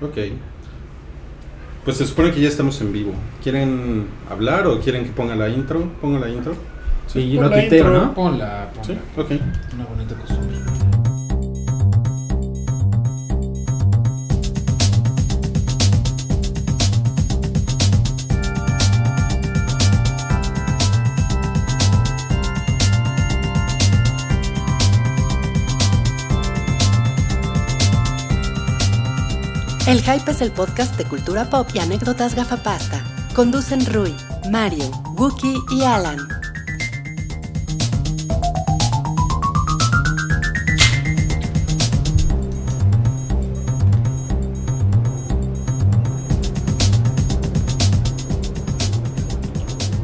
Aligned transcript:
Ok. 0.00 0.16
Pues 1.84 1.96
se 1.96 2.06
supone 2.06 2.30
que 2.32 2.40
ya 2.40 2.48
estamos 2.48 2.80
en 2.80 2.92
vivo. 2.92 3.12
¿Quieren 3.42 4.06
hablar 4.30 4.66
o 4.66 4.80
quieren 4.80 5.04
que 5.04 5.10
ponga 5.10 5.34
la 5.34 5.48
intro? 5.48 5.82
Ponga 6.00 6.18
la 6.18 6.28
intro. 6.28 6.54
Sí, 7.06 7.34
Pon 7.34 7.44
lo 7.44 7.50
la 7.50 7.60
tuiteo, 7.60 7.86
intro, 7.86 7.92
¿no? 8.06 8.14
Ponla, 8.14 8.70
ponla. 8.74 8.84
Sí, 8.84 8.98
ok. 9.16 9.30
Una 9.74 9.84
bonita 9.86 10.14
costumbre. 10.14 10.56
El 29.90 30.02
Hype 30.02 30.30
es 30.30 30.40
el 30.40 30.52
podcast 30.52 30.96
de 30.96 31.04
cultura 31.04 31.50
pop 31.50 31.66
y 31.74 31.80
anécdotas 31.80 32.36
gafapasta. 32.36 33.02
Conducen 33.34 33.84
Rui, 33.86 34.14
Mario, 34.48 34.84
Wookie 35.16 35.56
y 35.72 35.82
Alan. 35.82 36.16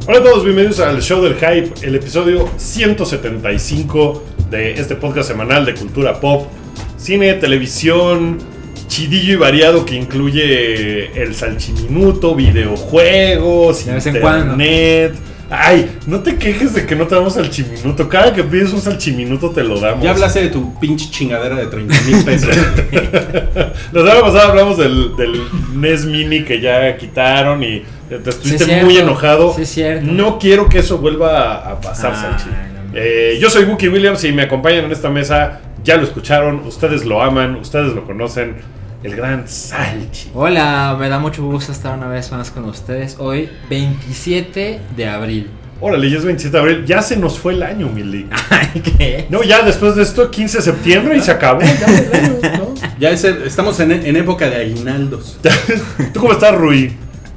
Hola 0.09 0.19
a 0.19 0.23
todos, 0.25 0.43
bienvenidos 0.43 0.81
al 0.81 1.01
show 1.01 1.23
del 1.23 1.35
hype, 1.35 1.87
el 1.87 1.95
episodio 1.95 2.49
175 2.57 4.25
de 4.51 4.73
este 4.73 4.97
podcast 4.97 5.29
semanal 5.29 5.65
de 5.65 5.77
cultura 5.77 6.19
pop, 6.19 6.49
cine, 6.97 7.35
televisión, 7.35 8.56
chidillo 8.97 9.35
y 9.35 9.37
variado 9.37 9.85
que 9.85 9.95
incluye 9.95 11.23
el 11.23 11.35
salchiminuto, 11.35 12.35
videojuegos, 12.35 13.85
De 13.85 13.93
vez 13.93 14.07
en 14.07 14.17
internet. 14.17 15.15
Ay, 15.51 15.99
no 16.07 16.21
te 16.21 16.37
quejes 16.37 16.73
de 16.73 16.87
que 16.87 16.97
no 16.97 17.07
te 17.07 17.15
damos 17.15 17.35
salchiminuto. 17.35 18.09
Cada 18.09 18.33
que 18.33 18.43
pides 18.43 18.73
un 18.73 18.81
salchiminuto 18.81 19.51
te 19.51 19.63
lo 19.63 19.79
damos. 19.79 20.03
Ya 20.03 20.13
hablaste 20.13 20.41
de 20.41 20.49
tu 20.49 20.79
pinche 20.81 21.11
chingadera 21.11 21.57
de 21.57 21.67
30 21.67 21.95
mil 22.03 22.25
pesos. 22.25 22.57
La 23.93 24.01
semana 24.01 24.21
pasada 24.23 24.49
hablamos 24.49 24.79
del, 24.79 25.15
del 25.15 25.43
NES 25.75 26.07
Mini 26.07 26.43
que 26.43 26.61
ya 26.61 26.97
quitaron 26.97 27.63
y 27.63 27.83
te 28.09 28.31
estuviste 28.31 28.65
Sí, 28.65 28.73
muy 28.83 28.97
enojado. 28.97 29.53
Sí, 29.55 29.63
es 29.63 29.69
cierto. 29.69 30.07
No 30.11 30.39
quiero 30.39 30.71
que 30.71 30.79
eso 30.79 30.99
vuelva 30.99 31.71
a, 31.71 31.81
pasar, 31.83 32.15
Ay, 32.15 32.21
Salchi. 32.23 32.47
no, 32.47 32.91
no. 32.93 32.99
Eh, 32.99 33.39
yo 33.39 33.51
soy 33.51 33.65
Wookie 33.65 33.89
Williams 33.89 34.25
y 34.25 34.33
me 34.33 34.43
acompañan 34.43 34.87
en 34.87 34.93
esta 34.93 35.11
mesa. 35.11 35.61
Ya 35.85 35.97
lo 35.97 36.05
escucharon, 36.05 36.67
ustedes 36.67 37.05
lo 37.05 37.23
aman, 37.23 37.57
ustedes 37.57 37.93
lo 37.93 38.05
conocen. 38.05 38.57
El 39.03 39.15
gran 39.15 39.47
Salchi. 39.47 40.31
Hola, 40.35 40.97
me 40.99 41.09
da 41.09 41.19
mucho 41.19 41.45
gusto 41.45 41.71
estar 41.73 41.97
una 41.97 42.09
vez 42.09 42.33
más 42.33 42.51
con 42.51 42.65
ustedes. 42.65 43.17
Hoy, 43.19 43.49
27 43.71 44.81
de 44.97 45.09
abril. 45.09 45.51
Órale, 45.81 46.11
ya 46.11 46.19
es 46.19 46.25
27 46.25 46.57
de 46.57 46.61
abril. 46.61 46.85
Ya 46.87 47.03
se 47.03 47.17
nos 47.17 47.39
fue 47.39 47.53
el 47.53 47.63
año, 47.63 47.89
Milly. 47.89 48.27
Ay, 48.51 48.81
¿qué? 48.81 49.27
No, 49.31 49.43
ya 49.43 49.63
después 49.63 49.95
de 49.95 50.03
esto, 50.03 50.31
15 50.31 50.59
de 50.59 50.63
septiembre 50.65 51.17
y 51.17 51.21
se 51.21 51.31
acabó. 51.31 51.61
Ya 51.61 51.69
fue 51.87 52.07
el 52.07 52.15
año, 52.15 52.59
¿no? 52.59 52.75
ya 52.99 53.11
es 53.11 53.23
el- 53.25 53.43
estamos 53.43 53.79
en, 53.81 53.93
en 53.93 54.17
época 54.17 54.49
de 54.51 54.57
aguinaldos. 54.57 55.39
¿Tú 56.13 56.21
cómo 56.21 56.33
estás, 56.33 56.55
Rui? 56.57 56.93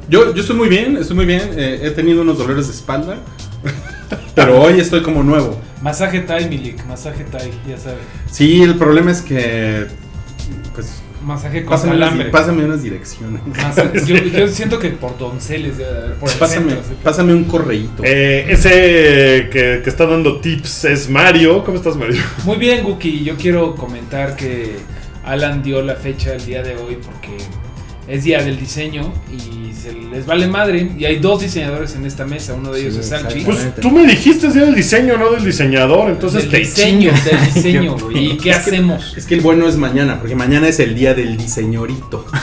Yo, 0.10 0.34
yo 0.34 0.42
estoy 0.42 0.56
muy 0.56 0.70
bien, 0.70 0.98
estoy 0.98 1.16
muy 1.18 1.26
bien. 1.26 1.52
eh, 1.56 1.82
he 1.84 1.92
tenido 1.92 2.22
unos 2.24 2.38
dolores 2.38 2.68
de 2.68 2.74
espalda. 2.74 3.18
Pero 4.34 4.60
hoy 4.62 4.80
estoy 4.80 5.04
como 5.04 5.22
nuevo. 5.22 5.60
Masaje 5.82 6.22
Thai, 6.22 6.48
Milik. 6.50 6.84
Masaje 6.86 7.26
Thai, 7.26 7.52
ya 7.68 7.78
sabes. 7.78 8.00
Sí, 8.32 8.64
el 8.64 8.76
problema 8.76 9.12
es 9.12 9.22
que. 9.22 9.86
Pues. 10.74 11.02
Masaje 11.30 11.64
con 11.64 11.70
Pásame 11.76 11.96
unas, 11.96 12.10
calambre. 12.10 12.30
pásame 12.32 12.66
unas 12.66 12.84
direcciones. 12.84 13.42
Masaje- 13.46 14.06
yo, 14.06 14.16
yo 14.40 14.48
siento 14.48 14.80
que 14.80 14.90
por 14.90 15.18
donceles 15.18 15.78
debe 15.78 15.92
de 15.92 15.98
haber. 16.00 16.14
Por 16.16 16.30
el 16.30 16.36
Pásame, 16.38 16.72
centro, 16.72 16.96
pásame 17.04 17.34
un 17.34 17.44
correíto. 17.46 18.04
Eh, 18.04 18.46
ese 18.50 19.50
que, 19.52 19.82
que 19.84 19.90
está 19.90 20.06
dando 20.06 20.40
tips 20.42 20.86
es 20.86 21.10
Mario. 21.10 21.64
¿Cómo 21.64 21.78
estás, 21.78 21.96
Mario? 21.96 22.22
Muy 22.46 22.58
bien, 22.58 22.84
Guki. 22.84 23.24
Yo 23.24 23.36
quiero 23.38 23.76
comentar 23.76 24.36
que 24.36 24.76
Alan 25.24 25.62
dio 25.62 25.82
la 25.82 25.96
fecha 25.96 26.34
el 26.34 26.46
día 26.46 26.64
de 26.64 26.76
hoy 26.76 26.98
porque 27.04 27.38
es 28.10 28.24
día 28.24 28.42
del 28.44 28.60
diseño 28.60 29.14
y 29.32 29.72
se 29.74 29.94
les 29.94 30.26
vale 30.26 30.48
madre. 30.48 30.92
Y 30.98 31.06
hay 31.06 31.20
dos 31.20 31.42
diseñadores 31.42 31.96
en 31.96 32.06
esta 32.06 32.26
mesa. 32.26 32.54
Uno 32.54 32.72
de 32.72 32.82
ellos 32.82 32.96
Sí, 32.96 33.00
es 33.02 33.12
exacto. 33.12 33.36
Pues 33.46 33.76
tú 33.76 33.92
me 33.92 34.06
dijiste 34.06 34.48
es 34.48 34.56
día 34.56 34.66
del 34.66 34.76
diseño, 34.76 35.18
no 35.18 35.32
del 35.32 35.46
diseñador. 35.46 36.10
Entonces 36.10 36.44
del 36.44 36.52
te 36.52 36.60
diseño, 36.60 37.12
chingas. 37.12 37.26
del 37.26 37.54
diseño. 37.54 37.96
¿Y 38.16 38.38
qué 38.38 38.52
hacemos? 38.52 39.16
Es 39.16 39.26
que 39.26 39.36
el 39.36 39.42
bueno 39.42 39.68
es 39.68 39.78
mañana, 39.78 40.20
porque 40.20 40.36
mañana 40.36 40.68
es 40.68 40.80
el 40.80 40.96
día 40.96 41.14
del 41.14 41.38
diseñorito. 41.38 42.26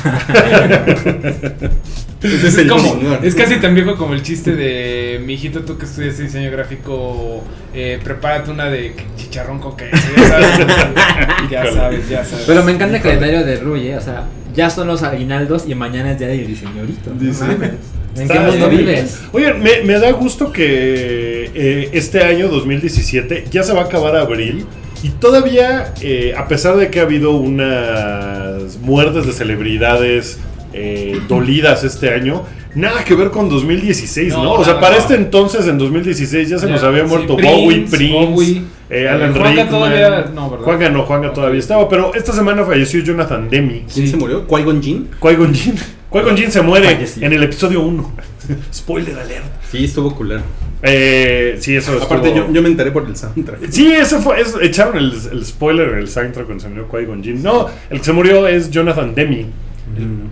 Ese 2.34 2.48
es 2.48 2.58
el 2.58 2.68
como, 2.68 2.98
chingón. 2.98 3.18
es 3.22 3.34
casi 3.34 3.56
tan 3.56 3.74
viejo 3.74 3.96
como 3.96 4.14
el 4.14 4.22
chiste 4.22 4.54
de 4.54 5.20
mi 5.24 5.34
hijito, 5.34 5.60
tú 5.60 5.78
que 5.78 5.84
estudias 5.84 6.18
diseño 6.18 6.50
gráfico, 6.50 7.44
eh, 7.74 7.98
prepárate 8.02 8.50
una 8.50 8.66
de 8.66 8.94
chicharrón 9.16 9.58
con 9.58 9.76
queso, 9.76 9.96
ya 10.16 10.28
sabes, 10.28 10.58
ya 11.50 11.72
sabes, 11.72 12.08
ya 12.08 12.24
sabes. 12.24 12.44
Pero 12.46 12.64
me 12.64 12.72
encanta 12.72 12.96
el 12.96 13.02
calendario 13.02 13.44
de 13.44 13.56
Ruy, 13.56 13.88
¿eh? 13.88 13.96
O 13.96 14.00
sea, 14.00 14.24
ya 14.54 14.70
son 14.70 14.86
los 14.88 15.02
aguinaldos 15.02 15.68
y 15.68 15.74
mañana 15.74 16.12
es 16.12 16.18
día 16.18 16.28
del 16.28 16.46
diseñorito. 16.46 17.10
¿no. 17.10 18.20
¿En 18.20 18.28
qué 18.28 18.40
mundo 18.40 18.70
vives? 18.70 19.20
Oigan, 19.32 19.62
me, 19.62 19.82
me 19.82 19.98
da 19.98 20.10
gusto 20.12 20.50
que 20.50 21.50
eh, 21.54 21.90
este 21.92 22.24
año 22.24 22.48
2017 22.48 23.44
ya 23.50 23.62
se 23.62 23.74
va 23.74 23.82
a 23.82 23.84
acabar 23.84 24.16
abril 24.16 24.66
y 25.02 25.10
todavía, 25.10 25.92
eh, 26.00 26.34
a 26.36 26.48
pesar 26.48 26.76
de 26.76 26.90
que 26.90 27.00
ha 27.00 27.02
habido 27.02 27.32
unas 27.32 28.78
muertes 28.78 29.26
de 29.26 29.32
celebridades 29.32 30.38
eh, 30.78 31.20
dolidas 31.28 31.82
este 31.84 32.10
año, 32.12 32.44
nada 32.74 33.02
que 33.04 33.14
ver 33.14 33.30
con 33.30 33.48
2016, 33.48 34.34
¿no? 34.34 34.44
No, 34.44 34.52
o 34.52 34.64
sea, 34.64 34.78
para 34.78 34.94
no. 34.96 35.00
este 35.00 35.14
entonces, 35.14 35.66
en 35.66 35.78
2016, 35.78 36.48
ya 36.50 36.58
se 36.58 36.66
Ya, 36.66 36.72
nos 36.72 36.82
había 36.82 37.04
sí, 37.04 37.08
muerto 37.08 37.36
Prince, 37.36 37.54
Bowie, 37.54 37.86
Prince, 37.90 38.12
Bowie. 38.12 38.62
eh, 38.90 39.08
Alan 39.08 39.30
Eh, 39.30 39.32
Juanga 39.32 39.48
Rickman. 39.62 39.68
todavía- 39.68 40.24
no, 40.34 40.50
¿verdad? 40.50 40.64
Juanga 40.64 40.88
no, 40.90 41.02
Juanga 41.04 41.32
todavía 41.32 41.58
estaba, 41.60 41.88
pero 41.88 42.14
esta 42.14 42.32
semana 42.32 42.64
falleció 42.64 43.00
Jonathan 43.02 43.48
Demi. 43.48 43.84
¿Quién 43.92 44.06
Sí. 44.06 44.08
se 44.08 44.16
murió? 44.18 44.46
¿Qui-Gon 44.46 44.82
Jinn? 44.82 45.08
Qui-Gon 45.20 45.54
Jinn. 45.54 45.76
Qui-Gon 46.10 46.36
Jinn 46.36 46.50
se 46.52 46.60
muere 46.62 46.86
Falleció. 46.94 47.26
en 47.26 47.32
el 47.32 47.42
episodio 47.42 47.80
1. 47.80 48.12
Spoiler 48.72 49.18
alert. 49.18 49.44
Sí, 49.70 49.84
estuvo 49.86 50.14
culero. 50.14 50.42
Eh, 50.82 51.56
sí, 51.58 51.74
eso 51.74 51.92
Aparte, 52.00 52.28
estuvo- 52.28 52.46
yo, 52.48 52.52
yo 52.52 52.62
me 52.62 52.68
enteré 52.68 52.92
por 52.92 53.04
el 53.06 53.16
soundtrack. 53.16 53.70
Sí, 53.70 53.90
ese 53.92 54.18
fue. 54.18 54.36
echaron 54.62 54.96
el, 54.98 55.12
el 55.32 55.44
spoiler 55.44 55.88
en 55.88 55.98
el 55.98 56.08
soundtrack 56.08 56.46
cuando 56.46 56.62
se 56.62 56.68
murió 56.68 56.88
Qui-Gon 56.88 57.22
Jinn. 57.24 57.42
No, 57.42 57.66
el 57.90 57.98
que 57.98 58.04
se 58.04 58.12
murió 58.12 58.46
es 58.46 58.70
Jonathan 58.70 59.14
Demi. 59.14 59.46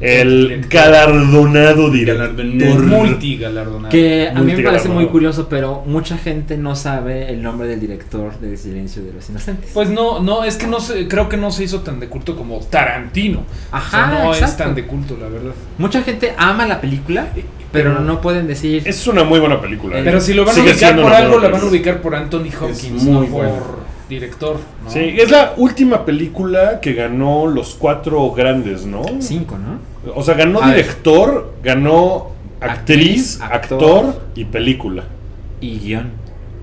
El 0.00 0.66
galardonado 0.69 1.91
director. 1.91 2.34
Galardonado. 2.36 2.82
multigalardonado. 2.82 3.88
Que 3.91 4.28
a 4.28 4.41
mí 4.41 4.52
me 4.52 4.62
parece 4.62 4.88
muy 4.88 5.06
curioso, 5.06 5.48
pero 5.48 5.82
mucha 5.86 6.19
gente 6.19 6.56
no 6.56 6.76
sabe 6.76 7.28
el 7.30 7.42
nombre 7.42 7.66
del 7.69 7.80
director 7.80 8.38
de 8.38 8.56
Silencio 8.56 9.03
de 9.03 9.12
los 9.12 9.28
Inocentes. 9.28 9.70
Pues 9.72 9.88
no, 9.91 10.20
no, 10.20 10.44
es 10.44 10.56
que 10.56 10.66
no 10.66 10.80
se, 10.80 11.08
creo 11.08 11.28
que 11.28 11.36
no 11.36 11.50
se 11.50 11.64
hizo 11.64 11.80
tan 11.80 12.00
de 12.00 12.08
culto 12.08 12.36
como 12.36 12.60
Tarantino. 12.60 13.44
Ajá, 13.70 14.28
O 14.28 14.34
sea, 14.34 14.41
no 14.41 14.47
es 14.47 14.56
tan 14.56 14.74
de 14.74 14.86
culto, 14.86 15.16
la 15.20 15.28
verdad. 15.28 15.53
Mucha 15.78 16.03
gente 16.03 16.34
ama 16.36 16.66
la 16.66 16.80
película, 16.80 17.28
pero 17.72 17.92
pero- 17.92 18.00
no 18.00 18.20
pueden 18.20 18.47
decir. 18.47 18.82
Es 18.86 19.06
una 19.06 19.24
muy 19.24 19.41
buena 19.41 19.60
película. 19.60 20.00
Pero 20.03 20.20
si 20.20 20.34
lo 20.34 20.44
van 20.44 20.58
a 20.58 20.62
ubicar 20.62 21.00
por 21.00 21.12
algo, 21.12 21.38
la 21.38 21.48
van 21.48 21.60
a 21.60 21.64
ubicar 21.66 22.00
por 22.00 22.14
Anthony 22.14 22.50
Hopkins, 22.60 23.03
muy 23.03 23.26
no 23.26 23.32
por 23.32 23.84
director. 24.09 24.56
¿no? 24.84 24.91
Sí, 24.91 25.00
es 25.19 25.31
la 25.31 25.54
última 25.56 26.04
película 26.04 26.81
que 26.81 26.92
ganó 26.94 27.47
los 27.47 27.75
cuatro 27.75 28.31
grandes, 28.32 28.84
¿no? 28.87 29.03
Cinco, 29.20 29.56
¿no? 29.59 30.12
O 30.15 30.22
sea, 30.22 30.34
ganó 30.34 30.62
A 30.62 30.66
ver. 30.69 30.76
director, 30.76 31.54
ganó 31.62 32.32
actriz, 32.60 33.41
Actriz, 33.41 33.41
actor, 33.42 34.04
actor. 34.06 34.22
y 34.34 34.44
película. 34.44 35.04
Y 35.60 35.78
guion. 35.78 36.10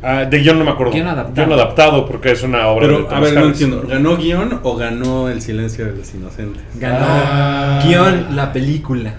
Ah, 0.04 0.26
de 0.26 0.40
guion 0.40 0.58
no 0.58 0.66
me 0.66 0.72
acuerdo. 0.72 0.94
Guión 0.94 1.08
adaptado. 1.08 1.36
Guión 1.48 1.60
adaptado 1.60 2.06
porque 2.08 2.32
es 2.32 2.42
una 2.44 2.68
obra 2.68 2.88
de 2.88 2.94
Pero, 2.96 3.12
a 3.16 3.20
ver, 3.20 3.34
no 3.36 3.46
entiendo. 3.46 3.84
¿Ganó 3.88 4.18
guion 4.18 4.60
o 4.64 4.76
ganó 4.76 5.30
el 5.30 5.42
silencio 5.42 5.86
de 5.86 5.96
los 5.96 6.14
inocentes? 6.14 6.64
Ganó 6.76 7.06
Ah. 7.08 7.82
guion 7.86 8.36
la 8.36 8.52
película. 8.54 9.14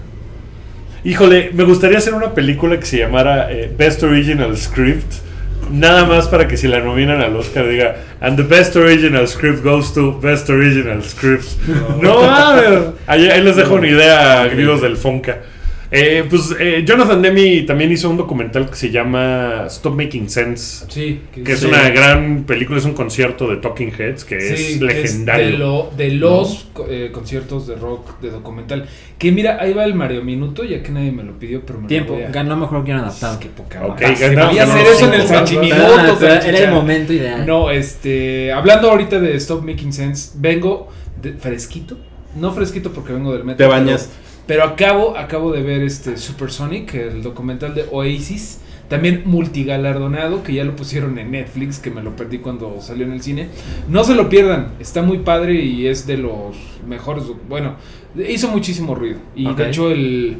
Híjole, 1.05 1.51
me 1.53 1.63
gustaría 1.65 1.97
hacer 1.97 2.13
una 2.13 2.33
película 2.33 2.79
que 2.79 2.85
se 2.85 2.97
llamara 2.97 3.51
eh, 3.51 3.73
Best 3.77 4.03
Original 4.03 4.55
Script. 4.57 5.13
Nada 5.71 6.05
más 6.05 6.27
para 6.27 6.47
que 6.47 6.57
si 6.57 6.67
la 6.67 6.79
nominan 6.79 7.21
al 7.21 7.35
Oscar 7.35 7.67
diga 7.67 7.95
And 8.21 8.37
the 8.37 8.43
best 8.43 8.75
original 8.75 9.27
script 9.27 9.63
goes 9.63 9.93
to 9.93 10.19
Best 10.19 10.49
Original 10.49 11.01
Script. 11.03 11.45
No, 12.01 12.23
mames. 12.23 12.93
ahí, 13.07 13.29
ahí 13.29 13.41
les 13.41 13.55
dejo 13.55 13.75
una 13.75 13.87
idea, 13.87 14.45
gringos 14.47 14.81
del 14.81 14.97
Fonca. 14.97 15.39
Eh, 15.95 16.25
pues 16.27 16.55
eh, 16.59 16.83
Jonathan 16.83 17.21
Demi 17.21 17.61
también 17.67 17.91
hizo 17.91 18.09
un 18.09 18.17
documental 18.17 18.67
que 18.67 18.75
se 18.75 18.89
llama 18.89 19.65
Stop 19.67 19.95
Making 19.95 20.27
Sense. 20.27 20.85
Sí, 20.89 21.21
Que 21.31 21.51
es 21.53 21.59
Sí. 21.59 21.67
una 21.67 21.87
gran 21.89 22.45
película, 22.45 22.79
es 22.79 22.85
un 22.85 22.93
concierto 22.93 23.47
de 23.47 23.57
Talking 23.57 23.91
Heads 23.95 24.25
que 24.25 24.41
Sí, 24.41 24.73
es 24.73 24.81
legendario. 24.81 25.45
de, 25.45 25.51
lo- 25.59 25.91
de 25.95 26.09
los 26.11 26.67
eh, 26.89 27.11
conciertos 27.13 27.67
de 27.67 27.75
rock 27.75 28.19
de 28.21 28.31
documental. 28.31 28.87
Que 29.19 29.31
mira, 29.31 29.57
ahí 29.61 29.73
va 29.73 29.85
el 29.85 29.93
Mario 29.93 30.23
Minuto, 30.23 30.63
ya 30.63 30.81
que 30.81 30.91
nadie 30.91 31.11
me 31.11 31.21
lo 31.23 31.37
pidió, 31.37 31.61
pero 31.63 31.79
me 31.79 31.87
Tiempo. 31.87 32.17
lo 32.19 32.31
Ganó 32.33 32.57
mejor 32.57 32.83
guion 32.83 32.97
adaptado. 32.97 33.39
Qué 33.39 33.49
poca 33.49 33.85
Ok, 33.85 34.01
ganó- 34.01 34.47
Voy 34.49 34.57
a 34.57 34.65
ganó 34.65 34.73
hacer 34.73 34.87
eso 34.87 35.07
en 35.07 35.13
el. 35.13 35.21
Ah, 35.31 36.41
Era 36.47 36.57
el 36.57 36.71
momento 36.71 37.13
ideal. 37.13 37.45
No, 37.45 37.69
este, 37.69 38.51
hablando 38.51 38.89
ahorita 38.89 39.19
de 39.19 39.35
Stop 39.35 39.63
Making 39.63 39.93
Sense, 39.93 40.31
vengo 40.39 40.89
de- 41.21 41.33
fresquito 41.33 41.97
no 42.35 42.51
fresquito 42.51 42.91
porque 42.91 43.13
vengo 43.13 43.31
del 43.31 43.43
metro. 43.43 43.63
Te 43.63 43.71
bañas. 43.71 44.09
Pero, 44.11 44.22
pero 44.45 44.63
acabo, 44.63 45.17
acabo 45.17 45.51
de 45.51 45.61
ver 45.61 45.81
este 45.81 46.17
Supersonic, 46.17 46.93
el 46.95 47.23
documental 47.23 47.75
de 47.75 47.85
Oasis. 47.91 48.59
También 48.89 49.23
multigalardonado, 49.25 50.43
que 50.43 50.53
ya 50.53 50.65
lo 50.65 50.75
pusieron 50.75 51.17
en 51.17 51.31
Netflix, 51.31 51.79
que 51.79 51.89
me 51.89 52.03
lo 52.03 52.15
perdí 52.15 52.39
cuando 52.39 52.79
salió 52.81 53.05
en 53.05 53.13
el 53.13 53.21
cine. 53.23 53.47
No 53.87 54.03
se 54.03 54.13
lo 54.13 54.29
pierdan, 54.29 54.73
está 54.79 55.01
muy 55.01 55.19
padre 55.19 55.55
y 55.55 55.87
es 55.87 56.05
de 56.05 56.17
los 56.17 56.57
mejores. 56.85 57.23
Bueno, 57.47 57.75
hizo 58.15 58.49
muchísimo 58.49 58.93
ruido. 58.93 59.19
Y 59.35 59.51
de 59.53 59.69
hecho 59.69 59.89
el, 59.89 60.37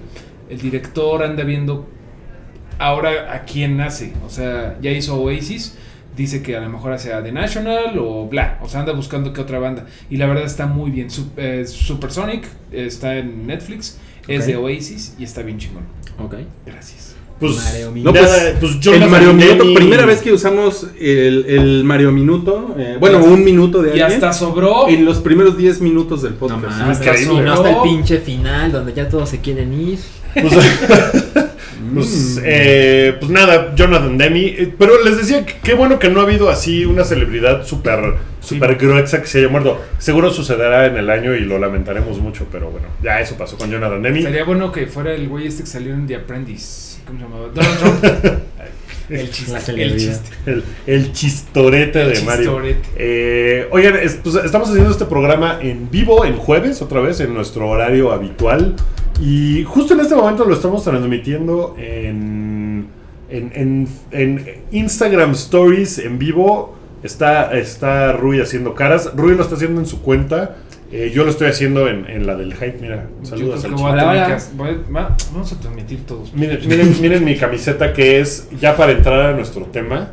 el 0.49 0.61
director 0.61 1.23
anda 1.23 1.44
viendo 1.44 1.88
ahora 2.77 3.33
a 3.33 3.45
quién 3.45 3.77
nace. 3.77 4.13
O 4.25 4.29
sea, 4.29 4.77
ya 4.81 4.91
hizo 4.91 5.15
Oasis. 5.15 5.77
Dice 6.15 6.42
que 6.44 6.56
a 6.56 6.62
lo 6.62 6.69
mejor 6.69 6.94
hace 6.94 7.12
a 7.13 7.24
The 7.24 7.31
National 7.31 7.98
o 8.00 8.27
bla. 8.27 8.60
O 8.62 8.69
sea, 8.69 8.81
anda 8.81 8.94
buscando 8.94 9.33
qué 9.33 9.42
otra 9.42 9.60
banda. 9.60 9.86
Y 10.10 10.18
la 10.18 10.27
verdad 10.27 10.44
está 10.45 10.68
muy 10.68 10.92
bien. 10.92 11.10
Sup- 11.10 11.31
eh, 11.38 11.65
Supersonic 11.65 12.45
está 12.71 13.18
en 13.18 13.48
Netflix. 13.48 13.98
Es 14.27 14.45
de 14.48 14.56
Oasis 14.56 15.15
y 15.19 15.24
está 15.24 15.42
bien 15.42 15.57
chingón. 15.57 15.83
Ok. 16.24 16.36
Gracias. 16.65 17.15
Pues, 17.39 17.56
Mario 17.57 17.92
No, 18.06 18.13
pues, 18.13 18.56
pues 18.60 18.88
el 18.88 19.10
Mario 19.10 19.33
Minuto, 19.33 19.65
primera 19.74 20.06
vez 20.06 20.21
que 20.21 20.31
usamos 20.31 20.88
el, 20.98 21.45
el 21.48 21.83
Mario 21.83 22.12
Minuto, 22.13 22.74
eh, 22.77 22.95
bueno, 23.00 23.18
un 23.21 23.44
minuto 23.44 23.81
de 23.81 23.98
Y 23.98 24.00
alguien, 24.00 24.24
hasta 24.24 24.31
sobró. 24.31 24.88
en 24.88 25.04
los 25.04 25.18
primeros 25.18 25.57
10 25.57 25.81
minutos 25.81 26.21
del 26.21 26.33
No 26.33 26.39
podcast. 26.39 26.77
mames, 26.80 27.00
increíble. 27.00 27.33
y 27.33 27.39
no 27.42 27.54
hasta 27.54 27.69
el 27.69 27.75
No. 27.75 27.83
pinche 27.83 28.19
final 28.19 28.71
donde 28.71 28.94
ya 28.94 29.09
todos 29.09 29.27
se 29.27 29.42
quieren 29.42 29.74
ir. 29.74 30.00
Pues, 30.33 30.54
pues, 31.94 32.42
eh, 32.44 33.16
pues 33.19 33.31
nada, 33.31 33.74
Jonathan 33.75 34.18
Demi. 34.18 34.45
eh, 34.48 34.74
Pero 34.78 35.04
les 35.04 35.18
decía 35.18 35.45
que 35.45 35.54
qué 35.63 35.74
bueno 35.74 36.00
que 36.00 36.10
no 36.10 36.19
ha 36.19 36.24
habido 36.24 36.50
así 36.50 36.86
una 36.86 37.04
celebridad 37.04 37.66
súper 37.66 38.16
super 38.40 38.75
gruesa 38.75 39.22
que 39.22 39.28
se 39.28 39.40
haya 39.40 39.48
muerto. 39.50 39.80
Seguro 40.00 40.30
sucederá 40.31 40.86
en 40.88 40.98
el 40.98 41.10
año 41.10 41.34
y 41.36 41.42
lo 41.42 41.57
lamentaremos 41.60 42.19
mucho, 42.19 42.45
pero 42.51 42.69
bueno, 42.69 42.88
ya 43.01 43.19
eso 43.22 43.36
pasó 43.38 43.57
con 43.57 43.72
Jonathan 43.72 44.01
Demi. 44.01 44.22
Sería 44.24 44.44
bueno 44.44 44.72
que 44.72 44.88
fuera 44.88 45.13
el 45.13 45.28
güey 45.30 45.48
este 45.48 45.63
que 45.63 45.69
salió 45.69 45.94
en 45.94 46.06
The 46.07 46.16
Apprentice. 46.18 47.00
¿Cómo 47.06 47.19
se 47.19 47.25
llamaba? 47.25 47.48
Donald 47.54 47.80
Trump. 47.80 48.34
el 49.09 49.29
chiste. 49.31 49.51
La 49.51 49.59
el 49.59 49.63
celebridad. 49.63 50.21
chiste. 50.21 50.51
El, 50.51 50.63
el 50.88 51.11
chistorete 51.13 52.01
El 52.01 52.13
de 52.13 52.21
Mario. 52.21 52.44
chistorete. 52.44 52.81
Eh, 52.97 53.67
oigan, 53.71 53.95
es- 53.97 54.19
pues, 54.23 54.35
estamos 54.35 54.69
haciendo 54.69 54.91
este 54.91 55.05
programa 55.05 55.59
en 55.61 55.89
vivo, 55.91 56.25
en 56.25 56.38
jueves, 56.38 56.81
otra 56.81 57.01
vez, 57.01 57.19
en 57.19 57.33
nuestro 57.33 57.69
horario 57.69 58.11
habitual. 58.11 58.75
Y 59.21 59.63
justo 59.65 59.94
en 59.94 60.00
este 60.00 60.15
momento 60.15 60.45
lo 60.45 60.53
estamos 60.55 60.83
transmitiendo 60.83 61.75
en, 61.77 62.88
en, 63.29 63.51
en- 63.53 63.88
en 64.11 64.45
Instagram 64.71 65.31
Stories 65.31 65.99
en 65.99 66.17
vivo. 66.19 66.75
Está, 67.03 67.51
está 67.57 68.13
Rui 68.13 68.39
haciendo 68.39 68.73
caras. 68.75 69.11
Rui 69.15 69.35
lo 69.35 69.44
está 69.44 69.56
haciendo 69.56 69.81
en 69.81 69.88
su 69.88 70.01
cuenta. 70.01 70.56
Eh, 70.95 71.12
yo 71.13 71.24
lo 71.24 71.31
estoy 71.31 71.48
haciendo 71.48 71.88
en, 71.88 72.06
en 72.07 72.28
la 72.28 72.36
del 72.36 72.54
hype. 72.54 72.78
Mira, 72.80 73.07
saludos 73.24 73.66
al 73.66 73.72
Vamos 73.72 75.51
a 75.51 75.60
transmitir 75.60 76.06
todos. 76.06 76.34
Miren, 76.34 76.60
miren, 76.68 76.95
miren 77.01 77.25
mi 77.25 77.36
camiseta 77.36 77.94
que 77.94 78.19
es 78.19 78.48
ya 78.62 78.75
para 78.78 78.92
entrar 78.92 79.31
a 79.31 79.34
nuestro 79.36 79.63
tema. 79.66 80.12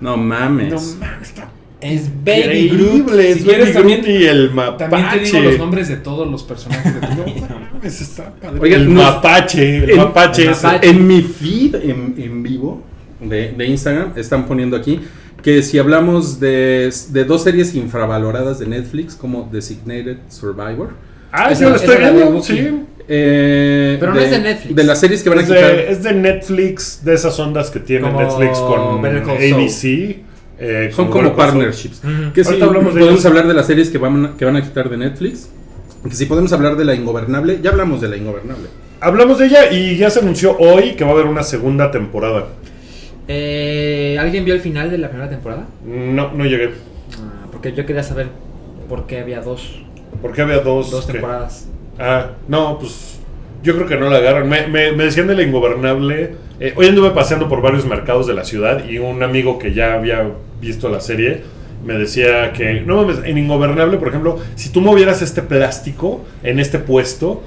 No 0.00 0.16
mames. 0.16 0.72
No 0.72 0.80
mames, 0.98 1.28
está 1.28 1.48
Es 1.80 2.08
Baby 2.24 2.68
Groot. 2.70 3.10
Es 3.20 3.36
Si 3.38 3.44
quieres, 3.44 3.74
Baby 3.74 3.86
Groot 3.88 3.96
también- 4.02 4.22
y 4.22 4.24
el 4.24 4.50
mapache. 4.50 4.90
También 4.90 5.10
te 5.10 5.18
digo 5.20 5.40
los 5.50 5.58
nombres 5.58 5.88
de 5.88 5.96
todos 5.96 6.26
los 6.30 6.42
personajes 6.42 6.94
de 6.94 7.00
tu 7.06 7.24
vida. 7.24 7.68
Mames, 7.74 8.00
está 8.00 8.32
padre. 8.34 8.60
Oigan, 8.60 8.80
el 8.80 8.94
nos- 8.94 9.04
mapache. 9.04 9.76
El 9.84 9.90
el- 9.90 9.96
mapache 9.98 10.42
el 10.44 10.48
es- 10.50 10.62
mapache. 10.62 10.88
En 10.88 11.06
mi 11.06 11.20
feed 11.20 11.74
en, 11.76 12.14
en 12.16 12.42
vivo 12.42 12.82
de, 13.20 13.52
de 13.52 13.66
Instagram 13.66 14.12
están 14.16 14.46
poniendo 14.46 14.74
aquí 14.76 15.00
que 15.44 15.62
si 15.62 15.78
hablamos 15.78 16.40
de, 16.40 16.90
de 17.10 17.24
dos 17.24 17.42
series 17.44 17.74
infravaloradas 17.74 18.58
de 18.58 18.66
Netflix 18.66 19.14
como 19.14 19.48
Designated 19.52 20.16
Survivor. 20.28 20.90
Ah, 21.30 21.52
yo 21.52 21.68
lo 21.70 21.76
estoy 21.76 21.96
viendo, 21.98 22.42
sí. 22.42 22.70
eh, 23.08 23.96
Pero 24.00 24.14
no 24.14 24.20
es 24.20 24.30
de 24.30 24.38
Netflix. 24.40 24.74
De 24.76 24.84
las 24.84 25.00
series 25.00 25.22
que 25.22 25.28
van 25.28 25.38
a 25.38 25.42
Es 25.42 25.48
quitar. 25.48 25.62
de, 25.76 25.90
es 25.92 26.02
de 26.02 26.12
Netflix, 26.14 27.00
de 27.04 27.14
esas 27.14 27.38
ondas 27.38 27.70
que 27.70 27.80
tiene 27.80 28.06
Como 28.06 28.20
Netflix 28.20 28.58
con. 28.58 29.04
ABC. 29.04 29.84
eh, 30.58 30.90
Son 30.94 31.10
como 31.10 31.34
partnerships. 31.36 32.00
Que 32.32 32.42
si 32.44 32.54
podemos 32.54 32.96
ellos. 32.96 33.26
hablar 33.26 33.46
de 33.46 33.54
las 33.54 33.66
series 33.66 33.90
que 33.90 33.98
van, 33.98 34.24
a- 34.26 34.36
que 34.36 34.44
van 34.44 34.56
a 34.56 34.62
quitar 34.62 34.88
de 34.88 34.96
Netflix. 34.96 35.48
Que 36.08 36.14
si 36.14 36.26
podemos 36.26 36.52
hablar 36.52 36.76
de 36.76 36.84
la 36.84 36.94
ingobernable, 36.94 37.58
ya 37.62 37.70
hablamos 37.70 38.00
de 38.00 38.08
la 38.08 38.16
ingobernable. 38.16 38.68
Hablamos 39.00 39.38
de 39.38 39.46
ella 39.46 39.70
y 39.72 39.96
ya 39.98 40.08
se 40.08 40.20
anunció 40.20 40.56
hoy 40.58 40.92
que 40.92 41.04
va 41.04 41.10
a 41.10 41.12
haber 41.14 41.26
una 41.26 41.42
segunda 41.42 41.90
temporada. 41.90 42.46
Eh, 43.28 44.16
¿Alguien 44.20 44.44
vio 44.44 44.54
el 44.54 44.60
final 44.60 44.90
de 44.90 44.98
la 44.98 45.08
primera 45.08 45.30
temporada? 45.30 45.66
No, 45.84 46.32
no 46.32 46.44
llegué. 46.44 46.70
Ah, 47.18 47.46
porque 47.50 47.72
yo 47.72 47.86
quería 47.86 48.02
saber 48.02 48.28
por 48.88 49.06
qué 49.06 49.20
había 49.20 49.40
dos, 49.40 49.82
Porque 50.20 50.42
había 50.42 50.58
dos. 50.58 50.90
dos 50.90 51.06
que- 51.06 51.12
temporadas. 51.12 51.68
Ah, 51.98 52.32
no, 52.48 52.78
pues 52.78 53.20
yo 53.62 53.74
creo 53.76 53.86
que 53.86 53.96
no 53.96 54.10
la 54.10 54.18
agarran. 54.18 54.48
Me, 54.48 54.66
me- 54.66 54.92
me 54.92 55.04
decían 55.04 55.26
de 55.26 55.34
la 55.36 55.42
ingobernable. 55.42 56.34
Eh, 56.60 56.74
hoy 56.76 56.86
anduve 56.86 57.10
paseando 57.10 57.48
por 57.48 57.62
varios 57.62 57.86
mercados 57.86 58.26
de 58.26 58.34
la 58.34 58.44
ciudad 58.44 58.84
y 58.88 58.98
un 58.98 59.22
amigo 59.22 59.58
que 59.58 59.72
ya 59.72 59.94
había 59.94 60.28
visto 60.60 60.88
la 60.88 61.00
serie 61.00 61.42
me 61.84 61.94
decía 61.94 62.52
que, 62.54 62.80
no 62.80 62.96
mames, 62.96 63.18
en 63.26 63.36
ingobernable, 63.36 63.98
por 63.98 64.08
ejemplo, 64.08 64.38
si 64.54 64.70
tú 64.70 64.80
movieras 64.80 65.20
este 65.20 65.42
plástico 65.42 66.24
en 66.42 66.58
este 66.58 66.78
puesto, 66.78 67.42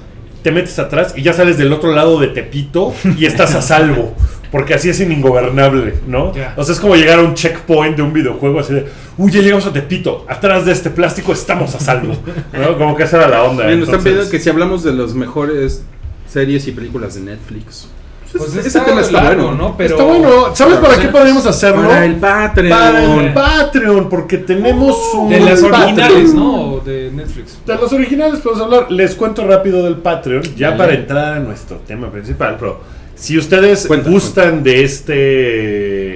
te 0.48 0.54
metes 0.54 0.80
atrás 0.80 1.14
y 1.18 1.24
ya 1.24 1.34
sales 1.34 1.58
del 1.58 1.74
otro 1.74 1.92
lado 1.92 2.22
de 2.22 2.28
Tepito 2.28 2.94
y 3.18 3.26
estás 3.26 3.54
a 3.54 3.62
salvo. 3.62 4.16
Porque 4.50 4.74
así 4.74 4.90
es 4.90 5.02
en 5.02 5.12
ingobernable, 5.12 5.96
¿no? 6.08 6.32
O 6.56 6.64
sea, 6.64 6.74
es 6.74 6.80
como 6.80 6.96
llegar 6.96 7.20
a 7.20 7.22
un 7.22 7.34
checkpoint 7.34 7.98
de 7.98 8.02
un 8.02 8.14
videojuego 8.14 8.62
así 8.62 8.74
de, 8.74 8.86
uy, 9.18 9.30
ya 9.30 9.42
llegamos 9.42 9.66
a 9.66 9.74
Tepito, 9.74 10.26
atrás 10.30 10.66
de 10.66 10.72
este 10.72 10.90
plástico 10.90 11.34
estamos 11.34 11.76
a 11.76 11.82
salvo. 11.82 12.16
¿no? 12.54 12.78
Como 12.78 12.96
que 12.96 13.04
esa 13.04 13.18
era 13.18 13.28
la 13.28 13.44
onda. 13.44 13.68
Bien, 13.68 13.82
nos 13.82 13.90
están 13.90 14.02
pidiendo 14.02 14.30
que 14.30 14.40
si 14.40 14.50
hablamos 14.50 14.86
de 14.86 14.94
las 14.94 15.14
mejores 15.14 15.84
series 16.30 16.66
y 16.70 16.72
películas 16.72 17.16
de 17.16 17.22
Netflix. 17.22 17.90
Pues 18.32 18.56
ese 18.56 18.68
está 18.68 18.84
tema 18.86 19.02
está 19.02 19.24
largo, 19.24 19.48
bueno. 19.48 19.58
¿no? 19.58 19.78
Pero 19.78 19.96
Está 19.96 20.04
bueno. 20.04 20.56
¿Sabes 20.56 20.76
Pero, 20.76 20.88
para 20.88 20.98
o 20.98 21.02
qué 21.02 21.08
podríamos 21.08 21.46
hacerlo? 21.46 21.88
Para 21.88 22.06
el 22.06 22.16
Patreon. 22.16 22.70
Para 22.70 23.04
el 23.04 23.34
Patreon, 23.34 24.10
porque 24.10 24.38
tenemos 24.40 24.96
un 25.14 25.30
de 25.30 25.40
las 25.40 25.62
Patreon. 25.62 25.82
originales, 25.84 26.34
¿no? 26.34 26.80
De 26.86 27.12
Netflix. 27.12 27.58
De 27.66 27.76
los 27.76 27.94
originales 27.94 28.40
podemos 28.42 28.64
hablar. 28.66 28.92
Les 28.92 29.16
cuento 29.16 29.46
rápido 29.48 29.84
del 29.84 29.96
Patreon, 29.98 30.44
ya 30.56 30.72
Dale. 30.72 30.78
para 30.78 30.94
entrar 30.94 31.34
a 31.36 31.40
nuestro 31.40 31.78
tema 31.78 32.12
principal. 32.12 32.58
Pero 32.60 32.82
si 33.16 33.38
ustedes 33.38 33.88
Cuenta, 33.88 34.10
gustan 34.10 34.64
de 34.64 34.84
este 34.84 35.14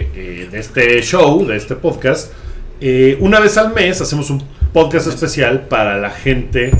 eh, 0.01 0.49
de 0.51 0.59
este 0.59 1.01
show, 1.01 1.45
de 1.45 1.55
este 1.57 1.75
podcast, 1.75 2.31
eh, 2.79 3.17
una 3.21 3.39
vez 3.39 3.57
al 3.57 3.73
mes 3.73 4.01
hacemos 4.01 4.29
un 4.29 4.43
podcast 4.73 5.07
especial 5.07 5.61
para 5.67 5.97
la 5.97 6.09
gente 6.09 6.71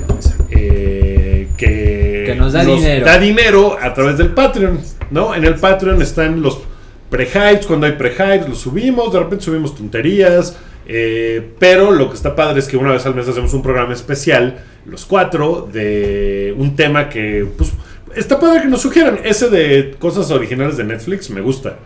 eh, 0.49 1.47
que, 1.57 2.00
Que 2.33 2.39
nos 2.39 2.53
da 2.53 2.63
dinero. 2.63 3.05
da 3.05 3.17
dinero 3.19 3.77
a 3.81 3.93
través 3.93 4.17
del 4.17 4.29
Patreon. 4.29 4.79
¿no? 5.11 5.35
En 5.35 5.45
el 5.45 5.55
Patreon 5.55 6.01
están 6.01 6.41
los 6.41 6.61
pre-hypes, 7.09 7.67
cuando 7.67 7.85
hay 7.85 7.93
pre-hypes 7.93 8.47
los 8.47 8.59
subimos, 8.59 9.11
de 9.13 9.19
repente 9.19 9.45
subimos 9.45 9.75
tonterías. 9.75 10.57
eh, 10.87 11.51
pero 11.59 11.91
lo 11.91 12.09
que 12.09 12.15
está 12.15 12.35
padre 12.35 12.59
es 12.59 12.67
que 12.67 12.77
una 12.77 12.91
vez 12.91 13.05
al 13.05 13.13
mes 13.13 13.27
hacemos 13.27 13.53
un 13.53 13.61
programa 13.61 13.93
especial, 13.93 14.63
los 14.85 15.05
cuatro, 15.05 15.69
de 15.71 16.53
un 16.57 16.75
tema 16.75 17.07
que, 17.07 17.45
pues, 17.57 17.71
está 18.15 18.39
padre 18.39 18.63
que 18.63 18.67
nos 18.67 18.81
sugieran. 18.81 19.19
Ese 19.23 19.49
de 19.49 19.95
cosas 19.99 20.31
originales 20.31 20.77
de 20.77 20.83
Netflix 20.85 21.29
me 21.29 21.41
gusta. 21.41 21.77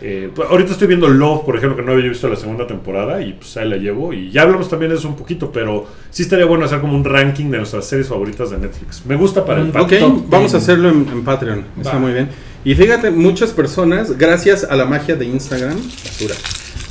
Eh, 0.00 0.30
pues, 0.34 0.48
ahorita 0.48 0.72
estoy 0.72 0.86
viendo 0.88 1.08
Love, 1.08 1.44
por 1.44 1.56
ejemplo, 1.56 1.76
que 1.76 1.82
no 1.82 1.92
había 1.92 2.08
visto 2.08 2.28
la 2.28 2.36
segunda 2.36 2.66
temporada 2.66 3.20
y 3.20 3.32
pues 3.32 3.56
ahí 3.56 3.68
la 3.68 3.76
llevo. 3.76 4.12
Y 4.12 4.30
ya 4.30 4.42
hablamos 4.42 4.68
también 4.68 4.92
de 4.92 4.98
eso 4.98 5.08
un 5.08 5.16
poquito, 5.16 5.50
pero 5.50 5.86
sí 6.10 6.22
estaría 6.22 6.44
bueno 6.46 6.64
hacer 6.66 6.80
como 6.80 6.94
un 6.94 7.04
ranking 7.04 7.50
de 7.50 7.58
nuestras 7.58 7.86
series 7.86 8.08
favoritas 8.08 8.50
de 8.50 8.58
Netflix. 8.58 9.04
Me 9.06 9.16
gusta 9.16 9.44
para 9.44 9.60
el 9.60 9.68
Patreon. 9.68 10.02
Ok, 10.12 10.18
Top 10.22 10.30
vamos 10.30 10.54
a 10.54 10.58
hacerlo 10.58 10.88
en, 10.90 11.08
en 11.08 11.24
Patreon. 11.24 11.64
Está 11.80 11.98
muy 11.98 12.12
bien. 12.12 12.28
Y 12.64 12.74
fíjate, 12.74 13.10
muchas 13.10 13.50
personas, 13.50 14.16
gracias 14.18 14.64
a 14.64 14.76
la 14.76 14.84
magia 14.84 15.16
de 15.16 15.24
Instagram, 15.24 15.76
basura, 16.04 16.34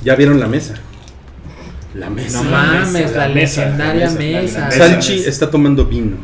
ya 0.04 0.16
vieron 0.16 0.40
la 0.40 0.48
mesa. 0.48 0.76
La 1.94 2.10
mesa. 2.10 2.44
No 2.44 2.50
mames, 2.50 3.16
la, 3.16 3.28
legendaria 3.28 4.08
la 4.08 4.12
mesa, 4.14 4.32
la- 4.32 4.42
mesa. 4.42 4.60
la 4.60 4.66
mesa. 4.68 4.72
Salchi 4.72 5.20
está 5.20 5.50
tomando 5.50 5.86
vino. 5.86 6.18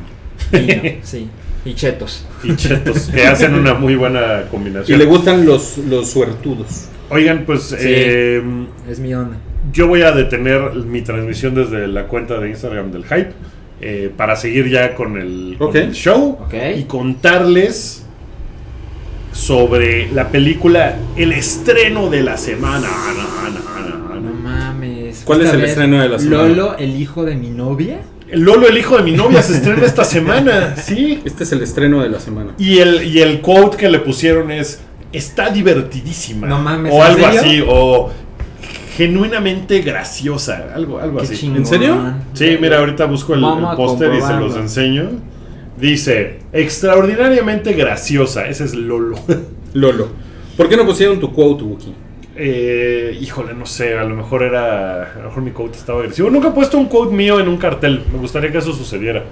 Vino, 0.52 0.82
sí. 1.04 1.28
Y 1.65 1.74
chetos. 1.75 2.25
y 2.43 2.55
chetos, 2.55 3.10
que 3.13 3.25
hacen 3.25 3.53
una 3.53 3.74
muy 3.74 3.96
buena 3.96 4.43
Y 4.46 4.50
combinación. 4.51 5.00
le 5.00 5.05
gustan 5.05 5.46
los, 5.46 5.77
los 5.77 6.10
suertudos. 6.10 6.88
Oigan, 7.10 7.43
pues 7.46 7.74
eh, 7.79 8.41
Es 8.89 9.00
mi 9.00 9.13
onda. 9.13 9.38
yo 9.72 9.88
voy 9.88 10.01
a 10.01 10.12
detener 10.12 10.74
mi 10.75 11.01
transmisión 11.01 11.55
desde 11.55 11.88
la 11.88 12.08
cuenta 12.08 12.39
de 12.39 12.50
Instagram 12.50 12.91
del 12.91 13.03
Hype 13.05 13.32
eh, 13.82 14.12
para 14.15 14.36
seguir 14.36 14.70
ya 14.70 14.96
con 14.96 15.17
el, 15.17 15.55
con 15.58 15.70
Ok. 15.70 15.75
el 15.75 15.91
show 15.93 16.38
Ok. 16.46 16.53
y 16.77 16.84
contarles 16.84 18.05
sobre 19.32 20.12
la 20.12 20.29
película 20.29 20.96
El 21.15 21.32
estreno 21.34 22.10
de 22.10 22.24
la 22.24 22.38
semana. 22.38 22.88
Na, 22.88 23.50
na, 23.50 24.10
na, 24.12 24.20
No 24.20 24.34
mames. 24.34 25.24
¿Cuál 25.25 25.41
es 25.41 25.48
¿Fuiste 25.48 25.50
a 25.50 25.51
el 25.53 25.58
ver 25.62 25.70
estreno 25.70 26.01
de 26.01 26.10
la 26.10 26.20
semana? 26.20 26.43
Lolo, 26.50 26.77
el 26.77 26.96
hijo 27.01 27.25
de 27.25 27.36
mi 27.36 27.50
novia. 27.50 28.00
Lolo, 28.34 28.68
el 28.68 28.78
hijo 28.78 28.98
de 28.98 29.04
mi 29.04 29.12
novia, 29.12 29.42
se 29.42 29.54
estrena 29.54 29.86
esta 29.86 30.04
semana, 30.04 30.75
sí. 30.82 31.22
Este 31.25 31.44
es 31.44 31.52
el 31.52 31.62
estreno 31.62 32.02
de 32.02 32.10
la 32.10 32.20
semana. 32.20 32.52
Y 32.58 32.80
el, 32.80 33.04
y 33.04 33.22
el 33.22 33.42
quote 33.42 33.78
que 33.78 33.90
le 33.90 34.00
pusieron 34.00 34.52
es, 34.52 34.82
está 35.12 35.50
divertidísima. 35.50 36.48
No 36.48 36.60
mames, 36.60 36.92
O 36.94 36.98
¿en 36.98 37.02
algo 37.04 37.24
serio? 37.25 37.40
así, 37.42 37.63
o 37.68 38.12
genuinamente 38.98 39.82
graciosa, 39.82 40.72
algo, 40.75 41.00
algo 41.00 41.18
Qué 41.20 41.24
así. 41.25 41.38
chingón. 41.38 41.58
¿En 41.58 41.66
serio? 41.66 42.13
Sí, 42.34 42.58
mira, 42.62 42.80
ahorita 42.80 43.06
busco 43.06 43.34
el, 43.34 43.44
el 43.44 43.75
póster 43.75 44.13
y 44.13 44.22
se 44.22 44.34
los 44.34 44.56
enseño. 44.56 45.10
Dice, 45.80 46.40
extraordinariamente 46.54 47.74
graciosa. 47.74 48.48
Ese 48.48 48.66
es 48.66 48.75
Lolo. 48.75 49.18
Lolo. 49.74 50.10
¿Por 50.56 50.70
qué 50.70 50.78
no 50.78 50.86
pusieron 50.86 51.20
tu 51.20 51.34
quote, 51.34 51.63
Wookie? 51.63 51.94
Eh, 52.36 53.18
híjole, 53.22 53.54
no 53.54 53.66
sé, 53.66 53.98
a 53.98 54.04
lo 54.04 54.16
mejor 54.16 54.44
era. 54.44 55.04
A 55.13 55.18
lo 55.20 55.24
mejor 55.25 55.44
mi 55.44 55.52
quote 55.52 55.78
estaba 55.78 56.00
agresivo. 56.00 56.30
Nunca 56.30 56.48
he 56.48 56.52
puesto 56.52 56.78
un 56.78 56.88
quote 56.88 57.13
mío 57.13 57.40
en 57.40 57.48
un 57.48 57.58
cartel. 57.58 58.04
Me 58.12 58.18
gustaría 58.20 58.52
que 58.52 58.58
eso 58.58 58.74
sucediera. 58.74 59.24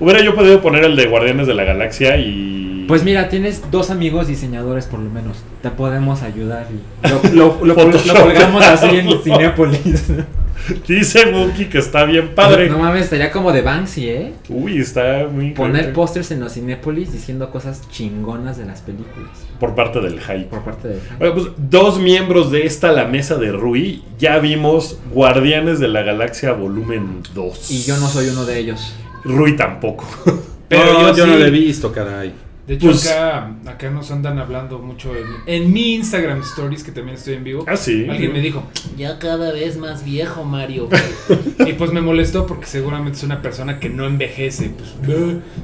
Hubiera 0.00 0.20
yo 0.22 0.34
podido 0.34 0.60
poner 0.60 0.84
el 0.84 0.96
de 0.96 1.06
Guardianes 1.06 1.46
de 1.46 1.54
la 1.54 1.64
Galaxia 1.64 2.16
y. 2.18 2.84
Pues 2.86 3.02
mira, 3.02 3.30
tienes 3.30 3.62
dos 3.70 3.90
amigos 3.90 4.26
diseñadores 4.28 4.84
por 4.86 5.00
lo 5.00 5.08
menos. 5.08 5.38
Te 5.62 5.70
podemos 5.70 6.22
ayudar. 6.22 6.66
y 6.70 7.08
Lo, 7.08 7.20
lo, 7.32 7.58
lo, 7.60 7.64
lo 7.66 7.74
Photoshop. 7.74 8.18
colgamos 8.20 8.62
así 8.64 8.96
en 8.96 9.22
Cinépolis. 9.22 10.12
Dice 10.88 11.32
Wookie 11.32 11.66
que 11.66 11.78
está 11.78 12.04
bien 12.04 12.34
padre. 12.34 12.68
No 12.68 12.78
mames, 12.78 13.04
estaría 13.04 13.30
como 13.30 13.52
de 13.52 13.62
Banksy, 13.62 14.08
¿eh? 14.08 14.32
Uy, 14.48 14.78
está 14.78 15.26
muy. 15.30 15.52
Poner 15.52 15.92
pósters 15.92 16.30
en 16.30 16.40
los 16.40 16.54
Cinépolis 16.54 17.12
diciendo 17.12 17.50
cosas 17.50 17.88
chingonas 17.90 18.56
de 18.56 18.64
las 18.64 18.80
películas. 18.80 19.30
Por 19.60 19.74
parte 19.74 20.00
del 20.00 20.20
hype. 20.20 20.44
Por 20.44 20.62
parte 20.62 20.88
de... 20.88 20.98
Oye, 21.20 21.32
pues, 21.32 21.46
dos 21.56 21.98
miembros 21.98 22.50
de 22.50 22.66
esta 22.66 22.92
La 22.92 23.06
Mesa 23.06 23.36
de 23.36 23.52
Rui 23.52 24.02
ya 24.18 24.38
vimos 24.38 24.98
Guardianes 25.12 25.80
de 25.80 25.88
la 25.88 26.02
Galaxia 26.02 26.52
Volumen 26.52 27.22
2. 27.34 27.70
Y 27.70 27.82
yo 27.84 27.96
no 27.98 28.08
soy 28.08 28.28
uno 28.28 28.44
de 28.44 28.58
ellos. 28.58 28.94
Rui 29.24 29.56
tampoco. 29.56 30.06
Pero 30.68 30.92
No, 30.94 31.08
yo 31.10 31.16
yo, 31.16 31.26
no 31.26 31.36
lo 31.36 31.44
he 31.44 31.50
visto, 31.50 31.92
caray. 31.92 32.32
De 32.66 32.74
hecho, 32.74 32.86
Pues- 32.86 33.06
acá, 33.10 33.50
acá 33.66 33.90
nos 33.90 34.10
andan 34.10 34.38
hablando 34.38 34.78
mucho 34.78 35.12
en, 35.14 35.26
en 35.46 35.70
mi 35.70 35.96
Instagram 35.96 36.40
Stories, 36.40 36.82
que 36.82 36.92
también 36.92 37.18
estoy 37.18 37.34
en 37.34 37.44
vivo. 37.44 37.64
ah, 37.68 37.76
sí. 37.76 38.06
Alguien 38.08 38.32
me 38.32 38.40
dijo, 38.40 38.62
ya 38.96 39.18
cada 39.18 39.52
vez 39.52 39.76
más 39.76 40.02
viejo, 40.02 40.44
Mario. 40.44 40.88
y 41.66 41.74
pues 41.74 41.92
me 41.92 42.00
molestó 42.00 42.46
porque 42.46 42.64
seguramente 42.64 43.18
es 43.18 43.22
una 43.24 43.42
persona 43.42 43.78
que 43.78 43.90
no 43.90 44.06
envejece. 44.06 44.70
Pues, 45.04 45.18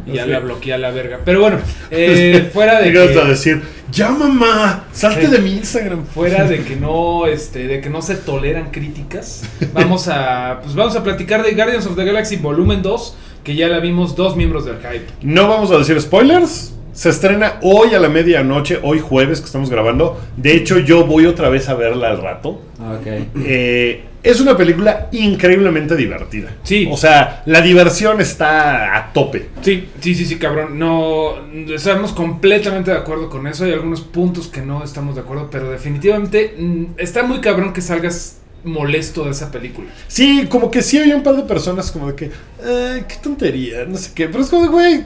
y 0.06 0.12
ya 0.12 0.24
Sí. 0.24 0.30
la 0.30 0.40
bloqueé 0.40 0.74
a 0.74 0.78
la 0.78 0.90
verga. 0.90 1.20
Pero 1.24 1.40
bueno, 1.40 1.58
eh, 1.90 2.50
fuera 2.52 2.78
de 2.80 2.90
Llegas 2.92 3.16
a 3.16 3.22
que, 3.22 3.28
decir, 3.28 3.62
ya 3.90 4.10
mamá, 4.10 4.84
salte 4.92 5.28
de 5.28 5.38
mi 5.38 5.52
Instagram. 5.54 6.04
fuera 6.04 6.44
de 6.44 6.62
que 6.64 6.76
no, 6.76 7.24
este, 7.26 7.66
de 7.66 7.80
que 7.80 7.88
no 7.88 8.02
se 8.02 8.16
toleran 8.16 8.70
críticas, 8.72 9.44
vamos 9.72 10.06
a, 10.08 10.60
pues 10.62 10.74
vamos 10.74 10.94
a 10.96 11.02
platicar 11.02 11.42
de 11.42 11.52
Guardians 11.54 11.86
of 11.86 11.96
the 11.96 12.04
Galaxy 12.04 12.36
Volumen 12.36 12.82
2, 12.82 13.16
que 13.42 13.54
ya 13.54 13.68
la 13.68 13.78
vimos 13.80 14.16
dos 14.16 14.36
miembros 14.36 14.66
del 14.66 14.76
hype. 14.76 15.06
No 15.22 15.48
vamos 15.48 15.70
a 15.70 15.78
decir 15.78 15.98
spoilers. 15.98 16.74
Se 16.92 17.08
estrena 17.08 17.58
hoy 17.62 17.94
a 17.94 18.00
la 18.00 18.08
medianoche, 18.08 18.78
hoy 18.82 19.00
jueves 19.00 19.40
que 19.40 19.46
estamos 19.46 19.70
grabando. 19.70 20.20
De 20.36 20.54
hecho, 20.54 20.78
yo 20.78 21.06
voy 21.06 21.26
otra 21.26 21.48
vez 21.48 21.68
a 21.68 21.74
verla 21.74 22.08
al 22.10 22.20
rato. 22.20 22.60
Ok. 22.78 23.06
Eh, 23.44 24.04
es 24.22 24.40
una 24.40 24.56
película 24.56 25.08
increíblemente 25.12 25.96
divertida. 25.96 26.50
Sí. 26.62 26.88
O 26.90 26.96
sea, 26.96 27.42
la 27.46 27.62
diversión 27.62 28.20
está 28.20 28.96
a 28.96 29.12
tope. 29.12 29.48
Sí, 29.62 29.88
sí, 30.00 30.14
sí, 30.14 30.26
sí, 30.26 30.36
cabrón. 30.36 30.78
No 30.78 31.36
estamos 31.72 32.12
completamente 32.12 32.90
de 32.90 32.98
acuerdo 32.98 33.30
con 33.30 33.46
eso. 33.46 33.64
Hay 33.64 33.72
algunos 33.72 34.02
puntos 34.02 34.48
que 34.48 34.60
no 34.60 34.84
estamos 34.84 35.14
de 35.14 35.22
acuerdo, 35.22 35.48
pero 35.50 35.70
definitivamente 35.70 36.54
mm, 36.58 36.84
está 36.98 37.22
muy 37.22 37.40
cabrón 37.40 37.72
que 37.72 37.80
salgas 37.80 38.40
molesto 38.64 39.24
de 39.24 39.30
esa 39.30 39.50
película. 39.50 39.88
Sí, 40.06 40.46
como 40.50 40.70
que 40.70 40.82
sí 40.82 40.98
había 40.98 41.16
un 41.16 41.22
par 41.22 41.36
de 41.36 41.42
personas 41.44 41.90
como 41.90 42.08
de 42.08 42.14
que, 42.14 42.30
"Ay, 42.64 43.04
qué 43.08 43.16
tontería, 43.22 43.84
no 43.86 43.96
sé 43.96 44.10
qué. 44.14 44.28
Pero 44.28 44.42
es 44.42 44.50
como 44.50 44.62
de, 44.64 44.68
güey, 44.68 45.04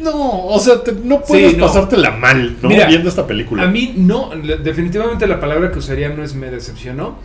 no, 0.00 0.46
o 0.46 0.58
sea, 0.60 0.82
te- 0.82 0.92
no 0.92 1.20
puedes 1.22 1.56
no. 1.56 1.66
pasártela 1.66 2.12
mal, 2.12 2.56
¿no? 2.62 2.68
Mira, 2.68 2.86
Viendo 2.86 3.08
esta 3.08 3.26
película. 3.26 3.62
A 3.64 3.66
mí 3.66 3.94
no, 3.96 4.30
definitivamente 4.62 5.26
la 5.26 5.40
palabra 5.40 5.70
que 5.72 5.78
usaría 5.78 6.08
no 6.10 6.22
es 6.22 6.34
me 6.34 6.50
decepcionó. 6.50 7.16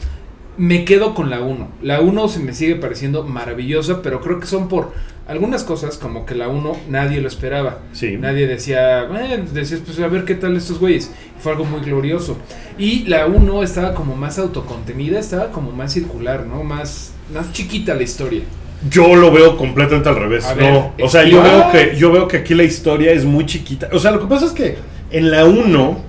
Me 0.57 0.83
quedo 0.85 1.13
con 1.13 1.29
la 1.29 1.39
1. 1.41 1.69
La 1.81 2.01
1 2.01 2.27
se 2.27 2.39
me 2.39 2.53
sigue 2.53 2.75
pareciendo 2.75 3.23
maravillosa, 3.23 4.01
pero 4.01 4.19
creo 4.21 4.39
que 4.39 4.47
son 4.47 4.67
por 4.67 4.91
algunas 5.29 5.63
cosas 5.63 5.97
como 5.97 6.25
que 6.25 6.33
la 6.33 6.47
1 6.47 6.75
nadie 6.89 7.21
lo 7.21 7.27
esperaba. 7.27 7.79
Sí. 7.93 8.17
Nadie 8.17 8.47
decía, 8.47 9.03
eh, 9.03 9.43
decías, 9.53 9.81
pues 9.85 9.99
a 9.99 10.07
ver 10.07 10.25
qué 10.25 10.33
tal 10.33 10.57
estos 10.57 10.79
güeyes. 10.79 11.11
Fue 11.37 11.51
algo 11.51 11.65
muy 11.65 11.81
glorioso. 11.81 12.35
Y 12.79 13.03
la 13.05 13.27
1 13.27 13.61
estaba 13.61 13.93
como 13.93 14.15
más 14.15 14.39
autocontenida, 14.39 15.19
estaba 15.19 15.51
como 15.51 15.71
más 15.71 15.93
circular, 15.93 16.47
¿no? 16.47 16.63
Más, 16.63 17.13
más 17.31 17.53
chiquita 17.53 17.93
la 17.93 18.01
historia. 18.01 18.41
Yo 18.89 19.15
lo 19.15 19.31
veo 19.31 19.55
completamente 19.55 20.09
al 20.09 20.15
revés. 20.15 20.45
A 20.45 20.55
ver, 20.55 20.73
no, 20.73 20.93
o 20.99 21.09
sea, 21.09 21.23
yo 21.23 21.43
veo, 21.43 21.71
que, 21.71 21.95
yo 21.95 22.11
veo 22.11 22.27
que 22.27 22.37
aquí 22.37 22.55
la 22.55 22.63
historia 22.63 23.11
es 23.11 23.23
muy 23.23 23.45
chiquita. 23.45 23.89
O 23.91 23.99
sea, 23.99 24.09
lo 24.09 24.19
que 24.19 24.25
pasa 24.25 24.47
es 24.47 24.51
que 24.51 24.77
en 25.11 25.29
la 25.29 25.45
1 25.45 26.03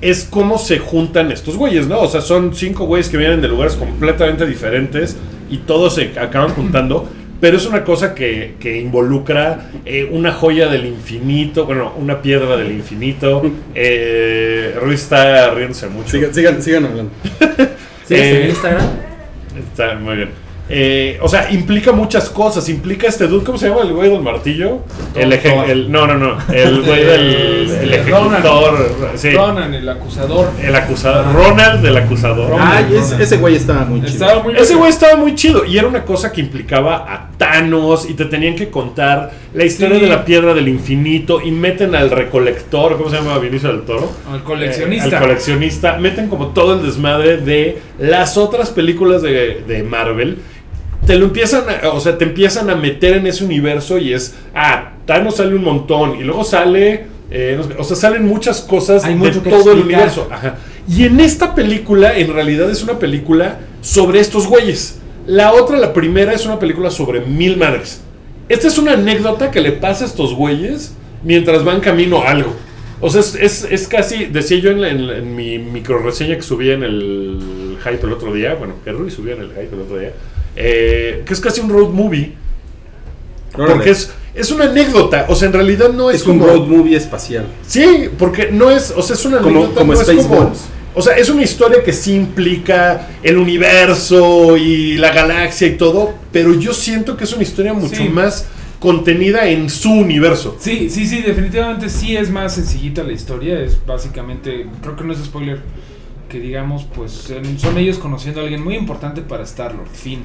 es 0.00 0.28
cómo 0.30 0.58
se 0.58 0.78
juntan 0.78 1.32
estos 1.32 1.56
güeyes, 1.56 1.88
¿no? 1.88 1.98
O 2.00 2.08
sea, 2.08 2.20
son 2.20 2.54
cinco 2.54 2.84
güeyes 2.84 3.08
que 3.08 3.16
vienen 3.16 3.40
de 3.40 3.48
lugares 3.48 3.74
completamente 3.74 4.46
diferentes 4.46 5.16
y 5.50 5.58
todos 5.58 5.96
se 5.96 6.12
acaban 6.20 6.50
juntando. 6.50 7.08
Pero 7.40 7.56
es 7.56 7.64
una 7.66 7.84
cosa 7.84 8.14
que, 8.14 8.54
que 8.60 8.78
involucra 8.78 9.70
eh, 9.86 10.08
una 10.10 10.30
joya 10.32 10.68
del 10.68 10.84
infinito, 10.86 11.64
bueno, 11.64 11.92
una 11.96 12.20
piedra 12.22 12.56
del 12.56 12.70
infinito. 12.72 13.42
Eh, 13.74 14.74
Ruiz 14.80 15.02
está 15.02 15.50
riéndose 15.54 15.86
mucho. 15.88 16.10
Sigan, 16.10 16.34
sigan, 16.34 16.62
sigan 16.62 16.84
hablando. 16.86 17.10
¿Sigues 18.06 18.26
Eh, 18.26 18.42
en 18.44 18.50
Instagram? 18.50 18.86
Está 19.58 19.94
muy 19.94 20.16
bien. 20.16 20.30
Eh, 20.72 21.18
o 21.20 21.28
sea, 21.28 21.50
implica 21.50 21.90
muchas 21.90 22.30
cosas. 22.30 22.68
Implica 22.68 23.08
este 23.08 23.26
dude, 23.26 23.44
¿cómo 23.44 23.58
se 23.58 23.68
llama 23.68 23.82
el 23.82 23.92
güey 23.92 24.08
del 24.10 24.20
martillo? 24.22 24.80
El, 25.16 25.32
eje- 25.32 25.68
el- 25.68 25.90
no, 25.90 26.06
no, 26.06 26.14
no. 26.16 26.36
El 26.52 26.82
güey 26.82 27.04
del 27.04 27.70
el 27.82 27.94
ejecutor. 27.94 28.94
Sí. 29.16 29.30
Ronan, 29.30 29.74
el 29.74 29.88
acusador. 29.88 30.50
El 30.62 30.76
acusador. 30.76 31.34
Ronald 31.34 31.82
del 31.82 31.96
acusador. 31.96 32.50
Ronald. 32.50 32.92
Es- 32.94 33.12
ese 33.12 33.36
güey 33.38 33.56
estaba 33.56 33.84
muy 33.84 34.00
chido. 34.02 34.12
Estaba 34.12 34.42
muy 34.44 34.54
Ese 34.56 34.74
güey 34.76 34.90
estaba 34.90 35.16
muy 35.16 35.34
chido 35.34 35.64
y 35.64 35.76
era 35.76 35.88
una 35.88 36.04
cosa 36.04 36.30
que 36.30 36.40
implicaba 36.40 36.96
a 36.98 37.29
Thanos 37.40 38.06
y 38.10 38.12
te 38.12 38.26
tenían 38.26 38.54
que 38.54 38.68
contar 38.68 39.30
la 39.54 39.64
historia 39.64 39.96
Sí. 39.96 40.02
de 40.02 40.08
la 40.10 40.26
piedra 40.26 40.52
del 40.52 40.68
infinito 40.68 41.40
y 41.40 41.50
meten 41.50 41.94
al 41.94 42.10
recolector, 42.10 42.98
¿cómo 42.98 43.08
se 43.08 43.16
llama 43.16 43.38
Vinicio 43.38 43.70
del 43.70 43.80
Toro? 43.86 44.12
El 44.34 44.42
coleccionista. 44.42 45.08
Eh, 45.08 45.14
al 45.16 45.22
coleccionista. 45.22 45.96
Meten 45.96 46.28
como 46.28 46.48
todo 46.48 46.74
el 46.74 46.82
desmadre 46.84 47.38
de 47.38 47.78
las 47.98 48.36
otras 48.36 48.68
películas 48.68 49.22
de, 49.22 49.62
de 49.66 49.82
Marvel. 49.82 50.36
Te 51.06 51.16
lo 51.16 51.24
empiezan 51.24 51.64
a, 51.82 51.88
o 51.88 52.00
sea, 52.00 52.18
te 52.18 52.26
empiezan 52.26 52.68
a 52.68 52.76
meter 52.76 53.14
en 53.16 53.26
ese 53.26 53.42
universo 53.42 53.96
y 53.96 54.12
es, 54.12 54.34
ah, 54.54 54.92
Thanos 55.06 55.36
sale 55.36 55.54
un 55.54 55.64
montón 55.64 56.16
y 56.20 56.24
luego 56.24 56.44
sale, 56.44 57.06
eh, 57.30 57.58
o 57.78 57.82
sea, 57.84 57.96
salen 57.96 58.26
muchas 58.26 58.60
cosas 58.60 59.02
Hay 59.06 59.14
de 59.14 59.30
todo 59.30 59.72
el 59.72 59.78
explicar. 59.78 59.82
universo. 59.82 60.28
Ajá. 60.30 60.56
Y 60.86 61.04
en 61.04 61.20
esta 61.20 61.54
película, 61.54 62.18
en 62.18 62.34
realidad 62.34 62.70
es 62.70 62.82
una 62.82 62.98
película 62.98 63.60
sobre 63.80 64.20
estos 64.20 64.46
güeyes. 64.46 64.99
La 65.30 65.52
otra, 65.52 65.78
la 65.78 65.92
primera, 65.92 66.32
es 66.32 66.44
una 66.44 66.58
película 66.58 66.90
sobre 66.90 67.20
mil 67.20 67.56
madres. 67.56 68.00
Esta 68.48 68.66
es 68.66 68.78
una 68.78 68.94
anécdota 68.94 69.52
que 69.52 69.60
le 69.60 69.70
pasa 69.70 70.04
a 70.04 70.08
estos 70.08 70.34
güeyes 70.34 70.92
mientras 71.22 71.62
van 71.64 71.80
camino 71.80 72.20
a 72.22 72.30
algo. 72.30 72.52
O 73.00 73.08
sea, 73.10 73.20
es, 73.20 73.36
es- 73.36 73.64
es 73.70 73.86
casi, 73.86 74.26
decía 74.26 74.58
yo 74.58 74.70
en, 74.72 74.80
la- 74.80 74.88
en 74.90 75.06
la- 75.06 75.16
en 75.18 75.36
mi 75.36 75.58
micro 75.58 75.98
reseña 75.98 76.34
que 76.34 76.42
subí 76.42 76.70
en 76.70 76.82
el 76.82 77.76
Hype 77.84 78.04
el 78.04 78.12
otro 78.12 78.32
día, 78.34 78.54
bueno, 78.54 78.74
que 78.84 78.90
Rui 78.90 79.10
subió 79.10 79.34
en 79.34 79.42
el 79.42 79.48
Hype 79.50 79.70
el 79.72 79.80
otro 79.82 79.98
día, 79.98 80.12
eh, 80.56 81.22
que 81.24 81.32
es 81.32 81.40
casi 81.40 81.60
un 81.60 81.70
road 81.70 81.90
movie, 81.90 82.32
Órale. 83.54 83.74
porque 83.74 83.90
es, 83.90 84.12
es 84.34 84.50
una 84.50 84.64
anécdota, 84.64 85.26
o 85.28 85.34
sea, 85.36 85.46
en 85.46 85.54
realidad 85.54 85.90
no 85.92 86.10
es, 86.10 86.22
es 86.22 86.26
un 86.26 86.40
road 86.40 86.66
movie 86.66 86.96
espacial. 86.96 87.46
Sí, 87.66 88.08
porque 88.18 88.50
no 88.50 88.70
es, 88.70 88.92
o 88.96 89.00
sea, 89.02 89.14
es 89.14 89.24
una 89.24 89.38
Como- 89.38 89.60
anécdota, 89.60 89.80
como 89.80 89.92
no 89.94 90.52
es. 90.52 90.60
O 90.94 91.02
sea, 91.02 91.16
es 91.16 91.28
una 91.30 91.42
historia 91.42 91.82
que 91.84 91.92
sí 91.92 92.14
implica 92.14 93.08
el 93.22 93.38
universo 93.38 94.56
y 94.56 94.94
la 94.96 95.12
galaxia 95.12 95.68
y 95.68 95.76
todo, 95.76 96.14
pero 96.32 96.54
yo 96.54 96.74
siento 96.74 97.16
que 97.16 97.24
es 97.24 97.32
una 97.32 97.42
historia 97.42 97.72
mucho 97.72 97.96
Sí. 97.96 98.08
más 98.08 98.46
contenida 98.78 99.46
en 99.48 99.68
su 99.68 99.90
universo. 99.92 100.56
Sí, 100.58 100.88
sí, 100.90 101.06
sí, 101.06 101.20
definitivamente 101.20 101.88
sí 101.90 102.16
es 102.16 102.30
más 102.30 102.54
sencillita 102.54 103.02
la 103.02 103.12
historia. 103.12 103.60
Es 103.60 103.78
básicamente, 103.84 104.66
creo 104.82 104.96
que 104.96 105.04
no 105.04 105.12
es 105.12 105.18
spoiler, 105.18 105.60
que 106.30 106.40
digamos, 106.40 106.84
pues 106.94 107.30
son 107.58 107.76
ellos 107.78 107.98
conociendo 107.98 108.40
a 108.40 108.44
alguien 108.44 108.62
muy 108.64 108.76
importante 108.76 109.20
para 109.20 109.42
Star-Lord, 109.44 109.88
fin. 109.92 110.20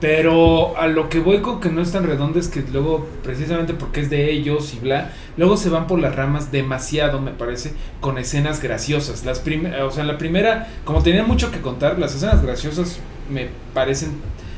Pero 0.00 0.78
a 0.78 0.86
lo 0.86 1.08
que 1.10 1.18
voy 1.20 1.40
con 1.40 1.60
que 1.60 1.68
no 1.68 1.82
es 1.82 1.92
tan 1.92 2.06
redondo 2.06 2.38
es 2.38 2.48
que 2.48 2.62
luego, 2.72 3.06
precisamente 3.22 3.74
porque 3.74 4.00
es 4.00 4.08
de 4.08 4.30
ellos 4.32 4.72
y 4.74 4.78
bla, 4.78 5.12
luego 5.36 5.58
se 5.58 5.68
van 5.68 5.86
por 5.86 5.98
las 6.00 6.16
ramas 6.16 6.50
demasiado, 6.50 7.20
me 7.20 7.32
parece, 7.32 7.72
con 8.00 8.16
escenas 8.16 8.62
graciosas. 8.62 9.26
Las 9.26 9.40
prim- 9.40 9.70
o 9.86 9.90
sea, 9.90 10.04
la 10.04 10.16
primera, 10.16 10.68
como 10.84 11.02
tenían 11.02 11.26
mucho 11.28 11.50
que 11.50 11.60
contar, 11.60 11.98
las 11.98 12.14
escenas 12.14 12.42
graciosas 12.42 12.98
me 13.30 13.48
parecen 13.74 14.12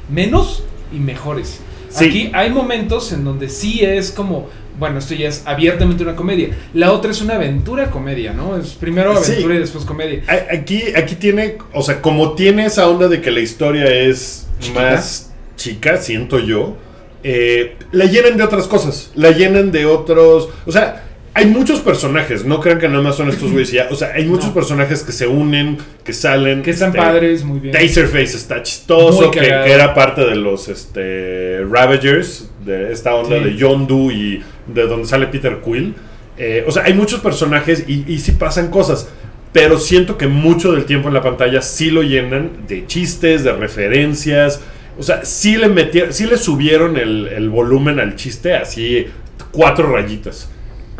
menos 0.08 0.62
y 0.92 0.98
mejores. 1.00 1.60
Sí. 1.88 2.04
Aquí 2.06 2.30
hay 2.34 2.50
momentos 2.50 3.12
en 3.12 3.24
donde 3.24 3.48
sí 3.48 3.80
es 3.84 4.12
como, 4.12 4.48
bueno, 4.78 4.98
esto 5.00 5.14
ya 5.14 5.28
es 5.28 5.42
abiertamente 5.44 6.04
una 6.04 6.14
comedia. 6.14 6.56
La 6.72 6.92
otra 6.92 7.10
es 7.10 7.20
una 7.20 7.34
aventura 7.34 7.90
comedia, 7.90 8.32
¿no? 8.32 8.56
Es 8.56 8.68
primero 8.74 9.20
Sí. 9.22 9.32
aventura 9.32 9.56
y 9.56 9.58
después 9.58 9.84
comedia. 9.84 10.22
Aquí, 10.52 10.82
aquí 10.96 11.16
tiene, 11.16 11.58
o 11.74 11.82
sea, 11.82 12.00
como 12.00 12.32
tiene 12.34 12.64
esa 12.66 12.88
onda 12.88 13.08
de 13.08 13.20
que 13.20 13.30
la 13.32 13.40
historia 13.40 13.86
es 13.86 14.46
Chiquita. 14.60 14.80
más 14.92 15.31
chica, 15.62 15.96
siento 15.98 16.38
yo, 16.40 16.76
eh, 17.22 17.76
la 17.92 18.06
llenan 18.06 18.36
de 18.36 18.42
otras 18.42 18.66
cosas, 18.66 19.12
la 19.14 19.30
llenan 19.30 19.70
de 19.70 19.86
otros, 19.86 20.48
o 20.66 20.72
sea, 20.72 21.04
hay 21.34 21.46
muchos 21.46 21.80
personajes, 21.80 22.44
no 22.44 22.60
crean 22.60 22.78
que 22.78 22.88
nada 22.88 23.02
más 23.02 23.16
son 23.16 23.30
estos 23.30 23.50
güeyes 23.52 23.72
y 23.72 23.76
ya. 23.76 23.88
O 23.90 23.94
sea, 23.94 24.12
hay 24.14 24.26
muchos 24.26 24.48
No. 24.48 24.54
personajes 24.54 25.02
que 25.02 25.12
se 25.12 25.26
unen, 25.26 25.78
que 26.04 26.12
salen. 26.12 26.60
Que 26.62 26.72
están 26.72 26.90
este, 26.90 26.98
padres, 27.00 27.42
muy 27.42 27.58
bien. 27.58 27.72
Taserface 27.72 28.36
está 28.36 28.62
chistoso, 28.62 29.30
que, 29.30 29.38
era 29.40 29.94
parte 29.94 30.20
de 30.26 30.36
los 30.36 30.68
este, 30.68 31.64
Ravagers, 31.64 32.50
de 32.66 32.92
esta 32.92 33.14
onda 33.14 33.38
Sí. 33.38 33.44
de 33.44 33.56
Yondu 33.56 34.10
y 34.10 34.42
de 34.66 34.86
donde 34.86 35.06
sale 35.08 35.26
Peter 35.28 35.60
Quill. 35.64 35.94
Eh, 36.36 36.64
o 36.66 36.70
sea, 36.70 36.82
hay 36.84 36.92
muchos 36.92 37.20
personajes 37.20 37.84
y, 37.88 38.04
y 38.12 38.18
sí 38.18 38.32
pasan 38.32 38.68
cosas. 38.68 39.08
Pero 39.54 39.78
siento 39.78 40.18
que 40.18 40.26
mucho 40.26 40.72
del 40.72 40.84
tiempo 40.84 41.08
en 41.08 41.14
la 41.14 41.22
pantalla 41.22 41.62
sí 41.62 41.90
lo 41.90 42.02
llenan 42.02 42.66
de 42.68 42.86
chistes, 42.86 43.42
de 43.42 43.52
referencias. 43.52 44.60
O 44.98 45.02
sea, 45.02 45.24
sí 45.24 45.56
le 45.56 45.68
metieron, 45.68 46.12
sí 46.12 46.26
le 46.26 46.36
subieron 46.36 46.96
el, 46.96 47.26
el 47.28 47.48
volumen 47.50 47.98
al 47.98 48.14
chiste 48.16 48.54
así 48.54 49.06
cuatro 49.50 49.90
rayitas. 49.92 50.48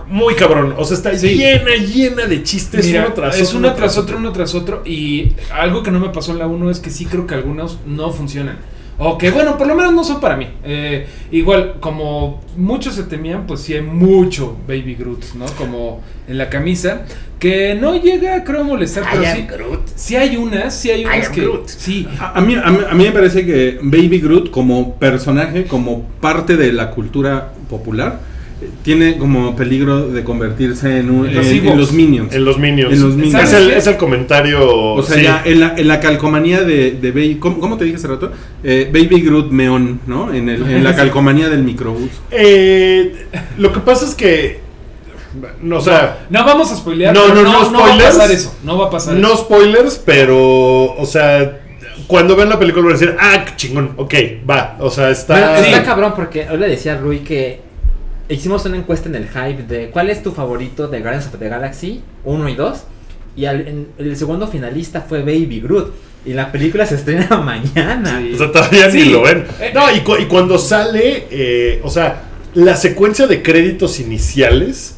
Muy 0.08 0.34
cabrón. 0.34 0.74
O 0.76 0.84
sea, 0.84 0.96
está 0.96 1.16
Sí. 1.16 1.36
llena, 1.36 1.74
llena 1.76 2.26
de 2.26 2.42
chistes 2.42 2.86
Mira, 2.86 3.04
uno 3.06 3.14
tras 3.14 3.38
es 3.38 3.48
otro. 3.48 3.58
uno 3.58 3.74
tras 3.74 3.98
otro, 3.98 4.16
uno 4.18 4.32
tras 4.32 4.54
otro. 4.54 4.82
Y 4.84 5.32
algo 5.52 5.82
que 5.82 5.90
no 5.90 6.00
me 6.00 6.08
pasó 6.10 6.32
en 6.32 6.38
la 6.38 6.46
1 6.46 6.70
es 6.70 6.80
que 6.80 6.90
sí 6.90 7.06
creo 7.06 7.26
que 7.26 7.34
algunos 7.34 7.78
no 7.86 8.10
funcionan. 8.10 8.58
O 8.98 9.18
que 9.18 9.30
bueno, 9.30 9.58
por 9.58 9.66
lo 9.66 9.74
menos 9.74 9.92
no 9.92 10.04
son 10.04 10.20
para 10.20 10.36
mí. 10.36 10.46
Eh, 10.64 11.06
igual, 11.30 11.76
como 11.80 12.40
muchos 12.56 12.94
se 12.94 13.04
temían, 13.04 13.46
pues 13.46 13.60
sí 13.60 13.74
hay 13.74 13.82
mucho 13.82 14.56
Baby 14.68 14.94
Groot, 14.94 15.34
¿no? 15.34 15.46
Como 15.56 16.02
en 16.28 16.38
la 16.38 16.48
camisa. 16.48 17.02
Que 17.38 17.74
no 17.74 18.00
llega, 18.00 18.44
creo, 18.44 18.60
a 18.60 18.64
molestar. 18.64 19.04
Pero 19.10 19.24
sí, 19.24 19.92
sí 19.96 20.16
hay 20.16 20.36
unas, 20.36 20.74
sí 20.74 20.90
hay 20.90 21.04
unas 21.04 21.28
que. 21.28 21.50
Sí. 21.66 22.06
A, 22.20 22.38
a 22.38 22.40
mí, 22.40 22.54
a, 22.54 22.70
mí, 22.70 22.78
a 22.88 22.94
mí 22.94 23.04
me 23.04 23.10
parece 23.10 23.44
que 23.44 23.78
Baby 23.82 24.20
Groot 24.20 24.50
como 24.50 24.94
personaje, 24.94 25.64
como 25.64 26.04
parte 26.20 26.56
de 26.56 26.72
la 26.72 26.90
cultura 26.90 27.52
popular, 27.68 28.20
tiene 28.82 29.16
como 29.18 29.54
peligro 29.56 30.08
de 30.08 30.24
convertirse 30.24 30.98
en, 30.98 31.10
un- 31.10 31.26
En 31.28 31.34
los 31.34 31.46
en- 31.46 31.56
en 31.58 31.64
Ewoks. 31.64 31.78
los 31.78 31.92
Minions. 31.92 32.34
En 32.34 32.44
los 32.44 32.58
Minions. 32.58 32.92
En 32.92 33.02
los 33.02 33.14
Minions. 33.14 33.34
Es, 33.44 33.50
¿Sabes 33.50 33.62
el, 33.66 33.70
qué? 33.72 33.78
es 33.78 33.86
el 33.86 33.96
comentario. 33.96 34.74
O 34.94 35.02
sea, 35.02 35.16
sí. 35.16 35.22
ya 35.24 35.42
en 35.44 35.60
la, 35.60 35.74
en 35.76 35.88
la 35.88 36.00
calcomanía 36.00 36.62
de, 36.62 36.92
de 36.92 37.10
Baby... 37.10 37.36
¿cómo, 37.40 37.58
cómo 37.60 37.76
te 37.76 37.84
dije 37.84 37.96
hace 37.96 38.08
rato? 38.08 38.32
Eh, 38.64 38.90
Baby 38.92 39.20
Groot 39.22 39.50
Meon, 39.50 40.00
¿no? 40.06 40.32
En, 40.32 40.48
el, 40.48 40.62
en 40.70 40.84
la 40.84 40.94
calcomanía 40.96 41.48
del 41.48 41.62
microbús. 41.62 42.10
Eh, 42.30 43.26
lo 43.58 43.72
que 43.72 43.80
pasa 43.80 44.04
es 44.06 44.14
que. 44.14 44.60
No, 45.62 45.78
o 45.78 45.80
sea. 45.80 46.26
No 46.30 46.44
vamos 46.44 46.70
a 46.72 46.76
spoilear. 46.76 47.14
No, 47.14 47.22
pero 47.28 47.42
no, 47.42 47.70
no, 47.70 47.78
va 47.80 47.86
a 47.86 47.88
spoilers. 47.88 48.16
pasar 48.16 48.30
eso. 48.30 48.54
No 48.64 48.76
va 48.78 48.86
a 48.86 48.90
pasar 48.90 49.14
No 49.14 49.28
eso. 49.28 49.36
spoilers, 49.38 50.02
pero. 50.04 50.92
O 50.94 51.06
sea. 51.06 51.58
Cuando 52.06 52.36
ven 52.36 52.48
la 52.48 52.58
película 52.58 52.84
van 52.84 52.94
a 52.96 52.98
decir, 52.98 53.16
ah, 53.18 53.44
qué 53.46 53.52
chingón, 53.56 53.92
ok, 53.96 54.14
va. 54.48 54.76
O 54.80 54.90
sea, 54.90 55.08
está. 55.10 55.34
Bueno, 55.34 55.54
está 55.66 55.78
Sí. 55.78 55.84
cabrón 55.84 56.12
porque 56.14 56.46
hoy 56.50 56.58
le 56.58 56.68
decía 56.68 56.94
a 56.94 56.98
Rui 56.98 57.20
que 57.20 57.60
hicimos 58.34 58.64
una 58.64 58.76
encuesta 58.76 59.08
en 59.08 59.14
el 59.16 59.28
hype 59.28 59.62
de 59.64 59.90
cuál 59.90 60.10
es 60.10 60.22
tu 60.22 60.32
favorito 60.32 60.88
de 60.88 61.00
Guardians 61.00 61.26
of 61.26 61.38
the 61.38 61.48
Galaxy 61.48 62.02
1 62.24 62.48
y 62.48 62.54
2 62.54 62.84
y 63.36 63.44
al- 63.46 63.66
en- 63.68 63.86
el 63.98 64.16
segundo 64.16 64.46
finalista 64.48 65.00
fue 65.00 65.20
Baby 65.20 65.60
Groot 65.60 65.92
y 66.24 66.32
la 66.34 66.52
película 66.52 66.86
se 66.86 66.94
estrena 66.96 67.28
mañana. 67.44 68.20
Sí. 68.20 68.32
O 68.34 68.38
sea, 68.38 68.52
todavía 68.52 68.90
Sí. 68.90 68.98
ni 68.98 69.04
lo 69.10 69.22
ven. 69.22 69.44
Eh, 69.60 69.72
No, 69.74 69.94
y, 69.94 70.00
cu- 70.00 70.16
y 70.20 70.26
cuando 70.26 70.58
sale, 70.58 71.24
eh, 71.30 71.80
o 71.82 71.90
sea, 71.90 72.22
la 72.54 72.76
secuencia 72.76 73.26
de 73.26 73.42
créditos 73.42 73.98
iniciales 73.98 74.94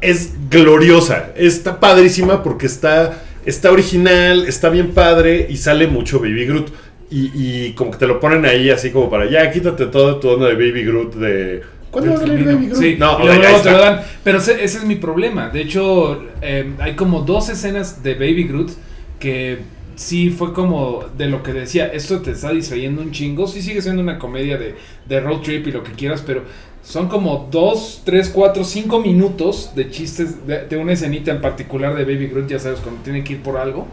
es 0.00 0.32
gloriosa. 0.50 1.30
Está 1.36 1.80
padrísima 1.80 2.42
porque 2.42 2.66
está, 2.66 3.22
está 3.46 3.70
original, 3.72 4.44
está 4.46 4.68
bien 4.68 4.90
padre 4.92 5.46
y 5.48 5.56
sale 5.56 5.86
mucho 5.86 6.20
Baby 6.20 6.46
Groot. 6.46 6.68
Y, 7.10 7.30
y 7.34 7.72
como 7.72 7.90
que 7.90 7.98
te 7.98 8.06
lo 8.06 8.20
ponen 8.20 8.46
ahí 8.46 8.70
así 8.70 8.90
como 8.90 9.10
para, 9.10 9.28
ya, 9.30 9.50
quítate 9.50 9.86
todo 9.86 10.16
tu 10.20 10.28
onda 10.30 10.46
de 10.48 10.54
Baby 10.54 10.84
Groot 10.84 11.14
de... 11.16 11.62
¿Cuándo 11.92 12.10
va 12.10 12.16
a 12.16 12.20
salir 12.20 12.44
Baby 12.44 12.66
Groot? 12.66 12.80
Sí, 12.80 12.96
no, 12.98 13.20
y 13.20 13.26
luego 13.26 13.42
ya 13.42 13.46
te 13.62 13.70
lo 13.70 13.76
está. 13.76 13.78
dan. 13.78 14.00
Pero 14.24 14.38
ese, 14.38 14.64
ese 14.64 14.78
es 14.78 14.84
mi 14.84 14.96
problema. 14.96 15.50
De 15.50 15.60
hecho, 15.60 16.24
eh, 16.40 16.72
hay 16.80 16.96
como 16.96 17.20
dos 17.20 17.48
escenas 17.50 18.02
de 18.02 18.14
Baby 18.14 18.48
Groot 18.48 18.72
que 19.20 19.58
sí 19.94 20.30
fue 20.30 20.52
como 20.52 21.04
de 21.16 21.26
lo 21.26 21.42
que 21.42 21.52
decía, 21.52 21.86
esto 21.86 22.20
te 22.22 22.32
está 22.32 22.50
distrayendo 22.50 23.02
un 23.02 23.12
chingo. 23.12 23.46
Sí 23.46 23.62
sigue 23.62 23.80
siendo 23.82 24.02
una 24.02 24.18
comedia 24.18 24.56
de, 24.56 24.74
de 25.06 25.20
road 25.20 25.42
trip 25.42 25.68
y 25.68 25.70
lo 25.72 25.84
que 25.84 25.92
quieras, 25.92 26.24
pero 26.26 26.42
son 26.82 27.08
como 27.08 27.46
dos, 27.52 28.02
tres, 28.04 28.28
cuatro, 28.30 28.64
cinco 28.64 29.00
minutos 29.00 29.72
de 29.76 29.90
chistes 29.90 30.46
de, 30.46 30.66
de 30.66 30.76
una 30.76 30.94
escenita 30.94 31.30
en 31.30 31.40
particular 31.40 31.94
de 31.94 32.04
Baby 32.04 32.28
Groot, 32.28 32.48
ya 32.48 32.58
sabes, 32.58 32.80
cuando 32.80 33.02
tiene 33.02 33.22
que 33.22 33.34
ir 33.34 33.42
por 33.42 33.56
algo. 33.58 33.86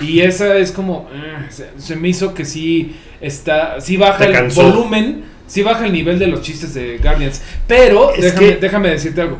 Y 0.00 0.20
esa 0.20 0.56
es 0.58 0.72
como, 0.72 1.08
eh, 1.14 1.46
se, 1.50 1.68
se 1.76 1.94
me 1.94 2.08
hizo 2.08 2.34
que 2.34 2.44
sí 2.44 2.96
está, 3.20 3.80
sí 3.80 3.96
baja 3.96 4.24
el 4.24 4.50
volumen, 4.50 5.22
sí 5.46 5.62
baja 5.62 5.86
el 5.86 5.92
nivel 5.92 6.18
de 6.18 6.26
los 6.26 6.42
chistes 6.42 6.74
de 6.74 6.98
Guardians. 6.98 7.42
Pero 7.66 8.10
déjame, 8.18 8.46
que- 8.48 8.56
déjame 8.56 8.88
decirte 8.90 9.20
algo. 9.20 9.38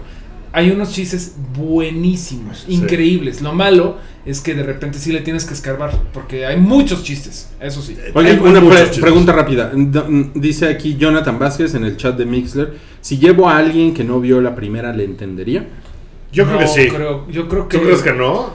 Hay 0.53 0.71
unos 0.71 0.93
chistes 0.93 1.35
buenísimos, 1.59 2.61
Sí. 2.67 2.75
increíbles. 2.75 3.43
Lo 3.43 3.53
malo 3.53 3.97
es 4.25 4.40
que 4.40 4.55
de 4.55 4.62
repente 4.62 4.99
sí 4.99 5.11
le 5.12 5.21
tienes 5.21 5.45
que 5.45 5.53
escarbar, 5.55 5.90
porque 6.12 6.47
hay 6.47 6.57
muchos 6.57 7.03
chistes, 7.03 7.51
eso 7.61 7.83
sí. 7.83 7.97
Oye, 8.14 8.31
Hay 8.31 8.37
una 8.38 8.61
muchos 8.61 8.69
pre- 8.77 8.85
chistes. 8.87 9.01
pregunta 9.01 9.33
rápida. 9.33 9.73
D- 9.75 10.31
Dice 10.35 10.69
aquí 10.69 10.97
Jonathan 10.97 11.38
Vázquez 11.40 11.75
en 11.75 11.85
el 11.85 11.97
chat 11.97 12.17
de 12.17 12.25
Mixler. 12.25 12.75
Si 13.01 13.19
llevo 13.19 13.49
a 13.49 13.59
alguien 13.59 13.93
que 13.93 14.05
no 14.05 14.21
vio 14.21 14.40
la 14.40 14.55
primera, 14.55 14.93
¿le 14.93 15.05
entendería? 15.05 15.67
Yo 16.33 16.47
creo 16.47 16.59
que 16.61 16.67
sí. 16.69 16.88
creo- 16.88 17.29
yo 17.31 17.49
creo 17.49 17.69
que 17.69 17.79
¿Tú 17.79 17.85
crees 17.85 18.03
que 18.03 18.12
no? 18.12 18.55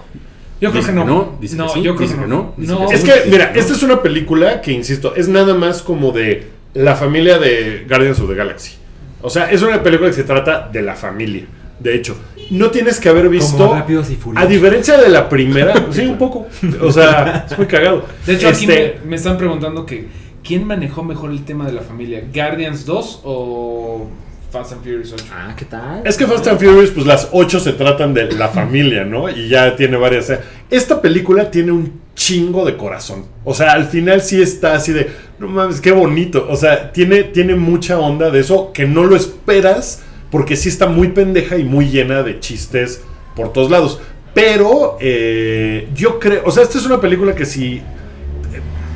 Yo 0.61 0.71
creo 0.71 0.85
que 0.85 0.91
no. 0.91 1.05
no, 1.05 1.37
dice 1.39 1.55
que 1.55 1.63
sí, 1.69 1.81
yo 1.81 1.95
creo 1.95 2.07
dice 2.07 2.15
que 2.19 2.21
que 2.25 2.27
no. 2.27 2.53
no, 2.57 2.91
Es 2.91 3.01
que, 3.03 3.13
mira, 3.29 3.51
¿no? 3.53 3.59
esta 3.59 3.73
es 3.73 3.83
una 3.83 4.01
película 4.01 4.59
que, 4.61 4.71
insisto, 4.73 5.15
es 5.15 5.27
nada 5.29 5.53
más 5.53 5.81
como 5.81 6.11
de 6.11 6.47
la 6.73 6.95
familia 6.95 7.37
de 7.37 7.85
Guardians 7.87 8.19
of 8.19 8.29
the 8.29 8.35
Galaxy. 8.35 8.73
O 9.21 9.29
sea, 9.29 9.51
es 9.51 9.61
una 9.61 9.81
película 9.83 10.09
que 10.09 10.15
se 10.15 10.23
trata 10.23 10.69
de 10.71 10.81
la 10.81 10.95
familia. 10.95 11.45
De 11.79 11.95
hecho, 11.95 12.17
no 12.51 12.71
tienes 12.71 12.99
que 12.99 13.09
haber 13.09 13.29
visto. 13.29 13.57
Como 13.57 13.73
Rápidos 13.75 14.09
y 14.09 14.13
A 14.13 14.17
Furiosos. 14.17 14.49
diferencia 14.49 14.97
de 14.97 15.09
la 15.09 15.27
primera, 15.29 15.73
sí, 15.91 16.01
un 16.05 16.17
poco. 16.17 16.47
O 16.81 16.91
sea, 16.91 17.45
es 17.49 17.57
muy 17.57 17.67
cagado. 17.67 18.05
De 18.25 18.33
hecho, 18.33 18.47
aquí 18.49 18.65
Este, 18.65 18.99
me, 19.03 19.09
me 19.11 19.15
están 19.15 19.37
preguntando 19.37 19.85
que 19.85 20.07
¿quién 20.43 20.65
manejó 20.65 21.03
mejor 21.03 21.31
el 21.31 21.43
tema 21.45 21.65
de 21.65 21.73
la 21.73 21.81
familia? 21.81 22.23
¿Guardians 22.33 22.85
2 22.85 23.21
o 23.23 24.09
Fast 24.51 24.73
and 24.73 24.83
Furious 24.83 25.13
8? 25.13 25.25
Ah, 25.33 25.53
¿qué 25.57 25.65
tal? 25.65 26.01
Es 26.05 26.17
que 26.17 26.25
Fast 26.25 26.47
and 26.47 26.59
Furious, 26.59 26.89
pues 26.91 27.05
las 27.05 27.29
ocho 27.31 27.59
se 27.59 27.73
tratan 27.73 28.13
de 28.13 28.31
la 28.31 28.47
familia, 28.49 29.03
¿no? 29.05 29.29
Y 29.29 29.47
ya 29.49 29.75
tiene 29.75 29.95
varias. 29.97 30.31
Esta 30.69 31.01
película 31.01 31.49
tiene 31.51 31.71
un 31.71 32.01
chingo 32.19 32.65
de 32.65 32.75
corazón. 32.75 33.23
O 33.45 33.53
sea, 33.53 33.71
al 33.71 33.85
final 33.85 34.21
sí 34.21 34.41
está 34.41 34.73
así 34.73 34.91
de, 34.91 35.09
no 35.39 35.47
mames, 35.47 35.79
qué 35.79 35.93
bonito. 35.93 36.45
O 36.49 36.57
sea, 36.57 36.91
tiene, 36.91 37.23
tiene 37.23 37.55
mucha 37.55 37.97
onda 37.97 38.29
de 38.29 38.41
eso 38.41 38.73
que 38.73 38.85
no 38.85 39.05
lo 39.05 39.15
esperas 39.15 40.01
porque 40.29 40.57
sí 40.57 40.67
está 40.67 40.87
muy 40.87 41.07
pendeja 41.07 41.57
y 41.57 41.63
muy 41.63 41.89
llena 41.89 42.21
de 42.21 42.41
chistes 42.41 43.01
por 43.37 43.53
todos 43.53 43.71
lados. 43.71 44.01
Pero 44.33 44.97
eh, 44.99 45.87
yo 45.95 46.19
creo, 46.19 46.41
o 46.45 46.51
sea, 46.51 46.63
esta 46.63 46.77
es 46.77 46.85
una 46.85 46.99
película 46.99 47.33
que 47.33 47.45
si... 47.45 47.75
eh, 47.77 47.81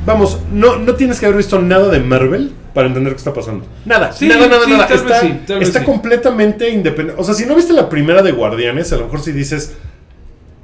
Vamos, 0.04 0.40
no, 0.52 0.76
no 0.76 0.94
tienes 0.94 1.18
que 1.18 1.24
haber 1.24 1.38
visto 1.38 1.58
nada 1.58 1.88
de 1.88 2.00
Marvel 2.00 2.52
para 2.74 2.88
entender 2.88 3.14
qué 3.14 3.18
está 3.18 3.32
pasando. 3.32 3.64
Nada, 3.86 4.12
Sí, 4.12 4.28
nada, 4.28 4.46
nada, 4.46 4.64
sí, 4.66 4.70
nada. 4.70 4.86
Está, 4.94 5.20
sí, 5.22 5.40
está 5.62 5.82
completamente 5.82 6.68
independiente. 6.68 7.18
O 7.18 7.24
sea, 7.24 7.32
si 7.34 7.46
no 7.46 7.54
viste 7.56 7.72
la 7.72 7.88
primera 7.88 8.20
de 8.20 8.32
Guardianes, 8.32 8.92
a 8.92 8.96
lo 8.98 9.04
mejor 9.04 9.22
si 9.22 9.32
dices, 9.32 9.72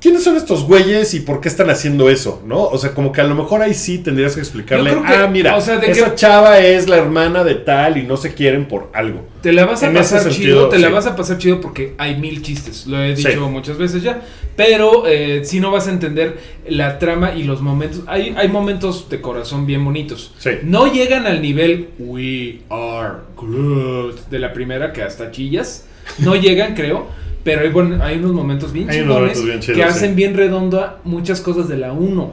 ¿quiénes 0.00 0.24
son 0.24 0.36
estos 0.36 0.64
güeyes 0.64 1.14
y 1.14 1.20
por 1.20 1.40
qué 1.40 1.48
están 1.48 1.70
haciendo 1.70 2.08
eso? 2.10 2.42
¿No? 2.46 2.62
O 2.64 2.78
sea, 2.78 2.92
como 2.94 3.12
que 3.12 3.20
a 3.20 3.24
lo 3.24 3.34
mejor 3.34 3.62
ahí 3.62 3.74
sí 3.74 3.98
tendrías 3.98 4.34
que 4.34 4.40
explicarle, 4.40 4.90
que, 4.90 4.98
ah, 5.04 5.28
mira, 5.30 5.56
o 5.56 5.60
sea, 5.60 5.76
de 5.78 5.90
esa 5.90 6.10
que- 6.10 6.14
chava 6.16 6.58
es 6.58 6.88
la 6.88 6.96
hermana 6.96 7.44
de 7.44 7.54
tal 7.56 7.96
y 7.98 8.02
no 8.04 8.16
se 8.16 8.34
quieren 8.34 8.66
por 8.66 8.90
algo. 8.94 9.26
Te 9.42 9.52
la 9.52 9.64
vas 9.66 9.82
a 9.82 9.88
En 9.88 9.94
pasar 9.94 10.20
sentido, 10.22 10.38
chido, 10.42 10.68
te 10.68 10.78
la 10.78 10.88
vas 10.90 11.06
a 11.06 11.16
pasar 11.16 11.38
chido 11.38 11.60
porque 11.60 11.94
hay 11.98 12.16
mil 12.18 12.42
chistes, 12.42 12.86
lo 12.86 13.02
he 13.02 13.14
dicho 13.14 13.30
Sí. 13.30 13.36
muchas 13.38 13.78
veces 13.78 14.02
ya, 14.02 14.20
pero 14.56 15.06
eh, 15.06 15.42
si 15.44 15.60
no 15.60 15.70
vas 15.70 15.86
a 15.86 15.90
entender 15.90 16.38
la 16.68 16.98
trama 16.98 17.34
y 17.34 17.44
los 17.44 17.60
momentos, 17.62 18.02
hay, 18.06 18.34
hay 18.36 18.48
momentos 18.48 19.08
de 19.08 19.20
corazón 19.20 19.64
bien 19.66 19.84
bonitos. 19.84 20.32
Sí. 20.38 20.50
No 20.62 20.92
llegan 20.92 21.26
al 21.26 21.40
nivel 21.40 21.88
We 21.98 22.60
are 22.68 23.14
Groot 23.36 24.28
de 24.28 24.38
la 24.38 24.52
primera 24.52 24.92
que 24.92 25.02
hasta 25.02 25.30
chillas, 25.30 25.86
no 26.18 26.36
llegan 26.36 26.74
creo, 26.74 27.06
pero 27.44 27.62
hay, 27.62 27.68
buen- 27.70 28.00
hay 28.02 28.18
unos 28.18 28.32
momentos 28.32 28.72
bien 28.72 28.88
Hay 28.90 29.00
unos 29.00 29.16
chingones 29.16 29.38
momentos 29.38 29.44
bien 29.46 29.60
chidos, 29.60 29.76
que 29.78 29.82
sí. 29.92 29.98
hacen 29.98 30.14
bien 30.16 30.36
redonda 30.36 30.98
muchas 31.04 31.40
cosas 31.40 31.68
de 31.68 31.76
la 31.78 31.92
1. 31.92 32.32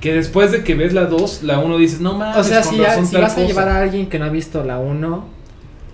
Que 0.00 0.12
después 0.12 0.52
de 0.52 0.62
que 0.62 0.74
ves 0.74 0.92
la 0.92 1.06
2, 1.06 1.42
la 1.42 1.58
1 1.58 1.76
dices, 1.78 2.00
no 2.00 2.14
mames, 2.14 2.36
O 2.36 2.44
sea, 2.44 2.62
si, 2.62 2.78
vas 2.78 2.96
a 2.96 3.00
cosa". 3.00 3.40
llevar 3.44 3.68
a 3.68 3.80
alguien 3.80 4.08
que 4.08 4.18
no 4.20 4.26
ha 4.26 4.28
visto 4.28 4.62
la 4.62 4.78
1, 4.78 5.24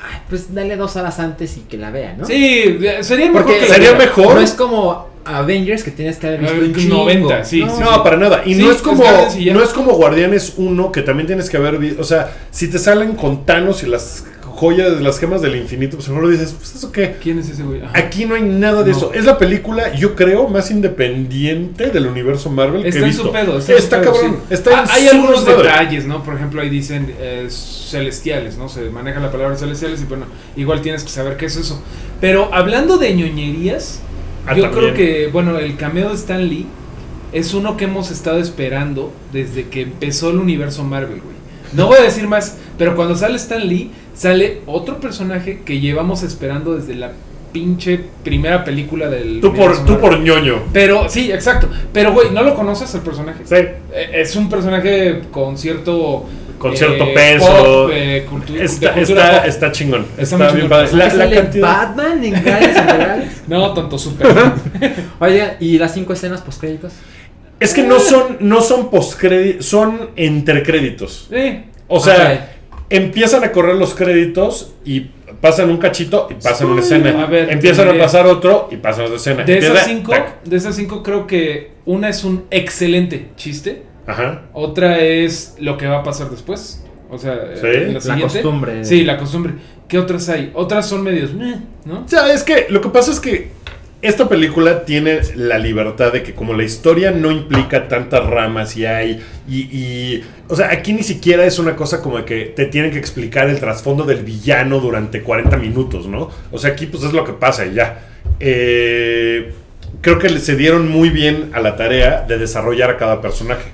ay, 0.00 0.18
pues 0.28 0.52
dale 0.54 0.76
dos 0.76 0.96
horas 0.96 1.18
antes 1.20 1.56
y 1.56 1.60
que 1.60 1.78
la 1.78 1.90
vea, 1.90 2.14
¿no? 2.18 2.26
Sí, 2.26 2.78
sería 3.00 3.26
mejor 3.30 3.44
Porque 3.44 3.60
que 3.60 3.66
sería 3.66 3.94
mejor. 3.94 4.34
No 4.34 4.40
es 4.42 4.52
como 4.52 5.08
Avengers 5.24 5.82
que 5.82 5.90
tienes 5.90 6.18
que 6.18 6.26
haber 6.26 6.40
visto 6.42 6.80
chingo. 6.80 6.96
90, 6.96 7.44
sí, 7.44 7.62
sí, 7.66 7.80
No, 7.80 8.02
para 8.04 8.18
nada. 8.18 8.42
Y 8.44 8.54
Sí, 8.56 8.60
no 8.62 8.70
es 8.70 8.76
es 8.76 8.82
como 8.82 9.04
no 9.04 9.62
es 9.62 9.70
como 9.70 9.92
Guardianes 9.94 10.52
1 10.58 10.92
que 10.92 11.00
también 11.00 11.26
tienes 11.26 11.48
que 11.48 11.56
haber 11.56 11.78
visto, 11.78 12.02
o 12.02 12.04
sea, 12.04 12.30
si 12.50 12.68
te 12.68 12.78
salen 12.78 13.14
con 13.14 13.46
Thanos 13.46 13.82
y 13.84 13.86
las 13.86 14.26
joya 14.56 14.88
de 14.90 15.00
las 15.00 15.18
gemas 15.18 15.42
del 15.42 15.56
infinito, 15.56 15.96
pues 15.96 16.06
seguro 16.06 16.28
dices, 16.28 16.54
pues 16.56 16.74
eso 16.74 16.92
qué. 16.92 17.16
¿Quién 17.22 17.38
es 17.40 17.48
ese 17.50 17.62
güey? 17.64 17.82
Ajá. 17.82 17.98
Aquí 17.98 18.24
no 18.24 18.34
hay 18.36 18.42
nada 18.42 18.82
de 18.84 18.92
No. 18.92 18.96
eso. 18.96 19.12
Es 19.12 19.24
la 19.24 19.36
película, 19.36 19.92
yo 19.94 20.14
creo, 20.14 20.46
más 20.48 20.70
independiente 20.70 21.90
del 21.90 22.06
universo 22.06 22.50
Marvel 22.50 22.82
que 22.82 22.88
Está 22.88 23.00
he 23.00 23.02
en 23.02 23.08
visto. 23.08 23.24
su 23.24 23.32
pedo. 23.32 23.58
Está, 23.58 23.72
en 23.74 23.82
su 23.82 23.88
pedo, 23.88 24.00
cabrón. 24.12 24.36
sí. 24.48 24.54
Está 24.54 24.70
Ah, 24.78 24.84
en 24.84 24.90
hay 24.90 25.08
su 25.08 25.14
algunos 25.16 25.44
detalles, 25.46 26.06
¿no? 26.06 26.22
Por 26.22 26.34
ejemplo, 26.36 26.60
ahí 26.62 26.70
dicen 26.70 27.12
eh, 27.18 27.48
celestiales, 27.50 28.56
¿no? 28.58 28.68
Se 28.68 28.82
maneja 28.90 29.20
la 29.20 29.30
palabra 29.30 29.56
celestiales 29.56 30.00
y 30.02 30.04
bueno, 30.04 30.26
igual 30.56 30.80
tienes 30.82 31.02
que 31.02 31.10
saber 31.10 31.36
qué 31.36 31.46
es 31.46 31.56
eso. 31.56 31.82
Pero 32.20 32.48
hablando 32.54 32.96
de 32.98 33.14
ñoñerías, 33.14 34.00
Ah, 34.46 34.54
yo 34.54 34.64
también. 34.64 34.82
creo 34.82 34.94
que, 34.94 35.28
bueno, 35.32 35.58
el 35.58 35.76
cameo 35.76 36.10
de 36.10 36.14
Stan 36.16 36.46
Lee 36.48 36.66
es 37.32 37.54
uno 37.54 37.76
que 37.76 37.84
hemos 37.86 38.10
estado 38.10 38.38
esperando 38.38 39.10
desde 39.32 39.68
que 39.68 39.82
empezó 39.82 40.30
el 40.30 40.38
universo 40.38 40.84
Marvel, 40.84 41.20
güey. 41.22 41.34
No 41.74 41.86
voy 41.86 41.98
a 41.98 42.02
decir 42.02 42.26
más, 42.28 42.56
pero 42.78 42.94
cuando 42.96 43.16
sale 43.16 43.36
Stan 43.36 43.66
Lee, 43.66 43.90
sale 44.14 44.60
otro 44.66 45.00
personaje 45.00 45.60
que 45.64 45.80
llevamos 45.80 46.22
esperando 46.22 46.76
desde 46.76 46.94
la 46.94 47.12
pinche 47.52 48.00
primera 48.24 48.64
película 48.64 49.08
del 49.08 49.40
Tú 49.40 49.54
por, 49.54 49.84
tú 49.84 49.98
por 50.00 50.18
ñoño. 50.18 50.62
Pero, 50.72 51.08
sí, 51.08 51.30
exacto. 51.30 51.68
Pero, 51.92 52.12
güey, 52.12 52.30
¿no 52.32 52.42
lo 52.42 52.54
conoces 52.54 52.92
el 52.94 53.00
personaje? 53.02 53.40
Sí. 53.44 53.54
Eh, 53.54 54.10
Es 54.14 54.34
un 54.36 54.48
personaje 54.48 55.22
con 55.30 55.56
cierto... 55.56 56.26
Con 56.58 56.72
eh, 56.72 56.76
cierto 56.76 57.12
peso. 57.12 57.46
pop, 57.46 57.90
eh, 57.92 58.26
cultu- 58.30 58.58
Está, 58.60 58.88
de 58.88 58.94
cultura 58.94 59.22
está, 59.24 59.38
pop. 59.40 59.48
está 59.48 59.72
chingón. 59.72 60.06
Está 60.16 60.36
Está, 60.36 60.48
muy 60.48 60.56
bien 60.56 60.68
padre. 60.68 60.88
La, 60.96 61.08
¿Qué 61.10 61.16
la 61.16 61.30
cantidad. 61.30 61.62
Batman 61.68 62.24
en 62.24 62.34
Federales? 62.42 63.42
No, 63.48 63.74
tonto, 63.74 63.98
super. 63.98 64.26
Oye, 65.20 65.44
¿y 65.60 65.78
las 65.78 65.92
cinco 65.92 66.12
escenas 66.14 66.40
postcréditos? 66.40 66.92
Es 67.64 67.74
que 67.74 67.82
no 67.82 67.98
son, 67.98 68.36
no 68.40 68.60
son 68.60 68.90
postcréditos, 68.90 69.66
son 69.66 70.10
intercréditos. 70.16 71.28
Eh, 71.30 71.64
O 71.88 72.00
sea, 72.00 72.56
empiezan 72.90 73.42
a 73.44 73.52
correr 73.52 73.76
los 73.76 73.94
créditos 73.94 74.74
y 74.84 75.10
pasan 75.40 75.70
un 75.70 75.78
cachito 75.78 76.28
y 76.30 76.34
pasan 76.34 76.68
una 76.68 76.80
escena. 76.82 77.22
A 77.22 77.26
ver, 77.26 77.50
empiezan 77.50 77.88
a 77.88 77.98
pasar 77.98 78.26
otro 78.26 78.68
y 78.70 78.76
pasan 78.76 79.04
otra 79.06 79.16
escena. 79.16 79.44
de 79.44 79.58
esas 79.58 79.84
cinco, 79.84 80.12
tac. 80.12 80.42
de 80.44 80.56
esas 80.56 80.76
cinco 80.76 81.02
creo 81.02 81.26
que 81.26 81.72
una 81.84 82.08
es 82.08 82.24
un 82.24 82.44
excelente 82.50 83.30
chiste. 83.36 83.82
Ajá. 84.06 84.42
Otra 84.52 84.98
es 85.00 85.56
lo 85.58 85.76
que 85.78 85.86
va 85.86 85.98
a 86.00 86.02
pasar 86.02 86.30
después. 86.30 86.84
O 87.10 87.18
sea, 87.18 87.34
eh, 87.34 87.96
Sí. 88.00 88.08
la, 88.08 88.20
costumbre. 88.20 88.84
Sí, 88.84 89.04
la 89.04 89.16
costumbre. 89.18 89.54
¿Qué 89.88 89.98
otras 89.98 90.28
hay? 90.28 90.50
Otras 90.54 90.86
son 90.88 91.02
medios, 91.02 91.30
¿no? 91.34 92.00
O 92.04 92.08
sea, 92.08 92.32
es 92.32 92.42
que 92.42 92.66
lo 92.70 92.80
que 92.80 92.88
pasa 92.88 93.10
es 93.12 93.20
que 93.20 93.50
esta 94.06 94.28
película 94.28 94.84
tiene 94.84 95.20
la 95.34 95.58
libertad 95.58 96.12
de 96.12 96.22
que 96.22 96.34
como 96.34 96.52
la 96.54 96.62
historia 96.62 97.10
no 97.10 97.30
implica 97.32 97.88
tantas 97.88 98.24
ramas 98.26 98.76
y 98.76 98.86
hay 98.86 99.20
y, 99.48 99.60
y- 99.76 100.24
o 100.48 100.54
sea, 100.56 100.70
aquí 100.70 100.92
ni 100.92 101.02
siquiera 101.02 101.44
es 101.46 101.58
una 101.58 101.74
cosa 101.74 102.02
como 102.02 102.18
de 102.18 102.24
que 102.24 102.44
te 102.54 102.66
tienen 102.66 102.90
que 102.90 102.98
explicar 102.98 103.48
el 103.48 103.58
trasfondo 103.58 104.04
del 104.04 104.22
villano 104.22 104.78
durante 104.78 105.22
40 105.22 105.56
minutos, 105.56 106.06
¿no? 106.06 106.30
O 106.52 106.58
sea, 106.58 106.70
aquí 106.72 106.86
pues 106.86 107.02
es 107.02 107.12
lo 107.12 107.24
que 107.24 107.32
pasa 107.32 107.64
y 107.66 107.74
ya. 107.74 108.08
Eh, 108.40 109.52
creo 110.02 110.18
que 110.18 110.28
se 110.38 110.54
dieron 110.56 110.88
muy 110.88 111.08
bien 111.08 111.50
a 111.54 111.60
la 111.60 111.76
tarea 111.76 112.24
de 112.28 112.36
desarrollar 112.38 112.90
a 112.90 112.96
cada 112.98 113.20
personaje. 113.22 113.70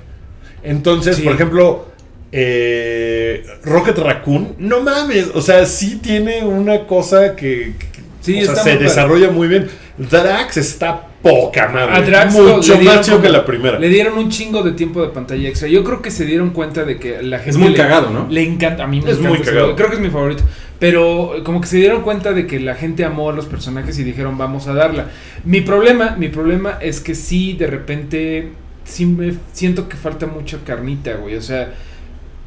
Entonces, 0.63 1.17
Sí. 1.17 1.23
por 1.23 1.33
ejemplo, 1.33 1.87
eh, 2.31 3.43
Rocket 3.63 3.97
Raccoon, 3.97 4.55
no 4.57 4.81
mames, 4.81 5.27
o 5.33 5.41
sea, 5.41 5.65
sí 5.65 5.97
tiene 6.01 6.43
una 6.45 6.85
cosa 6.87 7.35
que, 7.35 7.73
que- 7.77 8.01
Sí, 8.21 8.43
o 8.43 8.53
sea, 8.53 8.63
se 8.63 8.75
muy 8.75 8.83
desarrolla 8.83 9.31
muy 9.31 9.47
bien. 9.47 9.67
Drax 10.09 10.57
está 10.57 11.07
poca 11.21 11.67
madre. 11.69 11.95
A 11.95 12.01
Drax 12.01 12.35
lo- 12.35 12.57
mucho 12.57 12.77
más 12.81 13.01
chido 13.01 13.17
como- 13.17 13.21
que 13.23 13.29
la 13.29 13.45
primera. 13.45 13.77
Le 13.79 13.89
dieron 13.89 14.17
un 14.17 14.29
chingo 14.29 14.63
de 14.63 14.71
tiempo 14.71 15.01
de 15.01 15.09
pantalla 15.09 15.47
extra. 15.47 15.67
Yo 15.67 15.83
creo 15.83 16.01
que 16.01 16.09
se 16.11 16.25
dieron 16.25 16.49
cuenta 16.51 16.83
de 16.83 16.97
que 16.97 17.21
la 17.21 17.39
gente. 17.39 17.57
muy 17.59 17.69
le- 17.69 17.75
cagado, 17.77 18.09
¿no? 18.09 18.27
Le 18.29 18.43
encanta. 18.43 18.83
A 18.83 18.87
mí 18.87 19.01
me 19.01 19.11
Es 19.11 19.17
encanta 19.19 19.29
muy 19.37 19.45
cagado. 19.45 19.75
Creo 19.75 19.89
que 19.89 19.95
es 19.95 20.01
mi 20.01 20.09
favorito. 20.09 20.43
Pero 20.79 21.35
como 21.43 21.61
que 21.61 21.67
se 21.67 21.77
dieron 21.77 22.01
cuenta 22.01 22.31
de 22.33 22.47
que 22.47 22.59
la 22.59 22.73
gente 22.75 23.05
amó 23.05 23.29
a 23.29 23.33
los 23.33 23.45
personajes 23.45 23.99
y 23.99 24.03
dijeron, 24.03 24.37
vamos 24.37 24.67
a 24.67 24.73
darla. 24.73 25.07
Mi 25.45 25.61
problema, 25.61 26.15
mi 26.17 26.29
problema 26.29 26.77
es 26.81 26.99
que 27.01 27.13
sí, 27.15 27.53
de 27.53 27.67
repente. 27.67 28.49
Sí 28.83 29.05
me 29.05 29.33
siento 29.53 29.87
que 29.87 29.95
falta 29.95 30.25
mucha 30.25 30.57
carnita, 30.65 31.13
güey. 31.13 31.35
O 31.35 31.41
sea. 31.41 31.71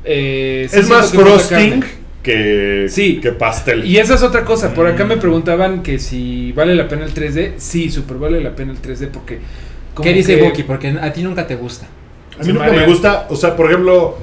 eh, 0.05 0.67
sí 0.71 0.81
es 0.81 0.89
más 0.89 1.13
frosting. 1.13 1.83
Que, 2.25 2.87
Sí. 2.89 3.21
que 3.21 3.31
pastel. 3.31 3.85
Y 3.85 3.99
esa 3.99 4.15
es 4.17 4.23
otra 4.25 4.45
cosa. 4.45 4.75
Por 4.75 4.89
acá 4.89 5.05
Mm. 5.05 5.09
me 5.09 5.17
preguntaban 5.19 5.83
que 5.85 6.01
si 6.01 6.51
vale 6.53 6.75
la 6.75 6.89
pena 6.89 7.05
el 7.05 7.13
3D. 7.15 7.55
Sí, 7.59 7.91
súper 7.91 8.17
vale 8.17 8.41
la 8.41 8.57
pena 8.57 8.73
el 8.73 8.79
3D 8.79 9.07
porque. 9.07 9.39
¿Qué 10.03 10.13
dice 10.13 10.37
que- 10.37 10.43
Buki? 10.43 10.63
Porque 10.65 10.89
a 10.89 11.13
ti 11.13 11.23
nunca 11.23 11.47
te 11.47 11.55
gusta. 11.55 11.87
A 12.35 12.39
mí 12.41 12.47
Se 12.47 12.53
nunca 12.53 12.73
me 12.73 12.85
gusta, 12.87 13.27
o 13.31 13.37
sea, 13.37 13.55
por 13.55 13.67
ejemplo, 13.71 14.19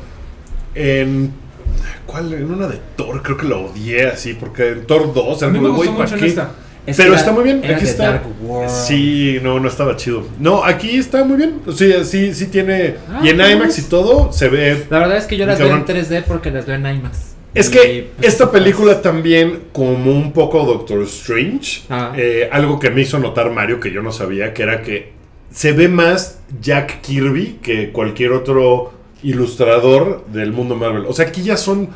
en. 0.76 1.32
¿Cuál? 2.06 2.34
En 2.34 2.52
una 2.52 2.68
de 2.68 2.78
Thor, 2.98 3.22
creo 3.24 3.38
que 3.38 3.48
la 3.48 3.56
odié 3.56 4.08
así, 4.08 4.34
porque 4.34 4.70
en 4.70 4.86
Thor 4.86 5.14
2 5.14 5.42
A 5.44 5.48
mí 5.48 5.60
me 5.60 5.70
gustó 5.70 5.92
mucho 5.94 6.04
¿para 6.10 6.18
en 6.18 6.24
esta. 6.26 6.52
Es 6.86 6.98
Pero 6.98 7.14
está 7.14 7.32
muy 7.32 7.44
bien, 7.44 7.62
era 7.64 7.76
aquí 7.76 7.86
de 7.86 7.92
está. 7.92 8.04
Dark 8.06 8.24
World. 8.44 8.68
Sí, 8.70 9.38
no, 9.44 9.60
no 9.60 9.68
estaba 9.70 9.96
chido. 9.96 10.28
No, 10.40 10.64
aquí 10.64 10.98
está 10.98 11.24
muy 11.24 11.38
bien. 11.38 11.60
Sí, 11.76 11.94
sí, 12.04 12.34
sí 12.34 12.48
tiene. 12.48 12.96
Ah, 13.08 13.22
y 13.24 13.30
en. 13.30 13.40
IMAX 13.40 13.78
y 13.80 13.84
todo 13.84 14.34
se 14.34 14.50
ve. 14.50 14.86
La 14.90 14.98
verdad 15.00 15.18
es 15.18 15.26
que 15.26 15.38
yo 15.38 15.46
las 15.46 15.60
veo 15.60 15.68
en 15.68 15.84
Cabrón. 15.84 15.96
3D 16.08 16.24
porque 16.28 16.50
las 16.50 16.66
veo 16.66 16.76
en 16.76 16.86
IMAX. 16.88 17.31
Es 17.54 17.70
que 17.70 18.12
pues, 18.18 18.34
esta 18.34 18.50
película 18.52 19.02
también, 19.02 19.64
como 19.74 20.12
un 20.12 20.32
poco 20.32 20.64
Doctor 20.66 21.02
Strange, 21.04 21.82
Ah. 21.90 22.14
eh, 22.16 22.48
algo 22.52 22.80
que 22.80 22.90
me 22.90 23.02
hizo 23.02 23.20
notar 23.20 23.52
Mario, 23.52 23.80
que 23.80 23.92
yo 23.92 24.02
no 24.02 24.12
sabía, 24.12 24.54
que 24.54 24.64
era 24.64 24.82
que 24.82 25.12
se 25.52 25.74
ve 25.74 25.90
más 25.90 26.40
Jack 26.62 27.02
Kirby 27.02 27.60
que 27.62 27.92
cualquier 27.92 28.32
otro 28.32 28.94
ilustrador 29.22 30.26
del 30.28 30.54
mundo 30.54 30.76
Marvel. 30.76 31.06
O 31.08 31.14
sea, 31.14 31.28
aquí 31.28 31.44
ya 31.44 31.58
son 31.58 31.90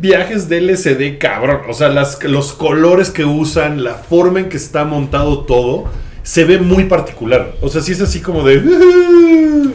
viajes 0.00 0.48
de 0.48 0.58
LCD, 0.58 1.18
cabrón. 1.18 1.60
O 1.68 1.74
sea, 1.74 1.88
las, 1.88 2.22
los 2.24 2.52
colores 2.52 3.10
que 3.10 3.24
usan, 3.24 3.84
la 3.84 3.94
forma 3.94 4.40
en 4.40 4.48
que 4.48 4.56
está 4.56 4.84
montado 4.84 5.40
todo, 5.44 5.84
se 6.26 6.44
ve 6.44 6.58
muy 6.58 6.84
particular. 6.86 7.52
O 7.60 7.68
sea, 7.68 7.80
sí 7.80 7.92
es 7.92 8.00
así 8.00 8.20
como 8.20 8.42
de... 8.42 8.60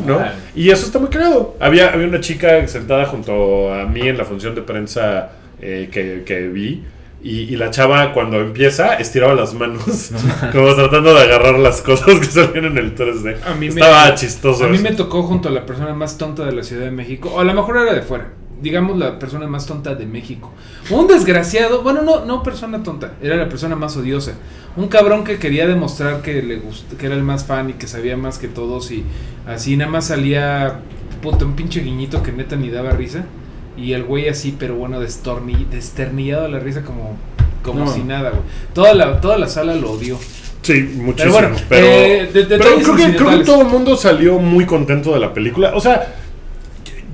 ¿No? 0.06 0.20
Y 0.56 0.70
eso 0.70 0.86
está 0.86 1.00
muy 1.00 1.10
cagado. 1.10 1.56
Había, 1.62 1.94
había 1.94 2.08
una 2.08 2.20
chica 2.20 2.68
sentada 2.68 3.06
junto 3.06 3.74
a 3.74 3.86
mí 3.86 4.02
en 4.08 4.18
la 4.18 4.26
función 4.26 4.54
de 4.54 4.62
prensa 4.62 5.30
eh, 5.62 5.90
que, 5.92 6.24
que 6.26 6.48
vi. 6.50 6.84
Y, 7.24 7.42
y 7.42 7.56
la 7.56 7.70
chava 7.70 8.12
cuando 8.14 8.42
empieza 8.42 8.96
estiraba 8.96 9.34
las 9.36 9.54
manos 9.54 10.12
como 10.52 10.74
tratando 10.74 11.14
de 11.14 11.22
agarrar 11.22 11.58
las 11.60 11.82
cosas 11.82 12.20
que 12.20 12.26
salían 12.26 12.66
en 12.66 12.78
el 12.80 12.96
3D. 12.96 13.38
A 13.46 13.54
mí 13.54 13.68
me- 13.70 13.80
Estaba 13.82 14.14
chistoso. 14.16 14.66
A 14.66 14.68
mí 14.68 14.80
me 14.80 14.92
tocó 14.94 15.22
junto 15.24 15.48
a 15.48 15.52
la 15.52 15.66
persona 15.66 15.94
más 15.94 16.18
tonta 16.18 16.44
de 16.46 16.52
la 16.52 16.64
Ciudad 16.64 16.84
de 16.86 16.92
México, 16.92 17.32
o 17.36 17.40
a 17.40 17.44
lo 17.44 17.54
mejor 17.54 17.78
era 17.78 17.94
de 17.94 18.02
fuera, 18.02 18.30
digamos 18.62 18.98
la 18.98 19.18
persona 19.20 19.48
más 19.48 19.66
tonta 19.66 19.96
de 19.96 20.06
México. 20.06 20.52
Un 20.90 21.08
desgraciado, 21.08 21.82
bueno, 21.82 22.02
no, 22.02 22.26
no 22.26 22.44
persona 22.44 22.84
tonta, 22.84 23.14
era 23.22 23.36
la 23.36 23.50
persona 23.50 23.76
más 23.76 23.98
odiosa. 23.98 24.34
Un 24.76 24.88
cabrón 24.88 25.24
que 25.24 25.38
quería 25.38 25.68
demostrar 25.68 26.22
que 26.22 26.42
le 26.42 26.62
gust- 26.62 26.96
que 26.98 27.06
era 27.08 27.16
el 27.16 27.24
más 27.24 27.46
fan 27.46 27.72
y 27.72 27.74
que 27.74 27.88
sabía 27.88 28.16
más 28.18 28.38
que 28.38 28.48
todos 28.48 28.92
y 28.92 29.04
así 29.48 29.76
nada 29.78 29.92
más 29.92 30.06
salía 30.08 30.80
puta, 31.22 31.46
un 31.46 31.56
pinche 31.56 31.82
guiñito 31.82 32.24
que 32.24 32.32
neta 32.32 32.56
ni 32.56 32.70
daba 32.70 32.92
risa. 32.92 33.26
Y 33.78 33.94
el 33.94 34.04
güey 34.04 34.28
así, 34.28 34.56
pero 34.60 34.76
bueno, 34.76 35.00
desternillado 35.00 36.46
a 36.46 36.48
la 36.50 36.60
risa 36.60 36.84
como, 36.84 37.18
como 37.64 37.86
No. 37.86 37.92
si 37.94 38.02
nada, 38.04 38.30
güey. 38.32 38.42
Toda 38.74 38.94
la, 38.94 39.22
toda 39.22 39.38
la 39.38 39.48
sala 39.48 39.76
lo 39.76 39.92
odió. 39.92 40.18
Sí, 40.62 40.74
muchísimo. 40.96 41.14
Pero 41.16 41.32
bueno, 41.32 41.56
pero, 41.70 41.88
eh, 41.88 42.30
de- 42.34 42.44
pero 42.44 42.64
creo, 42.64 42.96
que, 42.96 43.16
creo 43.16 43.30
que 43.40 43.44
todo 43.46 43.62
el 43.62 43.68
mundo 43.68 43.96
salió 43.96 44.38
muy 44.40 44.66
contento 44.66 45.14
de 45.14 45.20
la 45.20 45.34
película. 45.34 45.72
O 45.76 45.80
sea, 45.80 46.16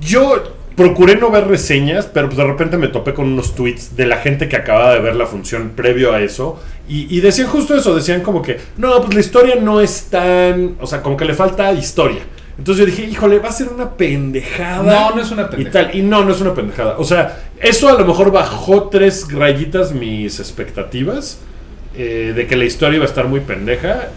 yo 0.00 0.57
procuré 0.78 1.16
no 1.16 1.30
ver 1.30 1.46
reseñas, 1.46 2.06
pero 2.06 2.28
pues 2.28 2.38
de 2.38 2.44
repente 2.44 2.78
me 2.78 2.88
topé 2.88 3.12
con 3.12 3.26
unos 3.26 3.54
tweets 3.54 3.96
de 3.96 4.06
la 4.06 4.16
gente 4.16 4.48
que 4.48 4.56
acababa 4.56 4.94
de 4.94 5.00
ver 5.00 5.16
la 5.16 5.26
función 5.26 5.72
previo 5.76 6.14
a 6.14 6.22
eso. 6.22 6.58
Y, 6.88 7.14
y 7.14 7.20
decían 7.20 7.48
justo 7.48 7.76
eso, 7.76 7.94
decían 7.94 8.22
como 8.22 8.40
que, 8.40 8.58
no, 8.78 9.02
pues 9.02 9.12
la 9.12 9.20
historia 9.20 9.56
no 9.56 9.82
es 9.82 10.04
tan... 10.04 10.76
O 10.80 10.86
sea, 10.86 11.02
como 11.02 11.18
que 11.18 11.26
le 11.26 11.34
falta 11.34 11.70
historia. 11.72 12.20
Entonces 12.56 12.80
yo 12.80 12.90
dije, 12.90 13.04
híjole, 13.10 13.38
va 13.38 13.50
a 13.50 13.52
ser 13.52 13.68
una 13.68 13.90
pendejada. 13.90 14.82
No, 15.10 15.14
no 15.16 15.20
es 15.22 15.30
una 15.30 15.42
Y 15.42 15.46
pendejada. 15.46 15.86
tal, 15.88 15.96
y 15.98 16.02
no, 16.02 16.24
no 16.24 16.32
es 16.32 16.40
una 16.40 16.54
pendejada. 16.54 16.96
O 16.98 17.04
sea, 17.04 17.42
eso 17.60 17.88
a 17.88 17.92
lo 18.00 18.04
mejor 18.06 18.32
bajó 18.32 18.84
tres 18.88 19.26
rayitas 19.30 19.92
mis 19.92 20.40
expectativas 20.40 21.40
eh, 21.96 22.32
de 22.34 22.46
que 22.46 22.56
la 22.56 22.64
historia 22.64 22.96
iba 22.96 23.04
a 23.04 23.08
estar 23.08 23.26
muy 23.28 23.40
pendeja, 23.40 24.08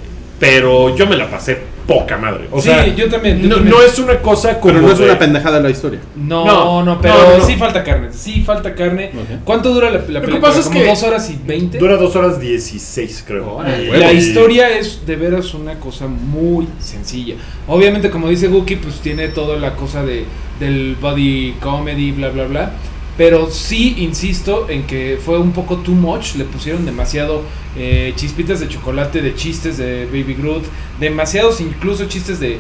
pero 0.42 0.94
yo 0.96 1.06
me 1.08 1.16
la 1.16 1.30
pasé 1.30 1.58
poca 1.88 2.18
madre. 2.18 2.48
O 2.52 2.60
Sí, 2.62 2.70
sea, 2.70 2.86
yo 2.88 3.08
también, 3.10 3.42
yo 3.42 3.48
no, 3.50 3.56
también. 3.56 3.76
no 3.76 3.82
es 3.84 4.00
una 4.00 4.18
cosa 4.20 4.60
como. 4.60 4.74
Pero 4.74 4.86
no 4.88 4.92
es 4.94 4.98
de- 5.00 5.06
una 5.06 5.20
pendejada 5.20 5.60
la 5.60 5.70
historia. 5.70 6.00
No, 6.16 6.46
No, 6.46 6.84
no, 6.84 7.00
pero 7.02 7.14
no, 7.14 7.38
no. 7.38 7.46
sí 7.46 7.56
falta 7.58 7.84
carne. 7.84 8.08
Sí 8.12 8.42
falta 8.46 8.74
carne. 8.74 9.12
¿Cuánto 9.44 9.72
dura 9.74 9.90
la, 9.92 9.98
la 10.00 10.06
que 10.20 10.28
película? 10.28 10.40
pasa 10.42 10.60
es 10.62 10.66
¿Como 10.68 10.80
que 10.80 10.88
dos 10.88 11.04
horas 11.04 11.30
y 11.30 11.40
veinte? 11.46 11.78
Dura 11.78 11.98
dos 11.98 12.16
horas 12.16 12.40
16, 12.40 13.24
creo. 13.28 13.62
La 13.94 14.12
historia 14.14 14.76
es 14.78 15.06
de 15.06 15.16
veras 15.16 15.54
una 15.54 15.76
cosa 15.76 16.08
muy 16.08 16.68
sencilla. 16.80 17.36
Obviamente, 17.68 18.10
como 18.10 18.28
dice 18.30 18.48
Guki, 18.48 18.78
pues 18.78 18.96
tiene 19.02 19.28
toda 19.30 19.58
la 19.58 19.76
cosa 19.76 20.04
de 20.04 20.26
del 20.60 20.96
body 21.00 21.56
comedy, 21.60 22.12
bla, 22.12 22.30
bla, 22.30 22.46
bla. 22.46 22.72
Pero 23.18 23.50
sí, 23.52 23.96
insisto 24.00 24.68
en 24.70 24.84
que 24.88 25.20
fue 25.24 25.38
un 25.38 25.52
poco 25.52 25.78
too 25.78 25.92
much. 25.94 26.36
Le 26.36 26.46
pusieron 26.46 26.86
demasiado 26.86 27.42
eh, 27.78 28.14
chispitas 28.16 28.60
de 28.62 28.68
chocolate, 28.70 29.22
de 29.22 29.36
chistes 29.36 29.78
de 29.78 30.06
Baby 30.06 30.36
Groot. 30.36 30.64
Demasiados 31.00 31.60
incluso 31.62 32.06
chistes 32.06 32.40
de 32.40 32.58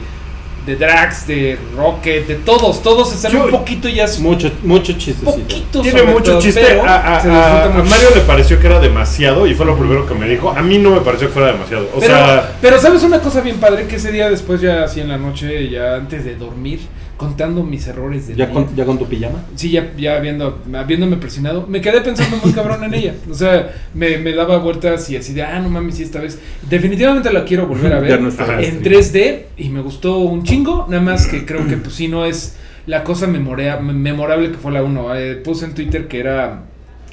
de 0.66 0.76
Drax, 0.76 1.26
de 1.26 1.58
Rocket, 1.76 2.28
de 2.28 2.36
todos, 2.36 2.84
todos 2.84 3.10
se 3.10 3.18
salen 3.18 3.40
Yo- 3.40 3.46
un 3.46 3.50
poquito 3.50 3.90
y 3.90 3.96
ya 3.96 4.06
Mucho, 4.20 4.52
mucho 4.62 4.94
chistecito. 4.94 5.32
poquito 5.32 5.82
Tiene 5.82 6.04
mucho 6.04 6.34
todo, 6.34 6.40
chiste. 6.40 6.80
A, 6.82 7.16
a- 7.18 7.20
se 7.20 7.28
disfruta 7.30 7.64
a- 7.64 7.66
a 7.66 7.70
mucho. 7.70 7.90
Mario 7.90 8.10
le 8.14 8.22
pareció 8.22 8.60
que 8.60 8.68
era 8.68 8.80
demasiado 8.80 9.48
y 9.48 9.56
fue 9.56 9.66
lo 9.66 9.76
primero 9.76 10.06
que 10.06 10.14
me 10.14 10.30
dijo. 10.30 10.52
A 10.52 10.62
mí 10.62 10.78
no 10.78 10.92
me 10.92 11.02
pareció 11.02 11.30
que 11.30 11.34
fuera 11.34 11.52
demasiado. 11.52 11.90
O 11.96 12.00
pero, 12.00 12.14
sea, 12.14 12.58
pero 12.62 12.80
sabes 12.80 13.02
una 13.02 13.20
cosa 13.22 13.42
bien 13.42 13.58
padre 13.58 13.88
que 13.88 13.96
ese 13.96 14.12
día 14.12 14.30
después 14.30 14.62
ya 14.62 14.84
así 14.84 15.00
en 15.00 15.08
la 15.08 15.18
noche, 15.18 15.68
ya 15.68 15.96
antes 15.96 16.24
de 16.26 16.36
dormir, 16.36 16.80
contando 17.22 17.64
mis 17.64 17.86
errores 17.88 18.28
de 18.28 18.36
¿Ya 18.36 18.50
con, 18.50 18.76
¿Ya 18.76 18.84
con 18.84 18.98
tu 18.98 19.06
pijama? 19.06 19.46
Sí, 19.56 19.70
ya, 19.70 19.94
ya 19.96 20.20
viendo, 20.20 20.60
habiéndome 20.74 21.18
presionado, 21.18 21.68
me 21.68 21.80
quedé 21.80 22.02
pensando 22.02 22.36
muy 22.44 22.52
cabrón 22.52 22.84
en 22.84 22.96
ella. 22.96 23.14
O 23.30 23.34
sea, 23.36 23.72
me, 23.94 24.18
me 24.18 24.34
daba 24.34 24.58
vueltas 24.58 25.08
y 25.12 25.18
así 25.18 25.34
de, 25.34 25.44
ah, 25.44 25.60
no 25.60 25.70
mames, 25.70 25.96
sí, 25.96 26.04
esta 26.04 26.20
vez. 26.20 26.40
Definitivamente 26.68 27.32
la 27.32 27.46
quiero 27.46 27.68
volver 27.68 27.94
a 27.94 28.00
ver 28.06 28.20
no 28.20 28.30
en 28.30 28.82
3D 28.82 29.44
y 29.58 29.70
me 29.70 29.82
gustó 29.82 30.18
un 30.18 30.44
chingo. 30.44 30.88
Nada 30.90 31.04
más 31.04 31.28
que 31.28 31.46
creo 31.46 31.68
que, 31.68 31.78
pues, 31.78 31.94
sí, 31.94 32.08
no 32.08 32.26
es 32.26 32.58
la 32.88 33.04
cosa 33.04 33.28
memorea- 33.28 33.80
memorable 33.80 34.50
que 34.52 34.58
fue 34.58 34.72
la 34.72 34.82
1. 34.84 35.08
puse 35.44 35.66
en 35.66 35.76
Twitter 35.76 36.08
que 36.08 36.20
era. 36.20 36.64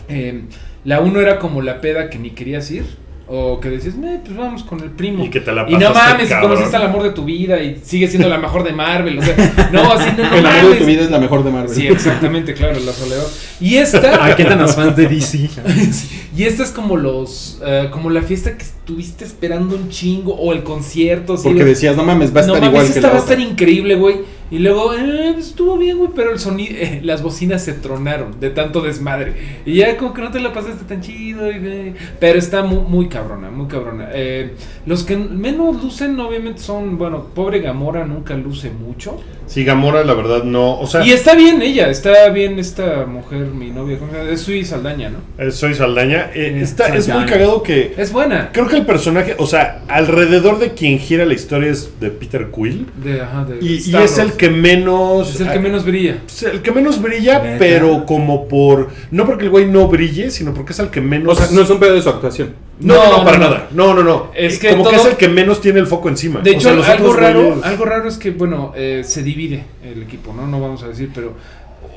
eh, 0.08 0.42
la 0.84 1.00
1 1.02 1.20
era 1.20 1.38
como 1.38 1.60
la 1.60 1.82
peda 1.82 2.08
que 2.08 2.18
ni 2.18 2.30
querías 2.30 2.70
ir. 2.70 2.86
O 3.30 3.60
que 3.60 3.68
decías, 3.68 3.94
"Eh, 4.02 4.20
pues 4.24 4.36
vamos 4.36 4.62
con 4.64 4.80
el 4.80 4.90
primo. 4.90 5.22
Y 5.24 5.28
que 5.28 5.40
te 5.40 5.52
la 5.52 5.66
Y 5.68 5.76
no 5.76 5.92
mames, 5.92 6.32
conociste 6.40 6.74
al 6.76 6.84
amor 6.84 7.02
de 7.02 7.10
tu 7.10 7.24
vida 7.24 7.62
y 7.62 7.78
sigue 7.84 8.08
siendo 8.08 8.28
la 8.28 8.38
mejor 8.38 8.64
de 8.64 8.72
Marvel. 8.72 9.18
O 9.18 9.22
sea, 9.22 9.68
no, 9.70 9.92
así 9.92 10.10
no, 10.16 10.30
no 10.30 10.36
El 10.36 10.46
amor 10.46 10.70
de 10.70 10.76
tu 10.76 10.84
vida 10.86 11.02
es 11.02 11.10
la 11.10 11.18
mejor 11.18 11.44
de 11.44 11.50
Marvel. 11.50 11.68
Sí, 11.74 11.86
exactamente, 11.86 12.54
claro, 12.54 12.80
la 12.80 12.92
soledad. 12.92 13.24
Y 13.60 13.76
esta. 13.78 14.24
Ay, 14.24 14.34
¿qué 14.36 14.44
tan 14.46 14.66
fans 14.68 14.96
de 14.96 15.06
DC? 15.08 15.50
y 16.36 16.44
esta 16.44 16.62
es 16.62 16.70
como 16.70 16.96
los. 16.96 17.60
eh, 17.64 17.88
como 17.90 18.08
la 18.08 18.22
fiesta 18.22 18.56
que 18.56 18.64
estuviste 18.88 19.24
esperando 19.26 19.76
un 19.76 19.90
chingo. 19.90 20.34
O 20.34 20.52
el 20.52 20.62
concierto. 20.62 21.34
así 21.34 21.44
Porque 21.44 21.62
de- 21.64 21.70
decías, 21.70 21.94
no 21.96 22.04
mames, 22.04 22.34
va 22.34 22.40
a 22.40 22.46
no 22.46 22.54
estar 22.54 22.60
mames, 22.60 22.68
igual 22.70 22.86
que 22.86 22.98
esta 22.98 23.08
la 23.08 23.12
va 23.12 23.18
a 23.18 23.22
estar 23.22 23.38
increíble, 23.40 23.94
güey. 23.96 24.16
Y 24.50 24.60
luego, 24.60 24.94
eh, 24.94 25.32
pues, 25.34 25.48
estuvo 25.48 25.76
bien, 25.76 25.98
güey, 25.98 26.10
pero 26.14 26.32
el 26.32 26.38
sonido, 26.38 26.74
eh, 26.74 27.00
las 27.04 27.22
bocinas 27.22 27.62
se 27.62 27.74
tronaron 27.74 28.40
de 28.40 28.48
tanto 28.48 28.80
desmadre. 28.80 29.34
Y 29.66 29.74
ya 29.74 29.98
como 29.98 30.14
que 30.14 30.22
no 30.22 30.30
te 30.30 30.40
la 30.40 30.54
pasaste 30.54 30.84
tan 30.86 31.02
chido, 31.02 31.50
y, 31.52 31.58
güey, 31.58 31.94
pero 32.18 32.38
está 32.38 32.62
muy, 32.62 32.80
muy 32.88 33.08
cabrona, 33.08 33.50
muy 33.50 33.66
cabrona. 33.66 34.08
Eh, 34.14 34.54
los 34.86 35.04
que 35.04 35.16
menos 35.18 35.82
lucen, 35.82 36.18
obviamente, 36.18 36.62
son, 36.62 36.96
bueno, 36.96 37.26
pobre 37.34 37.60
Gamora 37.60 38.06
nunca 38.06 38.34
luce 38.36 38.70
mucho. 38.70 39.20
Si 39.48 39.64
Gamora, 39.64 40.04
la 40.04 40.14
verdad, 40.14 40.44
no. 40.44 40.78
O 40.78 40.86
sea, 40.86 41.04
Y 41.04 41.10
está 41.10 41.34
bien 41.34 41.60
ella, 41.62 41.88
está 41.90 42.28
bien 42.28 42.58
esta 42.58 43.04
mujer, 43.06 43.46
mi 43.46 43.70
novia, 43.70 43.98
es 44.30 44.42
Sui 44.42 44.64
Saldaña, 44.64 45.10
¿no? 45.10 45.18
eh, 45.42 45.50
soy 45.50 45.74
Saldaña. 45.74 46.30
eh, 46.34 46.52
Sí, 46.58 46.62
está, 46.64 46.94
es 46.94 47.08
muy 47.08 47.24
cagado 47.24 47.62
que. 47.62 47.94
Es 47.96 48.12
buena. 48.12 48.50
Creo 48.52 48.68
que 48.68 48.76
el 48.76 48.86
personaje, 48.86 49.34
o 49.38 49.46
sea, 49.46 49.82
alrededor 49.88 50.58
de 50.58 50.74
quien 50.74 50.98
gira 50.98 51.24
la 51.24 51.34
historia 51.34 51.70
es 51.70 51.98
de 52.00 52.10
Peter 52.10 52.48
Quill. 52.54 52.86
De, 53.02 53.20
ajá, 53.22 53.44
de 53.44 53.58
Y, 53.64 53.90
y 53.90 53.96
es 53.96 54.18
el 54.18 54.32
que 54.34 54.50
menos. 54.50 55.34
Es 55.34 55.40
el 55.40 55.50
que 55.50 55.58
menos 55.58 55.84
brilla. 55.84 56.18
el 56.52 56.62
que 56.62 56.70
menos 56.70 57.00
brilla, 57.02 57.38
Neta. 57.42 57.56
pero 57.58 58.04
como 58.06 58.46
por. 58.48 58.90
No 59.10 59.26
porque 59.26 59.44
el 59.44 59.50
güey 59.50 59.66
no 59.66 59.88
brille, 59.88 60.30
sino 60.30 60.54
porque 60.54 60.72
es 60.72 60.78
el 60.78 60.90
que 60.90 61.00
menos. 61.00 61.32
O 61.32 61.42
sea, 61.42 61.54
no 61.54 61.62
es 61.62 61.70
un 61.70 61.80
pedo 61.80 61.94
de 61.94 62.02
su 62.02 62.08
actuación. 62.08 62.67
No, 62.80 62.94
no, 62.94 63.04
no, 63.10 63.18
No, 63.18 63.24
para 63.24 63.38
no, 63.38 63.44
nada. 63.44 63.68
No, 63.72 63.94
no, 63.94 64.02
no. 64.04 64.30
Es 64.34 64.56
Eh, 64.56 64.58
que 64.60 64.70
como 64.70 64.88
que 64.88 64.96
es 64.96 65.04
el 65.04 65.16
que 65.16 65.28
menos 65.28 65.60
tiene 65.60 65.80
el 65.80 65.86
foco 65.86 66.08
encima. 66.08 66.40
De 66.40 66.50
O 66.50 66.54
hecho, 66.54 66.82
sea, 66.82 66.92
algo 66.94 67.12
raro, 67.12 67.56
güeyes- 67.56 67.64
algo 67.64 67.84
raro 67.84 68.08
es 68.08 68.18
que, 68.18 68.30
bueno, 68.30 68.72
eh, 68.76 69.02
se 69.04 69.22
divide 69.22 69.64
el 69.82 70.02
equipo, 70.02 70.32
¿no? 70.32 70.46
No 70.46 70.60
vamos 70.60 70.82
a 70.84 70.88
decir, 70.88 71.10
pero 71.14 71.32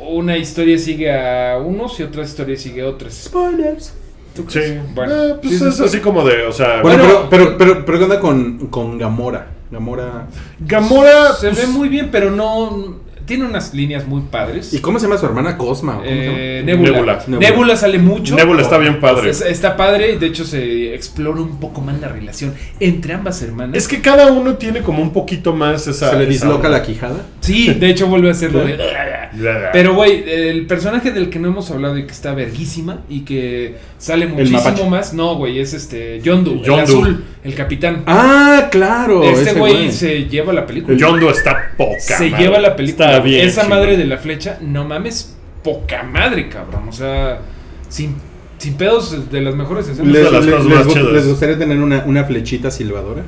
una 0.10 0.38
historia 0.38 0.78
sigue 0.80 1.12
a 1.14 1.58
unos 1.60 2.00
y 2.00 2.04
otra 2.04 2.24
historia 2.24 2.58
sigue 2.58 2.82
a 2.82 2.88
otras. 2.88 3.14
Spoilers. 3.14 3.94
¿Tú 4.36 4.46
Sí. 4.48 4.60
Bueno, 4.96 5.14
Eh, 5.14 5.36
pues 5.42 5.60
sí, 5.60 5.66
es 5.68 5.76
sí. 5.76 5.84
así 5.84 6.00
como 6.00 6.24
de, 6.26 6.44
o 6.46 6.52
sea. 6.54 6.82
Bueno, 6.82 7.04
Bueno, 7.04 7.28
pero, 7.30 7.58
pero, 7.58 7.58
pero, 7.58 7.86
pero 7.86 7.98
¿qué 8.00 8.04
onda 8.06 8.20
con, 8.20 8.68
con 8.68 8.98
Gamora? 8.98 9.48
Gamora. 9.70 10.28
Gamora. 10.60 11.34
Se 11.34 11.50
pues, 11.50 11.58
ve 11.62 11.68
muy 11.68 11.90
bien, 11.90 12.10
pero 12.12 12.32
no. 12.32 12.96
Tiene 13.32 13.46
unas 13.46 13.74
líneas 13.74 14.06
muy 14.08 14.24
padres. 14.24 14.74
¿Y 14.74 14.80
cómo 14.80 15.00
se 15.00 15.06
llama 15.06 15.18
su 15.18 15.26
hermana 15.26 15.58
Cosma? 15.58 16.02
Eh, 16.04 16.64
Nebula. 16.66 16.92
Nebula. 16.92 17.14
Nebula. 17.28 17.50
Nebula. 17.50 17.76
sale 17.78 17.98
mucho. 17.98 18.36
Nebula 18.36 18.62
está 18.62 18.78
bien 18.78 19.00
padre. 19.00 19.30
Es- 19.30 19.40
está 19.40 19.78
padre, 19.78 20.18
de 20.18 20.28
hecho 20.28 20.44
se 20.44 20.94
explora 20.94 21.40
un 21.40 21.58
poco 21.58 21.80
más 21.80 21.98
la 22.02 22.10
relación 22.10 22.54
entre 22.82 23.14
ambas 23.14 23.42
hermanas. 23.42 23.78
Es 23.78 23.88
que 23.88 24.02
cada 24.02 24.30
uno 24.34 24.56
tiene 24.56 24.82
como 24.82 25.02
un 25.02 25.14
poquito 25.14 25.54
más 25.54 25.88
esa. 25.88 26.10
¿Se 26.10 26.16
le 26.18 26.24
esa 26.24 26.30
disloca 26.30 26.68
onda. 26.68 26.70
la 26.72 26.84
quijada? 26.84 27.22
Sí, 27.40 27.74
de 27.74 27.90
hecho 27.90 28.08
vuelve 28.08 28.28
a 28.28 28.32
hacerlo 28.34 28.66
de... 28.66 28.78
Pero, 29.74 29.94
güey, 29.96 30.24
el 30.28 30.66
personaje 30.66 31.12
del 31.12 31.30
que 31.30 31.40
no 31.40 31.48
hemos 31.48 31.70
hablado 31.72 31.98
y 31.98 32.06
que 32.06 32.12
está 32.12 32.34
verguísima 32.34 33.02
y 33.10 33.22
que 33.22 33.76
sale 33.98 34.28
muchísimo 34.28 34.90
más, 34.90 35.14
no, 35.14 35.36
güey, 35.36 35.60
es 35.60 35.74
este 35.74 36.20
Yondu, 36.22 36.62
el 36.64 36.74
azul, 36.80 37.24
el 37.44 37.56
capitán. 37.56 38.04
Ah, 38.08 38.68
claro. 38.72 39.24
este 39.24 39.54
güey 39.54 39.92
se 39.92 40.26
lleva 40.26 40.54
la 40.54 40.66
película. 40.66 40.98
Yondo 40.98 41.30
está 41.30 41.72
poca. 41.78 42.00
se 42.00 42.30
madre. 42.30 42.44
lleva 42.44 42.60
la 42.60 42.76
película. 42.76 43.12
Está 43.12 43.20
bien. 43.24 43.48
Esa 43.48 43.68
madre 43.68 43.98
de 43.98 44.06
la 44.06 44.18
flecha, 44.18 44.58
no 44.62 44.86
mames, 44.86 45.36
poca 45.64 46.04
madre, 46.04 46.50
cabrón. 46.50 46.90
O 46.90 46.92
sea, 46.94 47.40
sin, 47.90 48.16
sin 48.58 48.74
pedos 48.76 49.32
de 49.32 49.42
las 49.42 49.56
mejores 49.56 49.88
escenas. 49.88 50.12
Les- 50.12 50.24
¿Les, 50.24 50.32
de 50.32 50.38
las 50.38 50.46
les- 50.46 50.56
cosas 50.56 50.68
les 50.70 50.78
más 50.78 50.88
gu- 50.88 50.94
chidas. 50.94 51.14
les 51.14 51.28
gustaría 51.28 51.58
tener 51.58 51.80
una, 51.80 52.04
una 52.06 52.24
flechita 52.24 52.70
silbadora? 52.72 53.24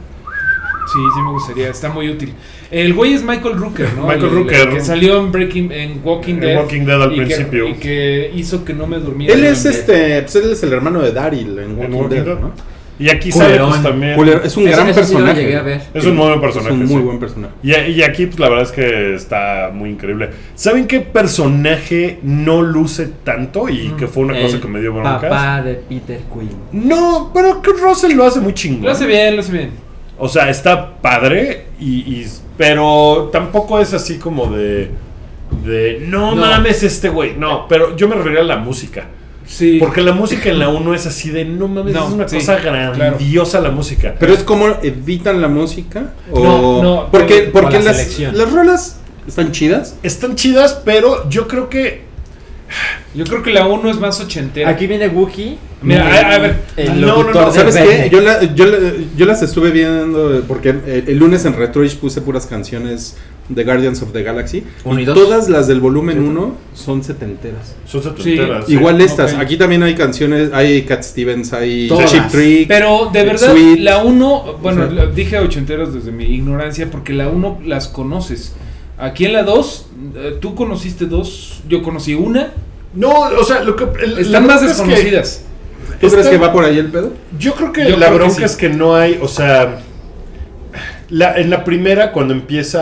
Sí, 0.86 1.00
sí 1.16 1.22
me 1.24 1.32
gustaría, 1.32 1.70
está 1.70 1.90
muy 1.90 2.10
útil. 2.10 2.34
El 2.70 2.94
güey 2.94 3.14
es 3.14 3.24
Michael 3.24 3.56
Rooker, 3.58 3.94
¿no? 3.96 4.04
Michael 4.04 4.22
El- 4.24 4.30
el 4.30 4.36
Rooker. 4.36 4.70
que 4.70 4.82
salió 4.82 5.18
en 5.20 5.32
Breaking 5.32 5.72
en 5.72 6.02
Walking 6.04 6.34
En 6.36 6.40
Dead. 6.42 6.58
Walking 6.58 6.82
Dead 6.86 7.02
al 7.02 7.14
y 7.14 7.16
que- 7.20 7.26
principio. 7.26 7.68
y 7.70 7.74
que 7.76 8.32
hizo 8.36 8.66
que 8.66 8.74
no 8.74 8.86
me 8.88 8.98
durmiera. 9.00 9.34
Él 9.34 9.46
es 9.46 9.66
este, 9.66 10.22
pues 10.22 10.36
él 10.36 10.52
es 10.52 10.62
el 10.64 10.74
hermano 10.74 11.02
de 11.02 11.12
Daryl 11.12 11.58
en 11.60 11.72
En 11.72 11.78
Walking, 11.78 11.94
Walking 11.96 12.16
Dead, 12.16 12.26
Dead. 12.26 12.40
¿no? 12.40 12.52
Y 13.00 13.10
aquí 13.10 13.32
sale 13.32 13.58
pues 13.60 13.82
también. 13.82 14.20
Es 14.44 14.56
un 14.56 14.66
gran 14.66 14.82
sí 14.82 14.88
lo 14.90 14.96
personaje. 14.96 15.42
llegué 15.42 15.56
a 15.58 15.62
ver. 15.64 15.82
Es 15.96 16.06
un 16.06 16.16
muy 16.16 16.28
buen 16.28 16.40
personaje. 16.42 16.76
Es 16.76 16.80
un 16.82 16.86
muy 16.88 16.98
sí. 16.98 17.04
buen 17.04 17.20
personaje. 17.20 17.54
Y, 17.64 17.72
y 17.72 18.04
aquí, 18.04 18.28
pues 18.28 18.40
la 18.40 18.50
verdad 18.50 18.66
es 18.66 18.72
que 18.72 19.16
está 19.16 19.72
muy 19.74 19.90
increíble. 19.90 20.30
¿Saben 20.54 20.86
qué 20.86 21.00
personaje 21.00 22.20
no 22.22 22.62
luce 22.62 23.10
tanto 23.24 23.68
y 23.68 23.90
que 23.98 24.06
fue 24.08 24.24
una 24.24 24.40
cosa 24.40 24.62
que 24.62 24.68
me 24.68 24.80
dio 24.80 24.94
broncas? 24.94 25.22
Papá 25.24 25.64
de 25.64 25.74
Peter 25.74 26.20
Quill. 26.32 26.50
No, 26.88 27.32
pero 27.34 27.62
Kurt 27.64 27.80
Russell 27.82 28.14
lo 28.16 28.26
hace 28.26 28.40
muy 28.40 28.54
chingón. 28.54 28.84
Lo 28.84 28.92
hace 28.92 29.08
bien, 29.08 29.36
lo 29.36 29.42
hace 29.42 29.52
bien. 29.52 29.72
O 30.20 30.28
sea, 30.30 30.50
está 30.50 30.98
padre, 31.02 31.66
y, 31.80 32.00
y- 32.02 32.28
pero 32.58 33.30
tampoco 33.32 33.80
es 33.80 33.94
así 33.94 34.18
como 34.18 34.48
de. 34.48 34.90
de 35.66 36.00
no, 36.08 36.36
No. 36.36 36.42
mames 36.42 36.84
este 36.84 37.10
güey. 37.10 37.36
No, 37.38 37.68
pero 37.68 37.96
yo 37.96 38.08
me 38.08 38.16
refería 38.16 38.42
a 38.42 38.44
la 38.44 38.58
música. 38.58 39.06
Sí. 39.46 39.78
Porque 39.80 40.02
la 40.02 40.14
música 40.14 40.50
en 40.50 40.60
la 40.60 40.70
1 40.70 40.94
es 40.94 41.06
así 41.06 41.30
de 41.30 41.44
no 41.44 41.68
mames, 41.68 41.94
No, 41.94 42.08
es 42.08 42.14
una 42.14 42.28
sí, 42.30 42.38
cosa 42.38 42.58
claro. 42.60 42.96
grandiosa 42.96 43.60
la 43.60 43.72
música. 43.72 44.16
Pero 44.18 44.34
es 44.34 44.44
como 44.44 44.68
editan 44.82 45.42
la 45.42 45.50
música 45.50 46.14
o 46.32 46.40
No, 46.44 46.82
no, 46.84 47.08
porque 47.12 47.50
porque 47.52 47.80
la 47.80 47.92
las, 47.92 48.20
las 48.20 48.52
rolas 48.52 49.00
están 49.28 49.52
chidas. 49.52 49.98
Están 50.04 50.36
chidas, 50.36 50.82
pero 50.86 51.28
yo 51.30 51.48
creo 51.48 51.70
que. 51.70 52.04
Yo 53.16 53.26
creo 53.26 53.44
que 53.44 53.52
la 53.52 53.68
1 53.68 53.90
es 53.92 54.00
más 54.00 54.20
ochentera. 54.22 54.70
Aquí 54.70 54.88
viene 54.88 55.08
Wookie. 55.08 55.58
Mira, 55.82 56.08
a- 56.08 56.36
a 56.36 56.40
ver. 56.40 56.56
El 56.78 57.02
No, 57.02 57.24
no, 57.24 57.32
no, 57.32 57.52
¿Sabes 57.52 57.76
qué? 57.76 58.10
Yo, 58.12 58.22
la- 58.22 58.42
yo, 58.56 58.66
la- 58.66 58.78
yo 59.18 59.26
las 59.26 59.42
estuve 59.44 59.72
viendo 59.72 60.36
eh, 60.38 60.42
porque 60.48 60.70
el, 60.70 61.04
el 61.08 61.18
lunes 61.18 61.44
en 61.46 61.54
Retroish 61.56 61.98
puse 61.98 62.22
puras 62.22 62.46
canciones 62.48 63.18
de 63.50 63.64
Guardians 63.66 64.02
of 64.02 64.14
the 64.14 64.24
Galaxy. 64.24 64.64
Uno 64.86 65.02
y 65.02 65.06
todas 65.06 65.50
las 65.50 65.68
del 65.68 65.82
volumen 65.82 66.18
1 66.20 66.56
son 66.74 67.04
setenteras. 67.04 67.76
Son 67.86 68.02
setenteras. 68.02 68.66
sí. 68.66 68.74
Igual 68.74 69.02
estas. 69.02 69.34
Aquí 69.34 69.58
también 69.58 69.84
hay 69.84 69.96
canciones, 69.96 70.50
hay 70.54 70.84
Cat 70.84 71.04
Stevens, 71.04 71.52
hay 71.52 71.90
Todas. 71.90 72.10
Chip 72.12 72.28
Trick. 72.32 72.68
Pero 72.70 73.10
de 73.12 73.24
verdad, 73.26 73.52
Sweet. 73.52 73.80
la 73.80 74.04
1, 74.04 74.58
bueno, 74.62 74.88
dije 75.14 75.38
ochenteros 75.40 75.94
desde 75.94 76.12
mi 76.12 76.24
ignorancia, 76.24 76.90
porque 76.90 77.12
la 77.14 77.28
1 77.28 77.60
las 77.66 77.90
conoces. 77.90 78.54
Aquí 78.98 79.26
en 79.26 79.34
la 79.34 79.44
2, 79.44 79.86
eh, 80.16 80.38
tú 80.40 80.54
conociste 80.56 81.06
dos, 81.06 81.62
yo 81.68 81.82
conocí 81.82 82.14
una. 82.14 82.52
No, 82.94 83.10
o 83.12 83.44
sea, 83.44 83.62
lo 83.64 83.76
que. 83.76 83.86
el- 84.04 84.20
Están 84.20 84.46
más 84.46 84.62
bronca 84.62 84.72
es 84.72 84.82
que- 84.82 84.88
desconocidas. 84.88 85.42
¿Tú 86.00 86.10
crees 86.10 86.28
que 86.28 86.38
va 86.38 86.52
por 86.54 86.64
ahí 86.66 86.78
el 86.78 86.88
pedo? 86.92 87.12
Yo 87.40 87.54
creo 87.56 87.72
que 87.74 87.84
Yo 87.90 87.98
la 87.98 88.08
creo 88.08 88.10
que 88.12 88.16
bronca 88.26 88.36
sí. 88.38 88.44
es 88.44 88.56
que 88.56 88.70
no 88.70 88.96
hay, 88.96 89.20
o 89.22 89.28
sea, 89.28 89.80
la, 91.10 91.36
en 91.38 91.50
la 91.50 91.64
primera 91.64 92.12
cuando 92.12 92.34
empieza 92.34 92.82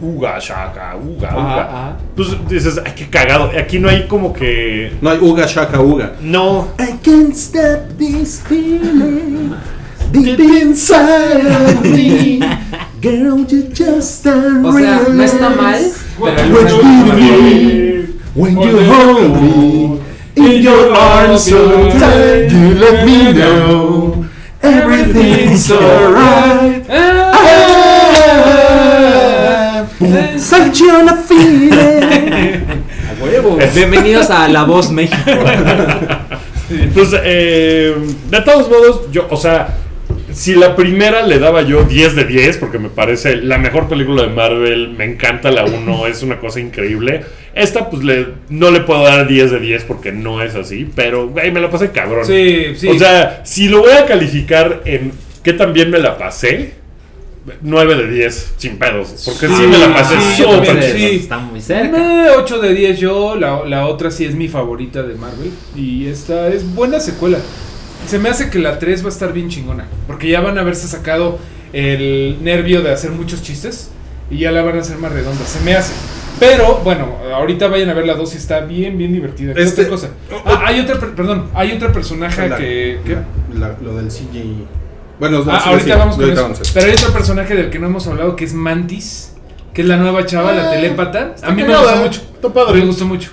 Uga, 0.00 0.38
Shaka, 0.38 0.96
Uga, 0.96 1.28
Ajá, 1.28 1.38
Uga, 1.38 1.62
ajá. 1.62 1.96
pues 2.16 2.28
dices, 2.48 2.80
ay, 2.84 2.92
qué 2.94 3.08
cagado. 3.08 3.50
Aquí 3.58 3.78
no 3.78 3.88
hay 3.88 4.06
como 4.06 4.32
que, 4.32 4.92
No 5.00 5.10
hay 5.10 5.18
Uga 5.18 5.46
Shaka 5.46 5.80
Uga. 5.80 6.12
no, 6.20 6.68
I 6.78 6.98
can't 7.02 7.34
stop 7.34 7.96
this 7.98 8.42
feeling 8.48 9.52
deep 10.12 10.38
inside 10.40 11.46
of 11.46 11.82
me. 11.84 12.40
Girl, 13.00 13.44
you 13.44 13.62
just 13.68 14.26
O 14.26 14.72
sea, 14.72 15.06
no 15.08 15.22
está 15.22 15.50
mal, 15.50 15.80
pero 16.18 16.40
el 16.40 16.52
When 16.52 16.64
lunes 16.64 16.72
you 16.72 16.82
no 16.82 17.14
need 17.14 17.14
me, 17.14 18.06
when 18.34 18.60
you 18.60 18.78
hold 18.92 19.40
me 19.40 20.00
in 20.34 20.62
your 20.62 20.92
arms 20.96 21.44
so 21.44 21.90
tight, 21.90 22.50
you 22.50 22.74
let 22.74 23.06
me 23.06 23.32
know 23.32 24.26
everything's 24.60 25.70
alright. 25.70 26.90
I'm 30.00 30.38
such 30.40 30.82
on 30.82 31.08
a 31.08 31.16
feeling. 31.22 32.84
Bienvenidos 33.74 34.28
a 34.30 34.48
La 34.48 34.64
Voz 34.64 34.90
México. 34.90 35.18
pues 36.94 37.14
eh, 37.22 37.94
de 38.28 38.40
todos 38.42 38.68
modos, 38.68 39.12
yo, 39.12 39.28
o 39.30 39.36
sea, 39.36 39.76
si 40.32 40.54
la 40.54 40.76
primera 40.76 41.26
le 41.26 41.38
daba 41.38 41.62
yo 41.62 41.84
10 41.84 42.14
de 42.16 42.24
10, 42.24 42.58
porque 42.58 42.78
me 42.78 42.88
parece 42.88 43.36
la 43.36 43.58
mejor 43.58 43.88
película 43.88 44.22
de 44.22 44.28
Marvel, 44.28 44.90
me 44.90 45.04
encanta 45.04 45.50
la 45.50 45.64
1, 45.64 46.06
es 46.08 46.22
una 46.22 46.38
cosa 46.38 46.60
increíble. 46.60 47.24
Esta, 47.54 47.90
pues 47.90 48.04
le, 48.04 48.28
no 48.50 48.70
le 48.70 48.80
puedo 48.80 49.02
dar 49.02 49.26
10 49.26 49.50
de 49.50 49.60
10 49.60 49.84
porque 49.84 50.12
no 50.12 50.42
es 50.42 50.54
así, 50.54 50.88
pero, 50.94 51.28
güey, 51.28 51.50
me 51.50 51.60
la 51.60 51.70
pasé 51.70 51.90
cabrón. 51.90 52.24
Sí, 52.24 52.74
sí. 52.76 52.88
O 52.88 52.98
sea, 52.98 53.42
si 53.44 53.68
lo 53.68 53.80
voy 53.80 53.92
a 53.92 54.06
calificar 54.06 54.82
en 54.84 55.12
qué 55.42 55.52
también 55.52 55.90
me 55.90 55.98
la 55.98 56.16
pasé, 56.18 56.74
9 57.62 57.94
de 57.96 58.10
10, 58.10 58.54
sin 58.58 58.78
pedos. 58.78 59.22
Porque 59.24 59.48
sí, 59.48 59.54
Sí, 59.56 59.66
me 59.66 59.78
la 59.78 59.92
pasé 59.92 60.14
sí, 60.20 60.42
súper 60.42 60.82
sí. 60.82 61.04
Está 61.16 61.38
muy 61.38 61.60
cerca. 61.60 62.26
Eh, 62.26 62.30
8 62.36 62.58
de 62.58 62.74
10 62.74 62.98
yo, 62.98 63.36
la, 63.36 63.64
la 63.64 63.86
otra 63.86 64.10
sí 64.10 64.24
es 64.24 64.34
mi 64.34 64.48
favorita 64.48 65.02
de 65.02 65.14
Marvel. 65.14 65.50
Y 65.74 66.06
esta 66.06 66.48
es 66.48 66.74
buena 66.74 67.00
secuela. 67.00 67.38
Se 68.08 68.18
me 68.18 68.28
hace 68.28 68.50
que 68.50 68.58
la 68.58 68.78
3 68.78 69.02
va 69.04 69.06
a 69.06 69.12
estar 69.12 69.32
bien 69.32 69.48
chingona. 69.48 69.86
Porque 70.06 70.28
ya 70.28 70.40
van 70.40 70.58
a 70.58 70.62
haberse 70.62 70.88
sacado 70.88 71.38
el 71.72 72.38
nervio 72.42 72.82
de 72.82 72.90
hacer 72.92 73.10
muchos 73.10 73.42
chistes. 73.42 73.90
Y 74.30 74.38
ya 74.38 74.50
la 74.50 74.62
van 74.62 74.76
a 74.76 74.80
hacer 74.80 74.98
más 74.98 75.12
redonda. 75.12 75.44
Se 75.46 75.60
me 75.64 75.74
hace. 75.74 75.92
Pero, 76.40 76.80
bueno, 76.84 77.16
ahorita 77.34 77.66
vayan 77.68 77.88
a 77.90 77.94
ver 77.94 78.06
la 78.06 78.14
2 78.14 78.34
y 78.34 78.36
está 78.36 78.60
bien, 78.60 78.96
bien 78.96 79.12
divertida. 79.12 79.54
¿Qué 79.54 79.62
Este- 79.62 79.82
otra 79.82 79.90
cosa? 79.90 80.08
Ah, 80.44 80.62
hay 80.66 80.80
otra, 80.80 80.98
per- 81.00 81.14
perdón, 81.14 81.46
hay 81.54 81.72
otra 81.72 81.90
personaje 81.92 82.48
La- 82.48 82.56
que... 82.56 83.00
que- 83.04 83.16
la- 83.58 83.76
lo 83.82 83.94
del 83.96 84.10
CG. 84.10 84.44
Bueno, 85.18 85.44
no, 85.44 85.50
Ah, 85.52 85.60
sí, 85.62 85.68
ahorita 85.70 85.92
sí, 85.94 85.98
vamos 85.98 86.16
con 86.16 86.30
eso. 86.30 86.52
Pero 86.74 86.86
hay 86.86 86.92
otro 86.92 87.12
personaje 87.12 87.54
del 87.56 87.70
que 87.70 87.78
no 87.80 87.86
hemos 87.88 88.06
hablado 88.06 88.36
que 88.36 88.44
es 88.44 88.54
Mantis. 88.54 89.32
Que 89.74 89.82
es 89.82 89.88
la 89.88 89.96
nueva 89.96 90.24
chava, 90.26 90.52
la 90.52 90.68
Ah, 90.68 90.72
telépata. 90.72 91.34
A 91.42 91.50
mí 91.50 91.62
me 91.62 91.76
gustó 91.76 91.96
mucho. 91.96 92.20
está 92.34 92.52
padre. 92.52 92.80
Me 92.80 92.86
gustó 92.86 93.04
mucho. 93.06 93.30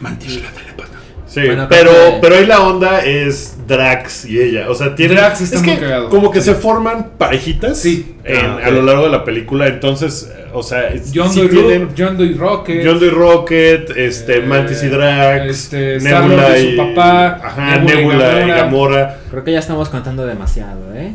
Sí, 1.35 1.41
Bueno, 1.47 1.67
pero, 1.69 1.91
pero 2.21 2.35
ahí 2.35 2.45
la 2.45 2.61
onda 2.61 3.03
es 3.03 3.57
Drax 3.67 4.23
y 4.25 4.39
ella. 4.39 4.69
O 4.69 4.73
sea, 4.75 4.95
tiene. 4.95 5.15
Drax 5.15 5.41
está 5.41 5.57
es 5.57 5.63
muy 5.63 5.73
que 5.75 5.81
cagado. 5.81 6.09
Como 6.09 6.31
que 6.31 6.39
se 6.39 6.55
forman 6.55 7.09
parejitas 7.17 7.77
Sí. 7.77 8.15
en- 8.23 8.37
Ah, 8.37 8.59
a 8.63 8.69
lo 8.71 8.81
largo 8.83 9.03
de 9.03 9.09
la 9.09 9.25
película. 9.25 9.67
Entonces, 9.67 10.31
o 10.53 10.63
sea, 10.63 10.87
es- 10.87 11.11
John 11.13 11.29
sí 11.29 11.41
Doe 11.41 11.49
tienen 11.49 11.89
John 11.97 12.17
Doe 12.17 12.31
Rocket. 12.37 12.85
John 12.87 12.99
Doe 13.01 13.09
Rocket, 13.09 13.89
este, 13.97 14.37
Eh, 14.37 14.41
Mantis 14.43 14.81
y 14.83 14.87
Drax, 14.87 15.45
este, 15.49 15.99
Nebula 15.99 16.57
y 16.57 16.71
su 16.71 16.77
papá, 16.77 17.41
Ajá, 17.43 17.77
Nebula 17.79 17.91
y 17.93 17.97
Nebula 17.97 18.15
y 18.25 18.47
Gamora. 18.47 18.55
Gamora. 18.55 19.17
Creo 19.29 19.43
que 19.43 19.51
ya 19.51 19.59
estamos 19.59 19.89
contando 19.89 20.25
demasiado, 20.25 20.93
¿eh? 20.95 21.11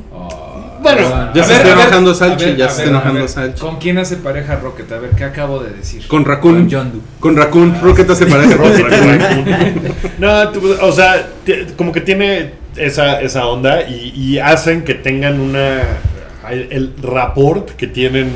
Bueno, 0.83 1.33
ya 1.35 1.45
se 1.45 1.53
ver, 1.53 1.67
está 1.67 1.73
enojando 1.83 2.11
a 2.11 2.15
Salchi, 2.15 2.45
ver, 2.47 2.57
ya 2.57 2.69
se 2.69 2.79
está 2.79 2.91
enojando 2.91 3.29
Salchi. 3.29 3.61
¿Con 3.61 3.77
quién 3.79 3.99
hace 3.99 4.17
pareja 4.17 4.57
Rocket? 4.57 4.91
A 4.93 4.99
ver, 4.99 5.11
¿qué 5.11 5.25
acabo 5.25 5.59
de 5.61 5.71
decir? 5.75 6.07
Con 6.09 6.25
Raccoon. 6.25 6.55
Con 6.67 6.71
John 6.71 6.93
Doe. 6.93 7.01
Con 7.21 7.37
Raccoon. 7.37 7.81
Rocket 7.83 8.09
hace 8.11 8.27
pareja. 8.27 8.57
no, 10.19 10.49
tú- 10.51 10.77
o 10.81 10.93
sea, 10.93 11.29
como 11.77 11.93
que 11.93 12.01
tiene 12.01 12.53
esa, 12.77 13.21
esa 13.21 13.47
onda 13.47 13.83
y, 13.83 14.13
y 14.17 14.39
hacen 14.39 14.83
que 14.85 14.95
tengan 14.95 15.41
una. 15.41 15.83
El, 16.51 16.69
el 16.71 16.95
rapport 17.03 17.71
que 17.73 17.87
tienen 17.87 18.31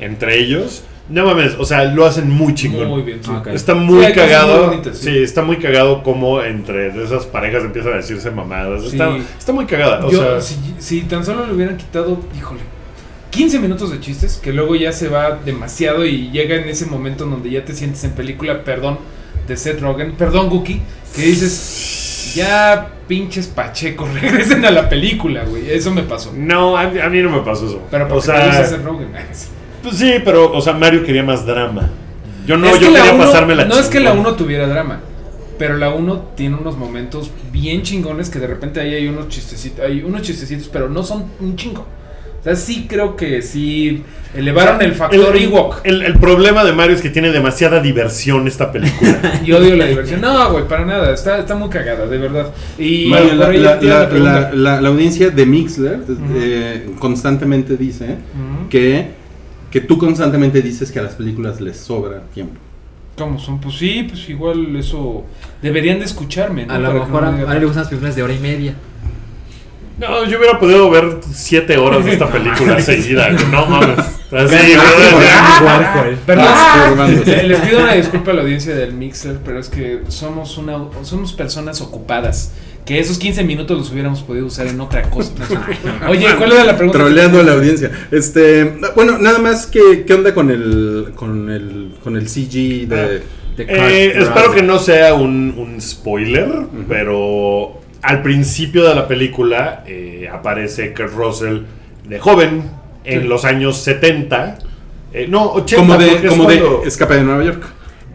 entre 0.00 0.38
ellos. 0.38 0.82
No 1.08 1.24
mames, 1.24 1.54
o 1.58 1.64
sea, 1.64 1.84
lo 1.84 2.04
hacen 2.04 2.28
muy 2.30 2.54
chingón. 2.54 2.86
Muy 2.88 3.02
bien, 3.02 3.20
sí. 3.24 3.30
Ok. 3.30 3.46
Está 3.48 3.74
muy 3.74 4.04
Sí, 4.06 4.12
cagado. 4.12 4.66
muy 4.66 4.84
sí. 4.84 4.90
sí. 4.92 5.18
está 5.22 5.42
muy 5.42 5.56
cagado 5.56 6.02
como 6.02 6.42
entre 6.42 6.88
esas 7.02 7.24
parejas 7.24 7.64
empiezan 7.64 7.94
a 7.94 7.96
decirse 7.96 8.30
mamadas. 8.30 8.82
Sí. 8.82 8.88
Está, 8.88 9.16
está 9.38 9.52
muy 9.52 9.64
cagada. 9.64 10.04
O 10.04 10.10
Yo, 10.10 10.18
sea, 10.22 10.40
si, 10.40 10.56
si 10.78 11.00
tan 11.02 11.24
solo 11.24 11.46
le 11.46 11.54
hubieran 11.54 11.78
quitado, 11.78 12.20
híjole, 12.36 12.60
15 13.30 13.58
minutos 13.58 13.90
de 13.90 14.00
chistes, 14.00 14.36
que 14.36 14.52
luego 14.52 14.74
ya 14.76 14.92
se 14.92 15.08
va 15.08 15.38
demasiado 15.44 16.04
y 16.04 16.30
llega 16.30 16.56
en 16.56 16.68
ese 16.68 16.84
momento 16.86 17.24
en 17.24 17.30
donde 17.30 17.50
ya 17.50 17.64
te 17.64 17.74
sientes 17.74 18.04
en 18.04 18.10
película, 18.12 18.62
perdón, 18.64 18.98
de 19.46 19.56
Seth 19.56 19.80
Rogen, 19.80 20.12
perdón, 20.12 20.50
Gookie, 20.50 20.82
que 21.16 21.22
dices, 21.22 22.32
ya 22.34 22.86
pinches 23.06 23.46
pachecos, 23.46 24.12
regresen 24.20 24.62
a 24.66 24.70
la 24.70 24.88
película, 24.90 25.44
güey. 25.44 25.70
Eso 25.70 25.90
me 25.90 26.02
pasó. 26.02 26.32
no, 26.36 26.76
a, 26.76 26.86
mí- 26.88 27.00
a 27.00 27.08
mí 27.08 27.22
no 27.22 27.30
me 27.30 27.40
pasó 27.40 27.66
eso. 27.66 27.82
Pero 27.90 28.14
o 28.14 28.20
sea, 28.20 28.64
Seth 28.66 28.84
Rogen. 28.84 29.08
pues 29.82 29.96
sí, 29.96 30.14
pero, 30.24 30.52
o 30.52 30.60
sea, 30.60 30.72
Mario 30.72 31.04
quería 31.04 31.22
más 31.22 31.44
drama. 31.46 31.88
Yo 32.46 32.56
no, 32.56 32.66
Es 32.68 32.74
yo 32.74 32.86
que 32.86 32.90
la 32.92 32.98
quería 33.00 33.14
uno- 33.14 33.24
pasarme 33.24 33.54
la 33.54 33.64
No 33.66 33.78
es 33.78 33.86
que 33.88 34.00
la 34.00 34.10
chingón. 34.12 34.26
1 34.26 34.36
tuviera 34.36 34.66
drama. 34.66 35.00
Pero 35.58 35.76
la 35.76 35.90
1 35.90 36.30
tiene 36.36 36.56
unos 36.56 36.76
momentos 36.76 37.30
bien 37.52 37.82
chingones 37.82 38.30
que 38.30 38.38
de 38.38 38.46
repente 38.46 38.80
ahí 38.80 38.94
hay 38.94 39.08
unos 39.08 39.28
chistecitos, 39.28 39.84
hay 39.84 40.02
unos 40.02 40.22
chistecitos, 40.22 40.68
pero 40.72 40.88
no 40.88 41.02
son 41.02 41.24
un 41.40 41.56
chingo. 41.56 41.84
O 42.40 42.44
sea, 42.44 42.54
sí 42.54 42.86
creo 42.88 43.16
que 43.16 43.42
sí 43.42 44.04
elevaron 44.32 44.76
O 44.76 44.78
sea, 44.78 44.86
el 44.86 44.94
factor 44.94 45.36
el, 45.36 45.42
Ewok. 45.42 45.80
El, 45.82 46.02
el 46.02 46.14
problema 46.14 46.62
de 46.64 46.72
Mario 46.72 46.94
es 46.94 47.02
que 47.02 47.10
tiene 47.10 47.32
demasiada 47.32 47.80
diversión 47.80 48.46
esta 48.46 48.70
película. 48.70 49.20
Y 49.44 49.50
odio 49.50 49.74
la 49.74 49.86
diversión. 49.86 50.20
No, 50.20 50.52
güey, 50.52 50.68
para 50.68 50.86
nada. 50.86 51.12
Está, 51.12 51.38
está 51.40 51.56
muy 51.56 51.68
cagada, 51.68 52.06
de 52.06 52.16
verdad. 52.16 52.46
Y 52.78 53.06
Mario, 53.06 53.34
la, 53.34 53.48
la- 53.48 53.58
la- 53.58 53.98
la 54.00 54.08
pregunta. 54.08 54.40
la- 54.40 54.54
la- 54.54 54.80
la 54.80 54.88
audiencia 54.88 55.30
de 55.30 55.44
Mixler 55.44 55.98
eh, 56.36 56.90
constantemente 57.00 57.76
dice 57.76 58.14
que, 58.70 59.08
que 59.70 59.80
tú 59.80 59.98
constantemente 59.98 60.62
dices 60.62 60.90
que 60.90 60.98
a 60.98 61.02
las 61.02 61.14
películas 61.14 61.60
les 61.60 61.76
sobra 61.76 62.22
tiempo. 62.34 62.54
¿Cómo 63.16 63.38
son? 63.38 63.60
Pues 63.60 63.74
sí, 63.76 64.04
pues 64.08 64.28
igual 64.28 64.76
eso. 64.76 65.24
Deberían 65.60 65.98
de 65.98 66.04
escucharme, 66.04 66.66
¿no? 66.66 66.74
A 66.74 66.78
lo 66.78 66.92
mejor 66.94 67.22
no 67.22 67.28
a, 67.28 67.32
me 67.32 67.38
a 67.38 67.44
digan- 67.44 67.52
él 67.54 67.58
le 67.60 67.64
gustan 67.66 67.82
las 67.82 67.88
películas 67.88 68.14
de 68.16 68.22
hora 68.22 68.32
y 68.32 68.38
media. 68.38 68.74
No, 69.98 70.24
yo 70.26 70.38
hubiera 70.38 70.60
podido 70.60 70.88
ver 70.90 71.18
siete 71.32 71.76
horas 71.76 72.04
de 72.04 72.12
esta 72.12 72.30
película 72.30 72.80
seguida. 72.80 73.30
No 73.50 73.66
mames. 73.66 73.98
Así, 74.30 74.56
Ah. 74.76 76.04
Perdón, 76.26 77.24
les 77.26 77.60
pido 77.60 77.80
una 77.82 77.94
disculpa 77.94 78.30
a 78.30 78.34
la 78.34 78.42
audiencia 78.42 78.74
del 78.74 78.92
Mixer, 78.92 79.38
pero 79.44 79.58
es 79.58 79.68
que 79.68 80.02
somos 80.08 80.56
una 80.58 80.78
somos 81.02 81.32
personas 81.32 81.80
ocupadas. 81.80 82.52
Que 82.88 82.98
esos 82.98 83.18
15 83.18 83.44
minutos 83.44 83.76
los 83.76 83.92
hubiéramos 83.92 84.22
podido 84.22 84.46
usar 84.46 84.66
en 84.66 84.80
otra 84.80 85.02
cosa. 85.10 85.32
Oye, 86.08 86.26
¿cuál 86.38 86.52
era 86.52 86.64
la 86.64 86.74
pregunta? 86.76 86.98
Troleando 86.98 87.38
a 87.40 87.42
la 87.42 87.52
audiencia. 87.52 87.90
Este, 88.10 88.64
bueno, 88.96 89.18
nada 89.18 89.38
más 89.38 89.66
que 89.66 90.04
qué 90.06 90.14
onda 90.14 90.32
con 90.34 90.50
el 90.50 91.10
con 91.14 91.50
el 91.50 91.90
con 92.02 92.16
el 92.16 92.26
CG 92.28 92.88
de 92.88 93.22
The 93.56 93.62
Eh, 93.64 93.66
Cars 94.14 94.28
espero 94.28 94.52
que 94.54 94.62
no 94.62 94.78
sea 94.78 95.12
un, 95.14 95.54
un 95.58 95.80
spoiler, 95.82 96.48
pero 96.88 97.78
al 98.00 98.22
principio 98.22 98.88
de 98.88 98.94
la 98.94 99.06
película 99.06 99.84
eh, 99.86 100.26
aparece 100.32 100.94
Kurt 100.94 101.12
Russell 101.12 101.58
de 102.08 102.18
joven 102.18 102.62
en 103.04 103.22
Sí. 103.22 103.28
los 103.28 103.44
años 103.44 103.76
70. 103.78 104.58
eh, 105.12 105.26
no, 105.28 105.52
80. 105.52 105.76
como 105.76 105.98
de 105.98 106.26
como 106.26 106.48
de 106.48 106.62
Escape 106.86 107.16
de 107.16 107.22
Nueva 107.22 107.44
York. 107.44 107.62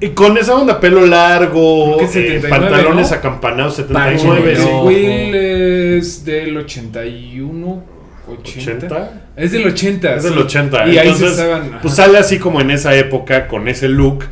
Y 0.01 0.09
con 0.09 0.37
esa 0.37 0.55
onda, 0.55 0.79
pelo 0.79 1.05
largo, 1.05 1.99
eh, 2.01 2.07
79, 2.07 2.49
pantalones 2.49 3.09
¿no? 3.11 3.15
acampanados, 3.17 3.75
Parche 3.81 4.19
79. 4.19 4.51
negro. 4.51 4.63
sí. 4.63 4.69
Ojo. 4.73 4.85
Will 4.87 5.35
es 5.35 6.25
del 6.25 6.57
81, 6.57 7.83
80. 8.27 8.85
80. 8.85 9.21
Es 9.35 9.51
del 9.51 9.67
80. 9.67 10.15
Es 10.15 10.23
sí. 10.23 10.29
del 10.29 10.37
80. 10.39 10.87
Y 10.87 10.97
ahí 10.97 11.07
Entonces, 11.07 11.35
se 11.35 11.41
estaban. 11.43 11.79
pues 11.81 11.93
sale 11.95 12.17
así 12.17 12.37
como 12.39 12.59
en 12.61 12.71
esa 12.71 12.95
época, 12.95 13.47
con 13.47 13.67
ese 13.67 13.87
look. 13.89 14.25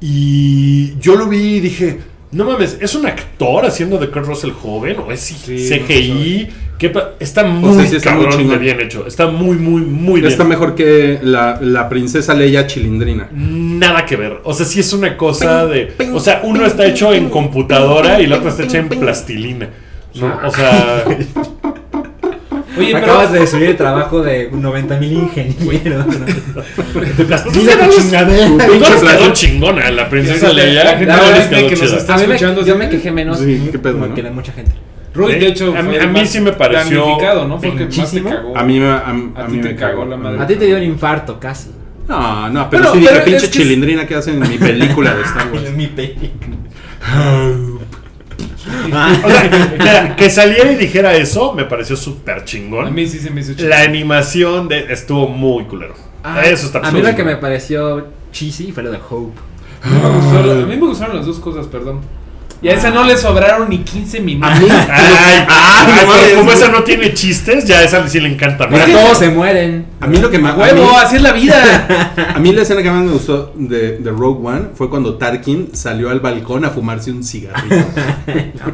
Y 0.00 0.98
yo 0.98 1.16
lo 1.16 1.26
vi 1.28 1.56
y 1.56 1.60
dije, 1.60 1.98
no 2.32 2.44
mames, 2.44 2.76
¿es 2.80 2.94
un 2.94 3.06
actor 3.06 3.64
haciendo 3.64 3.96
de 3.98 4.10
Kurt 4.10 4.26
Russell 4.26 4.50
joven? 4.50 4.96
¿O 4.98 5.10
es 5.10 5.20
Sí, 5.20 5.56
CGI? 5.56 6.48
¿Qué 6.92 7.00
está 7.20 7.44
muy 7.44 7.74
sea, 7.74 7.86
sí 7.86 7.96
está 7.96 8.14
muy 8.14 8.26
de 8.26 8.32
chingón. 8.36 8.60
bien 8.60 8.80
hecho. 8.80 9.06
Está 9.06 9.26
muy, 9.28 9.56
muy, 9.56 9.80
muy 9.82 10.20
bien. 10.20 10.30
Está 10.30 10.44
mejor 10.44 10.74
que 10.74 11.18
la, 11.22 11.58
la 11.60 11.88
princesa 11.88 12.34
Leia 12.34 12.66
Chilindrina. 12.66 13.28
Nada 13.32 14.04
que 14.04 14.16
ver. 14.16 14.40
O 14.44 14.52
sea, 14.52 14.66
sí 14.66 14.80
es 14.80 14.92
una 14.92 15.16
cosa 15.16 15.66
de. 15.66 15.92
O 16.12 16.20
sea, 16.20 16.40
uno 16.44 16.66
está 16.66 16.84
hecho 16.86 17.14
en 17.14 17.30
computadora 17.30 18.20
y 18.20 18.26
la 18.26 18.36
otra 18.36 18.50
está 18.50 18.64
hecha 18.64 18.78
en 18.78 18.88
plastilina. 18.88 19.68
¿no? 20.14 20.40
O 20.44 20.50
sea. 20.50 21.04
Oye, 22.76 22.90
pero. 22.92 22.98
Acabas 22.98 23.32
de 23.32 23.46
subir 23.46 23.70
el 23.70 23.76
trabajo 23.76 24.22
de 24.22 24.50
90 24.52 24.98
mil 24.98 25.12
ingenieros. 25.12 26.06
¿no? 26.06 26.26
Mira 27.54 27.88
tu 27.88 28.00
chingadera. 28.00 28.46
Tu 28.46 28.56
Pinche 28.58 28.90
quedó 28.90 29.00
plastilina. 29.00 29.32
chingona. 29.32 29.90
La 29.90 30.08
princesa 30.08 30.52
Leia. 30.52 30.84
la 30.84 30.92
la 30.92 30.98
gente 30.98 31.56
quedó 31.56 31.68
que 31.68 31.76
nos 31.76 31.92
está 31.92 32.16
escuchando, 32.16 32.64
yo 32.64 32.76
me 32.76 32.88
quejé 32.88 33.10
menos 33.10 33.38
Sí, 33.38 33.68
qué 33.72 33.78
pedo, 33.78 33.98
¿no? 33.98 34.14
que 34.14 34.22
de 34.22 34.30
mucha 34.30 34.52
gente. 34.52 34.72
Rui, 35.14 35.34
de 35.36 35.46
hecho, 35.46 35.74
A 35.76 35.82
mí- 35.82 35.94
fue 35.94 36.00
a 36.00 36.06
mí 36.08 36.26
sí 36.26 36.40
me 36.40 36.52
pareció 36.52 37.06
¿no? 37.46 37.58
Fue 37.58 37.68
el 37.68 37.76
que 37.78 37.84
más 37.84 37.94
te 37.94 37.96
pinchísimo. 37.96 38.30
cagó. 38.30 38.56
A 38.58 38.62
mí 38.64 38.80
me 38.80 38.86
a, 38.88 38.96
a 38.98 39.10
A 39.10 39.12
mí 39.12 39.56
ti 39.56 39.60
te 39.62 39.68
me 39.68 39.76
cagó 39.76 40.04
la 40.04 40.16
madre. 40.16 40.40
A 40.42 40.46
ti 40.46 40.56
te 40.56 40.66
dio 40.66 40.76
un 40.76 40.82
infarto 40.82 41.38
casi. 41.38 41.70
No, 42.08 42.50
no, 42.50 42.68
pero 42.68 42.82
Bueno, 42.82 42.94
sí 42.94 43.00
dije 43.00 43.12
pero 43.12 43.24
pinche 43.24 43.46
que- 43.46 43.50
Chilindrina 43.58 44.06
que 44.06 44.14
hacen 44.16 44.42
en 44.42 44.50
mi 44.50 44.58
película 44.58 45.14
de 45.14 45.22
Star 45.22 45.50
Wars. 45.52 45.70
mi 45.76 45.86
película. 45.86 46.56
O 48.96 49.28
sea, 49.28 49.68
mira, 49.78 50.16
que 50.16 50.30
saliera 50.30 50.72
y 50.72 50.76
dijera 50.76 51.14
eso 51.14 51.52
me 51.52 51.64
pareció 51.64 51.96
súper 51.96 52.38
A 52.38 52.44
chingón. 52.44 52.94
mí 52.94 53.06
sí 53.06 53.18
se 53.18 53.30
me 53.30 53.40
hizo 53.42 53.54
chido. 53.54 53.68
La 53.68 53.82
animación 53.82 54.68
de, 54.68 54.92
estuvo 54.92 55.28
muy 55.28 55.64
culero. 55.64 55.94
Ah, 56.22 56.42
eso 56.44 56.66
está 56.66 56.78
A 56.80 56.90
mí 56.90 57.02
lo 57.02 57.14
que 57.14 57.24
me 57.24 57.36
pareció 57.36 58.06
cheesy 58.32 58.72
fue 58.72 58.82
lo 58.82 58.90
de 58.90 58.98
Hope. 59.08 59.38
A 59.82 59.88
me 59.88 60.18
gustaron- 60.18 60.62
a 60.62 60.66
mí 60.66 60.76
me 60.76 60.86
gustaron 60.86 61.16
las 61.16 61.26
dos 61.26 61.38
cosas, 61.40 61.66
perdón. 61.66 62.00
Y 62.64 62.68
a 62.70 62.74
esa 62.74 62.90
no 62.90 63.04
le 63.04 63.14
sobraron 63.16 63.68
ni 63.68 63.78
15 63.80 64.20
minutos. 64.20 64.50
Ay, 64.58 64.66
ay, 64.88 65.46
ay, 65.48 66.34
como 66.34 66.50
esa 66.50 66.68
no 66.68 66.82
tiene 66.82 67.12
chistes, 67.12 67.66
ya 67.66 67.82
esa 67.82 68.08
sí 68.08 68.18
le 68.20 68.28
encanta. 68.30 68.66
¿no? 68.66 68.76
todos 68.78 69.18
se 69.18 69.28
mueren. 69.28 69.84
a 70.00 70.06
mí 70.06 70.16
lo 70.16 70.30
que 70.30 70.38
me 70.38 70.48
¡A 70.48 70.54
huevo! 70.54 70.82
mí- 70.82 70.88
¡Así 70.96 71.16
es 71.16 71.22
la 71.22 71.32
vida! 71.32 72.14
A 72.34 72.38
mí 72.38 72.52
la 72.52 72.62
escena 72.62 72.82
que 72.82 72.90
más 72.90 73.04
me 73.04 73.12
gustó 73.12 73.52
de, 73.54 73.98
de 73.98 74.10
Rogue 74.10 74.40
One 74.48 74.64
fue 74.74 74.88
cuando 74.88 75.16
Tarkin 75.16 75.74
salió 75.74 76.08
al 76.10 76.20
balcón 76.20 76.64
a 76.64 76.70
fumarse 76.70 77.10
un 77.12 77.22
cigarrillo. 77.22 77.84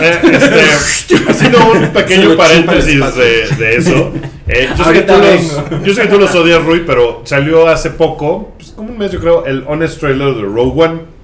Eh, 0.00 0.20
este, 0.32 1.30
haciendo 1.30 1.58
un 1.72 1.88
pequeño 1.88 2.36
paréntesis 2.36 2.98
de, 3.14 3.46
de 3.58 3.76
eso. 3.76 4.12
eh, 4.48 4.68
yo, 4.76 4.84
sé 4.84 4.92
que 4.92 4.98
Ahorita 4.98 5.14
tú 5.14 5.20
vengo. 5.20 5.64
los, 5.70 5.84
yo 5.84 5.94
sé 5.94 6.02
que 6.02 6.08
tú 6.08 6.18
los 6.18 6.34
odias, 6.34 6.64
Rui, 6.64 6.82
pero 6.86 7.22
salió 7.24 7.68
hace 7.68 7.90
poco, 7.90 8.54
pues, 8.58 8.70
como 8.72 8.90
un 8.90 8.98
mes 8.98 9.12
yo 9.12 9.20
creo, 9.20 9.44
el 9.46 9.64
Honest 9.68 10.00
Trailer 10.00 10.34
de 10.34 10.42
Rogue 10.42 10.82
One. 10.84 11.15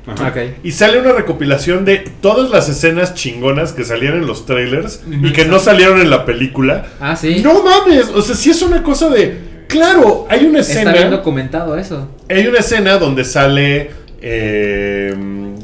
Y 0.64 0.72
sale 0.72 1.00
una 1.00 1.12
recopilación 1.12 1.84
de 1.84 1.98
todas 2.20 2.50
las 2.50 2.68
escenas 2.68 3.14
chingonas 3.14 3.72
que 3.72 3.84
salían 3.84 4.14
en 4.14 4.26
los 4.26 4.46
trailers 4.46 5.02
y 5.08 5.32
que 5.32 5.44
no 5.44 5.58
salieron 5.58 6.00
en 6.00 6.10
la 6.10 6.24
película. 6.24 6.86
Ah, 7.00 7.14
sí. 7.14 7.40
No 7.42 7.62
mames, 7.62 8.08
o 8.08 8.20
sea, 8.20 8.34
sí 8.34 8.50
es 8.50 8.62
una 8.62 8.82
cosa 8.82 9.08
de... 9.08 9.64
Claro, 9.68 10.26
hay 10.28 10.44
una 10.44 10.58
Está 10.60 10.80
bien 10.82 10.88
escena... 10.96 11.10
documentado 11.16 11.78
eso. 11.78 12.08
Hay 12.28 12.46
una 12.46 12.58
escena 12.58 12.98
donde 12.98 13.24
sale... 13.24 13.90
eh, 14.20 15.14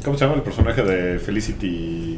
¿Cómo 0.03 0.17
se 0.17 0.23
llama 0.23 0.37
el 0.37 0.43
personaje 0.43 0.81
de 0.83 1.19
Felicity 1.19 2.17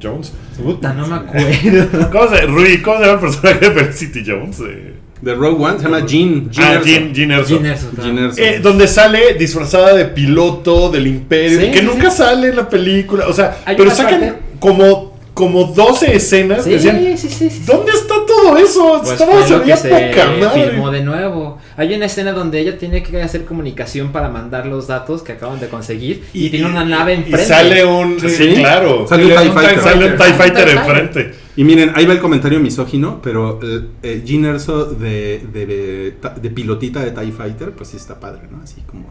Jones? 0.00 0.32
Puta, 0.62 0.92
no 0.92 1.06
me 1.06 1.16
acuerdo. 1.16 2.10
¿Cómo 2.12 2.28
se, 2.28 2.42
Rui, 2.42 2.82
¿cómo 2.82 2.98
se 2.98 3.06
llama 3.06 3.14
el 3.14 3.20
personaje 3.20 3.70
de 3.70 3.70
Felicity 3.70 4.22
Jones? 4.26 4.60
Eh, 4.60 4.93
De 5.24 5.34
Rogue 5.34 5.64
One 5.64 5.78
se 5.78 5.84
llama 5.84 6.04
Jean. 6.06 6.50
Jean 6.50 6.66
ah, 6.68 6.72
Erso. 6.74 6.86
Jean, 6.86 7.14
Jean 7.14 7.30
Erso. 7.32 7.56
Gene 7.56 7.68
Erso, 7.70 7.90
claro. 7.90 8.04
Jean 8.14 8.24
Erso. 8.26 8.42
Eh, 8.42 8.60
donde 8.62 8.86
sale 8.86 9.34
disfrazada 9.34 9.94
de 9.94 10.04
piloto 10.04 10.90
del 10.90 11.06
imperio, 11.06 11.60
Sí, 11.60 11.70
que 11.70 11.78
sí, 11.80 11.84
nunca 11.86 12.10
sí. 12.10 12.18
sale 12.18 12.48
en 12.48 12.56
la 12.56 12.68
película. 12.68 13.26
O 13.26 13.32
sea, 13.32 13.56
Hay 13.64 13.74
pero 13.76 13.90
sacan 13.90 14.20
parte- 14.20 14.38
como, 14.60 15.14
como 15.32 15.64
12 15.64 16.14
escenas. 16.14 16.64
Decían, 16.66 17.00
sí, 17.16 17.28
sí, 17.30 17.48
sí. 17.50 17.62
¿Dónde 17.66 17.92
está 17.92 18.14
todo 18.26 18.56
eso? 18.58 19.00
Pues 19.00 19.12
Estaba, 19.12 19.64
que 19.64 19.76
se 19.76 19.88
poca 19.88 20.30
madre. 20.40 20.70
filmó 20.70 20.90
de 20.90 21.02
nuevo. 21.02 21.58
Hay 21.76 21.94
una 21.94 22.04
escena 22.06 22.32
donde 22.32 22.60
ella 22.60 22.76
tiene 22.78 23.02
que 23.02 23.22
hacer 23.22 23.44
comunicación 23.46 24.12
para 24.12 24.28
mandar 24.28 24.66
los 24.66 24.86
datos 24.86 25.22
que 25.22 25.32
acaban 25.32 25.58
de 25.58 25.68
conseguir 25.68 26.24
y, 26.34 26.50
tiene 26.50 26.66
una 26.66 26.84
nave 26.84 27.14
y 27.14 27.16
enfrente. 27.16 27.44
sale 27.46 27.84
un. 27.84 28.20
Sí, 28.20 28.28
Sí. 28.28 28.54
claro. 28.56 29.06
Sale 29.08 29.24
un 29.24 29.30
TIE 29.42 29.50
Fighter. 29.52 29.80
Sale 29.80 30.06
un 30.06 30.16
TIE 30.16 30.32
Fighter 30.34 30.68
enfrente. 30.68 31.43
Y 31.56 31.64
miren, 31.64 31.92
ahí 31.94 32.04
va 32.04 32.12
el 32.14 32.20
comentario 32.20 32.58
misógino, 32.58 33.20
pero 33.22 33.60
eh, 33.62 33.86
eh, 34.02 34.22
Jean 34.24 34.44
Erso 34.44 34.86
de, 34.86 35.46
de, 35.52 35.66
de, 35.66 36.14
de 36.40 36.50
pilotita 36.50 37.00
de 37.04 37.12
TIE 37.12 37.32
Fighter, 37.32 37.70
pues 37.72 37.90
sí 37.90 37.96
está 37.96 38.18
padre, 38.18 38.48
¿no? 38.50 38.60
Así 38.62 38.80
como, 38.82 39.04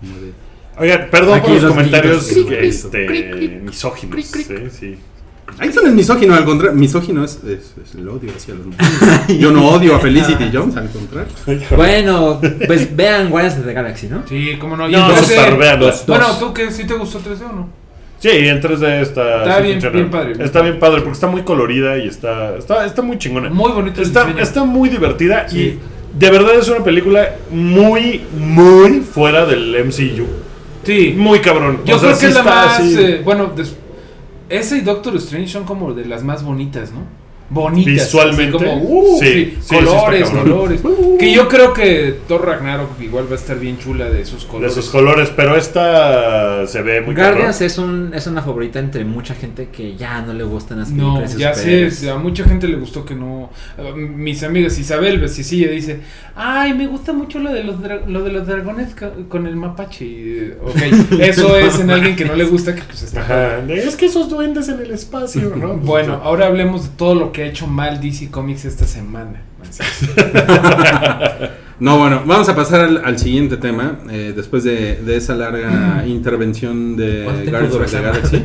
como 0.00 0.14
de... 0.20 0.32
Oigan, 0.78 1.08
perdón 1.10 1.34
Aquí 1.38 1.46
por 1.46 1.54
los 1.54 1.62
los 1.64 1.72
comentarios 1.72 2.30
gritos. 2.30 2.50
que, 2.50 2.68
este, 2.68 3.60
misóginos. 3.64 4.24
Sí, 4.24 4.44
sí. 4.70 4.96
Ahí 5.58 5.70
no 5.74 5.88
es 5.88 5.94
misógino, 5.94 6.34
al 6.34 6.44
contrario, 6.44 6.76
misógino 6.78 7.24
es, 7.24 7.40
es, 7.42 7.74
es 7.82 7.94
el 7.96 8.08
odio 8.08 8.30
hacia 8.36 8.54
los 8.54 8.66
mujeres. 8.66 9.38
Yo 9.40 9.50
no 9.50 9.68
odio 9.70 9.96
a 9.96 9.98
Felicity 9.98 10.50
Jones, 10.52 10.76
al 10.76 10.90
contrario. 10.90 11.32
Bueno, 11.74 12.40
pues 12.66 12.94
vean 12.94 13.30
Guardians 13.30 13.58
of 13.58 13.66
the 13.66 13.72
Galaxy, 13.72 14.08
¿no? 14.08 14.22
Sí, 14.28 14.56
cómo 14.60 14.76
no. 14.76 14.88
Y 14.88 14.92
No, 14.92 15.08
el 15.08 15.16
3D, 15.16 15.22
super, 15.22 15.56
véanlos. 15.56 16.04
Bueno, 16.06 16.28
Dos. 16.28 16.38
¿tú 16.38 16.54
que 16.54 16.70
sí 16.70 16.86
te 16.86 16.94
gustó 16.94 17.18
3D 17.20 17.50
o 17.50 17.52
no? 17.52 17.68
Sí, 18.18 18.28
en 18.30 18.60
3D 18.60 19.00
está. 19.00 19.42
Está 19.44 19.60
bien- 19.60 19.78
bien 19.92 20.10
padre. 20.10 20.32
Está 20.44 20.62
bien 20.62 20.78
padre 20.78 21.00
porque 21.02 21.12
está 21.12 21.26
muy 21.28 21.42
colorida 21.42 21.98
y 21.98 22.08
está, 22.08 22.56
está, 22.56 22.84
está 22.84 23.00
muy 23.02 23.16
chingona. 23.18 23.48
Muy 23.48 23.70
bonito 23.72 24.00
el 24.00 24.06
Está, 24.06 24.28
está 24.40 24.64
muy 24.64 24.88
divertida 24.88 25.48
Sí. 25.48 25.58
y 25.58 26.18
de 26.18 26.30
verdad 26.30 26.54
es 26.56 26.68
una 26.68 26.82
película 26.82 27.36
muy, 27.50 28.22
muy 28.36 29.00
fuera 29.00 29.46
del 29.46 29.74
MCU. 29.84 30.26
Sí. 30.82 31.14
Muy 31.16 31.40
cabrón. 31.40 31.80
Yo 31.84 31.96
O 31.96 31.98
sea, 31.98 32.08
creo 32.08 32.18
que 32.18 32.20
sí 32.20 32.26
es 32.26 32.34
la 32.34 32.42
más. 32.42 32.80
eh, 32.80 33.20
bueno, 33.24 33.52
des- 33.54 33.76
ese 34.48 34.78
y 34.78 34.80
Doctor 34.80 35.14
Strange 35.16 35.48
son 35.48 35.64
como 35.64 35.92
de 35.94 36.04
las 36.06 36.24
más 36.24 36.42
bonitas, 36.42 36.90
¿no? 36.92 37.02
Bonitas. 37.50 37.94
Visualmente, 37.94 38.56
así 38.56 38.66
como, 38.66 38.82
uh, 38.82 39.18
sí, 39.20 39.26
sí, 39.26 39.44
sí, 39.44 39.58
sí 39.62 39.74
colores, 39.76 40.20
está 40.22 40.34
cabrón. 40.36 40.58
colores. 40.58 40.80
Que 41.18 41.32
yo 41.32 41.48
creo 41.48 41.72
que 41.72 42.14
Thor 42.28 42.44
Ragnarok 42.46 43.00
igual 43.00 43.26
va 43.26 43.32
a 43.32 43.38
estar 43.38 43.58
bien 43.58 43.78
chula 43.78 44.10
de 44.10 44.24
sus 44.26 44.42
de 44.42 44.48
colores. 44.48 44.74
sus 44.74 44.90
colores, 44.90 45.32
pero 45.34 45.56
esta 45.56 46.66
se 46.66 46.82
ve 46.82 47.00
muy 47.00 47.14
Guardians 47.14 47.60
es, 47.62 47.78
un, 47.78 48.12
es 48.14 48.26
una 48.26 48.42
favorita 48.42 48.78
entre 48.78 49.04
mucha 49.04 49.34
gente 49.34 49.68
que 49.72 49.96
ya 49.96 50.20
no 50.22 50.34
le 50.34 50.44
gustan 50.44 50.80
las 50.80 50.90
No, 50.90 51.14
películas. 51.20 51.34
de 51.34 51.40
ya 51.40 51.90
sé, 51.90 52.10
a 52.10 52.16
mucha 52.16 52.44
gente 52.44 52.68
le 52.68 52.76
gustó 52.76 53.04
que 53.04 53.14
no. 53.14 53.50
a 53.78 53.96
mis 53.96 54.42
amigas 54.42 54.78
Isabel 54.78 55.18
Besicilla 55.18 55.70
dice, 55.70 56.00
ay, 56.36 56.74
me 56.74 56.86
gusta 56.86 57.12
mucho 57.12 57.38
lo 57.38 57.52
de 57.52 57.64
los 57.64 57.80
dra- 57.80 58.04
lo 58.06 58.22
de 58.22 58.30
los 58.30 58.46
dragones 58.46 58.94
con 59.28 59.46
el 59.46 59.56
mapache. 59.56 60.04
Y, 60.04 60.38
eh, 60.38 60.58
ok, 60.62 60.76
eso 61.20 61.56
es 61.56 61.80
en 61.80 61.90
alguien 61.90 62.14
que 62.14 62.24
no 62.26 62.34
le 62.34 62.44
gusta 62.44 62.74
que 62.74 62.82
pues 62.82 63.02
está. 63.02 63.20
Ajá, 63.22 63.60
de, 63.66 63.78
es 63.78 63.96
que 63.96 64.06
esos 64.06 64.28
duendes 64.28 64.68
en 64.68 64.80
el 64.80 64.90
espacio, 64.90 65.54
¿no? 65.56 65.74
Bueno, 65.76 66.20
ahora 66.22 66.46
hablemos 66.46 66.84
de 66.84 66.90
todo 66.96 67.14
lo 67.14 67.32
que 67.32 67.37
ha 67.42 67.46
hecho 67.46 67.66
mal 67.66 68.00
DC 68.00 68.30
Comics 68.30 68.64
esta 68.64 68.86
semana. 68.86 69.42
No, 71.80 71.96
bueno, 71.96 72.22
vamos 72.26 72.48
a 72.48 72.56
pasar 72.56 72.80
al, 72.80 73.04
al 73.04 73.20
siguiente 73.20 73.56
tema. 73.56 74.00
eh, 74.10 74.32
después 74.34 74.64
de, 74.64 74.96
de 74.96 75.16
esa 75.16 75.36
larga 75.36 76.04
intervención 76.08 76.96
de 76.96 77.22
¿Cuánto 77.22 77.42
tiempo 77.42 77.50
Guardians 77.52 77.72
duró 77.72 77.84
of 77.84 77.90
the 77.92 78.02
Galaxy, 78.02 78.44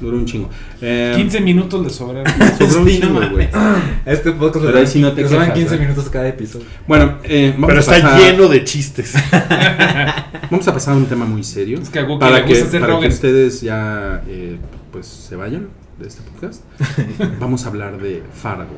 duró 0.00 0.16
un 0.16 0.24
chingo. 0.26 0.50
Eh, 0.80 1.12
15 1.14 1.40
minutos 1.40 1.84
le 1.84 1.90
sobraron. 1.90 2.26
sobró 2.58 2.82
un 2.82 2.88
chingo, 2.88 3.20
güey. 3.30 3.48
Este 4.06 4.32
podcast 4.32 4.64
Pero 4.66 4.78
ahí 4.78 4.88
sí 4.88 4.98
no 4.98 5.12
te 5.12 5.22
quejas, 5.22 5.52
15 5.52 5.74
¿eh? 5.74 5.78
minutos 5.78 6.08
cada 6.08 6.26
episodio. 6.26 6.66
Bueno, 6.88 7.18
eh, 7.22 7.52
vamos 7.52 7.68
Pero 7.68 7.78
a 7.78 7.80
está 7.80 7.92
pasar- 7.92 8.20
lleno 8.20 8.48
de 8.48 8.64
chistes. 8.64 9.14
Vamos 10.50 10.66
a 10.66 10.72
pasar 10.72 10.94
a 10.94 10.96
un 10.96 11.06
tema 11.06 11.26
muy 11.26 11.44
serio. 11.44 11.78
Es 11.80 11.90
que 11.90 11.98
a 12.00 12.04
Wookiee 12.04 12.18
para 12.18 12.44
que, 12.44 12.54
para 12.80 12.98
que 12.98 13.06
ustedes 13.06 13.60
ya 13.60 14.22
eh, 14.26 14.56
pues 14.90 15.06
se 15.06 15.36
vayan 15.36 15.68
de 15.98 16.06
este 16.08 16.22
podcast. 16.22 16.62
Vamos 17.40 17.64
a 17.64 17.68
hablar 17.68 17.98
de 17.98 18.22
Fargo. 18.34 18.76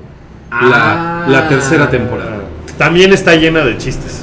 Ah. 0.51 1.27
La, 1.29 1.41
la 1.43 1.49
tercera 1.49 1.91
temporada. 1.91 2.41
También 2.79 3.12
está 3.12 3.35
llena 3.37 3.61
de 3.64 3.77
chistes. 3.79 4.23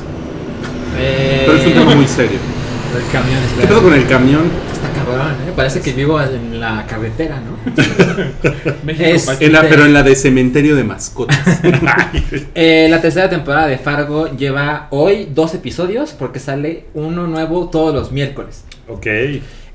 Eh, 0.97 1.43
Pero 1.45 1.57
es 1.57 1.67
un 1.67 1.73
tema 1.73 1.95
muy 1.95 2.07
serio. 2.07 2.39
El 2.97 3.11
camión, 3.11 3.39
¿Qué 3.39 3.45
espera. 3.47 3.67
pedo 3.69 3.83
con 3.83 3.93
el 3.93 4.07
camión? 4.07 4.41
Está 4.73 4.89
cabrón, 4.91 5.31
¿eh? 5.47 5.53
Parece 5.55 5.81
que 5.81 5.91
vivo 5.93 6.19
en 6.21 6.59
la 6.59 6.85
carretera, 6.87 7.39
¿no? 7.39 7.73
México, 8.83 9.05
Es-. 9.05 9.41
En 9.41 9.51
la- 9.51 9.61
pero 9.69 9.85
en 9.85 9.93
la 9.93 10.01
de 10.03 10.15
cementerio 10.15 10.75
de 10.75 10.83
mascotas. 10.83 11.37
Eh, 12.55 12.87
la 12.89 12.99
tercera 13.01 13.29
temporada 13.29 13.67
de 13.67 13.77
Fargo 13.77 14.35
lleva 14.35 14.87
hoy 14.89 15.29
dos 15.33 15.53
episodios 15.53 16.11
porque 16.13 16.39
sale 16.39 16.85
uno 16.95 17.27
nuevo 17.27 17.69
todos 17.69 17.93
los 17.93 18.11
miércoles. 18.11 18.63
ok. 18.87 19.05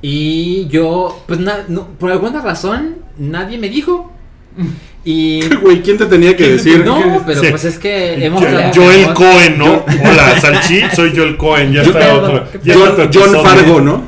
Y 0.04 0.66
yo, 0.66 1.22
pues 1.28 1.38
na- 1.38 1.64
no, 1.68 1.86
por 1.86 2.10
alguna 2.10 2.40
razón, 2.40 2.96
nadie 3.18 3.58
me 3.58 3.68
dijo. 3.68 4.12
Y... 5.04 5.44
Güey, 5.56 5.82
¿quién 5.82 5.98
te 5.98 6.06
tenía 6.06 6.30
que 6.36 6.44
¿Quién 6.44 6.50
te 6.50 6.56
decir? 6.62 6.84
No, 6.84 7.24
pero 7.26 7.40
Sí. 7.40 7.48
pues 7.50 7.64
es 7.64 7.76
que 7.76 8.24
hemos... 8.24 8.40
Yo- 8.40 8.46
hablado- 8.46 8.72
Joel 8.72 9.12
Cohen, 9.14 9.58
¿no? 9.58 9.84
Hola, 9.84 10.38
Salchi, 10.40 10.80
soy 10.94 11.10
Joel 11.12 11.36
Cohen. 11.36 11.72
Ya 11.72 11.82
Yo- 11.82 11.90
está 11.90 12.14
otro. 12.14 12.44
¿qué 12.52 12.60
ya 12.62 12.74
está 12.74 12.86
John, 12.86 12.98
otro 13.00 13.10
John. 13.12 13.44
Fargo, 13.44 13.80
¿no? 13.80 14.02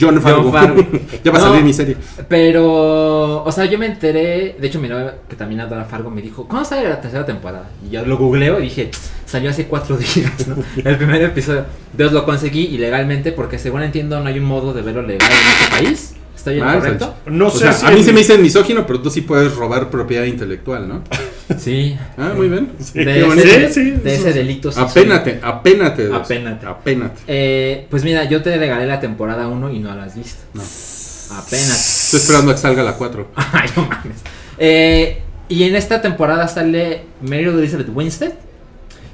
John 0.00 0.20
Fargo. 0.20 0.50
Fargo. 0.50 0.84
ya 1.24 1.30
va 1.30 1.38
a 1.38 1.40
No. 1.42 1.46
salir 1.50 1.62
mi 1.62 1.72
serie. 1.72 1.96
Pero, 2.28 3.44
o 3.44 3.52
sea, 3.52 3.66
yo 3.66 3.78
me 3.78 3.86
enteré, 3.86 4.56
de 4.60 4.66
hecho 4.66 4.80
mi 4.80 4.88
novia 4.88 5.18
que 5.28 5.36
también 5.36 5.60
adora 5.60 5.84
Fargo 5.84 6.10
me 6.10 6.20
dijo, 6.20 6.48
¿cuándo 6.48 6.68
sale 6.68 6.88
la 6.88 7.00
tercera 7.00 7.24
temporada? 7.24 7.70
Y 7.86 7.90
yo 7.90 8.04
lo 8.04 8.18
googleo 8.18 8.58
y 8.58 8.64
dije, 8.64 8.90
salió 9.26 9.50
hace 9.50 9.66
cuatro 9.66 9.96
días, 9.96 10.48
¿no? 10.48 10.56
El 10.84 10.96
primer 10.96 11.22
episodio. 11.22 11.64
Entonces 11.92 12.12
lo 12.12 12.24
conseguí 12.24 12.62
ilegalmente 12.74 13.30
porque 13.30 13.56
según 13.56 13.82
entiendo 13.84 14.18
no 14.18 14.28
hay 14.28 14.40
un 14.40 14.46
modo 14.46 14.72
de 14.72 14.82
verlo 14.82 15.02
legal 15.02 15.30
en 15.30 15.62
este 15.62 15.70
país. 15.76 16.14
¿Está 16.40 16.52
bien 16.52 16.64
correcto? 16.64 17.14
No 17.26 17.48
O 17.48 17.50
sé 17.50 17.58
sea, 17.58 17.72
si 17.74 17.86
a 17.86 17.90
mí 17.90 18.02
se 18.02 18.14
me 18.14 18.20
dice 18.20 18.38
misógino, 18.38 18.86
pero 18.86 19.02
tú 19.02 19.10
sí 19.10 19.20
puedes 19.20 19.54
robar 19.54 19.90
propiedad 19.90 20.24
intelectual, 20.24 20.88
¿no? 20.88 21.02
Sí. 21.58 21.98
Ah, 22.16 22.32
muy 22.34 22.48
bien. 22.48 22.70
Sí. 22.78 23.04
De, 23.04 23.26
ese. 23.26 23.72
Sí, 23.72 23.74
sí, 23.74 23.90
de 23.90 24.14
ese 24.14 24.32
delito. 24.32 24.70
sí 24.70 24.80
Apénate, 24.80 25.40
apénate. 25.42 26.08
Apénate. 26.14 26.64
Apénate. 26.64 27.20
Eh, 27.26 27.88
pues 27.90 28.04
mira, 28.04 28.24
yo 28.24 28.40
te 28.40 28.56
regalé 28.56 28.86
la 28.86 29.00
temporada 29.00 29.48
1 29.48 29.72
y 29.72 29.80
no 29.80 29.92
la 29.92 30.04
has 30.04 30.14
visto. 30.16 30.40
No. 30.54 30.62
Apenas. 30.62 32.04
Estoy 32.04 32.20
esperando 32.20 32.52
a 32.52 32.54
que 32.54 32.60
salga 32.60 32.84
la 32.84 32.94
4. 32.94 33.28
Ay, 33.34 33.68
no 33.76 33.82
mames. 33.82 34.16
Eh, 34.58 35.22
y 35.48 35.64
en 35.64 35.74
esta 35.74 36.00
temporada 36.00 36.46
sale 36.46 37.02
Meryl 37.20 37.58
Elizabeth 37.58 37.88
Winstead 37.92 38.32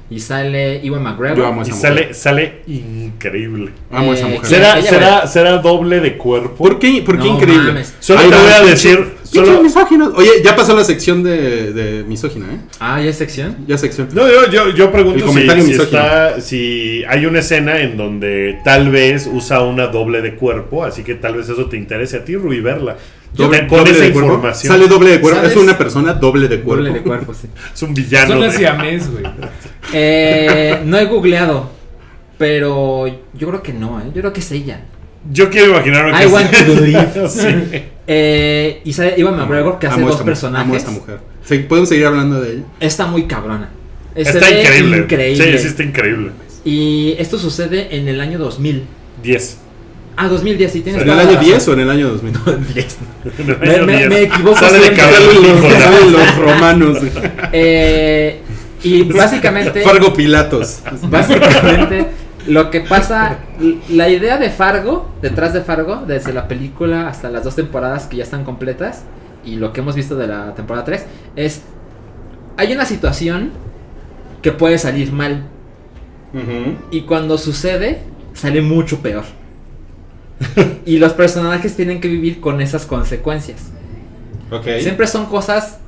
y 0.09 0.19
sale 0.19 0.79
Iwan 0.83 1.03
McGregor. 1.03 1.37
Yo 1.37 1.45
amo 1.45 1.61
a 1.61 1.65
Y 1.65 1.69
esa 1.69 1.79
sale, 1.79 2.01
mujer. 2.01 2.15
sale 2.15 2.53
increíble. 2.67 3.71
Amo 3.91 4.11
a 4.11 4.15
esa 4.15 4.27
Eh, 4.27 4.31
mujer. 4.31 4.45
¿Será, 4.49 4.81
será, 4.81 5.27
¿Será 5.27 5.57
doble 5.57 5.99
de 5.99 6.17
cuerpo? 6.17 6.55
¿Por 6.55 6.79
qué, 6.79 7.01
por 7.05 7.17
qué 7.17 7.25
No 7.27 7.35
increíble? 7.35 7.67
mames. 7.73 7.93
Solo 7.99 8.21
te 8.21 8.27
voy 8.27 8.51
a 8.53 8.61
decir. 8.63 9.17
Solo, 9.23 9.61
misógino. 9.61 10.13
Oye, 10.15 10.41
ya 10.41 10.55
pasó 10.55 10.73
la 10.73 10.85
sección 10.85 11.21
de, 11.21 11.73
de 11.73 12.03
misógina, 12.05 12.45
¿eh? 12.45 12.57
Ah, 12.79 13.01
¿ya 13.01 13.09
es 13.09 13.17
sección? 13.17 13.57
Ya 13.67 13.77
sección. 13.77 14.07
no, 14.13 14.25
yo, 14.29 14.49
yo, 14.49 14.69
yo 14.69 14.89
pregunto 14.89 15.19
si, 15.19 15.25
comentario 15.25 15.65
si, 15.65 15.73
está, 15.73 16.39
si 16.39 17.03
hay 17.09 17.25
una 17.25 17.39
escena 17.39 17.81
en 17.81 17.97
donde 17.97 18.57
tal 18.63 18.89
vez 18.89 19.29
usa 19.31 19.61
una 19.63 19.87
doble 19.87 20.21
de 20.21 20.35
cuerpo, 20.35 20.85
así 20.85 21.03
que 21.03 21.15
tal 21.15 21.35
vez 21.35 21.49
eso 21.49 21.65
te 21.65 21.75
interese 21.75 22.15
a 22.17 22.23
ti, 22.23 22.37
Rui, 22.37 22.61
verla. 22.61 22.95
Doble, 23.37 23.67
con 23.67 23.77
doble 23.79 23.91
esa 23.91 24.03
de 24.03 24.11
cuerpo. 24.11 24.29
información. 24.33 24.73
Sale 24.73 24.87
doble 24.87 25.09
de 25.11 25.19
cuerpo. 25.21 25.39
¿Sabes? 25.39 25.51
Es 25.51 25.57
una 25.57 25.77
persona 25.77 26.13
doble 26.13 26.47
de 26.47 26.61
cuerpo. 26.61 26.83
Doble 26.83 26.99
de 26.99 27.03
cuerpo, 27.03 27.33
sí. 27.33 27.47
Es 27.73 27.81
un 27.83 27.93
villano. 27.93 28.27
Son 28.33 28.41
de- 28.41 28.47
así 28.47 28.65
a 28.65 28.73
mes, 28.73 29.11
güey. 29.11 29.23
Eh, 29.93 30.81
no 30.83 30.97
he 30.97 31.05
googleado, 31.05 31.71
pero 32.37 33.07
yo 33.07 33.47
creo 33.47 33.63
que 33.63 33.71
no, 33.71 34.01
¿eh? 34.01 34.05
Yo 34.13 34.21
creo 34.21 34.33
que 34.33 34.41
es 34.41 34.51
ella. 34.51 34.81
Yo 35.31 35.49
quiero 35.49 35.71
imaginarme 35.71 36.11
I 36.11 36.19
que 36.19 36.27
want 36.27 36.51
to 36.51 36.65
believe. 36.75 37.07
Sí. 37.29 37.47
Eh, 38.09 38.81
y 38.85 38.93
sale 38.93 39.15
Iwan 39.17 39.35
McGregor 39.37 39.79
que 39.79 39.87
hace 39.87 39.95
Amo 39.99 40.07
dos 40.07 40.21
personajes. 40.21 40.65
Amo 40.65 40.73
a 40.73 40.77
esta 40.77 40.91
mujer. 40.91 41.19
Sí, 41.43 41.59
¿Podemos 41.59 41.89
seguir 41.89 42.05
hablando 42.05 42.39
de 42.41 42.51
ella? 42.53 42.63
Está 42.79 43.05
muy 43.07 43.23
cabrona. 43.27 43.69
Está 44.15 44.49
increíble. 44.49 44.97
increíble. 44.99 45.51
Sí, 45.53 45.59
sí, 45.59 45.67
está 45.67 45.83
increíble. 45.83 46.31
Y 46.65 47.15
esto 47.19 47.37
sucede 47.37 47.95
en 47.95 48.07
el 48.07 48.19
año 48.19 48.39
2000. 48.39 48.83
10. 49.23 49.57
Ah, 50.19 50.27
2010, 50.27 50.71
sí 50.71 50.81
tienes 50.81 51.01
¿En 51.03 51.09
el 51.09 51.19
año 51.19 51.29
razón. 51.29 51.45
10 51.45 51.67
o 51.67 51.73
en 51.73 51.79
el 51.79 51.89
año 51.91 52.07
2000? 52.09 52.33
Me- 53.61 53.81
me- 53.85 54.09
me 54.09 54.21
equivoco 54.23 54.57
Sale 54.57 54.79
de 54.89 54.95
los 56.11 56.35
romanos. 56.37 56.97
Eh, 57.53 58.41
y 58.83 59.03
básicamente, 59.03 59.81
Fargo 59.81 60.13
Pilatos. 60.13 60.81
básicamente 61.03 62.07
lo 62.47 62.69
que 62.71 62.81
pasa, 62.81 63.37
la 63.89 64.09
idea 64.09 64.37
de 64.37 64.49
Fargo, 64.49 65.09
detrás 65.21 65.53
de 65.53 65.61
Fargo, 65.61 66.03
desde 66.07 66.33
la 66.33 66.47
película 66.47 67.07
hasta 67.09 67.29
las 67.29 67.43
dos 67.43 67.55
temporadas 67.55 68.05
que 68.07 68.17
ya 68.17 68.23
están 68.23 68.43
completas 68.43 69.03
y 69.45 69.55
lo 69.57 69.71
que 69.73 69.81
hemos 69.81 69.95
visto 69.95 70.15
de 70.15 70.27
la 70.27 70.55
temporada 70.55 70.85
3, 70.85 71.05
es, 71.35 71.61
hay 72.57 72.71
una 72.73 72.85
situación 72.85 73.51
que 74.41 74.51
puede 74.51 74.77
salir 74.77 75.11
mal 75.11 75.43
y 76.91 77.01
cuando 77.01 77.37
sucede 77.37 77.99
sale 78.33 78.61
mucho 78.61 78.99
peor. 79.01 79.23
y 80.85 80.97
los 80.97 81.13
personajes 81.13 81.75
tienen 81.75 82.01
que 82.01 82.07
vivir 82.07 82.39
con 82.39 82.61
esas 82.61 82.85
consecuencias. 82.85 83.71
Siempre 84.79 85.07
son 85.07 85.25
cosas 85.25 85.79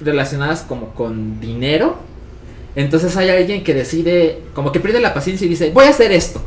relacionadas 0.00 0.62
como 0.62 0.90
con 0.90 1.40
dinero. 1.40 1.96
Entonces 2.76 3.16
hay 3.16 3.30
alguien 3.30 3.62
que 3.62 3.72
decide, 3.72 4.42
como 4.52 4.72
que 4.72 4.80
pierde 4.80 5.00
la 5.00 5.14
paciencia 5.14 5.46
y 5.46 5.48
dice, 5.48 5.70
voy 5.70 5.86
a 5.86 5.90
hacer 5.90 6.12
esto. 6.12 6.42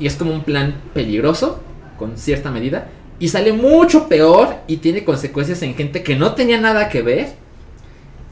Y 0.00 0.06
es 0.06 0.16
como 0.16 0.32
un 0.32 0.42
plan 0.42 0.74
peligroso, 0.92 1.60
con 1.98 2.16
cierta 2.16 2.50
medida. 2.50 2.88
Y 3.20 3.28
sale 3.28 3.52
mucho 3.52 4.08
peor 4.08 4.56
y 4.66 4.78
tiene 4.78 5.04
consecuencias 5.04 5.62
en 5.62 5.74
gente 5.74 6.02
que 6.02 6.16
no 6.16 6.34
tenía 6.34 6.60
nada 6.60 6.88
que 6.88 7.02
ver. 7.02 7.28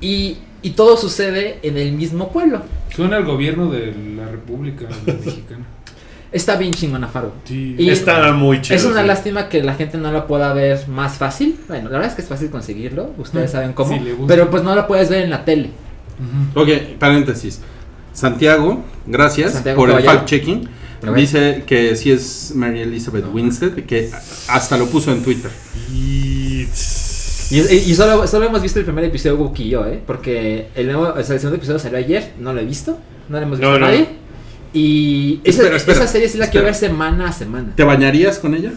Y, 0.01 0.39
y 0.63 0.71
todo 0.71 0.97
sucede 0.97 1.59
en 1.63 1.77
el 1.77 1.93
mismo 1.93 2.33
pueblo. 2.33 2.63
Suena 2.95 3.19
al 3.19 3.25
gobierno 3.25 3.71
de 3.71 3.95
la 4.17 4.27
República 4.29 4.87
Mexicana. 5.07 5.65
Está 6.33 6.57
bien 6.57 6.73
chingona 6.73 7.09
Fargo. 7.09 7.33
Sí. 7.45 7.75
Y- 7.79 7.91
Está 7.91 8.33
muy 8.33 8.61
chido. 8.63 8.77
es 8.77 8.85
una 8.87 9.03
sí. 9.03 9.07
lástima 9.07 9.49
que 9.51 9.63
la 9.63 9.75
gente 9.75 9.99
no 9.99 10.11
la 10.11 10.27
pueda 10.27 10.53
ver 10.55 10.89
más 10.89 11.19
fácil. 11.19 11.59
Bueno, 11.69 11.85
la 11.91 11.99
verdad 11.99 12.09
es 12.09 12.15
que 12.17 12.23
es 12.23 12.29
fácil 12.29 12.49
conseguirlo. 12.51 13.11
Ustedes 13.19 13.51
Mm, 13.51 13.53
saben 13.53 13.73
cómo. 13.75 13.99
pero 14.27 14.49
pues 14.51 14.63
no 14.63 14.75
la 14.75 14.87
puedes 14.87 15.11
ver 15.11 15.23
en 15.25 15.31
la 15.31 15.45
tele. 15.45 15.71
Ujú. 16.55 16.63
Ok, 16.63 16.69
paréntesis. 16.99 17.61
Santiago, 18.15 18.83
gracias 19.07 19.53
Santiago 19.53 19.77
por 19.79 19.91
el 19.91 20.05
fact-checking. 20.05 20.69
A. 21.07 21.11
Dice 21.13 21.65
que 21.67 21.97
sí 21.97 22.13
es 22.13 22.53
Mary 22.55 22.81
Elizabeth 22.81 23.25
Winstead, 23.33 23.73
que 23.87 24.11
hasta 24.49 24.79
lo 24.79 24.87
puso 24.87 25.11
en 25.13 25.23
Twitter. 25.25 25.51
Y... 25.93 26.67
Solo, 27.95 28.27
solo 28.27 28.47
hemos 28.47 28.63
visto 28.63 28.79
el 28.79 28.85
primer 28.85 29.05
episodio 29.05 29.37
Wookie 29.37 29.65
y 29.65 29.69
yo, 29.71 29.87
¿eh? 29.87 30.01
Porque 30.07 30.69
el, 30.75 30.87
nuevo, 30.87 31.09
o 31.15 31.23
sea, 31.23 31.35
el 31.35 31.41
segundo 31.41 31.57
episodio 31.57 31.79
salió 31.79 31.99
ayer, 31.99 32.33
no 32.39 32.53
lo 32.55 32.61
he 32.61 32.65
visto, 32.65 32.99
no 33.29 33.37
lo 33.39 33.43
hemos 33.45 33.59
visto 33.59 33.73
No, 33.73 33.79
no. 33.79 33.87
nadie. 33.87 34.09
Y 34.73 35.41
esa, 35.45 35.59
Espera, 35.63 35.77
espera, 35.77 35.99
esa 35.99 36.07
serie 36.07 36.29
sí 36.29 36.39
la 36.39 36.49
quiero 36.49 36.65
ver 36.67 36.75
semana 36.75 37.29
a 37.29 37.33
semana. 37.33 37.73
¿Te 37.77 37.85
bañarías 37.85 38.39
con 38.39 38.55
ella? 38.55 38.73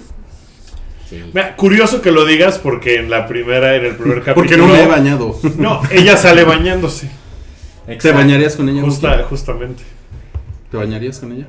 Sí. 1.09 1.21
Mira, 1.33 1.55
curioso 1.55 2.01
que 2.01 2.11
lo 2.11 2.25
digas 2.25 2.57
porque 2.57 2.95
en 2.97 3.09
la 3.09 3.27
primera, 3.27 3.75
en 3.75 3.85
el 3.85 3.95
primer 3.95 4.19
capítulo. 4.23 4.35
Porque 4.35 4.57
no 4.57 4.67
me 4.67 4.83
he 4.83 4.87
bañado. 4.87 5.39
No, 5.57 5.81
ella 5.91 6.17
sale 6.17 6.43
bañándose. 6.43 7.09
¿Te 8.01 8.11
bañarías 8.11 8.55
con 8.55 8.67
ella? 8.69 8.81
Justa- 8.81 9.23
justamente. 9.29 9.83
¿Te 10.71 10.77
bañarías 10.77 11.19
con 11.19 11.31
ella? 11.31 11.45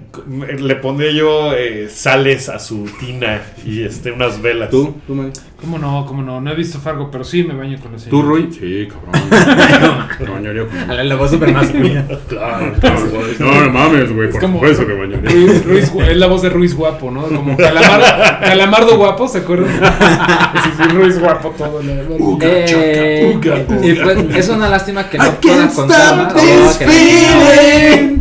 Le 0.59 0.77
pondría 0.77 1.11
yo 1.11 1.53
eh, 1.55 1.89
sales 1.91 2.49
a 2.51 2.59
su 2.59 2.85
tina 3.01 3.41
y 3.65 3.83
este, 3.83 4.13
unas 4.13 4.41
velas. 4.43 4.69
¿Tú? 4.71 4.95
¿Tú, 5.07 5.15
Mari? 5.15 5.33
¿Cómo 5.59 5.79
no? 5.79 6.05
¿Cómo 6.07 6.23
no? 6.23 6.39
No 6.41 6.53
he 6.53 6.55
visto 6.55 6.79
Fargo, 6.79 7.11
pero 7.11 7.25
sí 7.25 7.43
me 7.43 7.55
baño 7.55 7.79
con 7.81 7.95
ese. 7.95 8.11
¿Tú, 8.11 8.21
Rui? 8.23 8.51
Sí, 8.53 8.87
cabrón. 8.87 10.09
Me 10.21 10.31
bañaría 10.31 10.67
con 10.67 10.79
A 10.91 10.95
la, 10.95 11.03
la 11.05 11.15
voz 11.17 11.31
super 11.31 11.51
masculina. 11.53 12.05
Claro, 12.29 12.75
claro. 12.79 13.01
No, 13.39 13.61
no 13.65 13.71
mames, 13.71 14.13
güey. 14.15 14.27
Es 14.29 14.33
Por 14.33 14.41
como- 14.43 14.59
supuesto 14.59 14.87
que 14.87 14.93
me 14.95 15.07
bañaría. 15.07 15.31
Ruiz, 15.31 15.65
Ruiz 15.65 15.93
es 16.11 16.17
la 16.19 16.27
voz 16.27 16.43
de 16.43 16.51
Ruiz 16.51 16.75
Guapo, 16.77 17.11
¿no? 17.11 17.23
Como 17.23 17.57
Calamar- 17.57 18.41
Calamardo 18.41 18.97
Guapo, 18.99 19.27
¿se 19.29 19.39
acuerdan? 19.39 19.69
Sí, 20.63 20.71
sí, 20.77 20.89
Ruiz 20.95 21.19
Guapo 21.19 21.51
todo. 21.57 21.83
la- 21.83 21.95
la- 21.95 22.03
Eh, 22.43 23.33
Uga, 23.35 23.57
y 23.83 23.93
uga. 23.93 24.05
pues 24.05 24.37
es 24.37 24.49
una 24.51 24.69
lástima 24.69 25.09
que 25.09 25.17
no 25.19 25.25
I 25.27 25.31
pueda 25.41 25.57
can't 25.57 25.75
contar. 25.75 26.29
stop 26.29 26.35
this 26.43 26.79
feeling 26.79 28.21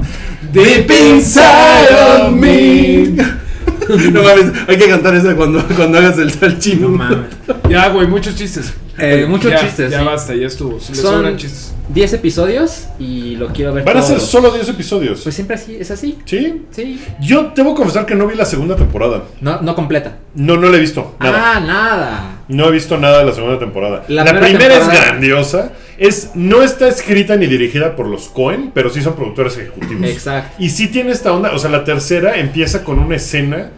deep 0.55 0.89
inside 0.91 1.91
of 1.93 2.31
me. 2.33 3.15
No 3.87 4.23
mames, 4.23 4.51
hay 4.67 4.77
que 4.79 4.87
cantar 4.87 5.13
esa 5.13 5.35
cuando, 5.35 5.63
cuando 5.75 5.99
hagas 5.99 6.17
el 6.17 6.31
salchino. 6.31 6.89
No 6.89 6.97
mames. 6.97 7.27
Ya, 7.69 7.89
güey, 7.89 8.07
muchos 8.07 8.35
chistes. 8.35 8.73
Eh, 8.97 9.27
muchos 9.29 9.51
Ya, 9.51 9.59
chistes, 9.59 9.91
Ya 9.91 9.99
sí. 9.99 10.05
basta, 10.05 10.33
ya 10.33 10.47
estuvo. 10.47 10.79
Son 10.79 10.95
sobran 10.95 11.37
chistes. 11.37 11.71
10 11.89 12.13
episodios 12.13 12.85
y 12.97 13.35
lo 13.35 13.49
quiero 13.49 13.71
ver 13.73 13.83
Van 13.83 13.97
a 13.97 14.01
ser 14.01 14.19
solo 14.19 14.49
10 14.49 14.69
episodios. 14.69 15.21
Pues 15.21 15.35
siempre 15.35 15.55
así, 15.55 15.77
es 15.79 15.91
así. 15.91 16.17
¿Sí? 16.25 16.63
Sí. 16.71 16.99
Yo 17.21 17.51
debo 17.55 17.75
confesar 17.75 18.07
que 18.07 18.15
no 18.15 18.25
vi 18.25 18.35
la 18.35 18.45
segunda 18.45 18.75
temporada. 18.75 19.25
No, 19.41 19.61
no 19.61 19.75
completa. 19.75 20.17
No, 20.33 20.57
no 20.57 20.67
la 20.69 20.77
he 20.77 20.79
visto. 20.79 21.15
Nada. 21.19 21.53
Ah, 21.55 21.59
nada. 21.59 22.37
No 22.47 22.69
he 22.69 22.71
visto 22.71 22.97
nada 22.97 23.19
de 23.19 23.25
la 23.25 23.33
segunda 23.33 23.59
temporada. 23.59 24.03
La 24.07 24.23
La, 24.23 24.31
primera 24.31 24.47
primera 24.47 24.77
es 24.77 24.87
grandiosa. 24.87 25.73
Es, 25.97 26.31
no 26.35 26.61
está 26.61 26.87
escrita 26.89 27.35
ni 27.37 27.47
dirigida 27.47 27.95
por 27.95 28.07
los 28.07 28.27
Cohen, 28.27 28.71
pero 28.73 28.89
sí 28.89 29.01
son 29.01 29.15
productores 29.15 29.57
ejecutivos. 29.57 30.03
Exacto. 30.09 30.55
Y 30.59 30.69
sí 30.69 30.87
tiene 30.89 31.11
esta 31.11 31.31
onda. 31.31 31.51
O 31.53 31.59
sea, 31.59 31.69
la 31.69 31.83
tercera 31.83 32.37
empieza 32.37 32.83
con 32.83 32.99
una 32.99 33.15
escena 33.15 33.69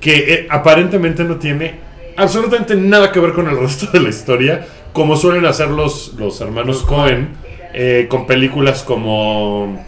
que 0.00 0.16
eh, 0.32 0.46
aparentemente 0.48 1.24
no 1.24 1.36
tiene 1.36 1.74
absolutamente 2.16 2.74
nada 2.74 3.12
que 3.12 3.20
ver 3.20 3.32
con 3.32 3.48
el 3.48 3.58
resto 3.58 3.86
de 3.92 4.00
la 4.00 4.08
historia, 4.08 4.66
como 4.92 5.16
suelen 5.16 5.44
hacer 5.44 5.68
los, 5.68 6.14
los 6.18 6.40
hermanos 6.40 6.82
Cohen 6.82 7.28
eh, 7.74 8.06
con 8.08 8.26
películas 8.26 8.82
como. 8.82 9.86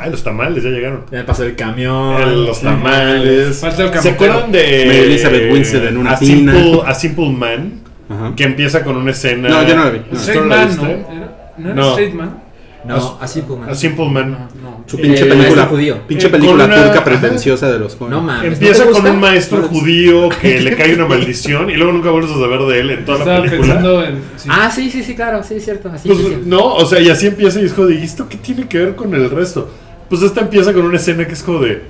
Ay, 0.00 0.10
los 0.10 0.24
tamales 0.24 0.64
ya 0.64 0.70
llegaron. 0.70 1.04
Ya 1.12 1.24
pasó 1.24 1.44
el 1.44 1.54
camión. 1.54 2.20
El- 2.20 2.46
los 2.46 2.60
tamales. 2.62 3.58
Falta 3.58 3.84
el 3.84 4.00
¿Se 4.00 4.08
acuerdan 4.10 4.50
de 4.50 4.84
Mary 4.86 4.98
Elizabeth 5.00 5.52
Winstead 5.52 5.86
en 5.86 5.98
una 5.98 6.12
a 6.14 6.18
tina? 6.18 6.52
Simple, 6.54 6.80
a 6.84 6.94
Simple 6.94 7.30
Man? 7.30 7.80
Ajá. 8.08 8.32
Que 8.36 8.44
empieza 8.44 8.82
con 8.84 8.96
una 8.96 9.10
escena. 9.10 9.48
No, 9.48 9.66
yo 9.68 9.76
no 9.76 9.84
la 9.84 9.90
vi. 9.90 10.00
No. 10.10 10.18
Straight 10.18 10.42
¿Tú 10.42 10.48
la 10.48 10.56
Man? 10.56 10.76
¿no? 10.76 10.84
¿Era? 10.84 11.52
¿No 11.58 11.66
era 11.66 11.74
No. 11.74 11.88
Straight 11.90 12.14
Man? 12.14 12.42
No, 12.84 13.18
así 13.20 13.42
como. 13.42 13.64
A 13.64 13.74
Simple 13.74 14.08
Man. 14.08 14.30
No, 14.30 14.38
no. 14.62 14.84
Su 14.86 14.96
pinche 14.96 15.24
Eh, 15.24 15.26
película. 15.26 15.66
judío. 15.66 15.98
Pinche 16.06 16.28
Eh, 16.28 16.30
película 16.30 16.64
una- 16.64 16.74
turca 16.76 16.90
ajá. 16.92 17.04
pretenciosa 17.04 17.70
de 17.70 17.78
los 17.80 17.96
Coen. 17.96 18.12
No 18.12 18.22
mames. 18.22 18.52
Empieza 18.54 18.84
¿no 18.86 18.92
con 18.92 19.06
un 19.06 19.20
maestro 19.20 19.58
No 19.58 19.68
judío 19.68 20.28
que 20.40 20.60
le 20.62 20.74
cae 20.76 20.94
una 20.94 21.04
maldición 21.06 21.68
y 21.68 21.74
luego 21.74 21.92
nunca 21.92 22.10
vuelves 22.10 22.30
a 22.30 22.34
saber 22.38 22.60
de 22.60 22.80
él 22.80 22.90
en 22.90 23.04
toda 23.04 23.18
la 23.24 23.42
película. 23.42 23.60
pensando 23.74 24.04
en. 24.04 24.22
sí. 24.36 24.48
Ah, 24.50 24.70
sí, 24.74 24.90
sí, 24.90 25.02
sí, 25.02 25.14
claro, 25.14 25.42
sí, 25.42 25.54
es 25.56 25.64
cierto. 25.64 25.90
Así 25.92 26.08
Pues, 26.08 26.46
no, 26.46 26.64
o 26.76 26.86
sea, 26.86 27.00
y 27.00 27.10
así 27.10 27.26
empieza 27.26 27.60
y 27.60 27.64
es 27.66 27.72
como 27.74 27.88
de, 27.88 27.96
¿y 27.96 28.04
esto 28.04 28.26
qué 28.28 28.38
tiene 28.38 28.66
que 28.66 28.78
ver 28.78 28.94
con 28.94 29.12
el 29.12 29.28
resto? 29.28 29.68
Pues 30.08 30.22
esta 30.22 30.40
empieza 30.40 30.72
con 30.72 30.84
una 30.86 30.96
escena 30.96 31.26
que 31.26 31.34
es 31.34 31.42
como 31.42 31.58
de, 31.58 31.82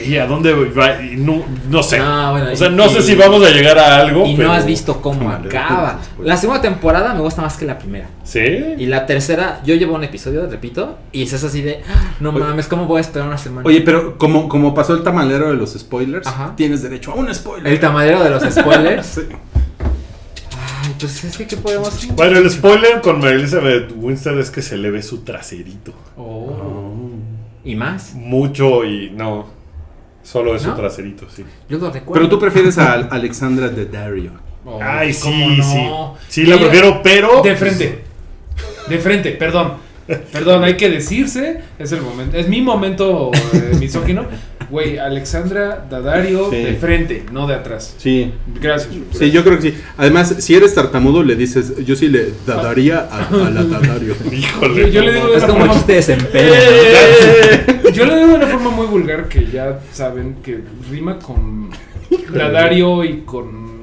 ¿qué? 0.00 0.20
¿A 0.20 0.26
dónde 0.26 0.52
va? 0.52 0.98
No, 1.16 1.44
no 1.70 1.82
sé. 1.82 1.98
No, 1.98 2.32
bueno, 2.32 2.52
o 2.52 2.56
sea, 2.56 2.68
y- 2.68 2.74
no 2.74 2.88
sé 2.88 3.02
si 3.02 3.14
vamos 3.14 3.44
a 3.44 3.50
llegar 3.50 3.78
a 3.78 3.98
algo. 3.98 4.26
Y 4.26 4.34
pero- 4.36 4.48
no 4.48 4.54
has 4.54 4.66
visto 4.66 5.00
cómo 5.00 5.26
Vale, 5.26 5.48
acaba. 5.48 5.98
después. 5.98 6.28
La 6.28 6.36
segunda 6.36 6.60
temporada 6.60 7.14
me 7.14 7.20
gusta 7.20 7.42
más 7.42 7.56
que 7.56 7.64
la 7.64 7.78
primera. 7.78 8.08
¿Sí? 8.24 8.40
Y 8.78 8.86
la 8.86 9.06
tercera, 9.06 9.60
yo 9.64 9.74
llevo 9.74 9.94
un 9.94 10.04
episodio, 10.04 10.46
repito, 10.48 10.98
y 11.12 11.22
es 11.22 11.32
así 11.44 11.62
de, 11.62 11.82
"Ah, 11.88 12.12
no 12.20 12.30
Oye. 12.30 12.38
mames, 12.40 12.66
¿cómo 12.66 12.86
voy 12.86 12.98
a 12.98 13.00
esperar 13.02 13.28
una 13.28 13.38
semana? 13.38 13.66
Oye, 13.66 13.80
pero 13.82 14.18
como, 14.18 14.48
como 14.48 14.74
pasó 14.74 14.94
el 14.94 15.02
tamalero 15.02 15.48
de 15.48 15.54
los 15.56 15.72
spoilers, 15.74 16.26
Ajá. 16.26 16.52
tienes 16.56 16.82
derecho 16.82 17.12
a 17.12 17.14
un 17.14 17.32
spoiler. 17.34 17.72
el 17.72 17.80
tamadero 17.80 18.22
de 18.22 18.30
los 18.30 18.42
spoilers. 18.54 19.06
Sí. 19.06 19.20
Ay, 20.86 20.94
pues 20.98 21.24
es 21.24 21.36
que, 21.36 21.46
¿qué 21.46 21.56
podemos 21.56 22.06
Bueno, 22.14 22.38
el 22.38 22.50
spoiler 22.50 23.00
con 23.00 23.18
Mary 23.20 23.34
Elizabeth 23.36 23.92
Winstead 23.96 24.38
es 24.38 24.50
que 24.50 24.60
se 24.62 24.76
le 24.76 24.90
ve 24.90 25.02
su 25.02 25.18
traserito. 25.22 25.92
Oh. 26.16 27.10
Y 27.64 27.74
más. 27.74 28.14
Mucho 28.14 28.84
y 28.84 29.10
no. 29.10 29.46
Solo 30.24 30.56
es 30.56 30.62
su 30.62 30.68
¿No? 30.68 30.74
traserito, 30.74 31.26
sí. 31.32 31.44
Yo 31.68 31.78
lo 31.78 31.90
recuerdo. 31.90 32.14
Pero 32.14 32.28
tú 32.28 32.38
prefieres 32.40 32.76
a 32.78 32.92
Al- 32.94 33.08
Alexandra 33.12 33.68
de 33.68 33.86
Dario. 33.86 34.32
Oh, 34.66 34.80
Ay, 34.82 35.14
¿cómo 35.22 35.50
sí, 35.50 35.56
no? 35.58 36.16
sí. 36.28 36.42
Sí, 36.42 36.46
la 36.46 36.56
prefiero, 36.58 37.00
pero. 37.02 37.42
De 37.42 37.54
frente. 37.54 38.02
De 38.88 38.98
frente, 38.98 39.30
perdón. 39.32 39.74
Perdón, 40.32 40.64
hay 40.64 40.76
que 40.76 40.88
decirse. 40.90 41.60
Es 41.78 41.92
el 41.92 42.00
momento. 42.02 42.36
Es 42.36 42.48
mi 42.48 42.60
momento 42.62 43.30
eh, 43.52 43.72
misógino. 43.78 44.26
Güey, 44.70 44.96
Alexandra 44.98 45.84
Dadario 45.90 46.48
Sí. 46.50 46.56
de 46.56 46.74
frente, 46.74 47.24
no 47.30 47.46
de 47.46 47.54
atrás. 47.54 47.94
Sí. 47.98 48.32
Gracias. 48.60 48.94
Sí, 49.12 49.30
yo 49.30 49.44
creo 49.44 49.58
que 49.58 49.70
sí. 49.72 49.78
Además, 49.98 50.34
si 50.38 50.54
eres 50.54 50.74
tartamudo, 50.74 51.22
le 51.22 51.36
dices, 51.36 51.84
yo 51.84 51.94
sí 51.96 52.08
le 52.08 52.32
daría 52.46 53.06
a, 53.10 53.28
a 53.28 53.50
la 53.50 53.62
Dadario. 53.62 54.14
Híjole. 54.32 54.82
Yo- 54.82 54.88
yo 54.88 55.02
le 55.02 55.12
digo 55.12 55.26
de 55.28 55.32
Es 55.32 55.38
esa 55.38 55.46
como 55.46 55.58
forma- 55.60 55.74
chiste 55.74 55.92
de 55.92 55.96
desempeño. 55.98 57.73
Yo 57.94 58.04
lo 58.06 58.16
digo 58.16 58.28
de 58.28 58.34
una 58.34 58.46
forma 58.58 58.70
muy 58.70 58.86
vulgar 58.86 59.28
que 59.28 59.46
ya 59.46 59.80
saben 59.92 60.36
que 60.42 60.60
rima 60.90 61.18
con 61.18 61.70
Dadario 62.32 63.04
y 63.04 63.22
con. 63.22 63.64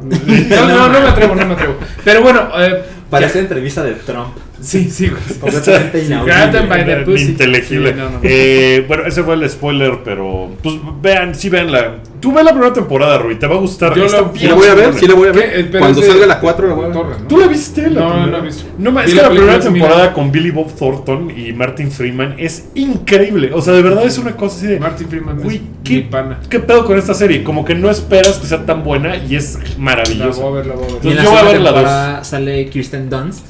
No, 0.00 0.66
no, 0.66 0.88
no 0.88 1.00
me 1.00 1.08
atrevo, 1.08 1.34
no 1.34 1.44
me 1.44 1.52
atrevo. 1.52 1.74
Pero 2.02 2.22
bueno, 2.22 2.48
eh, 2.56 2.82
Parece 3.10 3.40
entrevista 3.40 3.82
de 3.82 3.94
Trump. 3.94 4.36
Sí, 4.60 4.90
sí, 4.90 5.08
güey. 5.08 5.22
Completamente 5.40 6.96
pussy. 7.04 7.24
Inteligible. 7.24 7.90
Sí, 7.92 7.96
no, 7.98 8.10
no. 8.10 8.18
Eh, 8.22 8.84
bueno, 8.86 9.04
ese 9.06 9.22
fue 9.22 9.34
el 9.34 9.48
spoiler, 9.48 9.98
pero 10.04 10.50
pues 10.62 10.76
vean, 11.02 11.34
sí 11.34 11.48
vean 11.48 11.70
la. 11.72 11.96
Tú 12.20 12.32
ves 12.34 12.44
la 12.44 12.50
primera 12.52 12.72
temporada, 12.72 13.16
Rui, 13.18 13.36
te 13.36 13.46
va 13.46 13.54
a 13.54 13.58
gustar. 13.58 13.94
Yo 13.96 14.04
la- 14.04 14.30
Sí 14.34 14.46
la 14.46 14.54
voy 14.54 14.68
a 14.68 14.74
ver, 14.74 14.92
sí 14.94 15.06
la 15.06 15.14
voy 15.14 15.28
a 15.28 15.32
ver. 15.32 15.70
Cuando 15.70 16.02
salga 16.02 16.26
la 16.26 16.38
4 16.38 16.68
la 16.68 16.74
voy 16.74 16.84
a 16.84 16.88
ver. 16.88 16.96
Torres, 16.96 17.20
¿no? 17.22 17.26
¿Tú 17.28 17.38
la 17.38 17.46
viste? 17.46 17.82
La 17.88 18.00
No, 18.00 18.08
primera? 18.10 18.26
no 18.26 18.32
la 18.32 18.38
he 18.38 18.42
visto. 18.42 18.64
No, 18.78 18.90
es 18.90 18.94
la 18.96 19.04
que 19.04 19.14
la 19.22 19.28
primera 19.30 19.52
mira. 19.58 19.60
temporada 19.64 20.12
con 20.12 20.30
Billy 20.30 20.50
Bob 20.50 20.70
Thornton 20.76 21.30
y 21.36 21.52
Martin 21.54 21.90
Freeman 21.90 22.34
es 22.38 22.66
increíble. 22.74 23.50
O 23.54 23.62
sea, 23.62 23.72
de 23.72 23.80
verdad 23.82 24.04
es 24.04 24.18
una 24.18 24.36
cosa 24.36 24.56
así 24.58 24.66
de. 24.66 24.78
Martin 24.78 25.08
Freeman 25.08 25.40
es 25.46 25.60
¿qué, 25.82 25.94
mi 25.94 26.00
pana. 26.02 26.40
¿qué 26.50 26.60
pedo 26.60 26.84
con 26.84 26.98
esta 26.98 27.14
serie? 27.14 27.42
Como 27.42 27.64
que 27.64 27.74
no 27.74 27.90
esperas 27.90 28.38
que 28.38 28.46
sea 28.46 28.66
tan 28.66 28.84
buena 28.84 29.16
y 29.16 29.36
es 29.36 29.54
La 29.54 29.78
maravillosa. 29.78 30.42
voy 30.42 30.52
a 30.52 30.56
ver, 30.56 30.66
la 30.66 30.74
voy 30.74 30.84
a 30.84 30.92
ver. 30.94 31.04
Y 31.04 31.08
en 31.08 31.16
la 31.16 31.22
yo 31.24 31.30
voy 31.30 31.38
a 31.38 31.42
ver 31.44 31.60
la 31.60 31.72
temporada 31.72 32.24
sale 32.24 32.66
Kirsten 32.68 33.08
Dunst 33.08 33.46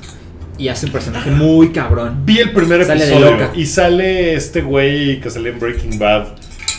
y 0.60 0.68
hace 0.68 0.86
un 0.86 0.92
personaje 0.92 1.30
muy 1.30 1.70
cabrón. 1.70 2.22
Vi 2.24 2.38
el 2.38 2.52
primer 2.52 2.84
Sale 2.84 3.04
de 3.04 3.10
episodio 3.10 3.30
loca. 3.32 3.52
y 3.54 3.66
sale 3.66 4.34
este 4.34 4.60
güey 4.62 5.20
que 5.20 5.30
salió 5.30 5.50
en 5.52 5.58
Breaking 5.58 5.98
Bad. 5.98 6.26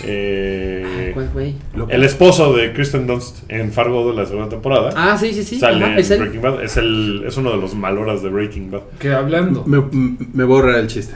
eh, 0.04 1.12
¿Cuál 1.14 1.30
güey? 1.34 1.56
el 1.90 2.04
esposo 2.04 2.54
de 2.54 2.74
Kristen 2.74 3.08
Dunst 3.08 3.38
en 3.50 3.72
Fargo 3.72 4.10
de 4.10 4.16
la 4.16 4.26
segunda 4.26 4.50
temporada. 4.50 4.92
Ah, 4.96 5.18
sí, 5.18 5.34
sí, 5.34 5.44
sí. 5.44 5.60
sale 5.60 5.84
ajá, 5.84 5.94
en 5.94 6.00
es. 6.00 6.20
Breaking 6.20 6.42
Bad. 6.42 6.64
Es, 6.64 6.78
el, 6.78 7.24
es 7.28 7.38
uno 7.38 7.52
de 7.52 7.58
los 7.58 7.76
maloras 7.76 8.22
de 8.24 8.30
Breaking 8.30 8.72
Bad. 8.72 8.82
Que 9.00 9.14
hablando. 9.14 9.64
Me, 9.66 9.84
me 10.34 10.44
voy 10.44 10.58
a 10.58 10.60
ahorrar 10.62 10.80
el 10.80 10.88
chiste. 10.88 11.14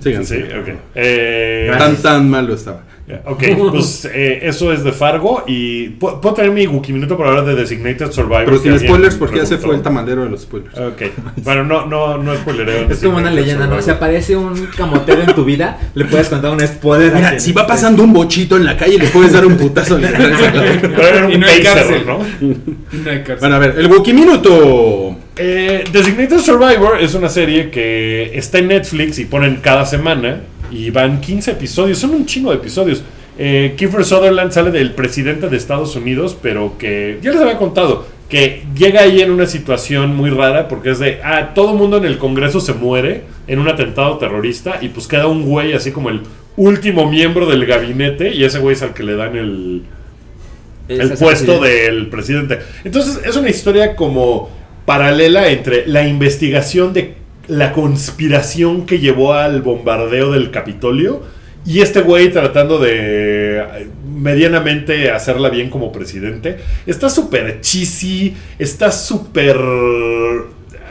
Sigan. 0.00 0.24
Sí, 0.24 0.36
ok. 0.36 0.68
Eh, 0.94 1.70
Tan, 1.78 1.96
tan 1.96 2.28
malo 2.30 2.54
estaba. 2.54 2.82
Ok, 3.24 3.44
pues 3.70 4.04
eh, 4.12 4.40
eso 4.42 4.72
es 4.72 4.82
de 4.82 4.90
Fargo 4.90 5.44
y 5.46 5.90
pu- 5.90 6.18
puedo 6.18 6.34
tener 6.34 6.50
mi 6.50 6.66
Wookiee 6.66 6.92
minuto 6.92 7.16
para 7.16 7.30
hablar 7.30 7.44
de 7.44 7.54
Designated 7.54 8.10
Survivor. 8.10 8.44
Pero 8.46 8.58
sin 8.58 8.76
spoilers 8.80 9.14
porque 9.14 9.36
ya 9.38 9.46
se 9.46 9.58
fue 9.58 9.76
el 9.76 9.82
tamalero 9.82 10.24
de 10.24 10.30
los 10.30 10.42
spoilers. 10.42 10.76
Ok, 10.76 11.02
bueno, 11.44 11.62
no, 11.62 11.86
no, 11.86 12.18
no 12.18 12.34
spoilereo. 12.34 12.90
Es 12.90 12.98
como 12.98 13.18
una 13.18 13.30
leyenda, 13.30 13.68
¿no? 13.68 13.80
Si 13.80 13.90
aparece 13.90 14.34
un 14.36 14.66
camotero 14.76 15.22
en 15.22 15.32
tu 15.36 15.44
vida, 15.44 15.78
le 15.94 16.04
puedes 16.06 16.28
contar 16.28 16.50
un 16.50 16.58
spoiler. 16.66 17.14
Mira, 17.14 17.38
si 17.38 17.52
va 17.52 17.64
pasando 17.64 18.02
un 18.02 18.12
bochito 18.12 18.56
en 18.56 18.64
la 18.64 18.76
calle, 18.76 18.98
le 18.98 19.06
puedes 19.06 19.32
dar 19.32 19.46
un 19.46 19.56
putazo. 19.56 19.98
Pero 20.00 21.02
era 21.02 21.26
un 21.26 21.32
Y 21.32 21.38
no 21.38 21.46
hay 21.46 21.62
cárcel. 21.62 22.02
¿no? 22.06 22.18
No 22.18 23.10
hay 23.10 23.18
cárcel. 23.18 23.36
bueno, 23.38 23.54
a 23.54 23.58
ver, 23.60 23.74
el 23.78 23.86
Wookiee 23.86 24.14
Minuto. 24.14 25.16
Eh, 25.38 25.84
Designated 25.92 26.38
Survivor 26.38 26.98
es 27.00 27.14
una 27.14 27.28
serie 27.28 27.70
que 27.70 28.36
está 28.38 28.58
en 28.58 28.68
Netflix 28.68 29.18
y 29.18 29.26
ponen 29.26 29.56
cada 29.56 29.84
semana 29.84 30.40
y 30.70 30.88
van 30.90 31.20
15 31.20 31.52
episodios, 31.52 31.98
son 31.98 32.10
un 32.10 32.24
chingo 32.24 32.50
de 32.50 32.56
episodios. 32.56 33.02
Eh, 33.38 33.74
Kiefer 33.76 34.04
Sutherland 34.04 34.50
sale 34.52 34.70
del 34.70 34.92
presidente 34.92 35.50
de 35.50 35.56
Estados 35.58 35.94
Unidos, 35.94 36.36
pero 36.40 36.78
que 36.78 37.18
ya 37.22 37.32
les 37.32 37.40
había 37.40 37.58
contado 37.58 38.06
que 38.30 38.64
llega 38.74 39.02
ahí 39.02 39.20
en 39.20 39.30
una 39.30 39.46
situación 39.46 40.16
muy 40.16 40.30
rara 40.30 40.68
porque 40.68 40.90
es 40.90 40.98
de, 40.98 41.20
ah, 41.22 41.52
todo 41.54 41.72
el 41.72 41.76
mundo 41.76 41.98
en 41.98 42.06
el 42.06 42.18
Congreso 42.18 42.60
se 42.60 42.72
muere 42.72 43.22
en 43.46 43.58
un 43.58 43.68
atentado 43.68 44.16
terrorista 44.16 44.78
y 44.80 44.88
pues 44.88 45.06
queda 45.06 45.26
un 45.26 45.44
güey 45.44 45.74
así 45.74 45.92
como 45.92 46.08
el 46.08 46.22
último 46.56 47.08
miembro 47.10 47.46
del 47.46 47.66
gabinete 47.66 48.34
y 48.34 48.42
ese 48.42 48.58
güey 48.58 48.74
es 48.74 48.82
al 48.82 48.94
que 48.94 49.04
le 49.04 49.14
dan 49.14 49.36
el, 49.36 49.82
el 50.88 51.12
puesto 51.12 51.60
del 51.60 52.08
presidente. 52.08 52.58
Entonces 52.84 53.20
es 53.24 53.36
una 53.36 53.50
historia 53.50 53.94
como 53.94 54.55
paralela 54.86 55.48
entre 55.48 55.86
la 55.86 56.06
investigación 56.06 56.94
de 56.94 57.14
la 57.48 57.72
conspiración 57.72 58.86
que 58.86 58.98
llevó 58.98 59.34
al 59.34 59.60
bombardeo 59.60 60.32
del 60.32 60.50
Capitolio 60.50 61.22
y 61.66 61.80
este 61.80 62.00
güey 62.00 62.30
tratando 62.30 62.78
de 62.78 63.58
eh, 63.58 63.88
medianamente 64.08 65.10
hacerla 65.10 65.50
bien 65.50 65.68
como 65.68 65.90
presidente. 65.90 66.58
Está 66.86 67.10
súper 67.10 67.60
cheesy, 67.60 68.36
está 68.58 68.92
súper... 68.92 69.56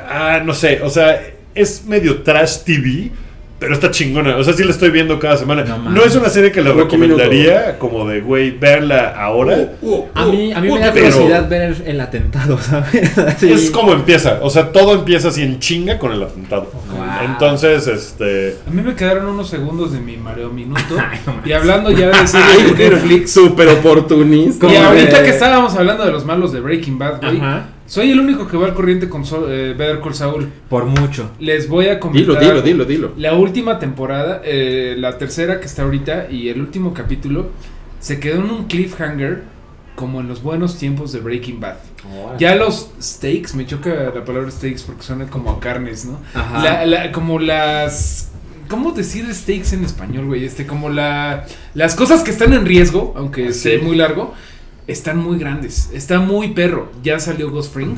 Ah, 0.07 0.41
no 0.45 0.53
sé, 0.53 0.81
o 0.83 0.89
sea, 0.89 1.21
es 1.55 1.85
medio 1.85 2.21
trash 2.21 2.63
TV. 2.65 3.11
Pero 3.57 3.73
está 3.73 3.89
chingona, 3.89 4.35
o 4.35 4.43
sea, 4.43 4.53
sí 4.53 4.65
la 4.65 4.71
estoy 4.71 4.89
viendo 4.89 5.17
cada 5.17 5.37
semana. 5.37 5.63
No 5.63 6.03
es 6.03 6.13
una 6.15 6.27
serie 6.29 6.51
que 6.51 6.61
minuto. 6.61 6.83
recomendaría 6.83 7.79
como 7.79 8.05
de, 8.05 8.19
güey, 8.19 8.51
verla 8.51 9.15
ahora. 9.17 9.71
A 10.13 10.25
mí, 10.25 10.51
a 10.51 10.59
mí 10.59 10.69
me 10.69 10.79
da 10.79 10.91
Pero- 10.91 11.05
curiosidad 11.09 11.47
ver 11.47 11.61
el, 11.61 11.81
el 11.87 12.01
atentado, 12.01 12.57
¿sabes? 12.61 13.17
Así. 13.17 13.51
Es 13.51 13.71
como 13.71 13.93
empieza, 13.93 14.39
o 14.41 14.49
sea, 14.49 14.73
todo 14.73 14.93
empieza 14.95 15.29
así 15.29 15.41
en 15.41 15.59
chinga 15.59 15.97
con 15.99 16.11
el 16.11 16.21
atentado. 16.23 16.69
Wow. 16.91 17.05
Entonces, 17.25 17.87
este... 17.87 18.57
A 18.67 18.71
mí 18.71 18.81
me 18.81 18.93
quedaron 18.93 19.27
unos 19.27 19.49
segundos 19.49 19.93
de 19.93 20.01
mi 20.01 20.17
mareo 20.17 20.49
minuto. 20.49 20.81
Ay, 20.99 21.19
no 21.25 21.35
y 21.45 21.53
hablando 21.53 21.91
ya 21.91 22.07
de 22.09 22.27
series 22.27 22.77
de 22.77 22.89
Netflix. 22.89 23.31
Súper 23.31 23.69
oportunista. 23.69 24.67
Y 24.67 24.75
ahorita 24.75 25.23
que 25.23 25.29
estábamos 25.29 25.73
hablando 25.75 26.05
de 26.05 26.11
los 26.11 26.25
malos 26.25 26.51
de 26.51 26.59
Breaking 26.59 26.99
Bad, 26.99 27.21
güey. 27.21 27.37
Ajá. 27.37 27.67
Soy 27.87 28.11
el 28.11 28.19
único 28.19 28.47
que 28.47 28.57
va 28.57 28.65
al 28.65 28.73
corriente 28.73 29.07
con 29.09 29.25
Sol- 29.25 29.45
eh, 29.49 29.75
Better 29.77 29.99
Call 30.01 30.15
Saul. 30.15 30.49
Por 30.69 30.85
mucho. 30.85 31.31
Les 31.39 31.67
voy 31.69 31.87
a 31.87 31.99
comentar. 31.99 32.39
Dilo, 32.39 32.39
dilo, 32.39 32.61
dilo, 32.61 32.85
dilo. 32.85 33.13
La 33.17 33.33
última 33.35 33.77
temporada, 33.79 34.41
eh, 34.43 34.95
la 34.97 35.17
tercera 35.17 35.59
que 35.59 35.67
está 35.67 35.83
ahorita 35.83 36.27
y 36.31 36.49
el 36.49 36.59
último 36.61 36.93
capítulo, 36.93 37.49
se 37.99 38.19
quedó 38.19 38.39
en 38.43 38.49
un 38.51 38.65
cliffhanger 38.65 39.43
como 39.95 40.19
en 40.19 40.27
los 40.27 40.41
buenos 40.43 40.77
tiempos 40.77 41.11
de 41.13 41.19
Breaking 41.19 41.59
Bad. 41.59 41.75
Ya 42.37 42.55
los 42.55 42.91
steaks, 43.01 43.55
me 43.55 43.65
choca 43.65 44.11
la 44.13 44.25
palabra 44.25 44.51
steaks 44.51 44.83
porque 44.83 45.03
suena 45.03 45.27
como 45.27 45.51
a 45.51 45.59
carnes, 45.59 46.05
¿no? 46.05 46.19
Ajá. 46.33 46.61
La- 46.63 46.85
la- 46.85 47.11
como 47.11 47.39
las... 47.39 48.31
¿Cómo 48.67 48.93
decir 48.93 49.31
steaks 49.33 49.73
en 49.73 49.85
español, 49.85 50.25
güey? 50.25 50.43
Este, 50.43 50.65
como 50.65 50.89
la... 50.89 51.45
Las 51.75 51.93
cosas 51.95 52.23
que 52.23 52.31
están 52.31 52.51
en 52.53 52.65
riesgo, 52.65 53.13
aunque 53.15 53.53
Sí. 53.53 53.69
esté 53.69 53.77
muy 53.85 53.95
largo, 53.95 54.33
están 54.87 55.17
muy 55.17 55.37
grandes. 55.39 55.89
Está 55.93 56.19
muy 56.19 56.49
perro. 56.49 56.91
Ya 57.03 57.19
salió 57.19 57.49
Ghost 57.51 57.73
Fring. 57.73 57.97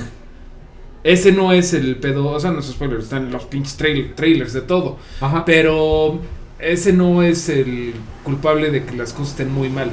Ese 1.04 1.32
no 1.32 1.54
es 1.54 1.74
el 1.74 1.96
pedo, 1.98 2.28
o 2.32 2.40
sea, 2.40 2.52
no 2.52 2.60
es 2.60 2.66
spoiler, 2.66 3.00
están 3.00 3.32
los 3.32 3.46
pinches 3.46 3.78
trail- 3.78 4.14
trailers 4.16 4.52
de 4.54 4.62
todo. 4.62 4.98
Ajá. 5.22 5.46
Pero 5.46 6.20
ese 6.60 6.92
no 6.92 7.24
es 7.24 7.48
el 7.50 7.94
culpable 8.24 8.72
de 8.72 8.84
que 8.84 8.96
las 8.96 9.14
cosas 9.14 9.32
estén 9.32 9.52
muy 9.54 9.70
mal. 9.70 9.92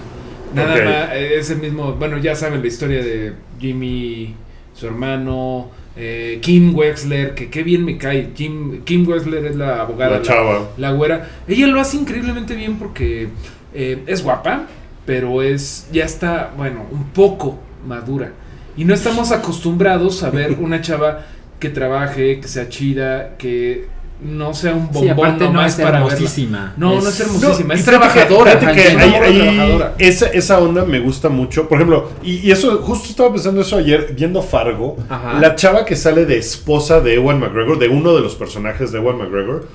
Nada 0.54 0.74
Ok. 0.74 0.84
más, 0.84 1.16
es 1.16 1.50
el 1.50 1.58
mismo, 1.58 1.92
bueno, 1.94 2.18
ya 2.18 2.34
saben 2.34 2.62
la 2.62 2.66
historia 2.66 3.02
de 3.04 3.32
Jimmy, 3.60 4.34
su 4.72 4.86
hermano, 4.86 5.70
eh, 5.96 6.38
Kim 6.42 6.74
Wexler, 6.74 7.34
que 7.34 7.48
qué 7.48 7.62
bien 7.62 7.84
me 7.84 7.96
cae. 7.96 8.30
Kim, 8.34 8.82
Kim 8.82 9.06
Wexler 9.06 9.44
es 9.46 9.56
la 9.56 9.82
abogada. 9.82 10.16
La 10.18 10.22
chava. 10.22 10.70
La 10.78 10.90
güera. 10.92 11.30
Ella 11.46 11.68
lo 11.68 11.80
hace 11.80 11.96
increíblemente 11.96 12.56
bien 12.56 12.76
porque 12.78 13.28
eh, 13.72 14.02
es 14.06 14.22
guapa, 14.24 14.66
pero 15.06 15.42
es 15.42 15.86
ya 15.92 16.04
está, 16.04 16.52
bueno, 16.56 16.84
un 16.90 17.04
poco 17.10 17.58
madura. 17.86 18.32
Y 18.76 18.84
no 18.84 18.94
estamos 18.94 19.30
acostumbrados 19.30 20.22
a 20.22 20.30
ver 20.30 20.56
una 20.60 20.80
chava 20.80 21.20
que 21.60 21.68
trabaje, 21.68 22.40
que 22.40 22.48
sea 22.48 22.68
chida, 22.68 23.36
que 23.38 23.86
no 24.22 24.54
sea 24.54 24.74
un 24.74 24.86
Sí, 24.86 24.90
bombón 24.92 25.10
aparte 25.26 25.44
no 25.44 25.52
nomás 25.52 25.72
es 25.78 25.84
para 25.84 25.98
verla. 25.98 26.06
hermosísima. 26.14 26.72
No, 26.76 26.92
no 26.94 26.98
Es- 27.00 27.06
es 27.06 27.20
hermosísima, 27.20 27.68
No, 27.68 27.74
es 27.74 27.84
que- 27.84 27.90
trabajadora. 27.90 28.50
fíjate 28.58 28.74
que 28.82 28.88
ahí 28.88 29.12
trabajadora. 29.12 29.94
esa, 29.98 30.26
esa 30.28 30.58
onda 30.60 30.84
me 30.84 31.00
gusta 31.00 31.28
mucho. 31.28 31.68
Por 31.68 31.78
ejemplo, 31.78 32.10
y, 32.22 32.36
y 32.46 32.50
eso, 32.50 32.78
justo 32.78 33.08
estaba 33.10 33.32
pensando 33.32 33.60
eso 33.60 33.76
ayer 33.76 34.14
viendo 34.16 34.40
Fargo. 34.42 34.96
Ajá. 35.08 35.38
La 35.40 35.54
chava 35.56 35.84
que 35.84 35.94
sale 35.96 36.26
de 36.26 36.38
esposa 36.38 37.00
de 37.00 37.14
Ewan 37.14 37.38
McGregor, 37.40 37.78
de 37.78 37.88
uno 37.88 38.14
de 38.14 38.20
los 38.22 38.34
personajes 38.34 38.92
de 38.92 38.98
Ewan 38.98 39.18
McGregor, 39.18 39.68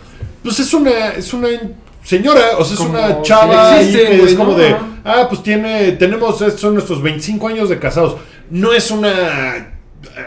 pues 0.43 0.59
es 0.59 0.73
una, 0.73 1.09
es 1.11 1.33
una 1.33 1.47
señora, 2.09 2.57
o 2.57 2.65
sea, 2.65 2.73
es 2.73 2.79
Como 2.79 2.89
una 2.91 3.21
chava 3.21 3.75
ahí 3.75 3.91
que 3.93 4.17
güey, 4.17 4.21
es 4.31 4.33
como 4.33 4.51
¿no? 4.53 4.57
de, 4.57 4.75
ah, 5.05 5.27
pues 5.29 5.43
tiene, 5.43 5.91
tenemos, 5.93 6.41
estos 6.41 6.59
son 6.59 6.73
nuestros 6.73 7.01
25 7.03 7.47
años 7.47 7.69
de 7.69 7.77
casados. 7.77 8.17
No 8.49 8.73
es 8.73 8.89
una 8.89 9.73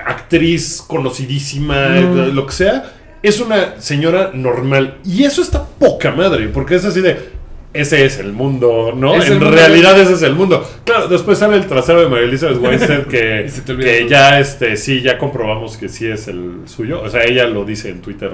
actriz 0.06 0.82
conocidísima, 0.86 1.88
No. 1.88 2.26
lo 2.26 2.46
que 2.46 2.52
sea. 2.52 2.92
Es 3.22 3.40
una 3.40 3.80
señora 3.80 4.30
normal. 4.34 4.98
Y 5.04 5.24
eso 5.24 5.42
está 5.42 5.64
poca 5.64 6.10
madre, 6.12 6.48
porque 6.48 6.76
es 6.76 6.84
así 6.84 7.00
de. 7.00 7.42
Ese 7.72 8.04
es 8.04 8.18
el 8.18 8.32
mundo, 8.32 8.92
¿no? 8.94 9.14
Es 9.16 9.28
en 9.30 9.38
mundo. 9.38 9.50
realidad 9.50 9.98
ese 9.98 10.12
es 10.12 10.22
el 10.22 10.34
mundo. 10.34 10.62
Claro, 10.84 11.08
después 11.08 11.38
sale 11.38 11.56
el 11.56 11.66
trasero 11.66 12.02
de 12.02 12.08
María 12.08 12.26
Elizabeth 12.26 12.58
Weinstein 12.62 13.04
que, 13.04 13.50
que 13.66 14.06
ya, 14.08 14.38
este, 14.40 14.76
sí, 14.76 15.00
ya 15.00 15.16
comprobamos 15.16 15.78
que 15.78 15.88
sí 15.88 16.06
es 16.06 16.28
el 16.28 16.62
suyo. 16.66 17.00
O 17.02 17.08
sea, 17.08 17.24
ella 17.24 17.46
lo 17.46 17.64
dice 17.64 17.88
en 17.88 18.02
Twitter, 18.02 18.30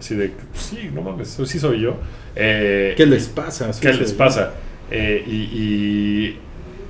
así 0.00 0.16
de, 0.16 0.32
sí, 0.54 0.90
no 0.92 1.02
mames, 1.02 1.38
sí 1.46 1.58
soy 1.60 1.82
yo. 1.82 1.94
Eh, 2.34 2.94
¿Qué 2.96 3.06
les 3.06 3.28
pasa? 3.28 3.70
¿Qué 3.80 3.92
les 3.92 4.12
pasa? 4.12 4.54
Eh, 4.90 5.22
y, 5.26 5.32
y 5.32 6.38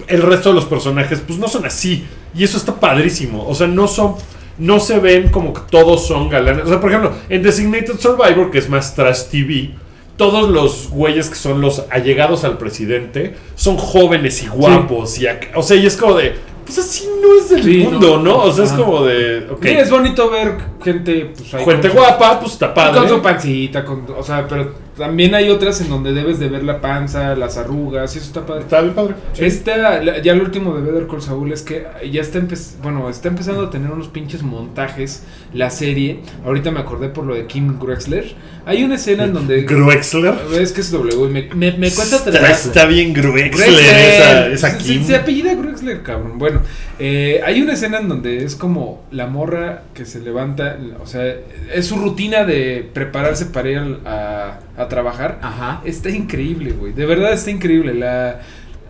el 0.09 0.23
resto 0.23 0.51
de 0.51 0.55
los 0.55 0.65
personajes, 0.65 1.23
pues 1.27 1.39
no 1.39 1.49
son 1.49 1.67
así. 1.67 2.05
Y 2.35 2.45
eso 2.45 2.57
está 2.57 2.79
padrísimo. 2.79 3.47
O 3.47 3.55
sea, 3.55 3.67
no 3.67 3.87
son. 3.89 4.15
No 4.59 4.79
se 4.79 4.99
ven 4.99 5.31
como 5.31 5.55
que 5.55 5.63
todos 5.71 6.07
son 6.07 6.29
galanes. 6.29 6.65
O 6.65 6.69
sea, 6.69 6.81
por 6.81 6.91
ejemplo, 6.91 7.15
en 7.31 7.43
Designated 7.43 7.99
Survivor, 7.99 8.51
que 8.51 8.59
es 8.59 8.69
más 8.69 8.95
trash 8.95 9.25
TV, 9.31 9.71
todos 10.19 10.51
los 10.51 10.91
güeyes 10.91 11.31
que 11.31 11.35
son 11.35 11.63
los 11.63 11.85
allegados 11.91 12.45
al 12.45 12.59
presidente 12.59 13.37
son 13.55 13.79
jóvenes 13.79 14.43
y 14.43 14.49
guapos. 14.49 15.19
Y 15.19 15.27
o 15.55 15.63
sea, 15.63 15.77
y 15.77 15.87
es 15.87 15.97
como 15.97 16.15
de. 16.15 16.35
Pues 16.73 16.87
así 16.87 17.09
no 17.21 17.35
es 17.35 17.49
del 17.51 17.65
Sí, 17.65 17.79
mundo, 17.79 18.19
no. 18.19 18.23
¿no? 18.23 18.43
O 18.45 18.53
sea, 18.53 18.65
es 18.65 18.71
Ajá. 18.71 18.81
como 18.85 19.03
de. 19.03 19.49
Ok. 19.51 19.59
Sí, 19.65 19.71
es 19.71 19.91
bonito 19.91 20.31
ver 20.31 20.57
gente, 20.85 21.33
pues 21.37 21.65
Gente 21.65 21.89
con 21.89 21.97
guapa, 21.99 22.39
pues 22.39 22.57
padre. 22.57 23.01
Con 23.01 23.09
su 23.09 23.21
pancita, 23.21 23.85
con, 23.85 24.07
o 24.17 24.23
sea, 24.23 24.47
pero 24.47 24.73
también 25.01 25.35
hay 25.35 25.49
otras 25.51 25.81
en 25.81 25.89
donde 25.89 26.13
debes 26.13 26.39
de 26.39 26.49
ver 26.49 26.63
la 26.63 26.81
panza, 26.81 27.35
las 27.35 27.57
arrugas, 27.57 28.15
y 28.15 28.19
eso 28.19 28.29
está 28.29 28.47
padre. 28.47 28.61
Está 28.61 28.81
bien 28.83 28.95
padre. 28.95 29.15
Sí. 29.33 29.45
Esta, 29.45 30.01
la- 30.01 30.23
ya 30.23 30.35
lo 30.35 30.45
último 30.45 30.77
de 30.77 30.83
Better 30.83 31.09
Call 31.09 31.23
Saul 31.23 31.53
es 31.53 31.63
que 31.63 31.85
ya 32.13 32.21
está, 32.21 32.41
bueno, 32.83 33.09
está 33.11 33.27
empezando 33.29 33.63
a 33.67 33.71
tener 33.71 33.91
unos 33.91 34.07
pinches 34.09 34.43
montajes 34.45 35.25
la 35.53 35.71
serie. 35.71 36.21
Ahorita 36.45 36.71
me 36.71 36.79
acordé 36.81 37.09
por 37.09 37.25
lo 37.25 37.35
de 37.35 37.47
Kim 37.47 37.79
Grexler. 37.81 38.35
Hay 38.67 38.85
una 38.85 38.97
escena 38.97 39.25
en 39.25 39.33
donde... 39.33 39.63
Gruexler. 39.63 40.35
Es 40.61 40.73
que 40.73 40.83
es 40.83 40.91
W, 40.93 41.29
me, 41.29 41.49
me, 41.55 41.73
me 41.79 41.91
cuesta 41.91 42.17
Está, 42.17 42.51
está 42.51 42.85
bien 42.85 43.13
Grexler. 43.15 44.53
esa, 44.53 44.77
Kim. 44.79 45.03
Se, 45.05 45.17
apellida 45.17 45.55
Grexler, 45.55 46.03
cabrón. 46.03 46.39
Bueno, 46.39 46.61
eh, 46.99 47.41
hay 47.45 47.63
una 47.63 47.73
escena 47.73 47.99
en 47.99 48.09
donde 48.09 48.45
es 48.45 48.55
como 48.55 49.03
la 49.11 49.27
morra 49.27 49.85
que 49.95 50.05
se 50.05 50.21
levanta, 50.21 50.79
o 51.03 51.07
sea, 51.07 51.25
es 51.75 51.87
su 51.87 51.97
rutina 51.97 52.45
de 52.45 52.89
prepararse 52.93 53.47
para 53.47 53.71
ir 53.71 53.99
a, 54.05 54.59
a 54.81 54.89
trabajar. 54.89 55.39
Ajá. 55.43 55.81
Está 55.85 56.11
increíble, 56.11 56.73
güey. 56.73 56.93
De 56.93 57.07
verdad 57.07 57.33
está 57.33 57.51
increíble. 57.51 57.95
La, 57.95 58.41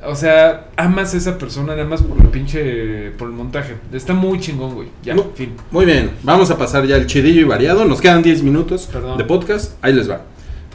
o 0.07 0.15
sea, 0.15 0.69
amas 0.77 1.13
a 1.15 1.17
esa 1.19 1.37
persona 1.39 1.75
nada 1.75 1.87
más 1.89 2.03
por 2.03 2.19
el 2.21 2.29
pinche, 2.29 3.11
por 3.13 3.29
el 3.29 3.35
montaje. 3.35 3.75
Está 3.93 4.15
muy 4.15 4.41
chingón, 4.41 4.75
güey. 4.75 4.89
Ya, 5.03 5.15
No. 5.15 5.25
fin. 5.35 5.53
Muy 5.71 5.85
bien, 5.85 6.11
vamos 6.23 6.51
a 6.51 6.57
pasar 6.59 6.87
ya 6.87 6.97
el 6.97 7.07
chidillo 7.07 7.41
y 7.43 7.45
variado. 7.45 7.85
Nos 7.85 8.01
quedan 8.01 8.23
10 8.23 8.43
minutos 8.43 8.89
Perdón. 8.93 9.19
de 9.19 9.25
podcast. 9.25 9.73
Ahí 9.83 9.93
les 9.93 10.11
va. 10.11 10.23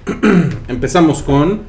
Empezamos 0.68 1.22
con 1.24 1.62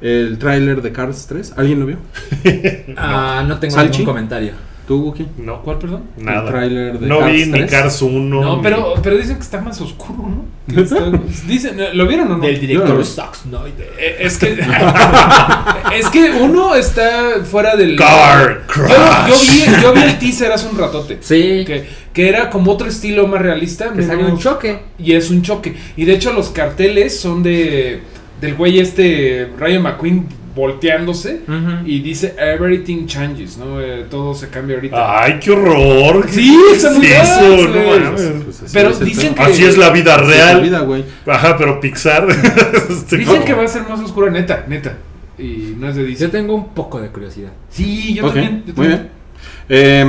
el 0.00 0.38
tráiler 0.38 0.80
de 0.82 0.92
Cars 0.92 1.26
3. 1.28 1.54
¿Alguien 1.56 1.80
lo 1.80 1.86
vio? 1.86 1.96
Ah, 2.96 3.44
no 3.46 3.58
tengo 3.58 3.74
Salchi. 3.74 3.98
ningún 3.98 4.14
comentario. 4.14 4.52
¿Tú, 4.90 5.02
Guki? 5.02 5.24
No, 5.38 5.62
¿Cuál, 5.62 5.78
perdón? 5.78 6.02
nada. 6.18 6.42
El 6.42 6.48
tráiler 6.48 6.98
de 6.98 7.06
no 7.06 7.20
Cars 7.20 7.32
vi 7.32 7.46
ni 7.46 7.52
3. 7.52 7.70
Cars 7.70 8.02
1. 8.02 8.40
No, 8.42 8.56
ni- 8.56 8.62
pero, 8.64 8.94
pero 9.00 9.16
dicen 9.16 9.36
que 9.36 9.42
está 9.42 9.60
más 9.60 9.80
oscuro, 9.80 10.18
¿no? 10.28 10.82
Está- 10.82 11.12
dicen, 11.46 11.76
¿Lo 11.94 12.08
vieron 12.08 12.32
o 12.32 12.38
no? 12.38 12.44
Del 12.44 12.58
director 12.58 12.98
no. 12.98 13.04
Zack 13.04 13.36
Snyder. 13.36 13.92
Eh, 13.96 14.16
Es 14.18 14.36
que 14.36 14.58
es 15.96 16.08
que 16.10 16.30
uno 16.40 16.74
está 16.74 17.36
fuera 17.44 17.76
del 17.76 17.94
Car 17.94 18.62
yo, 18.66 18.66
Crash. 18.66 19.28
yo 19.28 19.34
vi, 19.76 19.82
yo 19.82 19.92
vi 19.92 20.00
el 20.02 20.18
teaser 20.18 20.50
hace 20.50 20.68
un 20.68 20.76
ratote 20.76 21.18
Sí. 21.20 21.64
que, 21.64 21.86
que 22.12 22.28
era 22.28 22.50
como 22.50 22.72
otro 22.72 22.88
estilo 22.88 23.28
más 23.28 23.40
realista 23.42 23.92
Que 23.92 24.02
salió 24.02 24.24
menos- 24.24 24.32
un 24.32 24.38
choque. 24.40 24.80
y 24.98 25.12
es 25.12 25.30
un 25.30 25.42
choque 25.42 25.76
y 25.96 26.04
de 26.04 26.14
hecho 26.14 26.32
los 26.32 26.48
carteles 26.50 27.16
son 27.20 27.44
de 27.44 28.00
del 28.40 28.54
güey 28.56 28.80
este 28.80 29.50
Ryan 29.58 29.82
McQueen 29.82 30.26
volteándose 30.54 31.40
y 31.86 32.00
dice 32.00 32.34
everything 32.38 33.06
changes 33.06 33.56
no 33.56 33.80
Eh, 33.80 34.06
todo 34.10 34.34
se 34.34 34.48
cambia 34.48 34.76
ahorita 34.76 35.22
Ay, 35.22 35.38
qué 35.40 35.50
horror. 35.52 36.26
Sí, 36.28 36.56
¿Qué 36.70 36.76
está 36.76 36.90
es 36.90 36.96
muy 36.98 37.06
eso? 37.06 37.68
No. 37.68 38.44
Pues 38.44 38.62
así 38.62 38.70
Pero 38.72 38.90
es 38.90 39.00
dicen 39.00 39.34
que- 39.34 39.42
Así 39.42 39.64
es 39.64 39.76
la 39.78 39.90
vida 39.90 40.16
es 40.16 40.20
la 40.20 40.26
real. 40.26 40.60
vida, 40.62 40.80
güey. 40.80 41.04
Ajá, 41.26 41.56
pero 41.56 41.80
Pixar. 41.80 42.26
Este, 42.90 43.16
dicen 43.18 43.44
que 43.44 43.54
va 43.54 43.64
a 43.64 43.68
ser 43.68 43.82
más 43.88 44.00
oscura 44.00 44.30
neta 44.30 44.64
neta 44.68 44.96
y 45.38 45.74
no 45.78 45.88
es 45.88 45.94
de 45.96 46.02
Yo 46.02 46.08
DC 46.08 46.28
tengo 46.28 46.54
un 46.54 46.68
poco 46.74 47.00
de 47.00 47.08
curiosidad. 47.08 47.50
sí 47.70 48.14
yo 48.14 48.24
también 48.26 48.62
yo 48.66 48.74
muy 48.74 48.74
también. 48.74 48.98
bien. 48.98 49.19
Eh, 49.68 50.04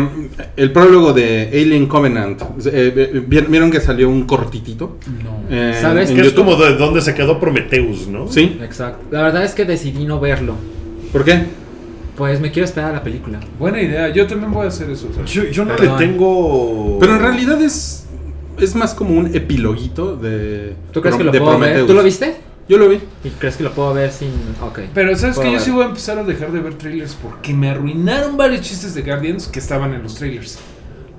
el 0.58 0.72
prólogo 0.72 1.14
de 1.14 1.50
Alien 1.54 1.86
Covenant. 1.88 2.42
Eh, 2.66 3.24
¿vi- 3.28 3.42
¿Vieron 3.48 3.70
que 3.70 3.80
salió 3.80 4.10
un 4.10 4.24
cortitito? 4.24 4.98
no 5.24 5.44
Eh, 5.56 5.78
¿Sabes? 5.80 6.10
Que 6.12 6.22
es 6.22 6.28
YouTube? 6.28 6.46
como 6.46 6.56
de 6.56 6.76
donde 6.78 7.02
se 7.02 7.14
quedó 7.14 7.40
Prometheus, 7.40 8.08
¿no? 8.08 8.28
Sí. 8.28 8.58
Exacto. 8.64 9.04
La 9.12 9.22
verdad 9.22 9.44
es 9.44 9.54
que 9.54 9.66
decidí 9.66 10.06
no 10.06 10.20
verlo. 10.20 10.56
¿Por 11.12 11.24
qué? 11.24 11.44
Pues 12.16 12.40
me 12.42 12.52
quiero 12.52 12.66
esperar 12.66 12.92
a 12.92 12.94
la 12.96 13.04
película. 13.04 13.40
buena 13.60 13.82
idea 13.82 14.10
yo 14.10 14.28
también 14.28 14.52
voy 14.52 14.66
a 14.66 14.68
hacer 14.70 14.90
eso 14.90 15.10
¿sabes? 15.14 15.32
Yo, 15.32 15.44
yo 15.46 15.64
no 15.66 15.76
Perdón. 15.76 16.00
le 16.00 16.06
tengo. 16.08 16.98
Pero 17.00 17.16
en 17.16 17.20
realidad 17.22 17.62
es, 17.62 18.06
es 18.60 18.76
más 18.76 18.94
como 18.94 19.18
un 19.18 19.34
epiloguito 19.36 20.16
de. 20.16 20.74
¿Tú 20.92 21.02
crees 21.02 21.16
que 21.18 21.24
lo 21.24 21.32
de 21.32 21.40
puedo 21.40 21.52
ver? 21.52 21.60
Prometheus. 21.60 21.88
¿Tú 21.88 21.94
lo 21.94 22.04
viste? 22.04 22.36
Yo 22.72 22.78
lo 22.78 22.88
vi. 22.88 23.00
¿Y 23.26 23.32
crees 23.32 23.58
que 23.58 23.64
lo 23.64 23.74
puedo 23.74 23.94
ver 23.94 24.14
sin.? 24.14 24.32
Ok. 24.62 24.80
Pero 24.94 25.14
sabes 25.18 25.38
que 25.38 25.48
yo 25.48 25.52
ver. 25.52 25.60
sí 25.60 25.72
voy 25.72 25.84
a 25.84 25.88
empezar 25.88 26.18
a 26.18 26.24
dejar 26.24 26.54
de 26.54 26.62
ver 26.62 26.76
trailers 26.76 27.16
porque 27.16 27.54
me 27.54 27.70
arruinaron 27.70 28.38
varios 28.38 28.62
chistes 28.62 28.96
de 28.96 29.02
Guardians 29.02 29.50
que 29.50 29.60
estaban 29.60 29.94
en 29.94 30.02
los 30.02 30.16
trailers. 30.16 30.58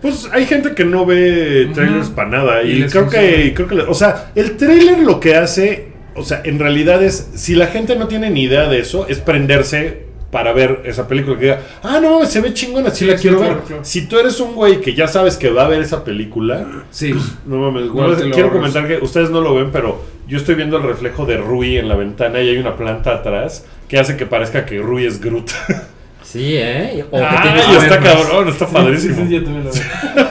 Pues 0.01 0.31
hay 0.33 0.47
gente 0.47 0.75
que 0.75 0.87
no 0.87 1.05
ve 1.05 1.71
trailers 1.75 2.09
para 2.09 2.31
nada. 2.31 2.63
Y 2.63 2.87
creo 2.87 3.07
que, 3.07 3.53
creo 3.55 3.69
que. 3.69 3.75
O 3.81 3.93
sea, 3.93 4.33
el 4.35 4.57
trailer 4.57 5.01
lo 5.01 5.21
que 5.21 5.35
hace. 5.37 5.93
O 6.17 6.25
sea, 6.25 6.41
en 6.43 6.59
realidad 6.59 7.03
es. 7.03 7.33
Si 7.35 7.55
la 7.55 7.67
gente 7.67 7.97
no 7.97 8.09
tiene 8.09 8.31
ni 8.31 8.45
idea 8.45 8.67
de 8.67 8.79
eso, 8.79 9.07
es 9.07 9.19
prenderse 9.19 10.07
para 10.31 10.55
ver 10.55 10.81
esa 10.87 11.07
película. 11.07 11.37
Que 11.37 11.45
diga, 11.45 11.61
ah, 11.83 12.01
no, 12.01 12.25
se 12.25 12.41
ve 12.41 12.55
chingona, 12.55 12.89
sí, 12.89 13.01
Sí, 13.01 13.11
la 13.11 13.17
quiero 13.17 13.37
claro, 13.41 13.55
ver. 13.57 13.65
claro. 13.65 13.85
Si 13.85 14.07
tú 14.07 14.19
eres 14.19 14.41
un 14.41 14.55
güey 14.55 14.81
que 14.81 14.95
ya 14.95 15.07
sabes 15.07 15.37
que 15.37 15.51
va 15.51 15.67
a 15.67 15.69
ver 15.69 15.83
esa 15.83 16.03
película. 16.03 16.85
Sí. 16.91 17.13
No 17.45 17.59
mames, 17.59 17.85
no, 17.89 17.93
quiero 17.93 18.49
ahorras. 18.49 18.53
comentar 18.53 18.89
que 18.89 19.05
ustedes 19.05 19.29
no 19.29 19.43
lo 19.43 19.55
ven, 19.55 19.71
pero 19.71 20.12
yo 20.29 20.39
estoy 20.39 20.55
viendo 20.55 20.77
el 20.77 20.83
reflejo 20.85 21.27
de 21.27 21.37
Rui 21.37 21.77
en 21.79 21.89
la 21.89 21.97
ventana 21.97 22.41
y 22.41 22.49
hay 22.51 22.59
una 22.59 22.77
planta 22.77 23.15
atrás 23.15 23.65
que 23.89 23.99
hace 23.99 24.17
que 24.17 24.27
parezca 24.27 24.65
que 24.67 24.79
Rui 24.79 25.07
es 25.07 25.21
Groot. 25.21 25.51
Sí, 26.25 26.55
¿eh? 26.55 27.05
O 27.11 27.19
tienes 27.19 27.67
que 27.67 27.77
está 27.79 27.99
cabrón, 28.01 28.49
está 28.49 28.67
padrísimo. 28.67 29.17
Sí, 29.17 29.23
sí, 29.27 29.35
yo 29.35 29.45
también 29.45 29.65
lo 29.65 29.71
veo. 29.71 29.83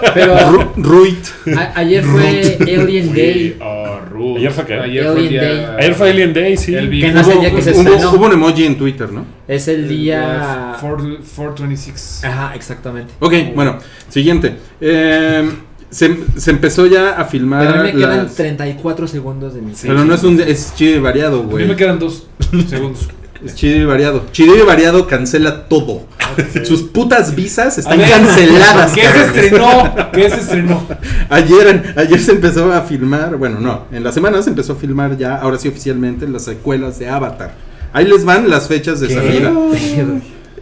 Pero 0.15 0.35
Ru- 0.35 0.71
Ruit. 0.77 1.25
ayer 1.75 2.03
fue 2.03 2.57
Alien 2.81 3.13
Day. 3.13 3.57
Ah, 3.61 3.99
Ruth. 4.09 4.37
¿Ayer 4.37 4.51
fue 4.51 4.65
qué? 4.65 4.73
Ayer 4.79 5.03
fue 5.03 5.11
Alien 5.11 5.29
día. 5.29 5.41
Day. 5.43 5.65
Ayer 5.77 5.93
fue 5.93 6.09
Alien 6.09 6.33
Day, 6.33 6.57
sí. 6.57 6.73
El 6.73 6.89
Que 6.89 7.11
no 7.11 7.23
sé 7.23 7.33
el 7.33 7.39
día 7.41 7.51
que 7.53 7.61
se 7.61 7.71
hubo, 7.73 7.81
estrenó. 7.81 8.11
hubo 8.13 8.25
un 8.25 8.33
emoji 8.33 8.65
en 8.65 8.77
Twitter, 8.79 9.11
¿no? 9.11 9.25
Es 9.47 9.67
el 9.67 9.87
día. 9.87 10.73
4- 10.81 11.19
426. 11.35 12.21
Ajá, 12.23 12.55
exactamente. 12.55 13.13
Ok, 13.19 13.33
bueno, 13.53 13.77
siguiente. 14.09 14.55
Eh, 14.79 15.51
se, 15.91 16.17
se 16.37 16.49
empezó 16.51 16.87
ya 16.87 17.11
a 17.11 17.25
filmar. 17.25 17.67
Pero 17.67 17.79
a 17.81 17.83
mí 17.83 17.91
me 17.93 17.99
quedan 17.99 18.23
las- 18.23 18.35
34 18.35 19.07
segundos 19.07 19.53
de 19.53 19.61
mi 19.61 19.75
Sí. 19.75 19.87
Pero 19.87 20.03
no 20.03 20.15
es 20.15 20.23
un. 20.23 20.41
Es 20.41 20.73
chido 20.75 20.95
y 20.95 20.99
variado, 20.99 21.41
A 21.41 21.43
mí 21.43 21.49
güey. 21.51 21.67
me 21.67 21.75
quedan 21.75 21.99
dos 21.99 22.25
segundos. 22.69 23.07
Es 23.45 23.55
chido 23.55 23.77
y 23.77 23.85
variado. 23.85 24.23
Chido 24.31 24.55
y 24.55 24.61
variado 24.61 25.07
cancela 25.07 25.67
todo. 25.67 26.03
Sus 26.63 26.83
putas 26.83 27.35
visas 27.35 27.77
están 27.77 27.97
ver, 27.97 28.09
canceladas. 28.09 28.91
¿Qué 28.95 29.01
se 29.01 29.21
estrenó? 29.25 29.95
¿Qué 30.13 30.29
se 30.29 30.39
estrenó? 30.39 30.87
Ayer, 31.29 31.93
ayer 31.97 32.19
se 32.19 32.31
empezó 32.33 32.71
a 32.71 32.81
filmar, 32.83 33.35
bueno, 33.37 33.59
no, 33.59 33.85
en 33.91 34.03
la 34.03 34.11
semana 34.11 34.41
se 34.43 34.49
empezó 34.51 34.73
a 34.73 34.75
filmar 34.75 35.17
ya, 35.17 35.35
ahora 35.37 35.57
sí 35.57 35.67
oficialmente, 35.67 36.27
las 36.27 36.43
secuelas 36.45 36.99
de 36.99 37.09
Avatar. 37.09 37.53
Ahí 37.93 38.05
les 38.07 38.23
van 38.23 38.49
las 38.49 38.67
fechas 38.69 38.99
de 39.01 39.09
salida. 39.13 39.51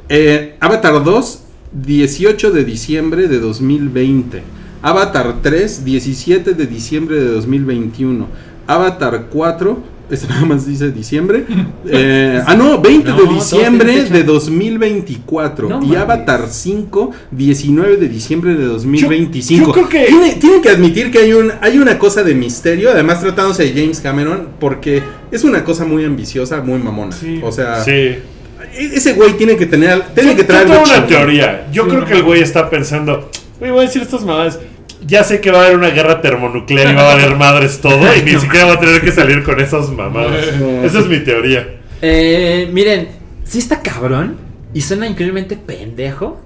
Eh, 0.08 0.56
Avatar 0.60 1.04
2, 1.04 1.40
18 1.74 2.52
de 2.52 2.64
diciembre 2.64 3.28
de 3.28 3.40
2020. 3.40 4.42
Avatar 4.82 5.36
3, 5.42 5.84
17 5.86 6.54
de 6.54 6.66
diciembre 6.68 7.18
de 7.18 7.26
2021. 7.32 8.28
Avatar 8.68 9.26
4, 9.30 9.84
este 10.10 10.28
nada 10.28 10.46
más 10.46 10.66
dice 10.66 10.92
diciembre. 10.92 11.46
Eh, 11.92 12.40
ah, 12.46 12.54
no, 12.56 12.80
20 12.80 13.10
No, 13.10 13.16
de 13.18 13.34
diciembre 13.34 14.04
de 14.10 14.24
2024. 14.24 15.70
No 15.70 15.84
y. 15.84 15.96
Avatar 15.96 16.46
5, 16.50 17.12
19 17.32 17.98
de 17.98 18.10
diciembre 18.10 18.54
de 18.56 18.66
2025. 18.66 19.66
yo 19.68 19.72
creo 19.72 19.90
que- 19.90 20.06
Tiene- 20.06 20.34
tienen 20.36 20.62
que 20.62 20.70
admitir 20.70 21.10
que 21.12 21.20
hay, 21.20 21.34
un, 21.34 21.52
hay 21.62 21.80
una 21.80 21.98
cosa 21.98 22.22
de 22.24 22.36
misterio, 22.36 22.92
además 22.92 23.22
tratándose 23.22 23.64
de 23.64 23.82
James 23.82 24.00
Cameron, 24.02 24.50
porque 24.60 25.02
es 25.32 25.44
una 25.44 25.64
cosa 25.64 25.86
muy 25.86 26.06
ambiciosa, 26.06 26.62
muy 26.62 26.80
mamona. 26.80 27.12
Sí. 27.12 27.40
O 27.44 27.52
sea, 27.52 27.84
Sí. 27.84 27.92
e- 27.92 28.22
ese 28.94 29.14
güey 29.14 29.34
tiene 29.34 29.56
que 29.58 29.66
tener, 29.66 30.04
tiene 30.14 30.32
Yo- 30.32 30.38
que 30.38 30.44
traer 30.44 30.68
yo 30.68 30.74
tengo 30.74 30.86
algo 30.86 30.98
una 30.98 31.08
teoría. 31.08 31.68
Yo 31.72 31.84
Sí, 31.84 31.90
creo 31.90 32.02
no 32.02 32.08
que 32.08 32.14
el 32.14 32.24
güey 32.24 32.42
está 32.42 32.70
pensando, 32.70 33.32
güey, 33.60 33.72
voy 33.72 33.80
a 33.80 33.84
decir 33.88 34.02
estas 34.04 34.22
mamadas. 34.24 34.60
Ya 35.06 35.24
sé 35.24 35.40
que 35.40 35.52
va 35.52 35.62
a 35.62 35.66
haber 35.66 35.78
una 35.78 35.90
guerra 35.90 36.22
termonuclear 36.22 36.92
y 36.92 36.96
va 36.96 37.12
a 37.12 37.16
valer 37.16 37.36
madres 37.36 37.80
todo 37.80 38.06
y 38.16 38.22
ni 38.22 38.32
siquiera 38.40 38.66
va 38.66 38.74
a 38.74 38.80
tener 38.80 39.02
que 39.02 39.12
salir 39.12 39.44
con 39.44 39.60
esas 39.60 39.90
mamadas. 39.90 40.46
Esa 40.84 41.00
es 41.00 41.08
mi 41.08 41.20
teoría. 41.20 41.80
Eh, 42.02 42.70
miren, 42.72 43.10
sí 43.44 43.60
está 43.60 43.82
cabrón 43.82 44.38
y 44.74 44.82
suena 44.82 45.08
increíblemente 45.08 45.56
pendejo. 45.58 46.42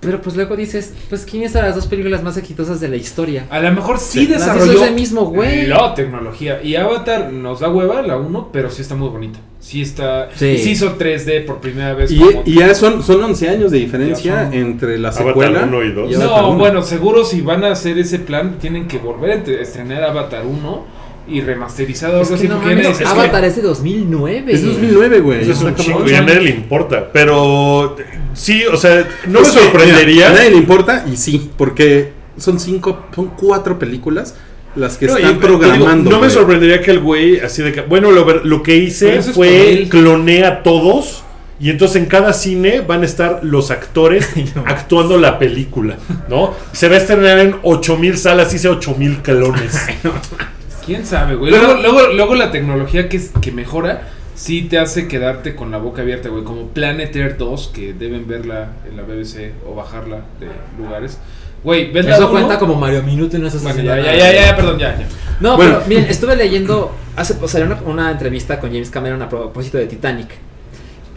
Pero 0.00 0.22
pues 0.22 0.34
luego 0.34 0.56
dices, 0.56 0.94
pues 1.10 1.26
¿quién 1.30 1.42
es 1.42 1.54
a 1.56 1.62
las 1.62 1.74
dos 1.74 1.86
películas 1.86 2.22
más 2.22 2.36
exitosas 2.38 2.80
de 2.80 2.88
la 2.88 2.96
historia? 2.96 3.46
A 3.50 3.60
lo 3.60 3.70
mejor 3.70 3.98
sí, 3.98 4.20
Sí, 4.20 4.26
desarrolló 4.26 4.82
ese 4.84 4.92
mismo 4.92 5.26
güey. 5.26 5.66
la 5.66 5.94
tecnología. 5.94 6.62
Y 6.62 6.74
Avatar 6.76 7.30
nos 7.30 7.60
da 7.60 7.68
hueva, 7.68 8.00
la 8.00 8.16
1, 8.16 8.48
pero 8.50 8.70
sí 8.70 8.80
está 8.80 8.94
muy 8.94 9.08
bonita. 9.10 9.38
Sí 9.60 9.82
está. 9.82 10.30
Sí. 10.34 10.46
Y 10.46 10.58
se 10.58 10.70
hizo 10.70 10.96
3D 10.96 11.44
por 11.44 11.58
primera 11.60 11.92
vez. 11.92 12.10
Y, 12.10 12.18
como- 12.18 12.42
y 12.46 12.54
ya 12.60 12.74
son, 12.74 13.02
son 13.02 13.22
11 13.22 13.50
años 13.50 13.70
de 13.70 13.78
diferencia 13.78 14.34
Ya 14.36 14.44
son- 14.46 14.54
entre 14.54 14.98
la 14.98 15.08
Avatar 15.08 15.26
secuela 15.26 15.64
uno 15.64 15.82
y 15.84 15.92
dos. 15.92 16.10
y 16.10 16.14
Avatar 16.14 16.42
No, 16.44 16.48
uno. 16.48 16.58
bueno, 16.58 16.82
seguro 16.82 17.22
si 17.24 17.42
van 17.42 17.64
a 17.64 17.72
hacer 17.72 17.98
ese 17.98 18.20
plan, 18.20 18.56
tienen 18.58 18.88
que 18.88 18.96
volver 18.96 19.30
a 19.32 19.34
estrenar 19.60 20.02
Avatar 20.04 20.46
1 20.46 20.98
y 21.28 21.42
remasterizado. 21.42 22.22
Es 22.22 22.28
algo 22.28 22.40
que 22.40 22.46
así, 22.46 22.48
no 22.48 22.58
mames, 22.58 22.86
es 22.88 22.98
que- 22.98 23.04
Avatar 23.04 23.44
es 23.44 23.54
de 23.56 23.62
2009. 23.62 24.50
Es 24.52 24.64
2009, 24.64 25.20
güey. 25.20 25.42
Eso 25.42 25.52
es 25.52 25.60
un 25.60 25.74
chingo 25.76 25.98
cabrón. 25.98 26.14
y 26.14 26.16
a 26.16 26.22
nadie 26.22 26.40
le 26.40 26.50
importa. 26.50 27.10
Pero 27.12 27.94
sí, 28.34 28.64
o 28.66 28.76
sea, 28.76 29.06
no 29.26 29.40
me 29.40 29.46
sorprendería. 29.46 30.14
mira, 30.14 30.30
a 30.30 30.32
nadie 30.34 30.50
le 30.50 30.56
importa 30.56 31.04
y 31.12 31.16
sí, 31.16 31.50
porque 31.56 32.12
son 32.36 32.58
cinco, 32.60 33.06
son 33.14 33.28
cuatro 33.36 33.78
películas 33.78 34.34
las 34.76 34.96
que 34.96 35.06
No, 35.06 35.14
y 35.18 35.22
están 35.22 35.34
digo, 35.40 35.46
programando. 35.58 36.10
no 36.10 36.20
me 36.20 36.30
sorprendería 36.30 36.80
que 36.80 36.92
el 36.92 37.00
güey, 37.00 37.40
así 37.40 37.62
de 37.62 37.72
que, 37.72 37.80
bueno, 37.82 38.10
lo, 38.12 38.24
ver- 38.24 38.42
lo 38.46 38.62
que 38.62 38.76
hice 38.76 39.20
fue 39.22 39.86
cloné 39.90 40.44
a 40.44 40.62
todos. 40.62 41.24
Y 41.62 41.68
entonces 41.68 41.96
en 42.00 42.06
cada 42.06 42.32
cine 42.32 42.80
van 42.80 43.02
a 43.02 43.04
estar 43.04 43.40
los 43.42 43.70
actores 43.70 44.30
actuando 44.64 45.18
la 45.18 45.38
película, 45.38 45.96
¿no? 46.26 46.54
Se 46.72 46.88
va 46.88 46.94
a 46.94 46.98
estrenar 46.98 47.38
en 47.40 47.56
8000 47.62 48.16
salas, 48.16 48.54
hice 48.54 48.68
8000 48.68 49.18
clones. 49.18 49.78
¿Quién 50.86 51.04
sabe, 51.04 51.34
güey? 51.34 51.50
Luego, 51.50 51.74
luego, 51.74 52.00
luego 52.14 52.34
la 52.34 52.50
tecnología 52.50 53.08
que, 53.10 53.18
es- 53.18 53.30
que 53.42 53.52
mejora 53.52 54.08
sí 54.34 54.62
te 54.62 54.78
hace 54.78 55.08
quedarte 55.08 55.54
con 55.54 55.70
la 55.70 55.78
boca 55.78 56.02
abierta, 56.02 56.28
güey. 56.28 56.44
Como 56.44 56.66
Planet 56.68 57.14
Air 57.14 57.36
2, 57.36 57.68
que 57.74 57.92
deben 57.92 58.26
verla 58.26 58.72
en 58.88 58.96
la 58.96 59.02
BBC 59.02 59.52
o 59.66 59.74
bajarla 59.74 60.22
de 60.38 60.48
lugares. 60.82 61.18
Güey, 61.62 61.92
¿ves 61.92 62.06
la 62.06 62.14
Eso 62.14 62.22
uno? 62.24 62.32
cuenta 62.32 62.58
como 62.58 62.74
Mario 62.74 63.02
Minuto 63.02 63.36
y 63.36 63.40
no 63.40 63.46
estás 63.48 63.62
Bueno, 63.62 63.82
ya, 63.82 63.96
ya, 64.00 64.16
ya, 64.16 64.32
ya, 64.46 64.56
perdón, 64.56 64.78
ya, 64.78 64.98
ya. 64.98 65.06
No, 65.40 65.56
Bueno. 65.56 65.74
pero 65.76 65.88
miren, 65.88 66.06
estuve 66.06 66.34
leyendo 66.36 66.90
hace 67.16 67.34
o 67.40 67.48
sea, 67.48 67.64
una, 67.64 67.80
una 67.84 68.10
entrevista 68.10 68.58
con 68.60 68.70
James 68.70 68.88
Cameron 68.90 69.20
a 69.20 69.28
propósito 69.28 69.76
de 69.76 69.86
Titanic. 69.86 70.28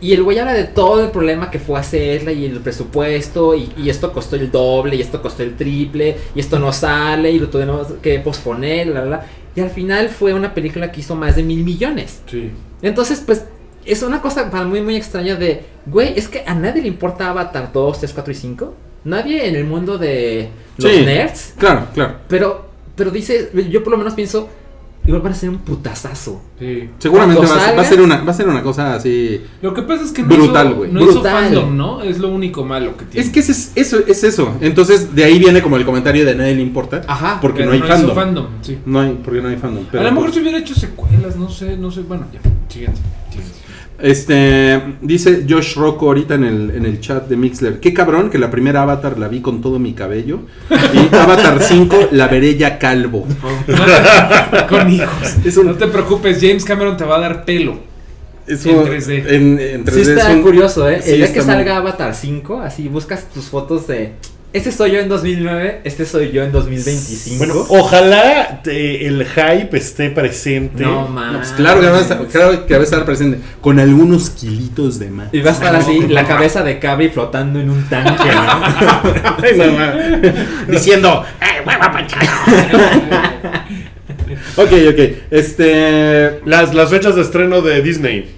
Y 0.02 0.12
el 0.12 0.22
güey 0.22 0.38
habla 0.38 0.52
de 0.54 0.66
todo 0.66 1.02
el 1.06 1.12
problema 1.12 1.50
que 1.50 1.60
fue 1.60 1.80
hacerla 1.80 2.34
y 2.34 2.44
el 2.46 2.60
presupuesto 2.60 3.56
y, 3.56 3.72
y 3.78 3.90
esto 3.90 4.12
costó 4.12 4.36
el 4.36 4.52
doble 4.52 4.98
y 4.98 5.02
esto 5.02 5.22
costó 5.22 5.44
el 5.44 5.56
triple 5.56 6.18
y 6.36 6.42
esto 6.42 6.60
no 6.60 6.74
sale 6.74 7.32
y 7.32 7.40
lo 7.40 7.48
tuvimos 7.48 7.88
que 8.02 8.20
posponer, 8.20 8.88
la, 8.88 9.00
la, 9.00 9.06
la. 9.06 9.26
Y 9.56 9.62
al 9.62 9.70
final 9.70 10.10
fue 10.10 10.34
una 10.34 10.54
película 10.54 10.92
que 10.92 11.02
hizo 11.02 11.16
más 11.16 11.36
de 11.36 11.44
mil 11.44 11.64
millones. 11.64 12.22
Sí. 12.28 12.52
Entonces, 12.82 13.22
pues, 13.26 13.46
es 13.86 14.02
una 14.02 14.22
cosa 14.22 14.50
para 14.50 14.66
mí 14.66 14.82
muy 14.82 14.96
extraña 14.96 15.36
de, 15.36 15.62
güey, 15.86 16.18
es 16.18 16.28
que 16.28 16.44
a 16.46 16.56
nadie 16.56 16.82
le 16.82 16.88
importa 16.88 17.30
Avatar 17.30 17.72
2, 17.72 18.00
3, 18.00 18.14
4 18.14 18.32
y 18.32 18.36
5. 18.36 18.74
Nadie 19.06 19.48
en 19.48 19.56
el 19.56 19.66
mundo 19.66 19.98
de 19.98 20.50
los 20.78 20.92
Sí. 20.92 21.06
nerds. 21.06 21.54
Claro, 21.58 21.88
claro. 21.94 22.16
Pero, 22.28 22.66
pero 22.96 23.12
dice, 23.12 23.52
yo 23.70 23.84
por 23.84 23.92
lo 23.92 23.98
menos 23.98 24.14
pienso, 24.14 24.50
igual 25.06 25.22
van 25.22 25.34
a 25.34 25.36
ser 25.36 25.50
un 25.50 25.58
putazazo. 25.58 26.42
Sí. 26.60 26.90
Seguramente 27.00 27.42
va, 27.46 27.46
a 27.46 27.48
ser- 27.50 27.58
va 27.60 27.64
a 27.82 27.86
salga- 27.86 27.90
ser 27.90 28.02
una, 28.02 28.22
va 28.24 28.32
a 28.32 28.34
ser 28.36 28.48
una 28.48 28.64
cosa 28.64 28.96
así. 28.96 29.42
Lo 29.62 29.74
que 29.74 29.82
pasa 29.82 30.04
es 30.04 30.12
que 30.12 30.22
no 30.22 30.30
Brutal, 30.30 30.68
hizo, 30.68 30.76
güey, 30.78 30.92
no 30.92 31.02
hizo 31.02 31.22
fandom, 31.22 31.76
¿no? 31.76 32.02
Es 32.02 32.20
lo 32.20 32.30
único 32.30 32.64
malo 32.64 32.96
que 32.96 33.06
tiene. 33.06 33.26
Es 33.26 33.32
que 33.34 33.40
ese 33.42 33.52
es, 33.52 33.72
eso 33.76 34.00
es 34.08 34.24
eso. 34.24 34.56
Entonces, 34.62 35.14
de 35.16 35.24
ahí 35.26 35.40
viene 35.40 35.62
como 35.62 35.76
el 35.78 35.86
comentario 35.86 36.26
de 36.26 36.36
nadie 36.36 36.56
le 36.56 36.62
importa. 36.62 37.02
Ajá. 37.08 37.40
Porque 37.42 37.66
no 37.66 37.72
hay 37.72 37.80
hizo 37.80 37.88
fandom. 37.88 38.16
fandom, 38.16 38.46
sí. 38.62 38.78
No 38.86 39.02
hay, 39.02 39.20
porque 39.24 39.42
no 39.42 39.50
hay 39.50 39.58
fandom. 39.58 39.86
pero- 39.92 40.02
a 40.02 40.08
lo 40.08 40.14
mejor 40.14 40.34
se 40.34 40.40
hubiera 40.42 40.58
hecho 40.58 40.74
secuelas, 40.76 41.36
no 41.36 41.50
sé, 41.50 41.76
no 41.78 41.92
sé. 41.92 42.02
Bueno, 42.02 42.26
ya, 42.34 42.40
siguiente. 42.70 43.00
siguiente. 43.30 43.54
Este, 44.04 44.82
dice 45.02 45.46
Josh 45.50 45.76
Rocco 45.76 46.08
ahorita 46.08 46.36
en 46.36 46.44
el, 46.44 46.72
en 46.76 46.86
el 46.86 47.00
chat 47.00 47.28
de 47.30 47.38
Mixler. 47.38 47.80
Qué 47.80 47.94
cabrón 47.94 48.30
que 48.30 48.38
la 48.38 48.52
primera 48.52 48.82
Avatar 48.84 49.18
la 49.18 49.30
vi 49.30 49.40
con 49.40 49.62
todo 49.62 49.80
mi 49.80 49.94
cabello. 49.94 50.42
Y 50.70 51.16
Avatar 51.16 51.62
5 51.62 52.10
la 52.12 52.28
veré 52.28 52.58
ya 52.58 52.78
calvo. 52.78 53.26
Con 54.70 54.92
hijos. 54.92 55.36
Es 55.46 55.56
un- 55.56 55.68
No 55.68 55.76
te 55.76 55.88
preocupes, 55.88 56.38
James 56.42 56.66
Cameron 56.66 56.98
te 56.98 57.06
va 57.06 57.16
a 57.16 57.20
dar 57.22 57.46
pelo. 57.46 57.78
Eso, 58.46 58.70
En 58.70 58.78
3D. 58.86 59.26
En, 59.30 59.60
en 59.60 59.86
3D 59.86 59.92
Sí 59.94 60.02
está 60.02 60.30
es 60.32 60.36
un- 60.36 60.42
curioso, 60.44 60.90
¿eh? 60.90 61.02
sí 61.02 61.12
el 61.12 61.18
día 61.20 61.28
que 61.34 61.40
muy- 61.40 61.46
salga 61.46 61.78
Avatar 61.78 62.14
5, 62.14 62.60
así 62.62 62.90
buscas 62.90 63.30
tus 63.34 63.46
fotos 63.46 63.88
de... 63.88 64.12
Este 64.54 64.72
soy 64.72 64.92
yo 64.92 65.00
en 65.00 65.10
2009, 65.10 65.82
este 65.84 66.06
soy 66.06 66.32
yo 66.32 66.44
en 66.44 66.52
2025. 66.52 67.38
Bueno, 67.40 67.66
ojalá 67.70 68.62
te- 68.64 69.08
el 69.08 69.26
hype 69.26 69.76
esté 69.76 70.12
presente. 70.12 70.84
no 70.84 71.02
No, 71.04 71.08
mames. 71.08 71.38
pues 71.40 71.52
claro 71.54 71.82
que 71.82 71.88
va 71.90 71.98
a 71.98 72.02
estar, 72.02 72.28
claro 72.28 72.68
que 72.68 72.74
va 72.76 72.82
a 72.82 72.84
estar 72.84 73.04
presente. 73.04 73.40
Con 73.62 73.80
algunos 73.80 74.30
kilitos 74.30 75.00
de 75.00 75.10
más. 75.10 75.30
Y 75.34 75.42
va 75.42 75.50
a 75.50 75.54
estar 75.54 75.76
así, 75.76 76.02
la 76.08 76.28
cabeza 76.28 76.62
de 76.64 76.78
Cabri 76.78 77.10
flotando 77.10 77.60
en 77.60 77.72
un 77.72 77.84
tanque, 77.90 78.30
¿no? 78.32 79.34
No. 80.68 80.72
Diciendo, 80.72 81.24
"Eh, 81.42 81.64
huevo 81.66 81.92
panchado". 81.92 82.28
ok, 84.58 84.72
ok. 84.92 85.00
Este. 85.32 86.42
Las, 86.46 86.76
las 86.76 86.92
fechas 86.92 87.16
de 87.16 87.22
estreno 87.22 87.62
de 87.62 87.82
Disney. 87.82 88.36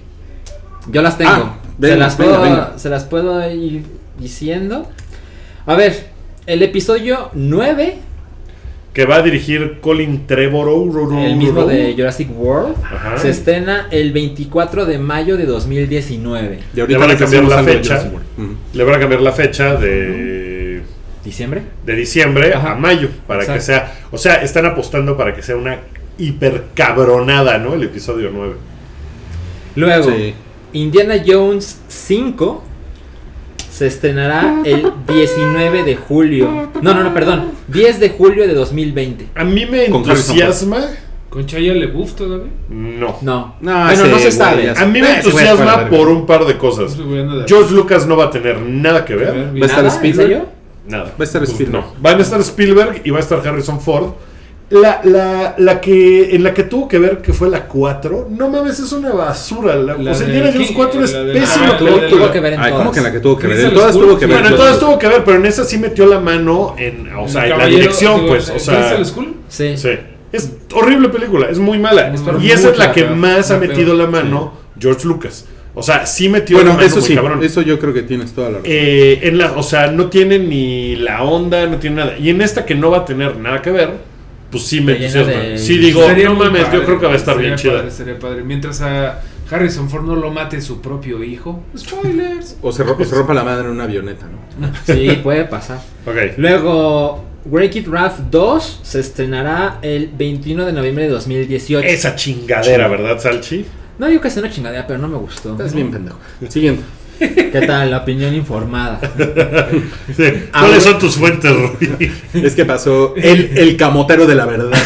Yo 0.90 1.02
las 1.02 1.18
tengo. 1.18 1.30
Ah, 1.30 1.56
se, 1.78 1.94
las 1.96 2.16
puedo, 2.16 2.40
venga. 2.40 2.72
se 2.78 2.88
las 2.88 3.04
puedo 3.04 3.50
ir 3.50 3.84
diciendo. 4.18 4.90
A 5.66 5.74
ver, 5.74 6.06
el 6.46 6.62
episodio 6.62 7.30
9, 7.34 7.96
Que 8.92 9.04
va 9.04 9.16
a 9.16 9.22
dirigir 9.22 9.78
Colin 9.80 10.26
Trevorrow. 10.26 11.18
el 11.18 11.36
mismo 11.36 11.64
de 11.66 11.92
Jurassic 11.94 12.28
World, 12.38 12.76
Ajá. 12.84 13.18
se 13.18 13.30
estrena 13.30 13.88
el 13.90 14.12
24 14.12 14.86
de 14.86 14.98
mayo 14.98 15.36
de 15.36 15.44
2019. 15.46 16.60
Y 16.74 16.80
ahorita 16.80 16.98
Le 16.98 17.06
van 17.06 17.14
a 17.16 17.18
cambiar 17.18 17.44
la 17.44 17.62
fecha. 17.62 18.10
Le 18.72 18.84
van 18.84 18.94
a 18.94 18.98
cambiar 19.00 19.20
la 19.20 19.32
fecha 19.32 19.74
de, 19.74 20.82
¿Diciembre? 21.24 21.62
de 21.84 21.94
diciembre 21.96 22.54
Ajá. 22.54 22.72
a 22.72 22.74
mayo. 22.76 23.08
Para 23.26 23.44
que 23.44 23.60
sea. 23.60 23.92
O 24.12 24.18
sea, 24.18 24.36
están 24.36 24.64
apostando 24.66 25.16
para 25.16 25.34
que 25.34 25.42
sea 25.42 25.56
una 25.56 25.78
hipercabronada, 26.18 27.58
¿no? 27.58 27.74
El 27.74 27.82
episodio 27.82 28.30
9. 28.32 28.54
Luego, 29.74 30.10
Sí. 30.10 30.32
Indiana 30.72 31.16
Jones 31.26 31.80
5 31.88 32.64
se 33.76 33.86
estrenará 33.86 34.62
el 34.64 34.90
19 35.06 35.82
de 35.84 35.96
julio. 35.96 36.70
No, 36.80 36.94
no, 36.94 37.02
no, 37.04 37.12
perdón. 37.12 37.50
10 37.68 38.00
de 38.00 38.08
julio 38.10 38.46
de 38.46 38.54
2020. 38.54 39.28
A 39.34 39.44
mí 39.44 39.66
me 39.66 39.90
Con 39.90 40.00
entusiasma. 40.02 40.78
¿Con 41.28 41.44
Chaya 41.44 41.74
LeBouf 41.74 42.14
todavía? 42.14 42.50
No. 42.70 43.18
No. 43.20 43.56
No, 43.60 43.84
bueno, 43.84 44.06
no 44.06 44.18
se 44.18 44.32
sabe. 44.32 44.70
A 44.70 44.86
mí 44.86 45.02
me 45.02 45.08
Eh, 45.10 45.16
entusiasma 45.16 45.88
por 45.90 46.08
un 46.08 46.24
par 46.24 46.46
de 46.46 46.56
cosas. 46.56 46.96
George 47.46 47.74
Lucas 47.74 48.06
no 48.06 48.16
va 48.16 48.24
a 48.24 48.30
tener 48.30 48.60
nada 48.60 49.04
que 49.04 49.14
ver. 49.14 49.34
Va 49.34 49.64
a 49.64 49.66
estar 49.66 49.84
¿Nada? 49.84 49.88
¿En 49.88 49.88
Spielberg. 49.88 50.44
Nada. 50.88 51.04
Va 51.04 51.10
a 51.18 51.24
estar 51.24 51.40
Pues 51.42 51.50
Spielberg. 51.50 51.84
no. 51.84 51.92
Van 52.00 52.18
a 52.18 52.22
estar 52.22 52.40
Spielberg 52.40 53.02
y 53.04 53.10
va 53.10 53.18
a 53.18 53.20
estar 53.20 53.46
Harrison 53.46 53.80
Ford. 53.80 54.12
La, 54.68 55.00
la, 55.04 55.54
la 55.58 55.80
que 55.80 56.34
en 56.34 56.42
la 56.42 56.52
que 56.52 56.64
tuvo 56.64 56.88
que 56.88 56.98
ver 56.98 57.18
que 57.18 57.32
fue 57.32 57.48
la 57.48 57.66
4, 57.68 58.28
no 58.30 58.48
mames, 58.48 58.80
es 58.80 58.90
una 58.90 59.12
basura. 59.12 59.76
La, 59.76 59.96
La 59.96 60.10
o 60.10 60.14
sea, 60.14 60.26
Indiana 60.26 60.50
Jones 60.52 60.68
King- 60.68 60.74
4 60.74 61.04
es 61.04 61.12
la 61.12 61.32
pésima 61.32 61.68
Ah, 61.72 61.78
Tuvo, 61.78 61.88
la 61.88 61.94
de- 61.94 61.98
película. 62.00 62.22
tuvo 62.24 62.32
que 62.32 62.40
ver 62.40 62.52
en 62.54 62.60
Ay, 62.60 62.70
todas. 62.72 62.78
¿cómo 62.82 62.90
que 62.92 62.98
en 62.98 63.04
la 63.04 63.12
que 63.12 63.20
tuvo 63.20 63.38
que 63.38 63.46
ver? 63.46 63.60
En 63.60 63.74
todas 63.74 63.92
tuvo 63.94 64.18
que 64.18 64.26
ver. 64.26 64.34
Bueno, 64.34 64.48
en 64.48 64.56
todas 64.56 64.80
tuvo 64.80 64.98
que 64.98 65.06
ver, 65.06 65.22
pero 65.24 65.36
en 65.38 65.46
esa 65.46 65.64
sí 65.64 65.78
metió 65.78 66.06
la 66.06 66.18
mano 66.18 66.74
en, 66.78 67.14
o 67.14 67.22
El 67.24 67.28
sea, 67.30 67.46
en 67.46 67.58
la 67.58 67.66
dirección, 67.66 68.16
digo, 68.16 68.28
pues, 68.28 68.50
o 68.50 68.54
¿el 68.54 68.60
sea, 68.60 68.74
Crystal 68.80 69.06
Skull? 69.06 69.34
Sí. 69.48 69.76
sí. 69.76 69.90
Es 70.32 70.50
horrible 70.74 71.10
película, 71.10 71.46
es 71.48 71.60
muy 71.60 71.78
mala. 71.78 72.12
Es 72.12 72.20
y 72.42 72.50
esa 72.50 72.70
es 72.70 72.78
la 72.78 72.90
que 72.90 73.02
peor, 73.04 73.14
más 73.16 73.52
ha 73.52 73.58
metido 73.58 73.94
peor. 73.94 73.96
la 73.98 74.06
mano 74.08 74.52
George 74.80 75.06
Lucas. 75.06 75.44
O 75.76 75.82
sea, 75.84 76.06
sí 76.06 76.28
metió 76.28 76.56
la 76.56 76.62
Bueno, 76.64 76.74
mano 76.78 76.86
eso 76.88 76.96
muy 76.96 77.04
sí, 77.06 77.14
cabrón. 77.14 77.44
eso 77.44 77.62
yo 77.62 77.78
creo 77.78 77.94
que 77.94 78.02
tienes 78.02 78.32
toda 78.32 78.48
la 78.48 78.56
razón. 78.58 78.68
Eh, 78.72 79.20
en 79.22 79.38
la, 79.38 79.52
o 79.52 79.62
sea, 79.62 79.92
no 79.92 80.06
tiene 80.06 80.40
ni 80.40 80.96
la 80.96 81.22
onda, 81.22 81.66
no 81.66 81.76
tiene 81.76 81.96
nada. 81.96 82.18
Y 82.18 82.30
en 82.30 82.40
esta 82.42 82.64
que 82.66 82.74
no 82.74 82.90
va 82.90 82.98
a 82.98 83.04
tener 83.04 83.36
nada 83.36 83.62
que 83.62 83.70
ver, 83.70 83.90
pues 84.50 84.64
sí 84.64 84.80
me 84.80 84.92
entusiasma. 84.92 85.32
de- 85.32 85.58
Sí 85.58 85.78
digo, 85.78 86.06
Sería 86.06 86.28
no 86.28 86.34
mames, 86.34 86.64
padre, 86.64 86.78
yo 86.78 86.84
creo 86.84 87.00
que 87.00 87.06
va 87.06 87.12
a 87.12 87.16
estar 87.16 87.38
bien 87.38 87.54
chida. 87.56 87.74
padre, 87.78 87.90
sería 87.90 88.18
padre. 88.18 88.42
Mientras 88.44 88.80
a 88.80 89.20
Harrison 89.50 89.88
Ford 89.90 90.04
no 90.04 90.16
lo 90.16 90.30
mate 90.30 90.60
su 90.60 90.80
propio 90.80 91.22
hijo. 91.24 91.62
Spoilers. 91.76 92.56
O 92.62 92.72
se, 92.72 92.84
ro- 92.84 92.96
o 92.98 93.04
se 93.04 93.14
rompa 93.14 93.34
la 93.34 93.44
madre 93.44 93.64
en 93.64 93.70
una 93.70 93.84
avioneta, 93.84 94.26
¿no? 94.26 94.68
Sí, 94.86 95.20
puede 95.22 95.44
pasar. 95.44 95.78
Ok. 96.06 96.16
Luego, 96.38 97.24
Break 97.44 97.76
It 97.76 97.88
Ralph 97.88 98.18
2 98.30 98.80
se 98.82 99.00
estrenará 99.00 99.78
el 99.82 100.08
21 100.16 100.64
de 100.66 100.72
noviembre 100.72 101.04
de 101.04 101.10
2018. 101.10 101.86
Esa 101.86 102.14
chingadera, 102.16 102.88
¿verdad, 102.88 103.18
Salchi? 103.20 103.64
No 103.98 104.08
digo 104.08 104.20
que 104.20 104.30
sea 104.30 104.42
una 104.42 104.50
chingadera, 104.52 104.86
pero 104.86 104.98
no 104.98 105.08
me 105.08 105.16
gustó. 105.16 105.52
Estás 105.52 105.72
bien 105.74 105.90
pendejo. 105.90 106.18
Siguiente. 106.48 106.82
¿Qué 107.18 107.64
tal? 107.66 107.90
La 107.90 107.98
opinión 107.98 108.34
informada. 108.34 109.00
Sí. 110.14 110.24
¿Cuáles 110.52 110.82
son 110.82 110.98
tus 110.98 111.16
fuentes, 111.16 111.50
Rui? 111.54 112.12
Es 112.34 112.54
que 112.54 112.64
pasó 112.64 113.14
el, 113.16 113.56
el 113.56 113.76
camotero 113.76 114.26
de 114.26 114.34
la 114.34 114.44
verdad. 114.46 114.76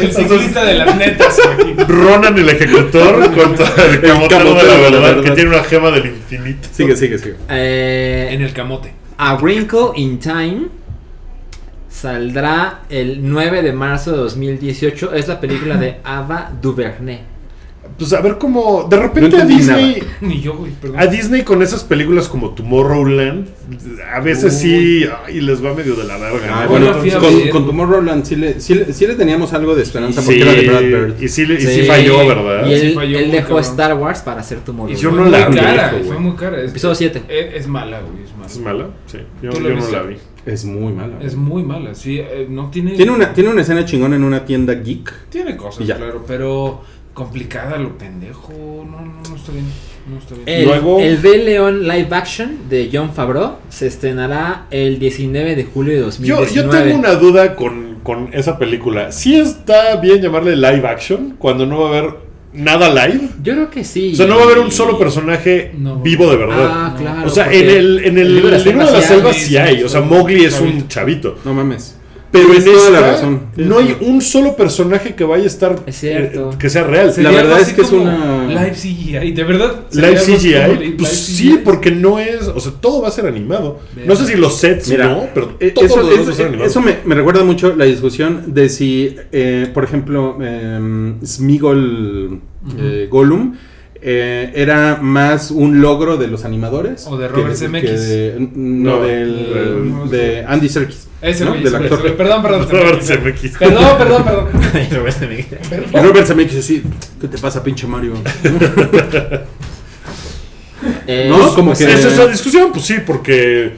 El 0.00 0.12
ciclista 0.12 0.64
de 0.64 0.74
las 0.74 0.96
netas. 0.96 1.36
Ronan 1.88 2.36
el 2.38 2.48
ejecutor 2.48 3.32
contra 3.34 3.66
el 3.86 4.00
camotero 4.00 4.54
de 4.54 4.62
la 4.66 4.76
verdad, 4.76 5.14
que 5.16 5.20
verdad. 5.20 5.34
tiene 5.34 5.50
una 5.50 5.64
gema 5.64 5.90
del 5.90 6.06
infinito. 6.06 6.68
Sigue, 6.72 6.96
sigue, 6.96 7.18
sigue. 7.18 7.36
Eh, 7.48 8.28
En 8.32 8.42
el 8.42 8.52
camote. 8.52 8.92
A 9.18 9.34
Wrinkle 9.36 9.92
in 9.96 10.18
Time 10.18 10.66
saldrá 11.88 12.80
el 12.90 13.20
9 13.22 13.62
de 13.62 13.72
marzo 13.72 14.12
de 14.12 14.18
2018. 14.18 15.14
Es 15.14 15.28
la 15.28 15.40
película 15.40 15.76
de 15.76 15.96
Ava 16.04 16.50
DuVernay. 16.60 17.35
Pues 17.98 18.12
a 18.12 18.20
ver 18.20 18.36
cómo. 18.38 18.86
De 18.90 18.96
repente 18.98 19.36
No 19.38 19.42
a 19.42 19.46
Disney. 19.46 20.02
Ni 20.20 20.40
yo, 20.40 20.54
güey, 20.56 20.72
perdón. 20.72 21.00
A 21.00 21.06
Disney 21.06 21.42
con 21.42 21.62
esas 21.62 21.82
películas 21.82 22.28
como 22.28 22.50
Tomorrowland, 22.50 23.48
a 24.12 24.20
veces 24.20 24.58
sí 24.58 25.06
ay, 25.24 25.40
les 25.40 25.64
va 25.64 25.72
medio 25.74 25.94
de 25.96 26.04
la 26.04 26.16
verga. 26.18 26.46
Ah, 26.50 26.64
¿no? 26.64 26.70
bueno, 26.70 26.92
con, 27.20 27.48
con 27.48 27.66
Tomorrowland 27.66 28.24
sí 28.24 28.36
le, 28.36 28.60
sí, 28.60 28.74
le, 28.74 28.92
sí 28.92 29.06
le 29.06 29.14
teníamos 29.14 29.52
algo 29.54 29.74
de 29.74 29.82
esperanza 29.82 30.20
Sí, 30.20 30.26
porque 30.26 30.42
era 30.42 30.52
de 30.52 30.68
Brad 30.68 30.82
Bird. 30.82 31.22
y 31.22 31.28
sí, 31.28 31.46
le- 31.46 31.54
y 31.54 31.60
sí 31.60 31.66
Sí. 31.80 31.82
falló, 31.86 32.26
¿verdad? 32.26 32.66
Y 32.66 32.72
él, 32.74 32.80
Sí 32.80 32.94
falló 32.94 33.18
él 33.18 33.30
dejó 33.30 33.48
cabrón. 33.48 33.64
Star 33.64 33.94
Wars 33.94 34.20
para 34.20 34.40
hacer 34.40 34.58
Tomorrow. 34.60 34.92
Y 34.92 34.96
yo 34.96 35.10
Fue 35.10 35.18
no 35.18 35.30
la 35.30 35.48
muy 35.48 35.56
vi, 35.56 35.62
cara, 35.64 35.90
güey. 35.92 36.04
fue 36.04 36.18
muy 36.18 36.36
cara. 36.36 36.62
Es, 36.62 36.70
Episodio 36.70 36.94
7. 36.94 37.22
es, 37.28 37.54
es 37.62 37.66
mala, 37.68 38.00
güey, 38.00 38.24
es 38.24 38.32
mala. 38.36 38.46
¿Es 38.46 38.58
mala? 38.58 38.86
Sí. 39.06 39.18
Yo, 39.42 39.50
¿Tú 39.50 39.60
la 39.60 39.68
yo 39.70 39.74
no 39.76 39.90
la 39.90 40.02
vi. 40.02 40.16
Es 40.44 40.64
muy 40.64 40.92
mala. 40.92 41.18
Es 41.22 41.34
muy 41.34 41.64
mala, 41.64 41.92
sí, 41.96 42.18
eh, 42.20 42.46
no 42.48 42.70
tiene... 42.70 42.92
Tiene 42.92 43.10
una, 43.10 43.32
tiene 43.32 43.50
una 43.50 43.62
escena 43.62 43.84
chingona 43.84 44.14
en 44.14 44.22
una 44.22 44.44
tienda 44.44 44.74
geek. 44.74 45.12
Tiene 45.28 45.56
cosas, 45.56 45.82
Y 45.82 45.86
claro, 45.86 46.24
pero 46.24 46.82
complicada 47.16 47.78
lo 47.78 47.96
pendejo, 47.96 48.52
no, 48.52 49.00
no, 49.00 49.22
no 49.28 49.36
está 49.36 49.50
bien, 49.50 49.64
no 50.08 50.18
está 50.18 50.34
bien. 50.34 50.44
El, 50.46 50.66
Luego- 50.66 51.00
el 51.00 51.22
Rey 51.22 51.42
León 51.44 51.82
live 51.88 52.08
action 52.10 52.68
de 52.68 52.90
John 52.92 53.10
Favreau 53.14 53.54
se 53.70 53.86
estrenará 53.86 54.66
el 54.70 54.98
19 54.98 55.56
de 55.56 55.64
julio 55.64 55.94
de 55.94 55.98
Yo, 56.00 56.04
2019. 56.36 56.54
yo 56.54 56.68
tengo 56.84 56.98
una 56.98 57.14
duda 57.14 57.56
con, 57.56 58.00
con 58.02 58.28
esa 58.34 58.58
película. 58.58 59.10
¿Sí 59.12 59.34
está 59.34 59.96
bien 59.96 60.20
llamarle 60.20 60.54
live 60.56 60.86
action 60.86 61.36
cuando 61.38 61.64
no 61.64 61.80
va 61.80 61.86
a 61.86 61.98
haber 61.98 62.14
nada 62.52 62.90
live? 63.06 63.30
Yo 63.42 63.54
creo 63.54 63.70
que 63.70 63.82
sí. 63.82 64.12
O 64.12 64.16
sea, 64.16 64.26
no 64.26 64.36
va 64.36 64.42
a 64.42 64.44
haber 64.44 64.58
un 64.58 64.70
solo 64.70 64.98
personaje 64.98 65.72
No. 65.74 65.96
vivo 66.00 66.30
de 66.30 66.36
verdad. 66.36 66.68
Ah, 66.70 66.94
claro. 66.98 67.26
o 67.26 67.30
sea, 67.30 67.50
en 67.50 67.70
el, 67.70 68.04
en 68.04 68.18
el 68.18 68.34
libro 68.34 68.50
de 68.50 68.58
la 68.58 68.64
libro 68.64 68.86
de 68.86 68.92
la 68.92 69.00
selva 69.00 69.32
sí 69.32 69.56
hay, 69.56 69.82
O 69.82 69.88
sea, 69.88 70.02
Mowgli 70.02 70.44
es 70.44 70.60
un 70.60 70.86
chavito. 70.86 71.38
No 71.46 71.54
mames. 71.54 71.96
Pero 72.42 72.54
en 72.54 72.62
Tienes 72.62 72.78
toda 72.78 72.90
la 72.90 73.00
razón. 73.12 73.40
no 73.56 73.78
hay 73.78 73.96
un 74.00 74.20
solo 74.22 74.56
personaje 74.56 75.14
que 75.14 75.24
vaya 75.24 75.44
a 75.44 75.46
estar 75.46 75.76
Es 75.86 75.96
cierto. 75.96 76.50
eh, 76.52 76.56
que 76.58 76.68
sea 76.70 76.84
real. 76.84 77.12
La 77.18 77.30
verdad 77.30 77.60
es 77.60 77.72
que 77.72 77.82
es 77.82 77.92
una- 77.92 78.46
Live 78.46 78.74
CGI, 78.74 79.32
de 79.32 79.44
verdad. 79.44 79.86
Live 79.92 80.16
CGI, 80.18 80.48
live 80.78 80.94
pues 80.98 81.10
CGI. 81.10 81.34
sí, 81.36 81.60
porque 81.64 81.90
no 81.90 82.18
es, 82.18 82.48
o 82.48 82.60
sea, 82.60 82.72
todo 82.80 83.02
va 83.02 83.08
a 83.08 83.10
ser 83.10 83.26
animado. 83.26 83.80
Bien. 83.94 84.06
No 84.08 84.14
sé 84.16 84.26
si 84.26 84.36
los 84.36 84.56
sets 84.58 84.88
Mira, 84.88 85.08
no, 85.08 85.26
pero 85.34 85.56
eh, 85.60 85.70
todo 85.70 85.84
eso, 85.84 85.96
demás 86.06 86.16
va 86.24 86.28
a 86.28 86.30
es- 86.30 86.36
ser 86.36 86.46
animado. 86.46 86.68
eso 86.70 86.80
me, 86.80 86.96
me 87.04 87.14
recuerda 87.14 87.42
mucho 87.44 87.74
la 87.74 87.84
discusión 87.86 88.42
de 88.54 88.68
si, 88.68 89.16
eh, 89.32 89.68
por 89.74 89.84
ejemplo, 89.84 90.38
eh, 90.40 91.14
Smigol 91.24 92.40
eh, 92.78 93.06
Gollum 93.10 93.54
eh, 94.08 94.52
era 94.54 94.98
más 95.02 95.50
un 95.50 95.80
logro 95.80 96.16
de 96.16 96.28
los 96.28 96.44
animadores 96.44 97.08
O 97.08 97.16
de 97.16 97.26
Robert 97.26 97.56
Zemeckis. 97.56 98.38
no, 98.54 98.98
No, 98.98 99.02
del- 99.02 99.90
no, 99.90 100.06
de 100.06 100.44
Andy 100.46 100.68
Serkis. 100.68 101.08
Ese 101.20 101.44
¿no? 101.44 101.50
güey, 101.50 101.64
Del 101.64 101.74
actor. 101.74 102.16
Perdón, 102.16 102.40
perdón. 102.42 102.68
Robert 102.70 103.02
Zemeckis. 103.02 103.58
Zemeckis. 103.58 103.58
Perdón, 103.58 103.98
perdón, 103.98 104.24
perdón. 104.24 104.48
Y 105.92 105.98
Robert 105.98 106.26
Zemeckis 106.28 106.58
así, 106.58 106.82
¿qué 107.20 107.26
te 107.26 107.36
pasa, 107.38 107.64
pinche 107.64 107.86
Mario? 107.88 108.12
Eh, 111.08 111.26
No, 111.28 111.54
como 111.54 111.68
Pues 111.72 111.78
que- 111.78 111.92
esa 111.92 112.08
es 112.08 112.18
la 112.18 112.26
discusión, 112.26 112.70
pues 112.72 112.84
sí, 112.84 112.96
porque, 113.04 113.72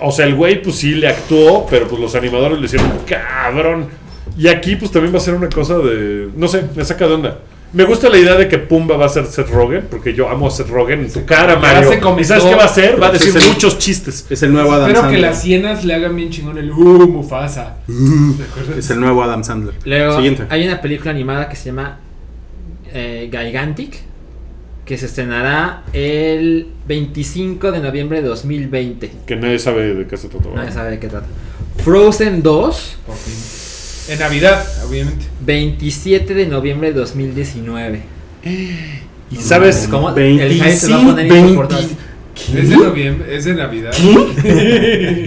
o 0.00 0.10
sea, 0.12 0.26
el 0.26 0.34
güey 0.34 0.62
pues 0.62 0.76
sí 0.76 0.94
le 0.94 1.08
actuó, 1.08 1.66
pero 1.68 1.88
pues 1.88 2.00
los 2.00 2.14
animadores 2.14 2.58
le 2.58 2.66
hicieron 2.66 2.90
cabrón. 3.06 3.86
Y 4.36 4.48
aquí 4.48 4.76
pues 4.76 4.90
también 4.92 5.12
va 5.12 5.18
a 5.18 5.20
ser 5.20 5.34
una 5.34 5.48
cosa 5.48 5.78
de, 5.78 6.28
no 6.36 6.46
sé, 6.48 6.62
me 6.76 6.84
saca 6.84 7.06
de 7.08 7.14
onda. 7.14 7.38
Me 7.72 7.84
gusta 7.84 8.08
la 8.08 8.16
idea 8.16 8.34
de 8.34 8.48
que 8.48 8.58
Pumba 8.58 8.96
va 8.96 9.06
a 9.06 9.08
ser 9.10 9.26
Seth 9.26 9.50
Rogen, 9.50 9.86
porque 9.90 10.14
yo 10.14 10.28
amo 10.28 10.46
a 10.46 10.50
Seth 10.50 10.68
Rogen 10.68 11.00
en 11.00 11.12
tu 11.12 11.26
cara, 11.26 11.56
Mario. 11.58 11.90
se 11.90 12.00
comentó. 12.00 12.22
¿Y 12.22 12.24
sabes 12.24 12.44
qué 12.44 12.54
va 12.54 12.62
a 12.62 12.66
hacer? 12.66 13.02
Va 13.02 13.08
a 13.08 13.12
decir 13.12 13.34
muchos 13.48 13.78
chistes. 13.78 14.26
Es 14.30 14.42
el 14.42 14.52
nuevo 14.52 14.72
Adam 14.72 14.86
Espero 14.88 15.02
que 15.02 15.14
Sandler. 15.14 15.20
las 15.30 15.44
hienas 15.44 15.84
le 15.84 15.94
hagan 15.94 16.16
bien 16.16 16.30
chingón 16.30 16.56
el 16.56 16.70
uh, 16.70 17.06
Mufasa. 17.08 17.76
¿Te 17.86 18.42
acuerdas? 18.44 18.78
Es 18.78 18.90
el 18.90 19.00
nuevo 19.00 19.22
Adam 19.22 19.44
Sandler. 19.44 19.74
Luego 19.84 20.16
Siguiente. 20.16 20.44
hay 20.48 20.64
una 20.66 20.80
película 20.80 21.10
animada 21.10 21.48
que 21.50 21.56
se 21.56 21.66
llama 21.66 21.98
eh, 22.94 23.28
Gigantic, 23.30 23.98
que 24.86 24.96
se 24.96 25.04
estrenará 25.04 25.82
el 25.92 26.68
25 26.86 27.70
de 27.70 27.80
noviembre 27.80 28.22
de 28.22 28.28
2020. 28.28 29.12
Que 29.26 29.36
nadie 29.36 29.58
sabe 29.58 29.94
de 29.94 30.06
qué 30.06 30.16
se 30.16 30.28
trata. 30.28 30.48
Nadie 30.54 30.72
sabe 30.72 30.92
de 30.92 30.98
qué 30.98 31.08
trata. 31.08 31.26
Frozen 31.84 32.42
2, 32.42 32.96
Por 33.06 33.16
fin. 33.16 33.34
En 34.08 34.18
Navidad, 34.18 34.64
obviamente. 34.88 35.26
27 35.44 36.34
de 36.34 36.46
noviembre 36.46 36.88
de 36.92 36.94
2019. 37.00 38.00
¿Y 39.30 39.36
sabes 39.36 39.86
¿Cómo? 39.90 40.12
25, 40.14 40.64
el 40.64 40.72
se 40.76 40.90
va 40.90 40.96
a 40.96 41.04
poner 41.04 41.28
20. 41.28 41.38
insoportable. 41.38 41.88
Es 42.56 42.68
de 42.70 42.76
noviembre, 42.76 43.36
es 43.36 43.44
de 43.44 43.54
Navidad. 43.54 43.92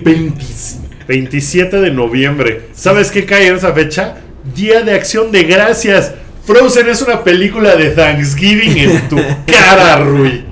25. 0.04 0.88
27 1.08 1.78
de 1.82 1.92
noviembre. 1.92 2.62
¿Sabes 2.74 3.12
qué 3.12 3.26
cae 3.26 3.48
en 3.48 3.56
esa 3.58 3.74
fecha? 3.74 4.18
Día 4.56 4.82
de 4.82 4.94
Acción 4.94 5.32
de 5.32 5.44
Gracias. 5.44 6.14
Frozen 6.46 6.90
es 6.90 7.02
una 7.04 7.24
película 7.24 7.76
de 7.76 7.92
Thanksgiving 7.92 8.78
en 8.78 9.10
tu 9.10 9.18
cara, 9.46 10.04
Rui. 10.04 10.46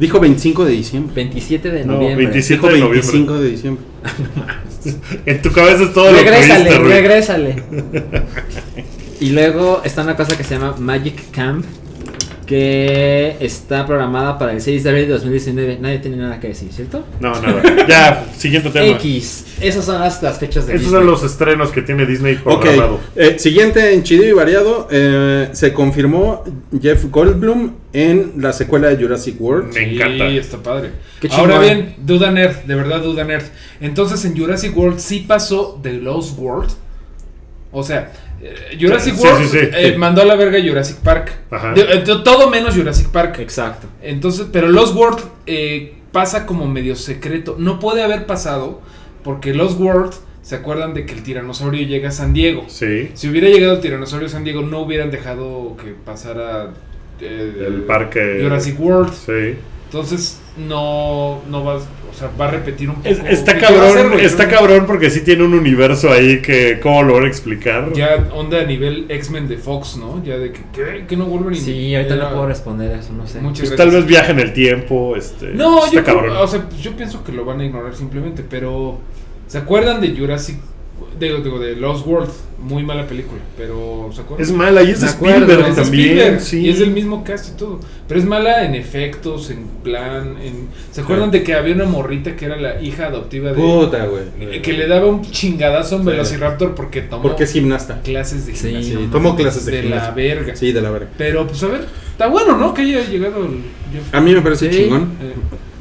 Dijo 0.00 0.18
25 0.20 0.64
de 0.64 0.72
diciembre. 0.72 1.12
27 1.14 1.70
de 1.70 1.84
No, 1.84 1.94
noviembre. 1.94 2.24
27 2.26 2.54
Dijo 2.54 2.66
de 2.72 2.80
noviembre. 2.80 3.12
25 3.12 3.38
de 3.40 3.50
diciembre. 3.50 3.84
En 5.26 5.42
tu 5.42 5.52
cabeza 5.52 5.84
es 5.84 5.92
todo 5.92 6.10
lo 6.12 6.18
que 6.18 6.24
Regrésale, 6.24 6.64
viste, 6.64 6.78
Rui. 6.78 6.92
regrésale. 6.92 7.62
y 9.20 9.30
luego 9.30 9.82
está 9.84 10.02
una 10.02 10.16
cosa 10.16 10.36
que 10.36 10.44
se 10.44 10.54
llama 10.54 10.74
Magic 10.78 11.30
Camp. 11.30 11.64
Que 12.48 13.36
está 13.40 13.84
programada 13.84 14.38
para 14.38 14.52
el 14.52 14.62
6 14.62 14.82
de 14.82 14.88
abril 14.88 15.06
de 15.06 15.12
2019. 15.12 15.78
Nadie 15.82 15.98
tiene 15.98 16.16
nada 16.16 16.40
que 16.40 16.48
decir, 16.48 16.72
¿cierto? 16.72 17.04
No, 17.20 17.38
nada. 17.38 17.62
Ya, 17.86 18.26
siguiente 18.36 18.70
tema. 18.70 18.86
X. 18.96 19.44
Esas 19.60 19.84
son 19.84 20.00
las, 20.00 20.22
las 20.22 20.38
fechas 20.38 20.66
de 20.66 20.72
Disney. 20.72 20.90
son 20.90 21.06
los 21.06 21.22
estrenos 21.22 21.70
que 21.72 21.82
tiene 21.82 22.06
Disney 22.06 22.36
programado. 22.36 23.00
eh, 23.16 23.38
siguiente 23.38 23.92
en 23.92 24.02
chido 24.02 24.24
y 24.24 24.32
variado, 24.32 24.88
eh, 24.90 25.50
se 25.52 25.74
confirmó 25.74 26.42
Jeff 26.80 27.04
Goldblum 27.10 27.72
en 27.92 28.32
la 28.38 28.54
secuela 28.54 28.88
de 28.88 28.96
Jurassic 29.02 29.38
World. 29.38 29.74
Me 29.74 29.94
encanta. 29.94 30.30
Sí, 30.30 30.38
está 30.38 30.56
padre. 30.62 30.90
Qué 31.20 31.28
Ahora 31.32 31.58
bien, 31.58 31.96
duda 31.98 32.30
nerd, 32.30 32.56
de 32.64 32.74
verdad 32.74 33.00
duda 33.02 33.24
nerd. 33.24 33.44
Entonces 33.82 34.24
en 34.24 34.34
Jurassic 34.34 34.74
World 34.74 34.98
sí 35.00 35.24
pasó 35.28 35.78
The 35.82 35.92
Lost 35.94 36.38
World. 36.38 36.70
O 37.72 37.82
sea, 37.82 38.10
Jurassic 38.78 39.14
Sí, 39.14 39.20
World 39.26 39.48
sí, 39.48 39.58
sí. 39.58 39.68
eh, 39.74 39.94
mandó 39.98 40.22
a 40.22 40.24
la 40.24 40.36
verga 40.36 40.58
Jurassic 40.64 40.98
Park. 40.98 41.32
Ajá. 41.50 41.72
De- 41.74 41.80
eh, 41.82 41.98
to- 41.98 42.22
todo 42.22 42.48
menos 42.50 42.74
Jurassic 42.76 43.08
Park. 43.08 43.38
Exacto. 43.40 43.86
Entonces, 44.02 44.46
pero 44.52 44.68
Lost 44.68 44.94
World 44.94 45.20
eh, 45.46 45.94
pasa 46.12 46.46
como 46.46 46.66
medio 46.66 46.94
secreto. 46.96 47.56
No 47.58 47.78
puede 47.80 48.02
haber 48.02 48.26
pasado 48.26 48.80
porque 49.24 49.52
Lost 49.54 49.78
World, 49.80 50.12
¿se 50.42 50.54
acuerdan 50.54 50.94
de 50.94 51.04
que 51.04 51.14
el 51.14 51.22
tiranosaurio 51.22 51.86
llega 51.86 52.08
a 52.10 52.12
San 52.12 52.32
Diego? 52.32 52.64
Sí. 52.68 53.10
Si 53.14 53.28
hubiera 53.28 53.48
llegado 53.48 53.74
el 53.74 53.80
tiranosaurio 53.80 54.28
a 54.28 54.30
San 54.30 54.44
Diego, 54.44 54.62
no 54.62 54.80
hubieran 54.80 55.10
dejado 55.10 55.76
que 55.76 55.94
pasara 56.04 56.70
eh, 57.20 57.64
El 57.66 57.82
parque. 57.82 58.38
Jurassic 58.42 58.78
World. 58.80 59.12
Sí. 59.12 59.56
Entonces, 59.86 60.40
no, 60.58 61.40
no 61.48 61.64
va, 61.64 61.76
o 61.76 62.14
sea, 62.18 62.30
va 62.40 62.48
a 62.48 62.50
repetir 62.50 62.88
un 62.90 62.96
poco. 62.96 63.08
Es- 63.08 63.20
está 63.28 63.54
¿Qué- 63.54 63.60
qué 63.66 63.72
va 63.74 63.84
a 63.84 63.88
hacer, 63.88 64.02
cabrón, 64.02 64.20
está 64.20 64.48
cabrón 64.48 64.84
porque 64.86 65.10
sí 65.10 65.20
tiene 65.20 65.44
un 65.44 65.54
universo 65.54 66.10
ahí 66.12 66.40
que 66.42 66.80
cómo 66.82 67.02
lo 67.02 67.14
van 67.14 67.24
a 67.24 67.28
explicar. 67.28 67.92
Ya 67.94 68.28
onda 68.34 68.60
a 68.60 68.64
nivel 68.64 69.06
X-Men 69.08 69.46
de 69.48 69.56
Fox, 69.56 69.96
¿no? 69.96 70.22
Ya 70.24 70.36
de 70.38 70.52
que, 70.52 70.60
¿qué? 70.72 71.04
¿Que 71.06 71.16
no 71.16 71.26
vuelven 71.26 71.54
Sí, 71.54 71.94
ahorita 71.94 72.14
Era- 72.14 72.24
no 72.24 72.30
puedo 72.34 72.46
responder 72.48 72.98
eso, 72.98 73.12
no 73.12 73.26
sé. 73.26 73.40
Muchas 73.40 73.60
Pues 73.60 73.70
gracias. 73.70 73.76
tal 73.76 73.90
vez 73.90 74.06
viaja 74.06 74.32
en 74.32 74.40
el 74.40 74.52
tiempo, 74.52 75.16
este. 75.16 75.46
No, 75.48 75.84
está 75.84 75.96
yo, 75.96 76.04
creo- 76.04 76.16
cabrón. 76.16 76.36
o 76.38 76.46
sea, 76.46 76.68
yo 76.80 76.92
pienso 76.96 77.22
que 77.24 77.32
lo 77.32 77.44
van 77.44 77.60
a 77.60 77.64
ignorar 77.64 77.94
simplemente, 77.94 78.42
pero 78.48 78.98
¿se 79.46 79.58
acuerdan 79.58 80.00
de 80.00 80.16
Jurassic 80.16 80.56
digo, 81.18 81.38
digo 81.38 81.58
de 81.58 81.76
Lost 81.76 82.06
World? 82.06 82.30
Muy 82.60 82.82
mala 82.82 83.06
película, 83.06 83.40
pero 83.56 84.10
¿se 84.12 84.20
acuerdan? 84.22 84.44
es 84.44 84.52
mala 84.52 84.82
y 84.82 84.90
es 84.90 85.00
de 85.00 85.06
Spielberg 85.06 85.60
Es 85.68 85.76
de 85.76 85.82
también. 85.82 86.08
Spielberg, 86.08 86.40
sí. 86.40 86.60
Y 86.60 86.70
es 86.70 86.78
del 86.80 86.90
mismo 86.90 87.22
cast 87.22 87.54
y 87.54 87.56
todo. 87.56 87.78
Pero 88.08 88.18
es 88.18 88.26
mala 88.26 88.64
en 88.64 88.74
efectos, 88.74 89.50
en 89.50 89.66
plan. 89.84 90.36
En... 90.42 90.68
¿Se 90.90 91.02
acuerdan 91.02 91.30
de 91.30 91.44
que 91.44 91.54
había 91.54 91.74
una 91.74 91.84
morrita 91.84 92.34
que 92.34 92.46
era 92.46 92.56
la 92.56 92.82
hija 92.82 93.06
adoptiva 93.06 93.50
de. 93.52 93.54
Puta, 93.54 94.06
güey. 94.06 94.24
eh, 94.40 94.60
que 94.60 94.72
le 94.72 94.88
daba 94.88 95.06
un 95.06 95.22
chingadazo 95.22 95.94
a 95.94 95.98
un 95.98 96.04
Sí. 96.04 96.10
Velociraptor 96.10 96.74
porque 96.74 97.02
tomó 97.02 97.22
Porque 97.22 97.44
es 97.44 97.52
gimnasta. 97.52 98.00
clases 98.02 98.46
de 98.46 98.56
Sí, 98.56 98.68
gimnasia. 98.68 98.98
Sí, 98.98 99.08
tomó 99.12 99.36
clases 99.36 99.64
de, 99.64 99.82
de 99.82 99.88
la 99.90 100.10
verga. 100.10 100.56
Sí, 100.56 100.72
de 100.72 100.80
la 100.80 100.90
verga. 100.90 101.08
Pero 101.16 101.46
pues 101.46 101.62
a 101.62 101.68
ver, 101.68 101.86
está 102.10 102.26
bueno, 102.26 102.56
¿no? 102.56 102.74
Que 102.74 102.82
haya 102.82 103.04
llegado 103.08 103.44
el 103.44 103.60
Jeff. 103.92 104.12
A 104.12 104.20
mí 104.20 104.34
me 104.34 104.42
parece 104.42 104.72
Sí. 104.72 104.78
chingón. 104.82 105.02
Eh, 105.22 105.34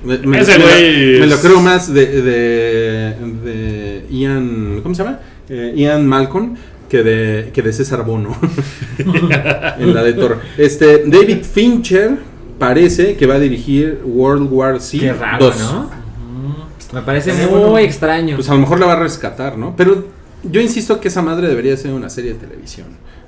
Me, 0.08 0.18
me- 0.20 0.40
Ese 0.42 0.54
me 0.54 0.58
lo- 0.60 0.66
güey 0.72 1.20
me 1.20 1.28
lo 1.28 1.36
es- 1.36 1.42
creo 1.42 1.60
más 1.62 1.94
de, 1.94 2.06
de, 2.22 3.16
de 3.44 4.06
Ian. 4.10 4.80
¿Cómo 4.82 4.96
se 4.96 5.04
llama? 5.04 5.20
Eh, 5.50 5.74
Ian 5.76 6.08
Malcolm 6.08 6.56
que 6.90 7.04
de, 7.04 7.50
que 7.54 7.62
de 7.62 7.74
César 7.74 8.06
Bono 8.06 8.38
en 8.98 9.94
la 9.94 10.04
de 10.04 10.14
Thor. 10.14 10.40
Este, 10.58 11.04
David 11.06 11.40
Fincher 11.44 12.12
parece 12.58 13.16
que 13.18 13.26
va 13.28 13.36
a 13.36 13.40
dirigir 13.40 14.02
World 14.06 14.48
War 14.52 14.80
Z 14.80 15.00
Qué 15.04 15.14
raro, 15.14 15.46
2. 15.48 15.60
¿no? 15.60 15.90
Me 16.94 17.02
parece 17.02 17.34
muy 17.34 17.46
bueno. 17.60 17.78
extraño. 17.80 18.36
Pues 18.38 18.50
a 18.50 18.54
lo 18.54 18.60
mejor 18.60 18.80
la 18.80 18.86
va 18.86 18.94
a 18.94 19.00
rescatar, 19.00 19.58
¿no? 19.58 19.76
Pero 19.76 20.06
yo 20.44 20.62
insisto 20.62 21.00
que 21.02 21.10
esa 21.10 21.22
madre 21.22 21.48
debería 21.50 21.76
ser 21.76 21.92
una 21.92 22.10
serie 22.10 22.34
de 22.34 22.40
televisión, 22.40 22.88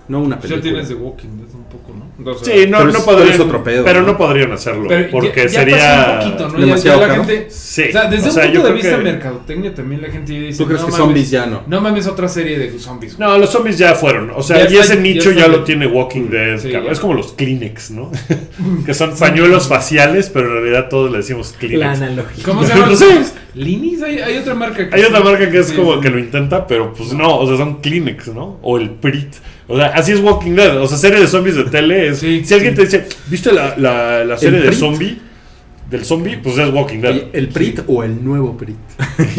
no 0.09 0.19
una 0.19 0.37
pues 0.39 0.49
ya 0.49 0.57
película. 0.57 0.81
tienes 0.83 0.87
The 0.89 0.95
Walking 0.95 1.27
Dead 1.37 1.55
un 1.55 1.63
poco, 1.65 1.93
¿no? 1.97 2.09
O 2.31 2.37
sea, 2.37 2.53
Sí, 2.53 2.67
no, 2.69 2.79
Pero 2.79 2.91
no 2.91 2.97
es- 2.97 3.03
podrían. 3.05 3.27
pero 3.27 3.33
es 3.35 3.39
otro 3.39 3.63
pedo, 3.63 3.83
pero 3.85 4.01
¿no? 4.01 4.07
no 4.07 4.17
podrían 4.17 4.51
hacerlo. 4.51 4.85
pero 4.89 5.09
porque 5.09 5.33
ya- 5.35 5.43
ya 5.43 5.49
sería. 5.49 6.09
un 6.11 6.19
poquito, 6.31 6.49
¿no? 6.49 6.59
Demasiado 6.65 6.99
ya, 6.99 7.07
la 7.07 7.13
caro. 7.13 7.25
gente. 7.25 7.47
Sí. 7.49 7.83
O 7.87 7.91
sea, 7.93 8.09
desde 8.09 8.27
O 8.29 8.31
sea, 8.31 8.45
un 8.45 8.51
punto 8.53 8.67
de 8.67 8.73
vista 8.73 8.97
que- 8.97 9.03
mercadotecnia 9.03 9.73
también 9.75 10.01
la 10.01 10.09
gente 10.09 10.33
dice. 10.33 10.57
¿Tú 10.57 10.65
crees 10.67 10.81
no 10.81 10.87
que 10.87 10.91
mames, 10.91 11.05
zombies 11.05 11.29
ya 11.31 11.45
no? 11.45 11.61
No 11.67 11.79
mames, 11.81 12.07
otra 12.07 12.27
serie 12.27 12.59
de 12.59 12.77
zombies. 12.79 13.17
No, 13.17 13.37
los 13.37 13.49
zombies 13.49 13.77
ya 13.77 13.95
fueron. 13.95 14.31
O 14.35 14.43
sea, 14.43 14.67
Ya 14.67 14.81
ese 14.81 14.95
ya 14.95 15.01
nicho 15.01 15.31
ya, 15.31 15.47
lo 15.47 15.63
tiene 15.63 15.87
Walking 15.87 16.29
Dead. 16.29 16.57
Sí, 16.57 16.69
cabrón. 16.71 16.87
ya. 16.87 16.91
Es 16.91 16.99
como 16.99 17.13
los 17.13 17.31
Kleenex, 17.33 17.91
¿no? 17.91 18.11
que 18.85 18.93
son 18.93 19.15
pañuelos 19.17 19.67
faciales, 19.69 20.29
pero 20.29 20.47
en 20.47 20.53
realidad 20.63 20.89
todos 20.89 21.11
le 21.11 21.17
decimos 21.19 21.53
la 21.53 21.59
Kleenex. 21.59 22.01
analogía. 22.01 22.43
¿Cómo 22.43 22.63
se 22.65 22.73
llaman? 22.75 22.95
¿Linis? 23.55 24.01
Hay, 24.03 24.19
hay 24.19 24.37
otra 24.37 24.53
marca 24.55 24.89
que 24.89 24.95
Hay 24.95 25.03
otra 25.03 25.21
marca 25.21 25.49
que 25.49 25.57
es 25.59 25.71
como 25.71 25.99
que 26.01 26.09
lo 26.09 26.19
intenta, 26.19 26.67
pero 26.67 26.93
pues 26.93 27.13
no, 27.13 27.37
o 27.39 27.47
sea, 27.47 27.57
son 27.57 27.81
Kleenex, 27.81 28.27
¿no? 28.29 28.59
O 28.61 28.77
el 28.77 28.89
Prit. 28.91 29.33
O 29.71 29.77
sea, 29.77 29.87
así 29.89 30.11
es 30.13 30.19
Walking 30.19 30.55
Dead. 30.55 30.81
O 30.81 30.87
sea, 30.87 30.97
serie 30.97 31.19
de 31.19 31.27
zombies 31.27 31.55
de 31.55 31.65
tele. 31.65 32.07
Es, 32.09 32.19
Sí, 32.19 32.43
si 32.43 32.53
alguien 32.55 32.73
sí. 32.75 32.77
te 32.77 32.85
dice, 32.85 33.07
¿viste 33.27 33.53
la, 33.53 33.75
la, 33.77 34.25
la 34.25 34.35
serie 34.37 34.57
¿El 34.59 34.65
de 34.65 34.73
zombie? 34.73 35.19
Del 35.89 36.05
zombie, 36.05 36.37
pues 36.37 36.55
es 36.57 36.71
Walking 36.71 36.99
Dead. 36.99 37.23
¿El 37.33 37.49
Prit 37.49 37.79
o 37.87 38.03
el 38.03 38.23
nuevo 38.23 38.55
Prit? 38.57 38.77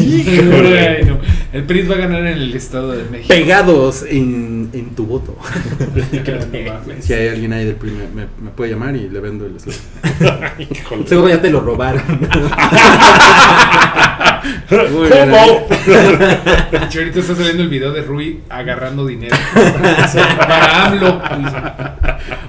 El 1.53 1.63
PRI 1.65 1.81
va 1.83 1.95
a 1.95 1.97
ganar 1.97 2.21
en 2.21 2.27
el 2.27 2.53
Estado 2.55 2.91
de 2.93 3.03
México. 3.09 3.27
Pegados 3.27 4.03
en, 4.07 4.69
en 4.73 4.89
tu 4.95 5.05
voto. 5.05 5.37
No. 6.51 7.01
Si 7.01 7.13
hay 7.13 7.27
alguien 7.29 7.51
ahí 7.53 7.65
del 7.65 7.75
PRI, 7.75 7.91
me, 7.91 8.07
me- 8.21 8.27
me 8.41 8.49
puede 8.51 8.71
llamar 8.71 8.95
y 8.95 9.09
le 9.09 9.19
vendo 9.19 9.45
el. 9.45 9.53
Híjole. 10.69 11.07
Seguro 11.07 11.29
ya 11.29 11.41
te 11.41 11.49
lo 11.49 11.59
robaron. 11.61 12.01
¿Cómo? 14.69 15.67
Ahorita 16.71 17.19
está 17.19 17.35
saliendo 17.35 17.63
el 17.63 17.69
video 17.69 17.91
de 17.91 18.01
Rui 18.01 18.41
agarrando 18.49 19.05
dinero. 19.05 19.35
Para 20.37 20.85
AMLO. 20.87 21.21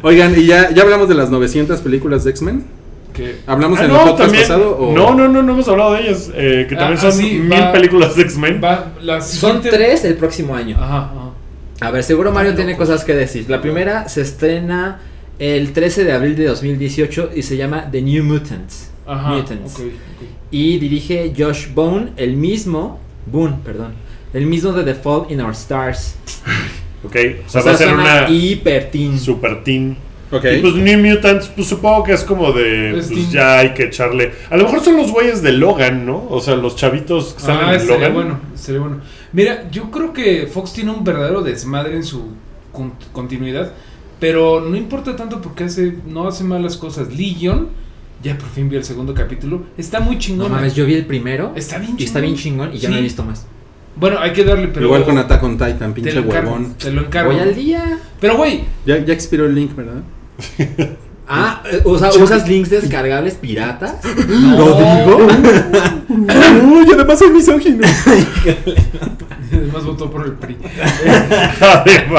Oigan, 0.02 0.34
y 0.38 0.46
ya, 0.46 0.70
ya 0.70 0.82
hablamos 0.82 1.08
de 1.08 1.14
las 1.14 1.30
900 1.30 1.80
películas 1.80 2.24
de 2.24 2.30
X-Men. 2.30 2.64
Que 3.12 3.36
¿Hablamos 3.46 3.78
Ah, 3.78 3.84
en 3.84 3.88
no, 3.88 3.94
el 3.96 4.00
podcast 4.02 4.18
también- 4.22 4.42
pasado? 4.42 4.76
O... 4.78 4.92
No, 4.94 5.14
no, 5.14 5.28
no, 5.28 5.42
no 5.42 5.52
hemos 5.52 5.68
hablado 5.68 5.92
de 5.94 6.00
ellas. 6.02 6.30
eh, 6.34 6.66
que 6.68 6.74
Ah, 6.74 6.78
también 6.78 6.98
ah, 6.98 7.02
son 7.02 7.12
sí, 7.12 7.32
mil 7.38 7.52
va- 7.52 7.72
películas 7.72 8.16
de 8.16 8.22
X-Men. 8.22 8.60
Son 9.20 9.60
tres 9.60 10.04
el 10.04 10.14
próximo 10.14 10.54
año. 10.54 10.76
Ajá, 10.80 10.96
ajá. 11.14 11.30
A 11.80 11.90
ver, 11.90 12.02
seguro 12.04 12.30
Mario 12.32 12.54
tiene 12.54 12.76
cosas 12.76 13.04
que 13.04 13.14
decir. 13.14 13.44
La 13.50 13.60
primera 13.60 14.08
se 14.08 14.20
estrena 14.22 15.00
el 15.38 15.72
13 15.72 16.04
de 16.04 16.12
abril 16.12 16.36
de 16.36 16.44
2018 16.46 17.30
y 17.34 17.42
se 17.42 17.56
llama 17.56 17.88
The 17.90 18.00
New 18.02 18.22
Mutants. 18.24 18.90
Ajá. 19.06 19.30
Mutants. 19.30 19.82
Y 20.50 20.78
dirige 20.78 21.32
Josh 21.36 21.72
Bone, 21.74 22.12
el 22.16 22.36
mismo, 22.36 23.00
Boone, 23.26 23.56
perdón, 23.64 23.94
el 24.32 24.46
mismo 24.46 24.72
de 24.72 24.84
The 24.84 24.94
Fall 24.94 25.26
in 25.30 25.40
Our 25.40 25.52
Stars. 25.52 26.14
Ok, 27.04 27.16
o 27.44 27.50
sea, 27.50 27.62
O 27.62 27.64
va 27.64 27.72
a 27.72 27.76
sea, 27.76 27.88
ser 27.88 27.94
una 27.96 28.28
hiper 28.30 28.88
teen. 28.92 29.18
super 29.18 29.64
teen. 29.64 29.96
Y 30.32 30.60
pues 30.62 30.74
New 30.74 30.98
Mutants, 30.98 31.48
pues 31.48 31.68
supongo 31.68 32.04
que 32.04 32.12
es 32.14 32.24
como 32.24 32.52
de. 32.52 32.98
Es 32.98 33.08
Pues 33.08 33.30
ya 33.30 33.58
hay 33.58 33.74
que 33.74 33.84
echarle. 33.84 34.32
A 34.50 34.56
lo 34.56 34.64
mejor 34.64 34.80
son 34.80 34.96
los 34.96 35.10
güeyes 35.12 35.42
de 35.42 35.52
Logan, 35.52 36.06
¿no? 36.06 36.26
O 36.30 36.40
sea, 36.40 36.56
los 36.56 36.74
chavitos 36.76 37.34
que 37.34 37.38
están 37.40 37.58
Ah, 37.62 37.74
en 37.74 37.80
sería 37.80 37.94
Logan. 37.96 38.14
bueno, 38.14 38.40
sería 38.54 38.80
bueno. 38.80 38.96
Mira, 39.32 39.68
yo 39.70 39.90
creo 39.90 40.12
que 40.12 40.46
Fox 40.46 40.72
tiene 40.72 40.90
un 40.90 41.04
verdadero 41.04 41.42
desmadre 41.42 41.96
en 41.96 42.04
su 42.04 42.28
con- 42.72 42.94
continuidad, 43.12 43.72
pero 44.20 44.60
no 44.60 44.76
importa 44.76 45.14
tanto 45.16 45.40
porque 45.42 45.64
hace 45.64 45.96
no 46.06 46.26
hace 46.26 46.44
malas 46.44 46.76
cosas. 46.78 47.08
Legion, 47.14 47.68
ya 48.22 48.38
por 48.38 48.48
fin 48.48 48.68
vi 48.70 48.76
el 48.76 48.84
segundo 48.84 49.12
capítulo, 49.14 49.64
está 49.76 50.00
muy 50.00 50.14
No 50.14 50.20
chingón. 50.20 50.52
mames, 50.52 50.74
yo 50.74 50.86
vi 50.86 50.94
el 50.94 51.04
primero 51.06 51.52
Está 51.56 51.78
bien 51.78 51.94
y 51.98 52.04
está 52.04 52.20
bien 52.20 52.36
chingón 52.36 52.70
y 52.72 52.78
ya 52.78 52.88
Sí. 52.88 52.94
no 52.94 52.98
he 53.00 53.02
visto 53.02 53.22
más. 53.24 53.46
Bueno, 53.94 54.18
hay 54.20 54.32
que 54.32 54.42
darle, 54.44 54.68
pero 54.68 54.86
Igual 54.86 55.04
con 55.04 55.18
Attack 55.18 55.42
on 55.42 55.58
Titan, 55.58 55.92
pinche 55.92 56.16
encargo, 56.18 56.30
huevón. 56.52 56.74
te 56.78 56.90
lo 56.90 57.02
encargo. 57.02 57.32
Voy 57.32 57.40
al 57.40 57.54
día. 57.54 57.98
Pero 58.20 58.36
güey, 58.38 58.64
Ya, 58.86 59.04
ya 59.04 59.12
expiró 59.12 59.44
el 59.44 59.54
link, 59.54 59.74
¿verdad? 59.76 60.00
Ah, 61.34 61.62
eh, 61.70 61.80
o 61.84 61.98
sea, 61.98 62.10
¿usas 62.10 62.46
links 62.46 62.68
descargables 62.68 63.34
piratas? 63.34 63.94
¿Lo 64.28 64.74
digo? 64.74 65.26
Uy, 66.08 66.86
además 66.92 67.18
soy 67.18 67.30
misógino. 67.30 67.86
además 69.52 69.84
votó 69.84 70.10
por 70.10 70.26
el 70.26 70.32
PRI. 70.32 70.56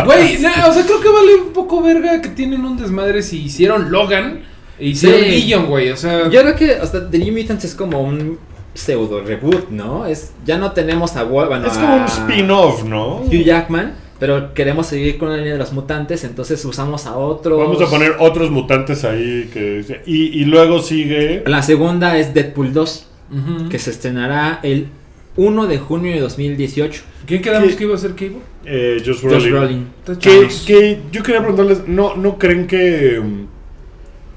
Güey, 0.05 0.39
no, 0.39 0.49
o 0.69 0.73
sea, 0.73 0.83
creo 0.85 0.99
que 1.01 1.09
vale 1.09 1.35
un 1.45 1.53
poco 1.53 1.81
verga 1.83 2.21
que 2.21 2.29
tienen 2.29 2.65
un 2.65 2.77
desmadre 2.77 3.21
si 3.21 3.43
hicieron 3.43 3.91
Logan 3.91 4.41
e 4.79 4.87
hicieron 4.87 5.19
Sí. 5.19 5.25
Legion, 5.29 5.65
güey. 5.67 5.91
O 5.91 5.97
sea, 5.97 6.29
Yo 6.29 6.41
creo 6.41 6.55
que 6.55 6.75
hasta 6.75 7.09
The 7.09 7.19
New 7.19 7.37
Mutants 7.37 7.65
es 7.65 7.75
como 7.75 8.01
un 8.01 8.39
pseudo 8.73 9.21
reboot, 9.21 9.69
¿no? 9.69 10.05
Es 10.07 10.31
ya 10.45 10.57
no 10.57 10.71
tenemos 10.71 11.15
a 11.15 11.23
bueno, 11.23 11.67
Es 11.67 11.73
como 11.73 11.97
un 11.97 12.05
spin-off, 12.05 12.83
¿no? 12.83 13.17
Hugh 13.17 13.43
Jackman, 13.43 13.93
pero 14.19 14.53
queremos 14.53 14.87
seguir 14.87 15.17
con 15.17 15.29
la 15.29 15.37
línea 15.37 15.53
de 15.53 15.59
los 15.59 15.73
mutantes, 15.73 16.23
entonces 16.23 16.63
usamos 16.65 17.05
a 17.05 17.17
otros. 17.17 17.59
Vamos 17.59 17.81
a 17.81 17.89
poner 17.89 18.15
otros 18.19 18.51
mutantes 18.51 19.03
ahí. 19.03 19.49
que 19.51 19.83
Y, 20.05 20.41
y 20.41 20.45
luego 20.45 20.79
sigue. 20.81 21.43
La 21.45 21.61
segunda 21.61 22.17
es 22.17 22.33
Deadpool 22.33 22.73
2, 22.73 23.07
ujú. 23.31 23.69
que 23.69 23.79
se 23.79 23.91
estrenará 23.91 24.59
el 24.63 24.87
1 25.35 25.67
de 25.67 25.77
junio 25.79 26.13
de 26.13 26.19
2018. 26.19 27.01
¿quién 27.25 27.41
quedamos 27.41 27.69
¿Qué? 27.71 27.75
que 27.77 27.83
iba 27.85 27.95
a 27.95 27.97
ser 27.97 28.11
Cable? 28.11 28.37
Eh, 28.65 28.97
Josh 29.05 29.21
Josh 29.21 29.49
Brolin. 29.49 29.51
Brolin. 29.51 29.87
Que, 30.19 30.99
yo 31.11 31.23
quería 31.23 31.41
preguntarles, 31.41 31.87
¿no, 31.87 32.15
¿no 32.15 32.37
creen 32.37 32.67
que... 32.67 33.19
mm, 33.21 33.52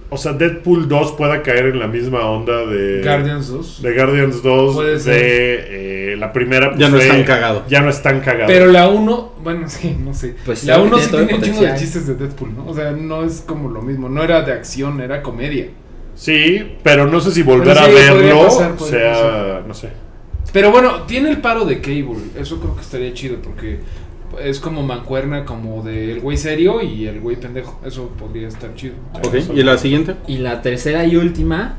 O 0.08 0.16
sea, 0.16 0.32
Deadpool 0.34 0.88
2 0.88 1.12
pueda 1.12 1.42
caer 1.42 1.66
en 1.66 1.80
la 1.80 1.88
misma 1.88 2.20
onda 2.30 2.64
de... 2.64 3.02
Guardians 3.02 3.48
2. 3.48 3.82
De 3.82 3.92
Guardians 3.94 4.42
2, 4.42 4.74
Puede 4.74 4.92
de 4.92 5.00
ser. 5.00 5.14
eh, 5.18 6.16
la 6.16 6.32
primera... 6.32 6.68
pues, 6.70 6.78
Ya 6.80 6.88
no 6.88 6.96
fue- 6.96 7.06
es 7.06 7.12
tan 7.12 7.24
cagado. 7.24 7.64
Ya 7.68 7.80
no 7.80 7.90
es 7.90 8.02
tan 8.02 8.20
cagado. 8.20 8.46
Pero 8.46 8.66
la 8.66 8.88
1, 8.88 9.32
bueno, 9.42 9.68
sí, 9.68 9.96
no 9.98 10.14
sé. 10.14 10.36
Pues 10.44 10.64
la 10.64 10.76
sí, 10.76 10.80
1 10.82 10.90
tiene 10.98 11.02
sí 11.02 11.10
tiene 11.10 11.34
un 11.34 11.42
chingo 11.42 11.62
de 11.62 11.74
chistes 11.74 12.06
de 12.06 12.14
Deadpool, 12.14 12.54
¿no? 12.54 12.66
O 12.68 12.74
sea, 12.74 12.92
no 12.92 13.24
es 13.24 13.42
como 13.46 13.68
lo 13.68 13.82
mismo. 13.82 14.08
No 14.08 14.22
era 14.22 14.42
de 14.42 14.52
acción, 14.52 15.00
era 15.00 15.22
comedia. 15.22 15.66
Sí, 16.14 16.76
pero 16.82 17.06
no 17.06 17.20
sé 17.20 17.32
si 17.32 17.42
volver 17.42 17.76
a 17.76 17.84
sí, 17.84 17.90
podría 17.90 18.12
verlo 18.14 18.44
pasar, 18.44 18.74
podría 18.76 19.14
sea... 19.14 19.22
pasar. 19.24 19.64
No 19.66 19.74
sé. 19.74 19.88
Pero 20.52 20.70
bueno, 20.70 21.02
tiene 21.02 21.28
el 21.30 21.38
paro 21.38 21.64
de 21.64 21.80
Cable. 21.80 22.18
Eso 22.38 22.60
creo 22.60 22.74
que 22.76 22.80
estaría 22.82 23.12
chido 23.12 23.38
porque 23.42 23.80
es 24.38 24.60
como 24.60 24.82
mancuerna 24.82 25.44
como 25.44 25.82
del 25.82 26.20
güey 26.20 26.36
serio 26.36 26.82
y 26.82 27.06
el 27.06 27.20
güey 27.20 27.36
pendejo. 27.36 27.80
Eso 27.84 28.08
podría 28.18 28.48
estar 28.48 28.74
chido. 28.74 28.94
Ok, 29.22 29.34
¿y 29.54 29.62
la 29.62 29.78
siguiente? 29.78 30.14
Y 30.26 30.38
la 30.38 30.62
tercera 30.62 31.04
y 31.04 31.16
última 31.16 31.78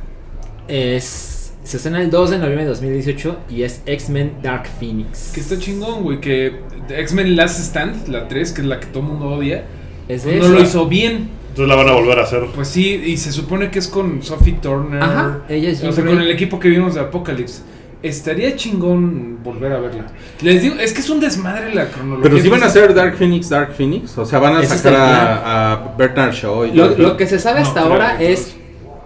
es. 0.68 1.34
Se 1.64 1.76
estrena 1.78 2.02
el 2.02 2.10
2 2.10 2.30
de 2.30 2.38
noviembre 2.38 2.64
de 2.64 2.70
2018 2.70 3.38
y 3.50 3.64
es 3.64 3.82
X-Men 3.86 4.36
Dark 4.42 4.68
Phoenix. 4.80 5.32
Que 5.34 5.42
está 5.42 5.60
chingón, 5.60 6.02
güey. 6.04 6.22
Que 6.22 6.62
X-Men 6.90 7.36
Last 7.36 7.60
Stand, 7.60 8.08
la 8.08 8.30
3, 8.30 8.54
que 8.54 8.62
es 8.62 8.68
la 8.68 8.80
que 8.80 8.86
todo 8.88 9.02
el 9.02 9.10
mundo 9.10 9.28
odia, 9.32 9.66
Es 10.08 10.24
de 10.24 10.38
no 10.38 10.46
esa. 10.46 10.54
lo 10.54 10.62
hizo 10.62 10.88
bien. 10.88 11.30
Entonces 11.50 11.68
la 11.68 11.76
van 11.76 11.90
a 11.90 11.94
volver 11.94 12.20
a 12.20 12.24
hacer. 12.24 12.46
Pues 12.56 12.70
sí, 12.70 13.02
y 13.06 13.18
se 13.18 13.34
supone 13.34 13.70
que 13.70 13.80
es 13.80 13.88
con 13.90 14.24
Sophie 14.24 14.60
Turner. 14.62 15.02
Ajá, 15.04 15.42
ella 15.50 15.70
es 15.70 15.84
O 15.84 15.92
sea, 15.92 16.06
con 16.06 16.18
el 16.20 16.32
equipo 16.32 16.58
que 16.58 16.70
vimos 16.70 16.96
de 16.96 17.02
Apocalypse. 17.02 17.64
Estaría 18.08 18.56
chingón 18.56 19.40
volver 19.44 19.72
a 19.74 19.80
verla. 19.80 20.06
Les 20.42 20.62
digo, 20.62 20.76
es 20.76 20.94
que 20.94 21.02
es 21.02 21.10
un 21.10 21.20
desmadre 21.20 21.74
la 21.74 21.88
cronología. 21.90 22.24
Pero 22.30 22.42
si 22.42 22.50
van 22.50 22.64
a 22.64 22.68
hacer 22.68 22.94
Dark 22.94 23.16
Phoenix, 23.18 23.50
Dark 23.50 23.74
Phoenix. 23.74 24.18
O 24.18 24.26
sea, 24.26 24.40
van 24.40 24.56
a 24.56 24.64
sacar 24.64 24.96
a, 24.96 25.74
a 25.74 25.96
Bernard 25.98 26.34
Shaw. 26.34 26.66
Y 26.66 26.72
Lo, 26.74 26.90
lo 26.98 27.18
que 27.18 27.28
se 27.28 27.40
sabe 27.40 27.60
hasta 27.62 27.82
ahora 27.82 28.22
es. 28.22 28.56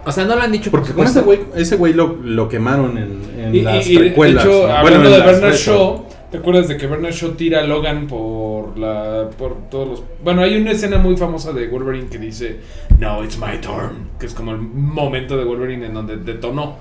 O 0.04 0.10
sea, 0.10 0.24
no 0.24 0.34
lo 0.34 0.42
han 0.42 0.50
dicho 0.50 0.70
Porque 0.72 0.88
por 0.88 0.96
como 0.96 1.08
ese 1.08 1.20
güey, 1.20 1.40
ese 1.54 1.76
güey 1.76 1.92
lo, 1.92 2.16
lo 2.24 2.48
quemaron 2.48 2.98
en, 2.98 3.20
en 3.38 3.54
Y, 3.54 3.58
y- 3.58 3.62
las 3.62 3.86
y 3.86 3.94
de 3.94 4.00
precuelas. 4.00 4.44
hecho, 4.44 4.66
¿no? 4.66 4.74
hablando 4.74 5.10
de 5.10 5.20
Bernard. 5.20 5.54
Shaw, 5.54 6.04
¿te 6.32 6.38
acuerdas 6.38 6.66
de 6.66 6.76
que 6.76 6.88
Bernard 6.88 7.12
Shaw 7.12 7.30
tira 7.32 7.60
a 7.60 7.62
Logan 7.62 8.08
por 8.08 8.76
la 8.76 9.28
por 9.38 9.68
todos 9.70 9.88
los 9.88 10.02
Bueno, 10.24 10.42
hay 10.42 10.56
una 10.60 10.72
escena 10.72 10.98
muy 10.98 11.16
famosa 11.16 11.52
de 11.52 11.68
Wolverine 11.68 12.08
que 12.08 12.18
dice, 12.18 12.56
"No, 12.98 13.22
it's 13.22 13.38
my 13.38 13.58
turn", 13.60 14.08
que 14.18 14.26
es 14.26 14.34
como 14.34 14.50
el 14.50 14.58
momento 14.58 15.36
de 15.36 15.44
Wolverine 15.44 15.86
en 15.86 15.94
donde 15.94 16.16
detonó. 16.16 16.78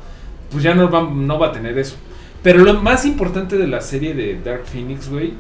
Pues 0.52 0.64
ya 0.64 0.74
no 0.74 0.90
va 0.90 1.08
no 1.08 1.38
va 1.38 1.48
a 1.48 1.52
tener 1.52 1.78
eso. 1.78 1.98
Pero 2.44 2.60
lo 2.60 2.74
más 2.82 3.06
importante 3.06 3.58
de 3.58 3.68
la 3.68 3.82
serie 3.82 4.14
de 4.14 4.40
Dark 4.44 4.64
Phoenix, 4.66 5.10
güey, 5.10 5.34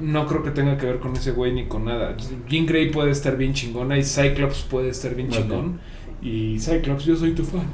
no 0.00 0.26
creo 0.26 0.42
que 0.44 0.50
tenga 0.50 0.78
que 0.78 0.86
ver 0.86 0.98
con 0.98 1.14
ese 1.16 1.32
güey 1.32 1.52
ni 1.52 1.64
con 1.66 1.84
nada. 1.84 2.16
Jean 2.48 2.66
Grey 2.66 2.90
puede 2.90 3.10
estar 3.10 3.36
bien 3.36 3.52
chingona 3.52 3.98
y 3.98 4.04
Cyclops 4.04 4.62
puede 4.70 4.90
estar 4.90 5.14
bien 5.14 5.28
chingón. 5.30 5.80
Y 6.22 6.58
Cyclops, 6.60 7.04
yo 7.04 7.16
soy 7.16 7.32
tu 7.32 7.44
fan. 7.44 7.64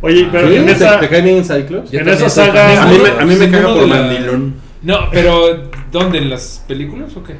Oye, 0.00 0.28
pero 0.30 0.48
¿Sí? 0.48 0.56
en 0.56 0.66
¿Te, 0.66 0.72
esa... 0.72 1.00
te 1.00 1.08
cae 1.08 1.20
bien 1.22 1.44
Cyclops? 1.44 1.92
En 1.92 2.08
esa 2.08 2.28
saga-. 2.30 2.82
A 2.82 2.86
mí 2.86 2.98
me, 3.02 3.08
a 3.22 3.24
mí 3.26 3.34
me 3.34 3.50
caga 3.50 3.74
por 3.74 3.86
la- 3.88 3.96
mandilón. 4.02 4.54
No, 4.82 5.10
pero 5.10 5.64
¿dónde? 5.90 6.18
¿En 6.18 6.30
las 6.30 6.64
películas 6.68 7.14
o 7.16 7.22
qué? 7.24 7.34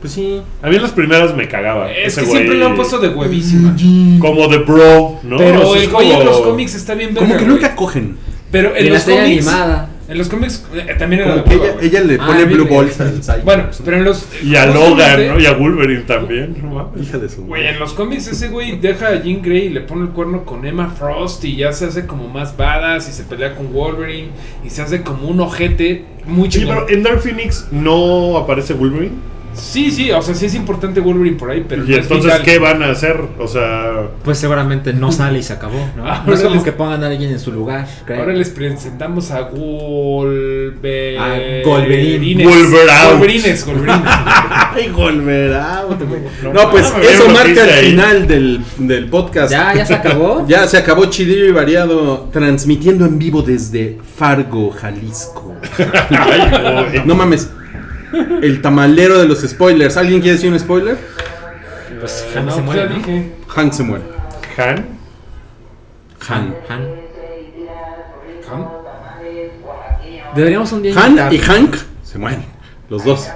Pues 0.00 0.12
sí. 0.12 0.40
A 0.62 0.68
mí 0.68 0.76
en 0.76 0.82
las 0.82 0.92
primeras 0.92 1.34
me 1.34 1.48
cagaba. 1.48 1.90
Es 1.90 2.08
ese 2.14 2.20
que 2.22 2.26
güey. 2.26 2.36
siempre 2.38 2.58
lo 2.58 2.66
han 2.66 2.76
puesto 2.76 2.98
de 2.98 3.08
huevísima. 3.08 3.74
Como 4.18 4.46
de 4.48 4.58
bro, 4.58 5.20
¿no? 5.22 5.36
Pero 5.38 5.68
O 5.70 5.74
sea, 5.74 5.82
el 5.84 5.90
güey 5.90 6.10
en 6.10 6.18
como- 6.18 6.24
los 6.30 6.40
cómics 6.42 6.74
está 6.74 6.94
bien 6.94 7.14
verga, 7.14 7.26
Como 7.26 7.38
que 7.38 7.46
nunca 7.46 7.74
cogen. 7.76 8.16
Pero 8.50 8.70
en 8.70 8.76
en 8.78 8.84
la 8.86 8.90
los 8.94 9.02
serie 9.02 9.20
cómics. 9.22 9.46
animada. 9.48 9.88
En 10.08 10.16
los 10.16 10.28
cómics 10.30 10.64
eh, 10.74 10.94
también 10.98 11.20
era 11.20 11.34
hueva, 11.34 11.52
ella, 11.52 11.74
ella 11.82 12.00
le 12.00 12.14
Ah, 12.18 12.26
pone 12.28 12.44
bien, 12.46 12.64
blue 12.66 12.74
balls 12.74 12.98
al. 13.28 13.42
Bueno, 13.42 13.64
pero 13.84 13.98
en 13.98 14.04
los. 14.04 14.26
Y 14.42 14.56
a 14.56 14.64
Logan, 14.64 15.26
¿no? 15.28 15.38
Y 15.38 15.44
a 15.44 15.52
Wolverine 15.52 16.00
también. 16.04 16.56
no. 16.62 16.90
Hija 16.98 17.18
de 17.18 17.28
su. 17.28 17.44
Güey, 17.44 17.66
en 17.66 17.78
los 17.78 17.92
cómics 17.92 18.26
ese 18.26 18.48
güey 18.48 18.78
deja 18.80 19.08
a 19.08 19.22
Jean 19.22 19.42
Grey 19.42 19.66
y 19.66 19.68
le 19.68 19.82
pone 19.82 20.04
el 20.04 20.08
cuerno 20.10 20.46
con 20.46 20.64
Emma 20.64 20.88
Frost 20.98 21.44
y 21.44 21.56
ya 21.56 21.72
se 21.74 21.84
hace 21.84 22.06
como 22.06 22.26
más 22.26 22.56
badass 22.56 23.06
y 23.10 23.12
se 23.12 23.24
pelea 23.24 23.54
con 23.54 23.70
Wolverine 23.70 24.28
y 24.64 24.70
se 24.70 24.80
hace 24.80 25.02
como 25.02 25.28
un 25.28 25.40
ojete 25.40 26.06
muy 26.24 26.44
Oye, 26.48 26.60
chingón. 26.60 26.74
pero 26.86 26.88
en 26.88 27.02
Dark 27.02 27.20
Phoenix 27.20 27.66
no 27.70 28.38
aparece 28.38 28.72
Wolverine. 28.72 29.12
Sí, 29.54 29.90
sí, 29.90 30.10
o 30.12 30.22
sea, 30.22 30.34
sí 30.34 30.46
es 30.46 30.54
importante 30.54 31.00
Wolverine 31.00 31.36
por 31.36 31.50
ahí, 31.50 31.64
pero 31.68 31.84
y 31.84 31.88
no 31.88 31.92
es 31.96 32.02
entonces, 32.02 32.24
vital. 32.32 32.42
¿qué 32.44 32.58
van 32.58 32.82
a 32.82 32.90
hacer? 32.90 33.20
O 33.38 33.48
sea, 33.48 34.08
Pues 34.24 34.38
seguramente 34.38 34.92
no 34.92 35.10
sale 35.20 35.38
y 35.40 35.42
se 35.42 35.52
acabó, 35.54 35.78
¿no? 35.96 36.04
Ahora 36.06 36.22
No 36.26 36.32
es 36.34 36.40
como 36.42 36.54
les- 36.54 36.64
que 36.64 36.72
pongan 36.72 37.02
a 37.02 37.08
alguien 37.08 37.30
en 37.30 37.40
su 37.40 37.50
lugar, 37.52 37.86
creo. 38.04 38.20
Ahora 38.20 38.32
les 38.34 38.50
presentamos 38.50 39.30
a 39.32 39.42
Wolverine. 39.42 41.18
A 41.18 41.62
Wolverine. 41.68 42.44
Wolver 42.44 42.90
out. 42.90 43.12
Wolverines, 43.18 43.66
Wolverines. 43.66 44.02
Ay, 44.74 44.88
volverá. 44.90 45.84
No, 46.42 46.52
No, 46.52 46.70
pues 46.70 46.92
no 46.92 47.02
eso 47.02 47.28
marca 47.28 47.64
el 47.64 47.70
ahí. 47.70 47.90
final 47.90 48.26
del, 48.26 48.60
del 48.78 49.06
podcast. 49.08 49.50
Ya, 49.50 49.74
ya 49.74 49.86
se 49.86 49.94
acabó. 49.94 50.44
Ya 50.48 50.66
se 50.66 50.78
acabó 50.78 51.06
Chidillo 51.06 51.46
y 51.46 51.52
Variado 51.52 52.28
transmitiendo 52.32 53.04
en 53.06 53.18
vivo 53.18 53.42
desde 53.42 53.98
Fargo, 54.16 54.70
Jalisco. 54.70 55.54
ay. 56.10 57.02
No 57.04 57.14
mames. 57.14 57.50
El 58.42 58.60
tamalero 58.62 59.18
de 59.18 59.26
los 59.28 59.40
spoilers. 59.40 59.96
¿Alguien 59.96 60.20
quiere 60.20 60.36
decir 60.36 60.50
un 60.52 60.58
spoiler? 60.58 60.96
Pues 62.00 62.26
No, 62.34 62.40
Han 62.40 62.50
se 62.50 62.62
pues 62.62 62.64
muere, 62.64 62.88
¿no? 62.88 63.24
Hank 63.48 63.72
se 63.72 63.82
muere. 63.82 64.04
Han. 64.56 64.86
Han. 66.28 66.54
Han. 66.68 66.88
¿Han? 68.50 68.68
Deberíamos 70.34 70.72
un 70.72 70.82
día 70.82 70.92
Han 70.96 71.12
invitar- 71.12 71.32
y 71.34 71.38
Hank 71.38 71.76
se 72.02 72.18
mueren. 72.18 72.44
Los 72.88 73.04
dos. 73.04 73.28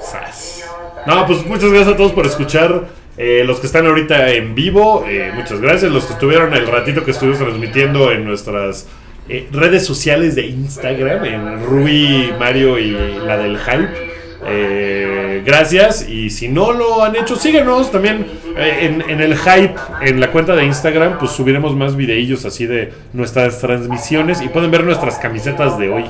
Sas. 0.00 0.64
No, 1.06 1.26
pues 1.26 1.44
muchas 1.46 1.70
gracias 1.70 1.94
a 1.94 1.96
todos 1.96 2.12
por 2.12 2.26
escuchar. 2.26 2.88
Eh, 3.18 3.44
los 3.46 3.60
que 3.60 3.66
están 3.66 3.86
ahorita 3.86 4.28
en 4.32 4.54
vivo, 4.54 5.04
eh, 5.08 5.32
muchas 5.34 5.60
gracias. 5.60 5.90
Los 5.90 6.04
que 6.04 6.12
estuvieron 6.12 6.52
el 6.54 6.66
ratito 6.66 7.02
que 7.04 7.12
estuvimos 7.12 7.38
transmitiendo 7.38 8.12
en 8.12 8.24
nuestras 8.26 8.86
eh, 9.28 9.48
redes 9.52 9.84
sociales 9.84 10.34
de 10.34 10.46
Instagram, 10.46 11.24
en 11.24 11.64
Rui, 11.64 12.32
Mario 12.38 12.78
y 12.78 12.92
la 12.92 13.36
del 13.36 13.58
Hype. 13.58 14.16
Eh, 14.48 15.42
gracias 15.44 16.08
y 16.08 16.30
si 16.30 16.48
no 16.48 16.72
lo 16.72 17.02
han 17.02 17.16
hecho, 17.16 17.34
síguenos 17.34 17.90
también 17.90 18.26
eh, 18.56 18.78
en, 18.82 19.02
en 19.10 19.20
el 19.20 19.36
hype, 19.36 19.74
en 20.02 20.20
la 20.20 20.30
cuenta 20.30 20.54
de 20.54 20.64
Instagram, 20.64 21.18
pues 21.18 21.32
subiremos 21.32 21.74
más 21.74 21.96
videillos 21.96 22.44
así 22.44 22.66
de 22.66 22.92
nuestras 23.12 23.60
transmisiones 23.60 24.40
y 24.42 24.48
pueden 24.48 24.70
ver 24.70 24.84
nuestras 24.84 25.18
camisetas 25.18 25.78
de 25.78 25.88
hoy. 25.88 26.04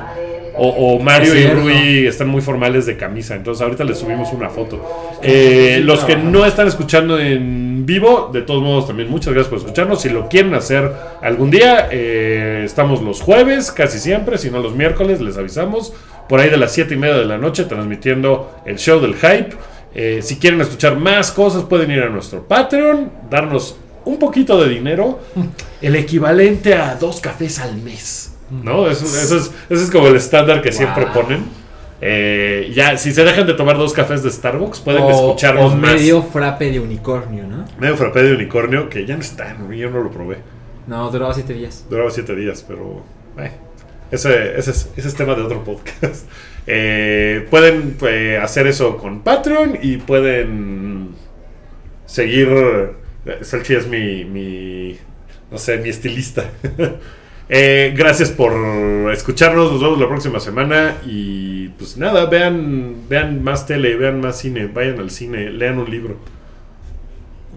O, 0.59 0.69
o 0.69 0.99
Mario 0.99 1.35
y. 1.35 1.47
Rui 1.47 2.07
están 2.07 2.29
muy 2.29 2.41
formales 2.41 2.87
de 2.87 2.97
camisa, 2.97 3.35
entonces 3.35 3.63
ahorita 3.63 3.85
les 3.85 3.99
subimos 3.99 4.33
una 4.33 4.49
foto. 4.49 5.19
Eh, 5.23 5.81
los 5.83 6.05
que 6.05 6.17
no 6.17 6.47
están 6.47 6.67
escuchando 6.67 7.19
en 7.19 7.85
vivo, 7.87 8.31
de 8.33 8.43
todos 8.43 8.63
modos 8.63 8.87
también 8.87 9.11
muchas 9.11 9.33
gracias 9.33 9.49
por 9.49 9.59
escucharnos. 9.59 10.03
Si 10.03 10.09
lo 10.09 10.29
quieren 10.29 10.55
hacer 10.55 10.91
algún 11.23 11.51
día, 11.51 11.89
eh, 11.91 12.63
estamos 12.65 13.03
los 13.03 13.21
jueves, 13.21 13.71
casi 13.71 13.99
siempre, 13.99 14.39
si 14.39 14.51
no 14.51 14.61
los 14.61 14.75
miércoles, 14.75 15.21
les 15.21 15.37
avisamos. 15.37 15.93
Por 16.29 16.41
ahí 16.41 16.51
de 16.51 16.57
las 16.57 16.73
7 16.73 16.95
y 16.95 16.97
media 16.97 17.17
de 17.17 17.25
la 17.25 17.39
noche, 17.39 17.65
transmitiendo 17.65 18.61
el 18.65 18.79
show 18.79 19.01
del 19.01 19.15
hype. 19.15 19.51
Eh, 19.95 20.21
si 20.23 20.37
quieren 20.37 20.61
escuchar 20.61 20.97
más 20.97 21.31
cosas, 21.31 21.65
pueden 21.65 21.91
ir 21.91 22.03
a 22.03 22.09
nuestro 22.09 22.47
Patreon, 22.47 23.11
darnos 23.31 23.77
un 24.05 24.19
poquito 24.19 24.63
de 24.63 24.69
dinero, 24.69 25.21
el 25.83 25.97
equivalente 25.97 26.75
a 26.75 26.97
dos 26.97 27.21
cafés 27.21 27.59
al 27.61 27.77
mes. 27.77 28.36
¿No? 28.51 28.89
Eso, 28.89 29.05
eso 29.05 29.37
es, 29.37 29.51
eso 29.69 29.83
es 29.85 29.91
como 29.91 30.09
el 30.09 30.17
estándar 30.17 30.63
que 30.63 30.73
siempre 30.73 31.07
ponen. 31.07 31.45
Eh, 32.01 32.71
ya, 32.75 32.97
si 32.99 33.13
se 33.13 33.25
dejan 33.25 33.47
de 33.47 33.55
tomar 33.55 33.79
dos 33.79 33.93
cafés 33.93 34.23
de 34.23 34.31
Starbucks, 34.31 34.81
pueden 34.81 35.03
o, 35.03 35.11
escucharnos 35.11 35.73
o 35.73 35.77
más. 35.77 35.95
medio 35.95 36.23
frappe 36.23 36.71
de 36.71 36.79
unicornio, 36.79 37.47
¿no? 37.47 37.65
Medio 37.79 37.97
frappé 37.97 38.23
de 38.23 38.35
unicornio, 38.35 38.89
que 38.89 39.07
ya 39.07 39.15
no 39.17 39.23
está, 39.23 39.57
yo 39.75 39.91
no 39.91 40.01
lo 40.03 40.11
probé. 40.11 40.39
No, 40.87 41.11
duraba 41.11 41.33
siete 41.35 41.55
días. 41.55 41.85
Duraba 41.89 42.11
siete 42.11 42.37
días, 42.37 42.65
pero. 42.67 43.03
eh, 43.39 43.51
ese, 44.11 44.57
ese, 44.59 44.71
es, 44.71 44.91
ese 44.97 45.09
es 45.09 45.15
tema 45.15 45.35
de 45.35 45.43
otro 45.43 45.65
podcast. 45.65 46.27
Eh, 46.69 47.47
pueden 47.49 47.97
eh, 48.03 48.41
hacer 48.43 48.67
eso 48.67 48.97
con 48.97 49.21
Patreon 49.21 49.79
y 49.81 49.99
pueden 49.99 51.11
seguir. 52.07 52.49
eh, 53.25 53.39
Salchi 53.43 53.75
es 53.75 53.87
mi, 53.87 54.25
mi. 54.25 54.99
No 55.49 55.59
sé, 55.59 55.77
mi 55.79 55.91
estilista. 55.91 56.43
Eh, 57.49 57.95
gracias 57.97 58.31
por 58.31 58.53
escucharnos. 59.13 59.71
Nos 59.73 59.81
vemos 59.81 60.01
la 60.01 60.09
próxima 60.09 60.41
semana. 60.41 60.97
Y 61.07 61.69
pues 61.71 61.97
nada, 61.97 62.27
vean, 62.27 62.95
vean 63.09 63.43
más 63.45 63.67
tele, 63.67 63.97
vean 63.97 64.21
más 64.21 64.39
cine, 64.39 64.67
vayan 64.67 64.99
al 64.99 65.11
cine, 65.11 65.51
lean 65.51 65.79
un 65.79 65.91
libro. 65.91 66.17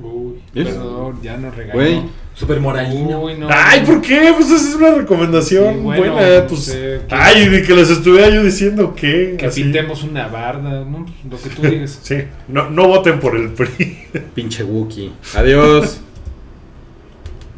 Uy, 0.02 0.36
¿Es? 0.56 0.68
perdón, 0.68 1.20
ya 1.22 1.36
nos 1.38 1.56
regañó. 1.56 1.74
Güey. 1.80 2.02
Super 2.34 2.62
moralino. 2.62 3.22
Uy, 3.22 3.36
no. 3.38 3.50
Ay, 3.52 3.82
¿por 3.86 4.00
qué? 4.02 4.32
Pues 4.34 4.50
esa 4.50 4.70
es 4.70 4.76
una 4.76 4.92
recomendación 4.96 5.74
Sí, 5.74 5.80
bueno, 5.82 6.14
buena. 6.14 6.48
Pues, 6.48 6.72
que- 6.72 7.02
ay, 7.10 7.50
de 7.50 7.64
que 7.64 7.76
les 7.76 7.90
estuviera 7.90 8.30
yo 8.30 8.42
diciendo 8.44 8.96
que. 8.96 9.36
Que 9.38 9.48
así. 9.48 9.64
pintemos 9.64 10.04
una 10.04 10.28
barda, 10.30 10.86
¿no? 10.86 11.06
Lo 11.30 11.42
que 11.42 11.50
tú 11.50 11.64
digas. 11.64 12.00
Sí, 12.04 12.16
no, 12.48 12.70
no 12.70 12.88
voten 12.88 13.20
por 13.20 13.36
el 13.36 13.50
PRI. 13.50 13.98
Pinche 14.36 14.64
Wookie. 14.64 15.12
Adiós. 15.36 16.00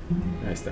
Ahí 0.47 0.53
está. 0.53 0.71